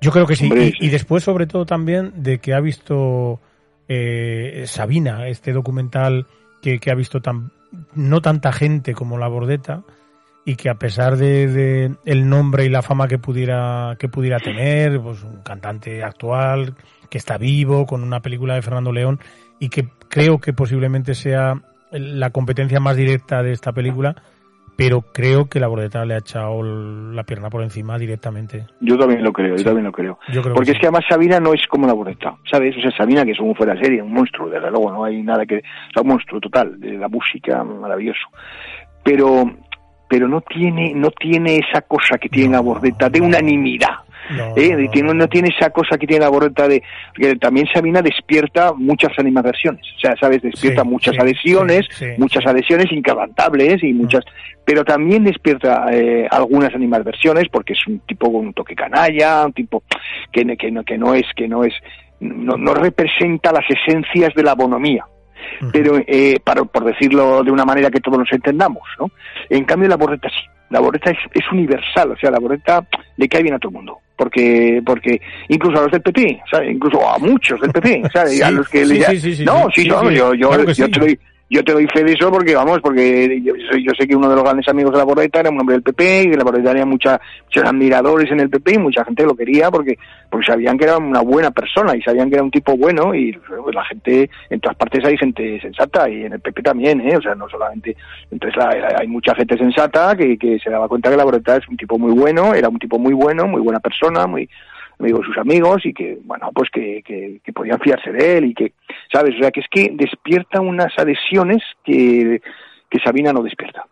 Yo 0.00 0.12
creo 0.12 0.26
que 0.26 0.36
sí. 0.36 0.44
Hombre, 0.44 0.72
Y, 0.80 0.88
después, 0.88 1.24
sobre 1.24 1.46
todo, 1.46 1.66
también 1.66 2.12
de 2.22 2.38
que 2.38 2.54
ha 2.54 2.60
visto 2.60 3.40
eh, 3.88 4.64
Sabina, 4.66 5.28
este 5.28 5.52
documental 5.52 6.26
que, 6.62 6.78
que 6.78 6.90
ha 6.90 6.94
visto 6.94 7.20
tan, 7.20 7.50
no 7.94 8.20
tanta 8.20 8.52
gente 8.52 8.94
como 8.94 9.18
Labordeta 9.18 9.82
y 10.44 10.56
que 10.56 10.70
a 10.70 10.76
pesar 10.76 11.16
de, 11.16 11.46
de 11.46 11.94
el 12.06 12.28
nombre 12.28 12.64
y 12.64 12.70
la 12.70 12.80
fama 12.80 13.06
que 13.06 13.18
pudiera 13.18 13.96
que 13.98 14.08
pudiera 14.08 14.38
tener, 14.38 14.98
pues 15.00 15.22
un 15.22 15.42
cantante 15.42 16.02
actual 16.02 16.74
que 17.10 17.18
está 17.18 17.36
vivo 17.36 17.86
con 17.86 18.02
una 18.02 18.20
película 18.20 18.54
de 18.54 18.62
Fernando 18.62 18.92
León 18.92 19.20
y 19.58 19.68
que 19.68 19.88
creo 20.08 20.38
que 20.38 20.52
posiblemente 20.52 21.14
sea 21.14 21.60
la 21.90 22.30
competencia 22.30 22.80
más 22.80 22.96
directa 22.96 23.42
de 23.42 23.52
esta 23.52 23.72
película, 23.72 24.16
pero 24.78 25.02
creo 25.02 25.48
que 25.48 25.58
la 25.58 25.66
Bordeta 25.66 26.04
le 26.04 26.14
ha 26.14 26.18
echado 26.18 26.62
la 26.62 27.24
pierna 27.24 27.50
por 27.50 27.64
encima 27.64 27.98
directamente. 27.98 28.64
Yo 28.80 28.96
también 28.96 29.24
lo 29.24 29.32
creo, 29.32 29.56
yo 29.56 29.64
también 29.64 29.84
lo 29.84 29.90
creo. 29.90 30.20
Yo 30.32 30.40
creo 30.40 30.54
Porque 30.54 30.70
que 30.70 30.76
es 30.76 30.80
que 30.80 30.86
además 30.86 31.04
Sabina 31.08 31.40
no 31.40 31.52
es 31.52 31.66
como 31.66 31.88
la 31.88 31.94
Borreta, 31.94 32.36
¿sabes? 32.48 32.76
O 32.76 32.80
sea, 32.80 32.96
Sabina, 32.96 33.24
que 33.24 33.32
es 33.32 33.40
un 33.40 33.56
fuera 33.56 33.74
de 33.74 33.82
serie, 33.82 34.00
un 34.00 34.12
monstruo, 34.12 34.48
desde 34.48 34.70
luego, 34.70 34.92
no 34.92 35.02
hay 35.02 35.20
nada 35.20 35.44
que... 35.46 35.56
O 35.56 35.92
sea, 35.92 36.02
un 36.02 36.10
monstruo 36.10 36.40
total, 36.40 36.78
de 36.78 36.92
la 36.92 37.08
música, 37.08 37.64
maravilloso. 37.64 38.28
Pero 39.02 39.50
pero 40.08 40.28
no 40.28 40.40
tiene 40.42 40.94
no 40.94 41.10
tiene 41.10 41.56
esa 41.56 41.82
cosa 41.82 42.16
que 42.16 42.28
tiene 42.28 42.54
la 42.54 42.60
Borreta 42.60 43.10
de 43.10 43.20
unanimidad. 43.20 43.96
No, 44.30 44.54
¿eh? 44.56 44.76
no, 44.76 44.90
tiene- 44.90 45.14
no 45.14 45.28
tiene 45.28 45.48
esa 45.56 45.70
cosa 45.70 45.96
que 45.98 46.06
tiene 46.06 46.24
la 46.24 46.28
Borreta 46.30 46.68
de... 46.68 46.82
Porque 47.14 47.36
también 47.36 47.66
Sabina 47.72 48.02
despierta 48.02 48.72
muchas 48.74 49.12
animadversiones. 49.18 49.82
O 49.96 50.00
sea, 50.00 50.14
¿sabes? 50.20 50.42
Despierta 50.42 50.82
Sí, 50.82 50.88
muchas 50.88 51.14
sí, 51.14 51.20
adhesiones, 51.20 51.86
sí, 51.90 52.06
muchas 52.18 52.46
adhesiones 52.46 52.90
inquebrantables 52.92 53.82
y 53.82 53.92
muchas... 53.92 54.24
Pero 54.64 54.84
también 54.84 55.24
despierta 55.24 55.86
eh, 55.92 56.26
algunas 56.30 56.74
animadversiones 56.74 57.44
porque 57.50 57.72
es 57.72 57.86
un 57.86 58.00
tipo 58.00 58.30
con 58.32 58.46
un 58.48 58.52
toque 58.54 58.74
canalla, 58.74 59.46
un 59.46 59.52
tipo 59.52 59.82
que, 60.30 60.44
no- 60.44 60.56
que, 60.56 60.70
no, 60.70 60.84
que 60.84 60.98
no 60.98 61.14
es... 61.14 61.24
que 61.34 61.48
no 61.48 61.64
es 61.64 61.72
no, 62.20 62.56
no 62.56 62.74
representa 62.74 63.52
las 63.52 63.64
esencias 63.70 64.34
de 64.34 64.42
la 64.42 64.54
bonomía 64.56 65.04
pero 65.72 65.98
eh, 66.06 66.38
para, 66.44 66.64
por 66.64 66.84
decirlo 66.84 67.42
de 67.44 67.50
una 67.52 67.64
manera 67.64 67.90
que 67.90 68.00
todos 68.00 68.18
nos 68.18 68.30
entendamos, 68.32 68.82
¿no? 68.98 69.10
En 69.48 69.64
cambio 69.64 69.88
la 69.88 69.96
borreta 69.96 70.28
sí, 70.28 70.44
la 70.70 70.80
borreta 70.80 71.10
es, 71.10 71.18
es 71.34 71.44
universal, 71.52 72.12
o 72.12 72.16
sea, 72.16 72.30
la 72.30 72.38
borreta 72.38 72.84
le 73.16 73.28
cae 73.28 73.42
bien 73.42 73.54
a 73.54 73.58
todo 73.58 73.70
el 73.70 73.76
mundo, 73.76 73.98
porque 74.16 74.82
porque 74.84 75.20
incluso 75.48 75.78
a 75.78 75.82
los 75.82 75.92
del 75.92 76.02
PP, 76.02 76.40
¿sabes? 76.50 76.70
Incluso 76.72 77.08
a 77.08 77.18
muchos 77.18 77.60
del 77.60 77.70
PP, 77.72 78.02
¿sabes? 78.12 78.36
Sí, 78.36 78.42
a 78.42 78.50
los 78.50 78.68
que 78.68 78.84
sí, 78.84 78.94
le- 78.98 79.04
sí, 79.06 79.20
sí, 79.20 79.34
sí, 79.36 79.44
no, 79.44 79.66
sí, 79.74 79.86
no, 79.88 80.00
sí. 80.08 80.14
yo 80.16 80.34
yo, 80.34 80.48
Claro 80.48 80.64
yo 80.64 80.74
sí. 80.74 80.90
te 80.90 81.00
doy 81.00 81.18
yo 81.50 81.64
te 81.64 81.72
doy 81.72 81.86
fe 81.86 82.04
de 82.04 82.12
eso 82.12 82.30
porque 82.30 82.54
vamos, 82.54 82.78
porque 82.82 83.40
yo, 83.42 83.54
yo 83.56 83.92
sé 83.98 84.06
que 84.06 84.14
uno 84.14 84.28
de 84.28 84.34
los 84.34 84.44
grandes 84.44 84.68
amigos 84.68 84.92
de 84.92 84.98
la 84.98 85.04
Borreta 85.04 85.40
era 85.40 85.50
un 85.50 85.58
hombre 85.60 85.74
del 85.76 85.82
PP 85.82 86.22
y 86.22 86.30
que 86.30 86.36
la 86.36 86.44
Borreta 86.44 86.70
tenía 86.70 86.84
mucha, 86.84 87.20
muchos 87.44 87.64
admiradores 87.64 88.30
en 88.30 88.40
el 88.40 88.50
PP 88.50 88.74
y 88.74 88.78
mucha 88.78 89.04
gente 89.04 89.24
lo 89.24 89.34
quería 89.34 89.70
porque 89.70 89.98
porque 90.30 90.44
sabían 90.46 90.76
que 90.76 90.84
era 90.84 90.98
una 90.98 91.22
buena 91.22 91.50
persona 91.50 91.96
y 91.96 92.02
sabían 92.02 92.28
que 92.28 92.34
era 92.34 92.44
un 92.44 92.50
tipo 92.50 92.76
bueno 92.76 93.14
y 93.14 93.32
pues, 93.32 93.74
la 93.74 93.84
gente 93.86 94.28
en 94.50 94.60
todas 94.60 94.76
partes 94.76 95.02
hay 95.06 95.16
gente 95.16 95.58
sensata 95.60 96.08
y 96.10 96.24
en 96.24 96.34
el 96.34 96.40
PP 96.40 96.62
también, 96.62 97.00
¿eh? 97.00 97.16
O 97.16 97.22
sea, 97.22 97.34
no 97.34 97.48
solamente 97.48 97.96
entonces 98.30 98.56
la- 98.56 98.96
hay 99.00 99.08
mucha 99.08 99.34
gente 99.34 99.56
sensata 99.56 100.14
que, 100.16 100.36
que 100.36 100.58
se 100.58 100.68
daba 100.70 100.86
cuenta 100.88 101.10
que 101.10 101.16
la 101.16 101.24
Borreta 101.24 101.56
es 101.56 101.66
un 101.68 101.76
tipo 101.78 101.98
muy 101.98 102.12
bueno, 102.12 102.52
era 102.54 102.68
un 102.68 102.78
tipo 102.78 102.98
muy 102.98 103.14
bueno, 103.14 103.46
muy 103.46 103.62
buena 103.62 103.80
persona, 103.80 104.26
muy 104.26 104.48
amigo 104.98 105.18
de 105.18 105.26
sus 105.26 105.38
amigos 105.38 105.84
y 105.84 105.92
que, 105.92 106.18
bueno, 106.24 106.50
pues 106.54 106.70
que, 106.70 107.02
que, 107.04 107.52
podían 107.52 107.78
fiarse 107.80 108.12
de 108.12 108.38
él 108.38 108.44
y 108.46 108.54
que, 108.54 108.72
¿sabes? 109.12 109.34
O 109.36 109.38
sea, 109.38 109.50
que 109.50 109.60
es 109.60 109.66
que 109.70 109.90
despierta 109.94 110.60
unas 110.60 110.92
adhesiones 110.98 111.62
que, 111.84 112.40
que 112.90 112.98
Sabina 113.00 113.32
no 113.32 113.42
despierta. 113.42 113.84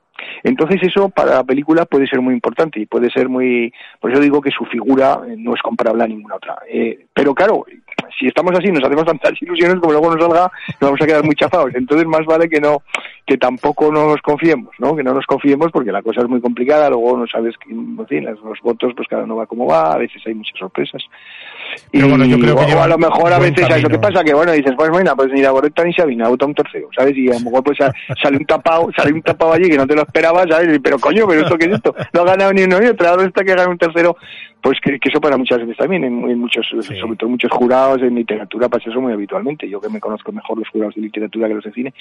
Entonces 0.42 0.80
eso 0.82 1.08
para 1.08 1.36
la 1.36 1.44
película 1.44 1.84
puede 1.84 2.06
ser 2.06 2.20
muy 2.20 2.34
importante 2.34 2.80
y 2.80 2.86
puede 2.86 3.10
ser 3.10 3.28
muy... 3.28 3.72
Por 4.00 4.12
eso 4.12 4.20
digo 4.20 4.40
que 4.40 4.50
su 4.50 4.64
figura 4.64 5.20
eh, 5.26 5.34
no 5.36 5.54
es 5.54 5.62
comparable 5.62 6.04
a 6.04 6.08
ninguna 6.08 6.36
otra. 6.36 6.58
Eh, 6.68 7.06
pero 7.12 7.34
claro, 7.34 7.64
si 8.18 8.26
estamos 8.26 8.52
así, 8.58 8.68
nos 8.70 8.82
hacemos 8.84 9.04
tantas 9.04 9.32
ilusiones 9.42 9.76
como 9.80 9.92
luego 9.92 10.14
nos 10.14 10.22
salga, 10.24 10.50
nos 10.80 10.90
vamos 10.90 11.00
a 11.02 11.06
quedar 11.06 11.24
muy 11.24 11.34
chafados. 11.34 11.74
Entonces 11.74 12.06
más 12.06 12.24
vale 12.24 12.48
que 12.48 12.60
no, 12.60 12.82
que 13.26 13.36
tampoco 13.36 13.92
nos 13.92 14.20
confiemos, 14.22 14.74
¿no? 14.78 14.96
Que 14.96 15.02
no 15.02 15.12
nos 15.12 15.26
confiemos 15.26 15.70
porque 15.72 15.92
la 15.92 16.02
cosa 16.02 16.20
es 16.22 16.28
muy 16.28 16.40
complicada, 16.40 16.88
luego 16.88 17.16
no 17.16 17.26
sabes, 17.26 17.54
que, 17.58 17.72
en 17.72 18.06
fin, 18.08 18.24
los, 18.24 18.38
votos 18.62 18.92
pues 18.96 19.06
cada 19.08 19.24
uno 19.24 19.36
va 19.36 19.46
como 19.46 19.66
va, 19.66 19.92
a 19.92 19.98
veces 19.98 20.22
hay 20.26 20.34
muchas 20.34 20.58
sorpresas. 20.58 21.02
Y 21.92 21.98
Pero 21.98 22.08
bueno, 22.10 22.24
yo 22.24 22.38
creo 22.38 22.56
que 22.56 22.74
o- 22.74 22.82
a 22.82 22.86
lo 22.86 22.96
mejor 22.98 23.32
a 23.32 23.38
veces, 23.38 23.66
¿sabes 23.66 23.82
lo 23.82 23.88
que 23.90 23.98
pasa? 23.98 24.22
Que 24.24 24.32
bueno, 24.34 24.52
dices, 24.52 24.72
pues 24.76 24.88
bueno, 24.90 25.14
pues 25.16 25.32
ni 25.32 25.42
la 25.42 25.50
Borreta 25.50 25.84
ni 25.84 25.92
Sabina, 25.92 26.28
vota 26.28 26.46
un 26.46 26.54
tercero, 26.54 26.88
¿sabes? 26.96 27.16
Y 27.16 27.28
a 27.30 27.34
lo 27.34 27.40
mejor 27.40 27.64
pues 27.64 27.78
sa- 27.78 27.92
sale 28.22 28.36
un 28.38 28.46
tapado, 28.46 28.88
sale 28.96 29.12
un 29.12 29.22
tapado 29.22 29.52
allí 29.52 29.68
que 29.68 29.76
no 29.76 29.86
te 29.86 29.94
lo 29.94 30.02
esperabas, 30.02 30.46
¿sabes? 30.48 30.74
Y, 30.74 30.78
Pero 30.78 30.98
coño, 30.98 31.26
pero 31.28 31.42
esto 31.42 31.58
qué 31.58 31.66
es 31.66 31.72
esto? 31.72 31.94
No 32.12 32.22
ha 32.22 32.24
ganado 32.24 32.52
ni 32.52 32.62
uno 32.62 32.78
ni 32.80 32.86
otro, 32.86 33.08
ahora 33.08 33.24
está 33.24 33.44
que 33.44 33.54
gana 33.54 33.68
un 33.68 33.78
tercero, 33.78 34.16
pues 34.66 34.80
que, 34.80 34.98
que 34.98 35.08
eso 35.08 35.20
para 35.20 35.36
muchas 35.36 35.60
veces 35.60 35.76
también, 35.76 36.02
en, 36.02 36.28
en 36.28 36.38
muchos, 36.40 36.66
Sí. 36.80 36.96
sobre 36.98 37.16
todo 37.16 37.30
muchos 37.30 37.50
jurados 37.52 38.02
en 38.02 38.16
literatura 38.16 38.68
pasa 38.68 38.90
eso 38.90 39.00
muy 39.00 39.12
habitualmente. 39.12 39.68
Yo 39.68 39.80
que 39.80 39.88
me 39.88 40.00
conozco 40.00 40.32
mejor 40.32 40.58
los 40.58 40.68
jurados 40.68 40.96
de 40.96 41.02
literatura 41.02 41.46
que 41.46 41.54
los 41.54 41.62
de 41.64 41.72
cine, 41.72 41.94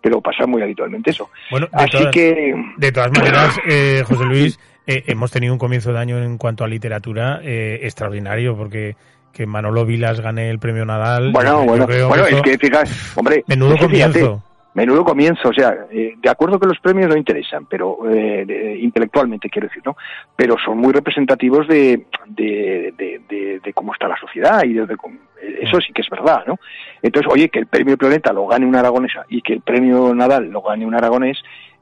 pero 0.00 0.20
pasa 0.20 0.46
muy 0.46 0.60
habitualmente 0.62 1.10
eso. 1.10 1.30
Bueno, 1.50 1.68
Así 1.72 1.90
todas, 1.92 2.08
que 2.12 2.54
de 2.76 2.92
todas 2.92 3.10
maneras, 3.12 3.58
eh, 3.66 4.02
José 4.06 4.24
Luis, 4.26 4.60
eh, 4.86 5.04
hemos 5.06 5.30
tenido 5.30 5.54
un 5.54 5.58
comienzo 5.58 5.90
de 5.92 5.98
año 6.00 6.22
en 6.22 6.36
cuanto 6.36 6.64
a 6.64 6.68
literatura 6.68 7.40
eh, 7.42 7.80
extraordinario, 7.82 8.56
porque 8.56 8.94
que 9.32 9.46
Manolo 9.46 9.86
Vilas 9.86 10.20
gane 10.20 10.50
el 10.50 10.58
premio 10.58 10.84
Nadal. 10.84 11.32
Bueno, 11.32 11.60
yo 11.60 11.64
bueno, 11.70 11.86
creo 11.86 12.08
bueno, 12.08 12.26
eso- 12.26 12.36
es 12.36 12.42
que 12.42 12.58
fijas, 12.58 13.16
hombre, 13.16 13.42
Menudo 13.46 13.76
fíjate, 13.78 14.10
comienzo. 14.20 14.42
Menudo 14.74 15.04
comienzo, 15.04 15.50
o 15.50 15.52
sea, 15.52 15.86
eh, 15.90 16.14
de 16.16 16.30
acuerdo 16.30 16.58
que 16.58 16.66
los 16.66 16.78
premios 16.80 17.08
no 17.10 17.16
interesan, 17.16 17.66
pero 17.66 17.98
eh, 18.10 18.44
de- 18.46 18.78
intelectualmente 18.78 19.50
quiero 19.50 19.68
decir, 19.68 19.82
¿no? 19.84 19.96
Pero 20.34 20.56
son 20.64 20.78
muy 20.78 20.92
representativos 20.94 21.68
de, 21.68 22.06
de, 22.26 22.94
de, 22.96 23.60
de- 23.62 23.72
cómo 23.74 23.92
está 23.92 24.08
la 24.08 24.16
sociedad 24.16 24.62
y 24.64 24.72
de, 24.72 24.86
de 24.86 24.96
cómo- 24.96 25.18
eso 25.60 25.78
sí 25.80 25.92
que 25.92 26.00
es 26.02 26.08
verdad, 26.08 26.44
¿no? 26.46 26.58
Entonces, 27.02 27.30
oye, 27.30 27.48
que 27.50 27.58
el 27.58 27.66
premio 27.66 27.98
Planeta 27.98 28.32
lo 28.32 28.46
gane 28.46 28.64
una 28.64 28.80
aragonesa 28.80 29.26
y 29.28 29.42
que 29.42 29.52
el 29.54 29.60
premio 29.60 30.14
Nadal 30.14 30.50
lo 30.50 30.62
gane 30.62 30.86
un 30.86 30.94
aragonés 30.94 31.38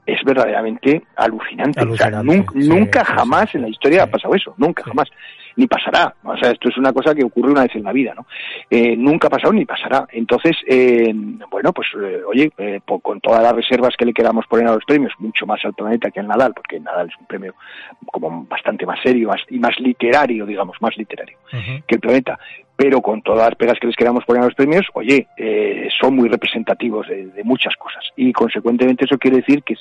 es 0.06 0.18
verdaderamente 0.24 1.02
alucinante. 1.14 1.80
O 1.84 1.94
sea, 1.94 2.06
Alucinante, 2.08 2.36
nunca, 2.36 2.52
sí, 2.60 2.68
nunca 2.68 3.04
sí, 3.04 3.12
jamás 3.14 3.50
sí, 3.50 3.58
en 3.58 3.62
la 3.62 3.68
historia 3.68 4.02
ha 4.04 4.06
pasado 4.08 4.34
eso, 4.34 4.54
nunca 4.56 4.82
jamás 4.82 5.08
ni 5.56 5.66
pasará. 5.66 6.14
O 6.24 6.36
sea, 6.36 6.50
esto 6.50 6.68
es 6.68 6.76
una 6.78 6.92
cosa 6.92 7.14
que 7.14 7.24
ocurre 7.24 7.50
una 7.52 7.62
vez 7.62 7.74
en 7.74 7.84
la 7.84 7.92
vida, 7.92 8.14
¿no? 8.14 8.26
Eh, 8.70 8.96
nunca 8.96 9.26
ha 9.28 9.30
pasado 9.30 9.52
ni 9.52 9.64
pasará. 9.64 10.06
Entonces, 10.12 10.56
eh, 10.66 11.12
bueno, 11.50 11.72
pues, 11.72 11.88
eh, 12.00 12.20
oye, 12.26 12.50
eh, 12.58 12.80
po- 12.84 13.00
con 13.00 13.20
todas 13.20 13.42
las 13.42 13.52
reservas 13.54 13.94
que 13.96 14.04
le 14.04 14.12
queramos 14.12 14.46
poner 14.46 14.66
a 14.68 14.74
los 14.74 14.84
premios, 14.84 15.12
mucho 15.18 15.46
más 15.46 15.64
al 15.64 15.74
planeta 15.74 16.10
que 16.10 16.20
al 16.20 16.28
Nadal, 16.28 16.52
porque 16.54 16.76
el 16.76 16.84
Nadal 16.84 17.08
es 17.08 17.16
un 17.18 17.26
premio 17.26 17.54
como 18.06 18.44
bastante 18.44 18.86
más 18.86 18.98
serio 19.02 19.28
más- 19.28 19.44
y 19.48 19.58
más 19.58 19.78
literario, 19.80 20.46
digamos, 20.46 20.76
más 20.80 20.96
literario 20.96 21.36
que 21.86 21.94
el 21.96 22.00
planeta. 22.00 22.38
Pero 22.76 23.02
con 23.02 23.20
todas 23.20 23.46
las 23.46 23.56
pegas 23.56 23.78
que 23.78 23.86
les 23.88 23.96
queramos 23.96 24.24
poner 24.24 24.42
a 24.42 24.46
los 24.46 24.54
premios, 24.54 24.86
oye, 24.94 25.26
eh, 25.36 25.88
son 26.00 26.16
muy 26.16 26.28
representativos 26.30 27.06
de, 27.08 27.26
de 27.26 27.44
muchas 27.44 27.74
cosas. 27.76 28.02
Y 28.16 28.32
consecuentemente 28.32 29.04
eso 29.04 29.18
quiere 29.18 29.38
decir 29.38 29.62
que, 29.62 29.74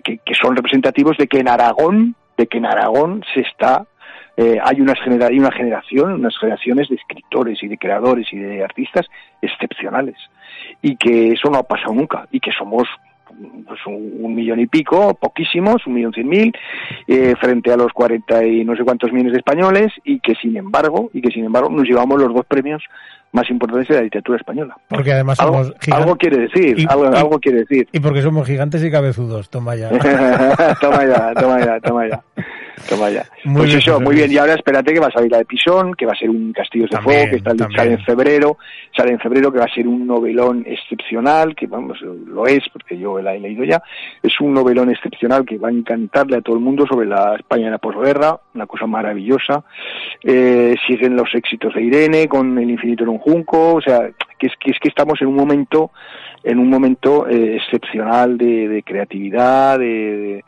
que, 0.00 0.18
que 0.18 0.34
son 0.34 0.56
representativos 0.56 1.16
de 1.18 1.28
que 1.28 1.38
en 1.38 1.48
Aragón, 1.48 2.16
de 2.36 2.48
que 2.48 2.58
en 2.58 2.66
Aragón 2.66 3.22
se 3.32 3.42
está 3.42 3.84
eh, 4.42 4.58
hay, 4.62 4.80
unas 4.80 4.98
genera- 5.00 5.26
hay 5.28 5.38
una 5.38 5.52
generación, 5.52 6.12
unas 6.14 6.36
generaciones 6.38 6.88
de 6.88 6.96
escritores 6.96 7.62
y 7.62 7.68
de 7.68 7.78
creadores 7.78 8.26
y 8.32 8.38
de 8.38 8.64
artistas 8.64 9.06
excepcionales. 9.40 10.16
Y 10.80 10.96
que 10.96 11.32
eso 11.32 11.50
no 11.50 11.58
ha 11.58 11.62
pasado 11.62 11.94
nunca. 11.94 12.26
Y 12.30 12.40
que 12.40 12.50
somos 12.52 12.88
pues, 13.66 13.80
un, 13.86 14.12
un 14.20 14.34
millón 14.34 14.60
y 14.60 14.66
pico, 14.66 15.14
poquísimos, 15.14 15.86
un 15.86 15.94
millón 15.94 16.12
cien 16.12 16.28
mil, 16.28 16.52
eh, 17.06 17.34
frente 17.40 17.72
a 17.72 17.76
los 17.76 17.92
cuarenta 17.92 18.44
y 18.44 18.64
no 18.64 18.76
sé 18.76 18.84
cuántos 18.84 19.10
millones 19.12 19.32
de 19.32 19.38
españoles, 19.38 19.92
y 20.04 20.20
que 20.20 20.34
sin 20.34 20.56
embargo, 20.56 21.10
y 21.14 21.22
que 21.22 21.30
sin 21.30 21.44
embargo 21.46 21.70
nos 21.70 21.84
llevamos 21.88 22.20
los 22.20 22.34
dos 22.34 22.44
premios 22.46 22.82
más 23.32 23.48
importantes 23.48 23.88
de 23.88 23.94
la 23.94 24.02
literatura 24.02 24.36
española. 24.36 24.76
Porque 24.88 25.12
además 25.12 25.40
Algo, 25.40 25.54
somos 25.64 25.68
gigantes. 25.80 25.94
algo 25.94 26.16
quiere 26.16 26.36
decir, 26.38 26.78
Y- 26.78 26.86
algo, 26.86 27.04
y- 27.10 27.16
algo 27.16 27.38
quiere 27.40 27.58
decir. 27.60 27.88
Y 27.90 28.00
porque 28.00 28.20
somos 28.20 28.46
gigantes 28.46 28.84
y 28.84 28.90
cabezudos, 28.90 29.48
toma 29.48 29.74
ya. 29.76 29.88
toma 30.80 31.06
ya, 31.06 31.32
toma 31.32 31.58
ya, 31.64 31.80
toma 31.80 32.08
ya. 32.08 32.22
Toma 32.88 33.10
ya. 33.10 33.24
Muy 33.44 33.62
pues 33.62 33.74
eso, 33.74 34.00
muy 34.00 34.16
bien. 34.16 34.30
Y 34.32 34.38
ahora 34.38 34.54
espérate 34.54 34.92
que 34.92 35.00
va 35.00 35.08
a 35.08 35.12
salir 35.12 35.30
la 35.30 35.38
de 35.38 35.44
Pisón, 35.44 35.94
que 35.94 36.06
va 36.06 36.12
a 36.12 36.16
ser 36.16 36.30
un 36.30 36.52
Castillos 36.52 36.90
de 36.90 36.96
También, 36.96 37.28
Fuego, 37.28 37.44
que 37.44 37.50
está, 37.50 37.68
sale 37.76 37.92
en 37.92 38.04
febrero. 38.04 38.58
Sale 38.96 39.12
en 39.12 39.20
febrero, 39.20 39.52
que 39.52 39.58
va 39.58 39.64
a 39.64 39.74
ser 39.74 39.86
un 39.86 40.06
novelón 40.06 40.64
excepcional, 40.66 41.54
que 41.54 41.66
vamos, 41.66 42.00
lo 42.00 42.46
es, 42.46 42.62
porque 42.72 42.98
yo 42.98 43.20
la 43.20 43.34
he 43.34 43.40
leído 43.40 43.64
ya. 43.64 43.82
Es 44.22 44.40
un 44.40 44.52
novelón 44.54 44.90
excepcional 44.90 45.44
que 45.44 45.58
va 45.58 45.68
a 45.68 45.72
encantarle 45.72 46.36
a 46.36 46.40
todo 46.40 46.56
el 46.56 46.62
mundo 46.62 46.86
sobre 46.86 47.06
la 47.06 47.36
España 47.36 47.66
de 47.66 47.70
la 47.72 47.78
posguerra, 47.78 48.38
una 48.54 48.66
cosa 48.66 48.86
maravillosa. 48.86 49.64
Eh, 50.22 50.74
siguen 50.86 51.16
los 51.16 51.34
éxitos 51.34 51.74
de 51.74 51.82
Irene 51.82 52.28
con 52.28 52.58
El 52.58 52.70
infinito 52.70 53.04
en 53.04 53.10
un 53.10 53.18
junco, 53.18 53.74
o 53.74 53.80
sea, 53.80 54.10
que 54.38 54.46
es 54.46 54.52
que, 54.58 54.70
es 54.70 54.78
que 54.80 54.88
estamos 54.88 55.20
en 55.20 55.28
un 55.28 55.36
momento 55.36 55.90
en 56.44 56.58
un 56.58 56.68
momento 56.68 57.28
eh, 57.28 57.56
excepcional 57.56 58.36
de, 58.36 58.68
de 58.68 58.82
creatividad, 58.82 59.78
de, 59.78 59.84
de, 59.86 60.44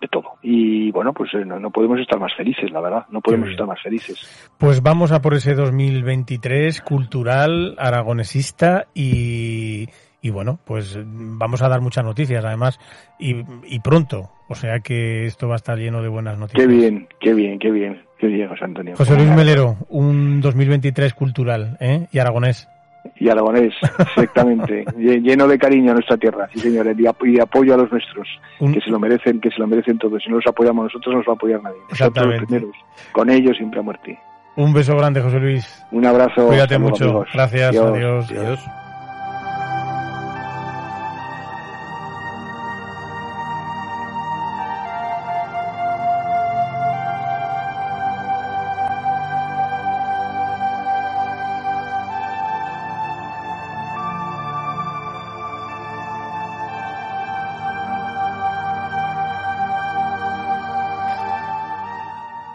de 0.00 0.08
todo. 0.08 0.34
Y 0.42 0.90
bueno, 0.90 1.12
pues 1.12 1.32
eh, 1.34 1.44
no, 1.44 1.58
no 1.58 1.70
podemos 1.70 1.98
estar 2.00 2.18
más 2.18 2.34
felices, 2.36 2.70
la 2.70 2.80
verdad, 2.80 3.06
no 3.10 3.20
podemos 3.20 3.50
estar 3.50 3.66
más 3.66 3.80
felices. 3.82 4.50
Pues 4.58 4.82
vamos 4.82 5.12
a 5.12 5.20
por 5.20 5.34
ese 5.34 5.54
2023 5.54 6.80
cultural, 6.82 7.74
aragonesista 7.78 8.86
y, 8.94 9.88
y 10.20 10.30
bueno, 10.30 10.58
pues 10.64 10.98
vamos 11.04 11.62
a 11.62 11.68
dar 11.68 11.80
muchas 11.80 12.04
noticias 12.04 12.44
además 12.44 12.78
y, 13.18 13.36
y 13.64 13.80
pronto. 13.80 14.30
O 14.48 14.54
sea 14.54 14.80
que 14.80 15.26
esto 15.26 15.48
va 15.48 15.54
a 15.54 15.56
estar 15.56 15.78
lleno 15.78 16.02
de 16.02 16.08
buenas 16.08 16.38
noticias. 16.38 16.66
Qué 16.66 16.72
bien, 16.72 17.08
qué 17.20 17.34
bien, 17.34 17.58
qué 17.58 17.70
bien, 17.70 18.02
qué 18.18 18.26
bien, 18.28 18.48
José 18.48 18.64
Antonio. 18.64 18.94
José 18.96 19.16
Luis 19.16 19.30
Melero, 19.30 19.76
un 19.88 20.40
2023 20.40 21.14
cultural 21.14 21.76
¿eh? 21.80 22.06
y 22.12 22.18
aragonés. 22.18 22.68
Y 23.16 23.28
aragonés, 23.28 23.74
exactamente, 23.98 24.84
Lle- 24.96 25.20
lleno 25.22 25.46
de 25.48 25.58
cariño 25.58 25.90
a 25.90 25.94
nuestra 25.94 26.16
tierra, 26.16 26.48
sí 26.52 26.60
señores, 26.60 26.98
y, 26.98 27.06
ap- 27.06 27.24
y 27.24 27.32
de 27.32 27.42
apoyo 27.42 27.74
a 27.74 27.76
los 27.76 27.90
nuestros, 27.90 28.28
Un- 28.60 28.72
que 28.74 28.80
se 28.80 28.90
lo 28.90 28.98
merecen, 28.98 29.40
que 29.40 29.50
se 29.50 29.58
lo 29.58 29.66
merecen 29.66 29.98
todos. 29.98 30.22
Si 30.22 30.28
no 30.30 30.36
los 30.36 30.46
apoyamos 30.46 30.84
nosotros, 30.84 31.12
no 31.12 31.18
nos 31.18 31.28
va 31.28 31.32
a 31.32 31.34
apoyar 31.36 31.62
nadie. 31.62 31.76
Nosotros 31.90 32.00
los 32.00 32.08
Exactamente. 32.08 32.46
primeros, 32.46 32.76
con 33.12 33.30
ellos 33.30 33.56
siempre 33.56 33.80
a 33.80 33.82
muerte. 33.82 34.18
Un 34.56 34.72
beso 34.72 34.96
grande, 34.96 35.20
José 35.20 35.38
Luis. 35.38 35.84
Un 35.92 36.06
abrazo. 36.06 36.46
Cuídate 36.46 36.78
mucho. 36.78 37.04
amigos. 37.04 37.28
Gracias, 37.34 37.76
adiós. 37.76 38.30
Adiós. 38.30 38.60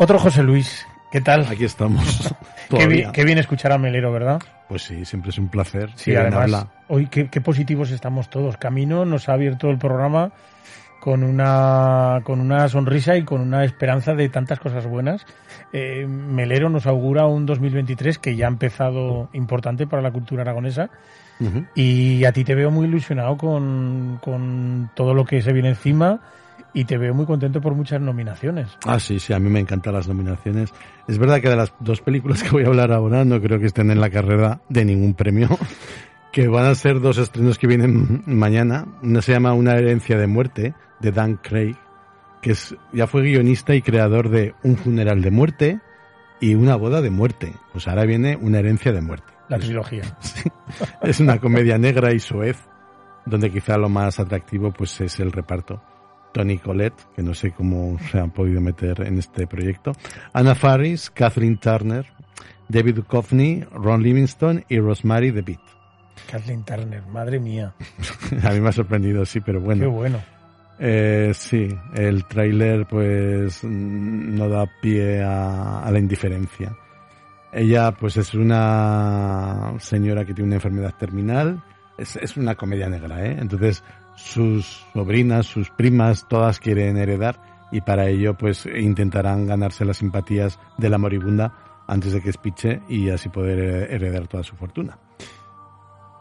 Otro 0.02 0.18
José 0.18 0.42
Luis, 0.42 0.88
¿qué 1.12 1.22
tal? 1.22 1.46
Aquí 1.46 1.64
estamos. 1.64 2.34
Qué 2.72 2.88
bien, 2.88 3.12
qué 3.12 3.24
bien 3.24 3.38
escuchar 3.38 3.72
a 3.72 3.78
Melero, 3.78 4.12
¿verdad? 4.12 4.42
Pues 4.68 4.82
sí, 4.82 5.06
siempre 5.06 5.30
es 5.30 5.38
un 5.38 5.48
placer. 5.50 5.92
Sí, 5.94 6.16
además, 6.16 6.42
habla. 6.42 6.68
hoy 6.88 7.06
qué, 7.06 7.28
qué 7.28 7.40
positivos 7.40 7.92
estamos 7.92 8.30
todos. 8.32 8.58
Camino 8.58 9.06
nos 9.06 9.30
ha 9.30 9.34
abierto 9.34 9.70
el 9.70 9.78
programa 9.78 10.32
con 11.00 11.22
una, 11.22 12.22
con 12.24 12.40
una 12.40 12.68
sonrisa 12.68 13.16
y 13.16 13.24
con 13.24 13.42
una 13.42 13.64
esperanza 13.64 14.16
de 14.16 14.28
tantas 14.30 14.60
cosas 14.60 14.88
buenas. 14.88 15.24
Eh, 15.72 16.08
Melero 16.08 16.70
nos 16.70 16.88
augura 16.88 17.28
un 17.28 17.46
2023 17.46 18.18
que 18.18 18.36
ya 18.36 18.46
ha 18.46 18.50
empezado 18.50 19.30
importante 19.34 19.86
para 19.86 20.02
la 20.02 20.10
cultura 20.10 20.42
aragonesa 20.42 20.90
y 21.76 22.26
a 22.26 22.32
ti 22.32 22.44
te 22.44 22.56
veo 22.56 22.72
muy 22.72 22.88
ilusionado 22.88 23.38
con, 23.38 24.18
con 24.20 24.90
todo 24.96 25.14
lo 25.14 25.26
que 25.26 25.44
se 25.44 25.54
viene 25.54 25.70
encima 25.70 26.22
y 26.74 26.86
te 26.86 26.98
veo 26.98 27.14
muy 27.14 27.26
contento 27.26 27.60
por 27.62 27.76
muchas 27.76 28.00
nominaciones. 28.02 28.70
Ah, 28.86 29.00
sí, 29.00 29.20
sí, 29.20 29.34
a 29.34 29.40
mí 29.40 29.50
me 29.50 29.60
encantan 29.60 29.94
las 29.94 30.08
nominaciones. 30.08 30.74
Es 31.08 31.18
verdad 31.18 31.42
que 31.42 31.50
de 31.50 31.56
las 31.56 31.74
dos 31.80 32.02
películas 32.02 32.42
que 32.44 32.50
voy 32.50 32.64
a 32.64 32.68
hablar 32.68 32.92
ahora 32.92 33.26
no 33.26 33.42
creo 33.42 33.60
que 33.60 33.66
estén 33.66 33.92
en 33.92 34.00
la 34.00 34.10
carrera 34.10 34.62
de 34.70 34.86
ningún 34.86 35.14
premio, 35.14 35.50
que 36.32 36.48
van 36.48 36.66
a 36.66 36.76
ser 36.76 37.00
dos 37.02 37.18
estrenos 37.18 37.58
que 37.58 37.68
vienen 37.68 38.24
mañana. 38.26 38.86
Una 39.04 39.22
se 39.22 39.34
llama 39.34 39.54
Una 39.54 39.74
herencia 39.76 40.18
de 40.18 40.28
muerte, 40.28 40.74
de 41.00 41.12
Dan 41.12 41.38
Craig, 41.38 41.76
que 42.42 42.52
es, 42.52 42.76
ya 42.94 43.06
fue 43.08 43.22
guionista 43.24 43.76
y 43.76 43.82
creador 43.82 44.30
de 44.30 44.56
Un 44.64 44.78
funeral 44.78 45.22
de 45.22 45.32
muerte 45.32 45.80
y 46.40 46.56
Una 46.56 46.76
boda 46.76 47.02
de 47.02 47.10
muerte. 47.10 47.54
Pues 47.74 47.88
ahora 47.88 48.06
viene 48.06 48.36
Una 48.38 48.60
herencia 48.60 48.92
de 48.94 49.02
muerte. 49.02 49.28
La 49.50 49.58
Es- 49.58 49.66
trilogía. 49.66 50.04
Sí. 50.22 50.50
Es 51.02 51.20
una 51.20 51.38
comedia 51.40 51.78
negra 51.78 52.14
y 52.14 52.20
soez, 52.20 52.58
donde 53.26 53.52
quizá 53.52 53.78
lo 53.78 53.90
más 53.90 54.20
atractivo 54.22 54.72
pues 54.72 55.02
es 55.02 55.20
el 55.20 55.34
reparto. 55.34 55.84
Tony 56.34 56.58
Collette, 56.58 57.02
que 57.16 57.24
no 57.24 57.34
sé 57.34 57.52
cómo 57.52 57.98
se 58.12 58.20
han 58.20 58.32
podido 58.32 58.62
meter 58.62 59.02
en 59.02 59.18
este 59.18 59.48
proyecto. 59.48 59.94
Anna 60.34 60.56
Faris, 60.56 61.10
Kathleen 61.10 61.58
Turner, 61.58 62.06
David 62.70 62.96
Duchovny, 62.96 63.64
Ron 63.74 64.02
Livingston 64.04 64.64
y 64.70 64.80
Rosemary 64.80 65.32
DeWitt. 65.32 65.60
Kathleen 66.30 66.64
Turner, 66.64 67.06
madre 67.08 67.40
mía. 67.40 67.74
A 68.44 68.52
mí 68.52 68.60
me 68.60 68.70
ha 68.70 68.72
sorprendido, 68.72 69.26
sí, 69.26 69.42
pero 69.42 69.60
Qué 69.60 69.66
bueno. 69.66 69.92
bueno. 69.92 70.20
Eh, 70.80 71.32
sí, 71.36 71.68
el 71.94 72.26
tráiler 72.26 72.88
pues 72.88 73.64
no 73.64 74.50
da 74.50 74.66
pie 74.82 75.22
a, 75.22 75.84
a 75.84 75.92
la 75.92 76.00
indiferencia. 76.00 76.76
Ella 77.54 77.92
pues 77.92 78.18
es 78.18 78.34
una 78.34 79.74
señora 79.78 80.26
que 80.26 80.34
tiene 80.34 80.48
una 80.48 80.56
enfermedad 80.56 80.96
terminal, 80.98 81.62
es, 82.00 82.16
es 82.16 82.36
una 82.36 82.56
comedia 82.56 82.90
negra, 82.90 83.24
¿eh? 83.24 83.38
Entonces 83.40 83.84
sus 84.16 84.86
sobrinas, 84.94 85.46
sus 85.46 85.70
primas, 85.70 86.28
todas 86.28 86.60
quieren 86.60 86.98
heredar 86.98 87.40
y 87.72 87.82
para 87.82 88.08
ello 88.08 88.36
pues 88.36 88.66
intentarán 88.66 89.48
ganarse 89.48 89.86
las 89.86 89.98
simpatías 89.98 90.60
de 90.78 90.90
la 90.90 90.98
moribunda 90.98 91.84
antes 91.88 92.14
de 92.14 92.22
que 92.22 92.30
espiche 92.30 92.82
y 92.88 93.10
así 93.10 93.30
poder 93.30 93.60
eh, 93.60 93.96
heredar 93.96 94.28
toda 94.28 94.44
su 94.44 94.56
fortuna. 94.56 94.98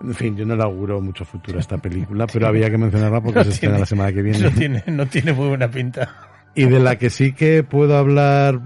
En 0.02 0.14
fin, 0.14 0.36
yo 0.36 0.46
no 0.46 0.56
le 0.56 0.62
auguro 0.62 1.00
mucho 1.00 1.24
futuro 1.24 1.58
a 1.58 1.60
esta 1.60 1.76
película, 1.76 2.26
pero 2.26 2.46
había 2.46 2.70
que 2.70 2.78
mencionarla 2.78 3.20
porque 3.20 3.38
No 3.40 3.44
se 3.44 3.50
estrena 3.50 3.78
la 3.78 3.86
semana 3.86 4.12
que 4.12 4.22
viene. 4.22 4.38
No 4.38 4.50
tiene, 4.50 4.84
no 4.86 5.06
tiene 5.06 5.32
muy 5.32 5.48
buena 5.48 5.70
pinta. 5.70 6.08
Y 6.54 6.64
de 6.64 6.80
la 6.80 6.96
que 6.96 7.10
sí 7.10 7.32
que 7.32 7.62
puedo 7.62 7.96
hablar 7.96 8.60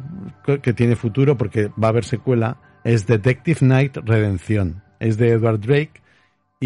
que 0.44 0.60
que 0.60 0.72
tiene 0.72 0.96
futuro, 0.96 1.36
porque 1.36 1.70
va 1.82 1.88
a 1.88 1.90
haber 1.90 2.04
secuela, 2.04 2.56
es 2.84 3.06
Detective 3.06 3.58
Night 3.62 3.96
Redención. 3.96 4.82
Es 5.00 5.16
de 5.18 5.30
Edward 5.30 5.60
Drake 5.60 6.03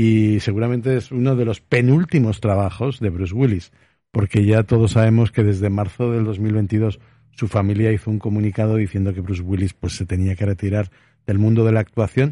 y 0.01 0.39
seguramente 0.39 0.97
es 0.97 1.11
uno 1.11 1.35
de 1.35 1.45
los 1.45 1.61
penúltimos 1.61 2.41
trabajos 2.41 3.01
de 3.01 3.11
Bruce 3.11 3.35
Willis, 3.35 3.73
porque 4.13 4.45
ya 4.45 4.63
todos 4.63 4.93
sabemos 4.93 5.33
que 5.33 5.43
desde 5.43 5.71
marzo 5.71 6.13
del 6.13 6.25
2022 6.25 7.01
su 7.33 7.49
familia 7.49 7.91
hizo 7.91 8.09
un 8.09 8.21
comunicado 8.21 8.77
diciendo 8.77 9.13
que 9.13 9.23
Bruce 9.23 9.43
Willis 9.43 9.75
pues 9.75 9.95
se 9.97 10.07
tenía 10.07 10.37
que 10.37 10.47
retirar 10.47 10.93
del 11.27 11.41
mundo 11.41 11.65
de 11.65 11.73
la 11.73 11.81
actuación 11.81 12.31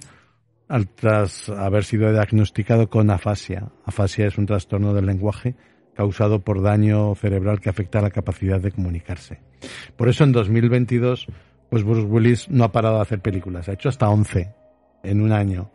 al- 0.69 0.87
tras 0.87 1.49
haber 1.49 1.83
sido 1.83 2.12
diagnosticado 2.12 2.89
con 2.89 3.11
afasia. 3.11 3.73
Afasia 3.85 4.29
es 4.29 4.39
un 4.39 4.47
trastorno 4.47 4.95
del 4.95 5.07
lenguaje 5.07 5.57
causado 5.93 6.45
por 6.45 6.62
daño 6.62 7.17
cerebral 7.17 7.59
que 7.59 7.69
afecta 7.69 7.99
a 7.99 8.03
la 8.03 8.11
capacidad 8.11 8.61
de 8.61 8.71
comunicarse. 8.71 9.41
Por 9.97 10.09
eso 10.09 10.23
en 10.23 10.31
2022, 10.31 11.27
pues 11.69 11.83
Bruce 11.83 12.07
Willis 12.07 12.49
no 12.49 12.62
ha 12.62 12.71
parado 12.71 12.95
de 12.97 13.03
hacer 13.03 13.19
películas, 13.19 13.69
ha 13.69 13.73
hecho 13.73 13.89
hasta 13.89 14.09
11 14.09 14.55
en 15.03 15.21
un 15.21 15.33
año, 15.33 15.73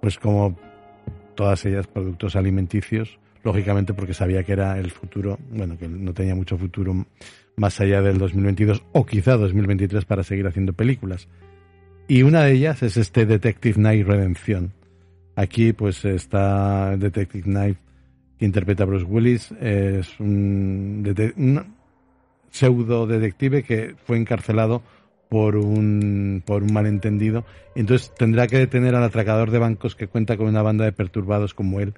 pues 0.00 0.18
como 0.18 0.56
todas 1.34 1.64
ellas 1.66 1.86
productos 1.86 2.36
alimenticios, 2.36 3.18
lógicamente 3.42 3.94
porque 3.94 4.14
sabía 4.14 4.42
que 4.42 4.52
era 4.52 4.78
el 4.78 4.90
futuro, 4.90 5.38
bueno, 5.50 5.76
que 5.78 5.88
no 5.88 6.12
tenía 6.14 6.34
mucho 6.34 6.58
futuro 6.58 7.06
más 7.56 7.80
allá 7.80 8.02
del 8.02 8.18
2022 8.18 8.82
o 8.92 9.06
quizá 9.06 9.36
2023 9.36 10.04
para 10.04 10.22
seguir 10.22 10.46
haciendo 10.46 10.72
películas. 10.72 11.28
Y 12.08 12.22
una 12.22 12.44
de 12.44 12.52
ellas 12.52 12.82
es 12.82 12.96
este 12.96 13.26
Detective 13.26 13.80
Night 13.80 14.06
Redención. 14.06 14.72
Aquí 15.36 15.72
pues 15.72 16.04
está 16.04 16.96
Detective 16.96 17.48
Night 17.50 17.78
que 18.38 18.44
interpreta 18.44 18.82
a 18.82 18.86
Bruce 18.86 19.04
Willis, 19.04 19.52
es 19.60 20.18
un, 20.18 21.04
un 21.36 21.74
pseudo 22.50 23.06
detective 23.06 23.62
que 23.62 23.94
fue 24.04 24.16
encarcelado 24.16 24.82
por 25.34 25.56
un, 25.56 26.44
por 26.46 26.62
un 26.62 26.72
malentendido. 26.72 27.44
Entonces 27.74 28.12
tendrá 28.16 28.46
que 28.46 28.56
detener 28.56 28.94
al 28.94 29.02
atracador 29.02 29.50
de 29.50 29.58
bancos 29.58 29.96
que 29.96 30.06
cuenta 30.06 30.36
con 30.36 30.46
una 30.46 30.62
banda 30.62 30.84
de 30.84 30.92
perturbados 30.92 31.54
como 31.54 31.80
él, 31.80 31.94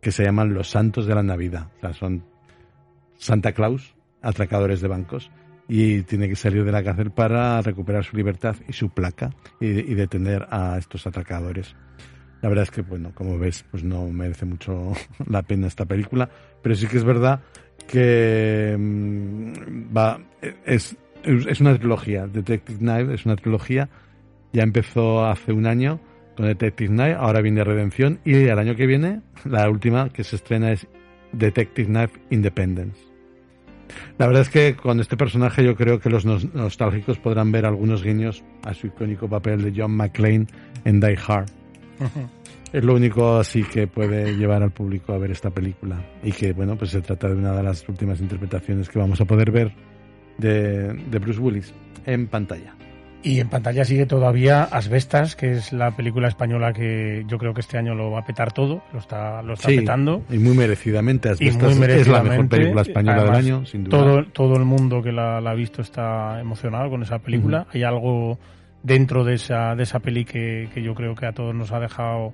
que 0.00 0.12
se 0.12 0.22
llaman 0.22 0.54
los 0.54 0.70
Santos 0.70 1.04
de 1.04 1.16
la 1.16 1.24
Navidad. 1.24 1.72
O 1.78 1.80
sea, 1.80 1.92
son 1.92 2.22
Santa 3.16 3.50
Claus, 3.50 3.96
atracadores 4.22 4.80
de 4.80 4.86
bancos. 4.86 5.28
Y 5.66 6.02
tiene 6.02 6.28
que 6.28 6.36
salir 6.36 6.62
de 6.62 6.70
la 6.70 6.84
cárcel 6.84 7.10
para 7.10 7.60
recuperar 7.62 8.04
su 8.04 8.16
libertad 8.16 8.54
y 8.68 8.72
su 8.72 8.90
placa 8.90 9.34
y, 9.58 9.66
y 9.66 9.94
detener 9.94 10.46
a 10.48 10.78
estos 10.78 11.04
atracadores. 11.04 11.74
La 12.42 12.48
verdad 12.48 12.62
es 12.62 12.70
que, 12.70 12.82
bueno, 12.82 13.10
como 13.12 13.40
ves, 13.40 13.64
pues 13.72 13.82
no 13.82 14.06
merece 14.06 14.46
mucho 14.46 14.92
la 15.26 15.42
pena 15.42 15.66
esta 15.66 15.84
película, 15.84 16.30
pero 16.62 16.76
sí 16.76 16.86
que 16.86 16.98
es 16.98 17.04
verdad 17.04 17.40
que 17.88 18.76
mm, 18.78 19.96
va 19.96 20.20
es, 20.64 20.96
es 21.24 21.60
una 21.60 21.76
trilogía. 21.76 22.26
Detective 22.26 22.78
Knife 22.78 23.14
es 23.14 23.26
una 23.26 23.36
trilogía. 23.36 23.88
Ya 24.52 24.62
empezó 24.62 25.24
hace 25.26 25.52
un 25.52 25.66
año 25.66 26.00
con 26.36 26.46
Detective 26.46 26.88
Knife, 26.90 27.14
ahora 27.14 27.40
viene 27.40 27.64
Redención 27.64 28.20
y 28.24 28.34
el 28.34 28.58
año 28.58 28.76
que 28.76 28.86
viene 28.86 29.20
la 29.44 29.68
última 29.68 30.08
que 30.10 30.22
se 30.24 30.36
estrena 30.36 30.70
es 30.72 30.86
Detective 31.32 31.88
Knife 31.88 32.20
Independence. 32.30 32.98
La 34.18 34.26
verdad 34.26 34.42
es 34.42 34.50
que 34.50 34.76
con 34.76 35.00
este 35.00 35.16
personaje 35.16 35.64
yo 35.64 35.74
creo 35.74 35.98
que 35.98 36.10
los 36.10 36.24
nos- 36.24 36.54
nostálgicos 36.54 37.18
podrán 37.18 37.50
ver 37.52 37.66
algunos 37.66 38.02
guiños 38.02 38.44
a 38.64 38.72
su 38.74 38.86
icónico 38.86 39.28
papel 39.28 39.62
de 39.62 39.72
John 39.74 39.92
McClane 39.96 40.46
en 40.84 41.00
Die 41.00 41.18
Hard. 41.26 41.48
Es 42.72 42.84
lo 42.84 42.94
único 42.94 43.38
así 43.38 43.64
que 43.64 43.86
puede 43.86 44.36
llevar 44.36 44.62
al 44.62 44.70
público 44.70 45.14
a 45.14 45.18
ver 45.18 45.30
esta 45.30 45.50
película. 45.50 46.04
Y 46.22 46.32
que, 46.32 46.52
bueno, 46.52 46.76
pues 46.76 46.90
se 46.90 47.00
trata 47.00 47.28
de 47.28 47.34
una 47.34 47.52
de 47.54 47.62
las 47.62 47.88
últimas 47.88 48.20
interpretaciones 48.20 48.88
que 48.88 48.98
vamos 48.98 49.20
a 49.20 49.24
poder 49.24 49.50
ver 49.50 49.72
de, 50.38 50.92
de 50.94 51.18
Bruce 51.18 51.40
Willis 51.40 51.74
en 52.06 52.26
pantalla. 52.26 52.74
Y 53.20 53.40
en 53.40 53.48
pantalla 53.48 53.84
sigue 53.84 54.06
todavía 54.06 54.62
Asbestas, 54.62 55.34
que 55.34 55.50
es 55.50 55.72
la 55.72 55.90
película 55.90 56.28
española 56.28 56.72
que 56.72 57.24
yo 57.26 57.36
creo 57.36 57.52
que 57.52 57.60
este 57.62 57.76
año 57.76 57.92
lo 57.94 58.12
va 58.12 58.20
a 58.20 58.24
petar 58.24 58.52
todo, 58.52 58.80
lo 58.92 59.00
está, 59.00 59.42
lo 59.42 59.54
está 59.54 59.68
Sí, 59.68 59.78
petando. 59.78 60.22
y 60.30 60.38
muy 60.38 60.56
merecidamente. 60.56 61.28
Y 61.30 61.32
Asbestas 61.48 61.76
muy 61.76 61.86
es 61.88 62.06
la 62.06 62.22
mejor 62.22 62.28
merecidamente. 62.28 62.56
película 62.56 62.82
española 62.82 63.16
Además, 63.22 63.36
del 63.44 63.54
año, 63.54 63.66
sin 63.66 63.84
duda. 63.84 63.98
Todo, 63.98 64.24
todo 64.32 64.56
el 64.56 64.64
mundo 64.64 65.02
que 65.02 65.10
la, 65.10 65.40
la 65.40 65.50
ha 65.50 65.54
visto 65.54 65.82
está 65.82 66.40
emocionado 66.40 66.88
con 66.90 67.02
esa 67.02 67.18
película. 67.18 67.66
Hay 67.74 67.82
algo 67.82 68.38
dentro 68.84 69.24
de 69.24 69.34
esa, 69.34 69.74
de 69.74 69.82
esa 69.82 69.98
peli 69.98 70.24
que, 70.24 70.68
que 70.72 70.80
yo 70.80 70.94
creo 70.94 71.16
que 71.16 71.26
a 71.26 71.32
todos 71.32 71.54
nos 71.54 71.72
ha 71.72 71.80
dejado, 71.80 72.32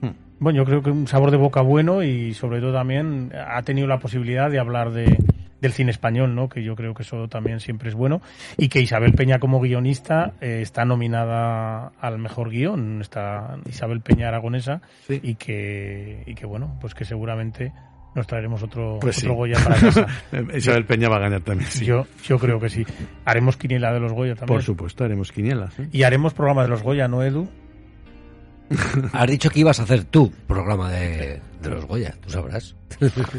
Hmm. 0.00 0.12
bueno, 0.38 0.58
yo 0.60 0.64
creo 0.64 0.80
que 0.82 0.90
un 0.90 1.06
sabor 1.08 1.30
de 1.32 1.36
boca 1.36 1.60
bueno 1.60 2.02
y 2.04 2.32
sobre 2.32 2.60
todo 2.60 2.72
también 2.72 3.32
ha 3.34 3.60
tenido 3.62 3.86
la 3.88 3.98
posibilidad 3.98 4.48
de 4.50 4.58
hablar 4.58 4.92
de, 4.92 5.18
del 5.60 5.72
cine 5.72 5.90
español, 5.90 6.34
¿no? 6.34 6.48
Que 6.48 6.62
yo 6.62 6.74
creo 6.76 6.94
que 6.94 7.02
eso 7.02 7.28
también 7.28 7.60
siempre 7.60 7.88
es 7.88 7.94
bueno. 7.94 8.20
Y 8.56 8.68
que 8.68 8.80
Isabel 8.80 9.12
Peña 9.12 9.38
como 9.38 9.60
guionista 9.60 10.32
eh, 10.40 10.60
está 10.62 10.84
nominada 10.84 11.92
al 12.00 12.18
mejor 12.18 12.50
guion, 12.50 13.00
está 13.00 13.56
Isabel 13.68 14.00
Peña 14.00 14.28
Aragonesa 14.28 14.80
Sí. 15.06 15.20
y 15.22 15.34
que, 15.34 16.22
y 16.26 16.34
que 16.34 16.46
bueno, 16.46 16.76
pues 16.80 16.94
que 16.94 17.04
seguramente 17.04 17.72
nos 18.14 18.26
traeremos 18.26 18.62
otro, 18.62 18.98
Pues 19.00 19.18
otro 19.18 19.30
sí. 19.30 19.36
Goya 19.36 19.58
para 19.62 19.76
casa. 19.80 20.06
Isabel 20.56 20.84
Peña 20.84 21.08
va 21.08 21.16
a 21.16 21.20
ganar 21.20 21.42
también, 21.42 21.70
sí. 21.70 21.84
Yo, 21.84 22.06
yo 22.24 22.38
creo 22.38 22.58
que 22.58 22.68
sí. 22.68 22.84
Haremos 23.24 23.56
quiniela 23.56 23.92
de 23.92 24.00
los 24.00 24.12
Goya 24.12 24.34
también. 24.34 24.56
Por 24.56 24.62
supuesto, 24.62 25.04
haremos 25.04 25.30
quinielas. 25.30 25.78
¿eh? 25.78 25.88
Y 25.92 26.02
haremos 26.02 26.34
programa 26.34 26.62
de 26.62 26.68
los 26.70 26.82
Goya, 26.82 27.06
¿no, 27.06 27.22
Edu? 27.22 27.48
Has 29.12 29.26
dicho 29.28 29.50
que 29.50 29.60
ibas 29.60 29.80
a 29.80 29.82
hacer 29.82 30.04
tú 30.04 30.30
programa 30.46 30.90
de, 30.90 31.40
de 31.60 31.68
los 31.70 31.84
Goya, 31.86 32.14
tú 32.20 32.30
sabrás. 32.30 32.76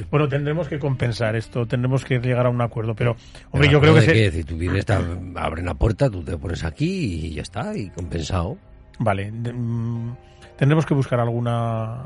Bueno, 0.09 0.27
tendremos 0.27 0.67
que 0.67 0.77
compensar 0.79 1.35
esto, 1.35 1.65
tendremos 1.65 2.03
que 2.03 2.19
llegar 2.19 2.45
a 2.45 2.49
un 2.49 2.61
acuerdo, 2.61 2.95
pero, 2.95 3.15
hombre, 3.51 3.69
yo 3.69 3.79
creo 3.79 3.93
que... 3.93 4.01
¿de 4.01 4.05
se- 4.07 4.13
qué? 4.13 4.31
Si 4.31 4.43
tú 4.43 4.57
vienes, 4.57 4.85
te 4.85 4.93
abren 5.35 5.65
la 5.65 5.73
puerta, 5.75 6.09
tú 6.09 6.21
te 6.23 6.37
pones 6.37 6.63
aquí 6.63 7.27
y 7.27 7.33
ya 7.35 7.43
está, 7.43 7.75
y 7.77 7.89
compensado. 7.91 8.57
Vale, 8.99 9.31
de- 9.31 9.53
mm, 9.53 10.15
tendremos 10.57 10.85
que 10.85 10.93
buscar 10.93 11.19
alguna 11.19 12.05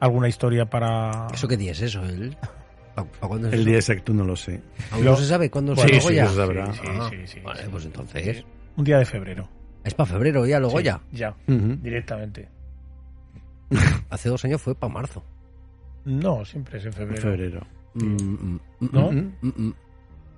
alguna 0.00 0.28
historia 0.28 0.66
para... 0.66 1.28
¿Eso 1.32 1.46
qué 1.46 1.56
día 1.56 1.70
es 1.72 1.80
eso? 1.82 2.02
¿El, 2.04 2.36
pa- 2.96 3.04
pa 3.04 3.28
cuándo 3.28 3.46
es 3.48 3.54
El 3.54 3.60
eso? 3.60 3.68
día 3.68 3.78
exacto 3.78 4.12
no 4.12 4.24
lo 4.24 4.34
sé. 4.34 4.60
¿Aún 4.90 5.04
no 5.04 5.16
se 5.16 5.26
sabe 5.26 5.48
cuándo 5.48 5.76
Bueno, 5.76 5.88
son 5.88 5.94
los 5.96 6.04
sí, 6.04 6.08
Goya? 6.10 6.28
se 6.28 6.34
sabrá. 6.36 6.72
Sí, 6.72 6.80
Ah, 6.88 7.06
sí, 7.08 7.16
sí, 7.26 7.40
vale, 7.40 7.62
sí. 7.62 7.68
pues 7.70 7.84
entonces... 7.84 8.44
Un 8.76 8.84
día 8.84 8.98
de 8.98 9.04
febrero. 9.04 9.48
Es 9.84 9.94
para 9.94 10.06
febrero 10.08 10.46
ya, 10.46 10.58
Sí, 10.58 10.64
Goya. 10.64 11.00
Ya, 11.12 11.30
Ujú. 11.48 11.76
directamente. 11.82 12.48
Hace 14.10 14.28
dos 14.28 14.44
años 14.44 14.60
fue 14.62 14.74
para 14.74 14.92
marzo. 14.92 15.24
No, 16.04 16.44
siempre 16.44 16.78
es 16.78 16.84
en 16.84 16.88
En 16.88 16.94
febrero. 16.94 17.22
febrero. 17.22 17.66
Mm, 17.94 18.04
mm, 18.04 18.60
mm, 18.80 18.88
¿No? 18.92 19.12
mm, 19.12 19.32
mm, 19.42 19.48
mm. 19.68 19.74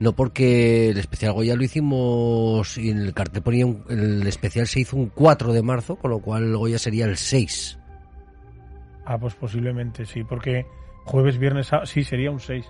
No, 0.00 0.12
porque 0.12 0.90
el 0.90 0.98
especial 0.98 1.32
Goya 1.32 1.54
lo 1.54 1.62
hicimos 1.62 2.76
y 2.78 2.90
en 2.90 2.98
el 2.98 3.14
cartel 3.14 3.42
ponía 3.42 3.64
un- 3.64 3.84
el 3.88 4.26
especial 4.26 4.66
se 4.66 4.80
hizo 4.80 4.96
un 4.96 5.08
4 5.08 5.52
de 5.52 5.62
marzo, 5.62 5.96
con 5.96 6.10
lo 6.10 6.18
cual 6.18 6.56
Goya 6.56 6.78
sería 6.78 7.04
el 7.06 7.16
6. 7.16 7.78
Ah, 9.06 9.18
pues 9.18 9.34
posiblemente 9.34 10.04
sí, 10.04 10.24
porque 10.24 10.66
jueves, 11.04 11.38
viernes, 11.38 11.70
sí, 11.84 12.02
sería 12.02 12.30
un 12.30 12.40
6. 12.40 12.66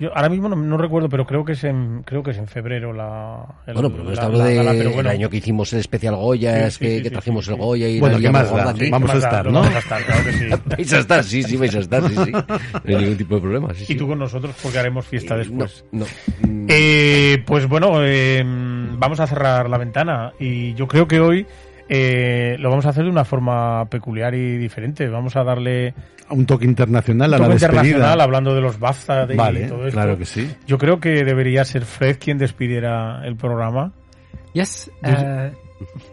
Yo 0.00 0.14
ahora 0.16 0.28
mismo 0.28 0.48
no, 0.48 0.56
no 0.56 0.76
recuerdo, 0.76 1.08
pero 1.08 1.26
creo 1.26 1.44
que 1.44 1.52
es 1.52 1.64
en 1.64 2.02
creo 2.04 2.22
que 2.22 2.32
es 2.32 2.38
en 2.38 2.46
febrero 2.48 2.92
la 2.92 3.44
el- 3.66 3.74
Bueno, 3.74 3.90
pero 3.90 4.04
la- 4.10 4.22
hablo 4.22 4.38
la 4.38 4.44
de 4.46 4.54
gala, 4.56 4.70
pero 4.72 4.90
bueno. 4.90 5.10
el 5.10 5.16
año 5.16 5.30
que 5.30 5.36
hicimos 5.38 5.72
el 5.72 5.80
especial 5.80 6.16
Goya, 6.16 6.70
Sí, 6.70 6.78
que, 6.80 6.96
sí, 6.96 7.02
que 7.02 7.08
sí, 7.08 7.14
trajimos 7.14 7.44
sí, 7.46 7.52
el. 7.52 7.58
Goya 7.58 7.88
y 7.88 8.00
Bueno, 8.00 8.16
la 8.18 8.22
¿qué 8.22 8.30
más 8.30 8.50
da? 8.52 8.74
Vamos 8.90 9.10
a 9.10 9.16
estar, 9.18 9.46
¿no? 9.46 9.52
Vamos 9.60 9.74
a 9.74 9.78
estar, 9.78 10.02
claro 10.04 10.24
que 10.24 10.32
sí. 10.32 10.44
Vais 10.76 10.92
a 10.92 10.98
estar, 10.98 11.24
sí, 11.24 11.42
sí, 11.42 11.56
vais 11.56 11.74
a 11.74 11.78
estar, 11.80 12.02
sí, 12.08 12.14
sí. 12.16 12.32
No 12.72 12.80
hay 12.84 12.96
ningún 12.96 13.16
tipo 13.16 13.34
de 13.36 13.40
problema, 13.40 13.74
sí, 13.74 13.82
Y 13.84 13.86
sí. 13.86 13.94
tú 13.96 14.08
con 14.08 14.18
nosotros 14.18 14.54
porque 14.62 14.78
haremos 14.78 15.06
fiesta 15.06 15.34
Eh, 15.34 15.38
después. 15.38 15.84
No, 15.92 16.04
no. 16.42 16.66
Eh, 16.68 17.42
pues 17.46 17.68
bueno, 17.68 18.04
eh, 18.04 18.42
vamos 18.44 19.20
a 19.20 19.26
cerrar 19.26 19.68
la 19.68 19.78
ventana 19.78 20.32
y 20.38 20.74
yo 20.74 20.86
creo 20.86 21.06
que 21.08 21.20
hoy 21.20 21.46
eh, 21.88 22.56
lo 22.58 22.70
vamos 22.70 22.86
a 22.86 22.90
hacer 22.90 23.04
de 23.04 23.10
una 23.10 23.24
forma 23.24 23.84
peculiar 23.86 24.34
y 24.34 24.56
diferente. 24.56 25.08
Vamos 25.08 25.36
a 25.36 25.44
darle 25.44 25.94
Un 26.32 26.46
toque 26.46 26.64
internacional 26.64 27.30
un 27.30 27.34
a 27.34 27.38
la 27.38 27.44
toque 27.44 27.54
internacional 27.54 28.00
despedida. 28.02 28.22
hablando 28.24 28.54
de 28.54 28.60
los 28.60 28.78
BAFTA 28.78 29.26
de- 29.26 29.34
y 29.34 29.36
Vale, 29.36 29.66
todo 29.68 29.86
esto. 29.86 29.92
claro 30.00 30.16
que 30.18 30.24
sí. 30.24 30.50
Yo 30.66 30.78
creo 30.78 30.98
que 31.00 31.24
debería 31.24 31.64
ser 31.64 31.84
Fred 31.84 32.16
quien 32.18 32.38
despidiera 32.38 33.22
el 33.26 33.36
programa. 33.36 33.92
Yes. 34.54 34.90
Uh, 35.02 35.50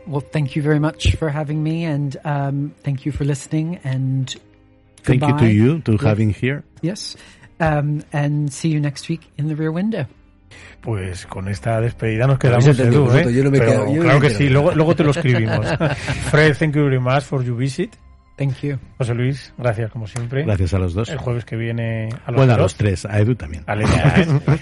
well, 0.07 0.23
thank 0.31 0.49
you 0.51 0.63
very 0.63 0.79
much 0.79 1.15
for 1.17 1.29
having 1.35 1.61
me, 1.63 1.85
and 1.85 2.17
um, 2.25 2.71
thank 2.83 3.01
you 3.05 3.11
for 3.11 3.25
listening. 3.25 3.79
And 3.83 4.29
Thank 5.03 5.21
you 5.21 5.35
to 5.37 5.45
you 5.45 5.79
to 5.81 5.93
Yes. 5.93 6.01
having 6.03 6.33
here. 6.33 6.63
Yes. 6.81 7.17
Um, 7.59 8.03
and 8.13 8.51
see 8.51 8.69
you 8.69 8.79
next 8.79 9.09
week 9.09 9.21
in 9.37 9.47
the 9.47 9.55
rear 9.55 9.71
window. 9.71 10.05
Pues 10.81 11.25
con 11.25 11.47
esta 11.47 11.79
despedida 11.81 12.25
nos 12.27 12.39
quedamos, 12.39 12.67
Edu, 12.79 13.11
¿eh? 13.13 13.33
yo 13.33 13.43
no 13.43 13.51
me 13.51 13.59
Pero 13.59 13.71
quedado- 13.71 13.93
yo 13.93 14.01
claro 14.01 14.19
me 14.19 14.27
que 14.27 14.33
sí, 14.33 14.37
quedado. 14.47 14.53
luego, 14.53 14.71
luego 14.75 14.95
te 14.95 15.03
lo 15.03 15.11
escribimos. 15.11 15.65
Fred, 16.31 16.55
thank 16.57 16.75
you 16.75 16.83
very 16.83 16.99
much 16.99 17.23
for 17.23 17.43
your 17.43 17.55
visit. 17.57 17.95
Thank 18.39 18.61
you. 18.61 18.77
José 18.97 19.13
Luis, 19.13 19.53
gracias 19.57 19.91
como 19.91 20.07
siempre. 20.07 20.43
Gracias 20.45 20.73
a 20.73 20.79
los 20.79 20.93
dos. 20.93 21.09
El 21.09 21.17
jueves 21.17 21.43
que 21.43 21.57
viene 21.57 22.07
a 22.25 22.31
los 22.31 22.37
Bueno, 22.37 22.53
a 22.53 22.55
dos. 22.55 22.63
los 22.63 22.75
tres, 22.75 23.05
a 23.05 23.19
Edu 23.19 23.35
también. 23.35 23.63
Vale, 23.67 23.83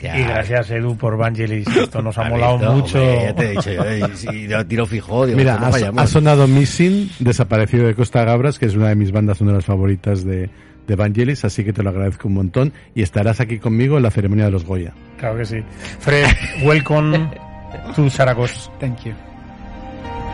ya. 0.02 0.18
Y 0.20 0.24
gracias, 0.24 0.72
Edu, 0.72 0.98
por 0.98 1.16
Vangelis. 1.16 1.68
Esto 1.68 2.02
nos 2.02 2.18
ha 2.18 2.24
¿Has 2.24 2.30
molado 2.32 2.58
visto? 2.58 2.72
mucho. 2.74 2.98
Hombre, 3.00 3.22
ya 3.24 3.36
te 3.36 3.46
he 3.46 3.50
dicho 3.52 3.72
yo, 3.72 3.84
eh, 3.86 4.02
si 4.16 4.48
lo 4.48 4.66
tiro 4.66 4.86
fijo, 4.88 5.28
digo, 5.28 5.38
Mira, 5.38 5.58
no 5.60 5.68
ha, 5.68 6.02
ha 6.04 6.08
sonado 6.08 6.48
Missing, 6.48 7.12
desaparecido 7.20 7.86
de 7.86 7.94
Costa 7.94 8.26
Gabras, 8.26 8.58
que 8.58 8.66
es 8.66 8.76
una 8.76 8.90
de 8.90 8.96
mis 8.96 9.12
bandas 9.12 9.38
sonoras 9.38 9.64
favoritas 9.64 10.26
de, 10.26 10.50
de 10.88 10.96
Vangelis, 10.96 11.46
así 11.46 11.64
que 11.64 11.72
te 11.72 11.84
lo 11.84 11.92
agradezco 11.92 12.28
un 12.30 12.34
montón 12.34 12.74
y 12.96 13.04
estarás 13.04 13.40
aquí 13.42 13.60
conmigo 13.60 13.98
en 13.98 14.04
la 14.04 14.10
ceremonia 14.10 14.46
de 14.46 14.52
los 14.52 14.66
Goya. 14.66 14.94
Claro 15.20 15.38
que 15.38 15.46
sí. 15.46 15.58
Fred, 16.00 16.26
welcome 16.64 17.30
to 17.96 18.10
Zaragoza. 18.10 18.72
Thank 18.80 19.04
you. 19.04 19.14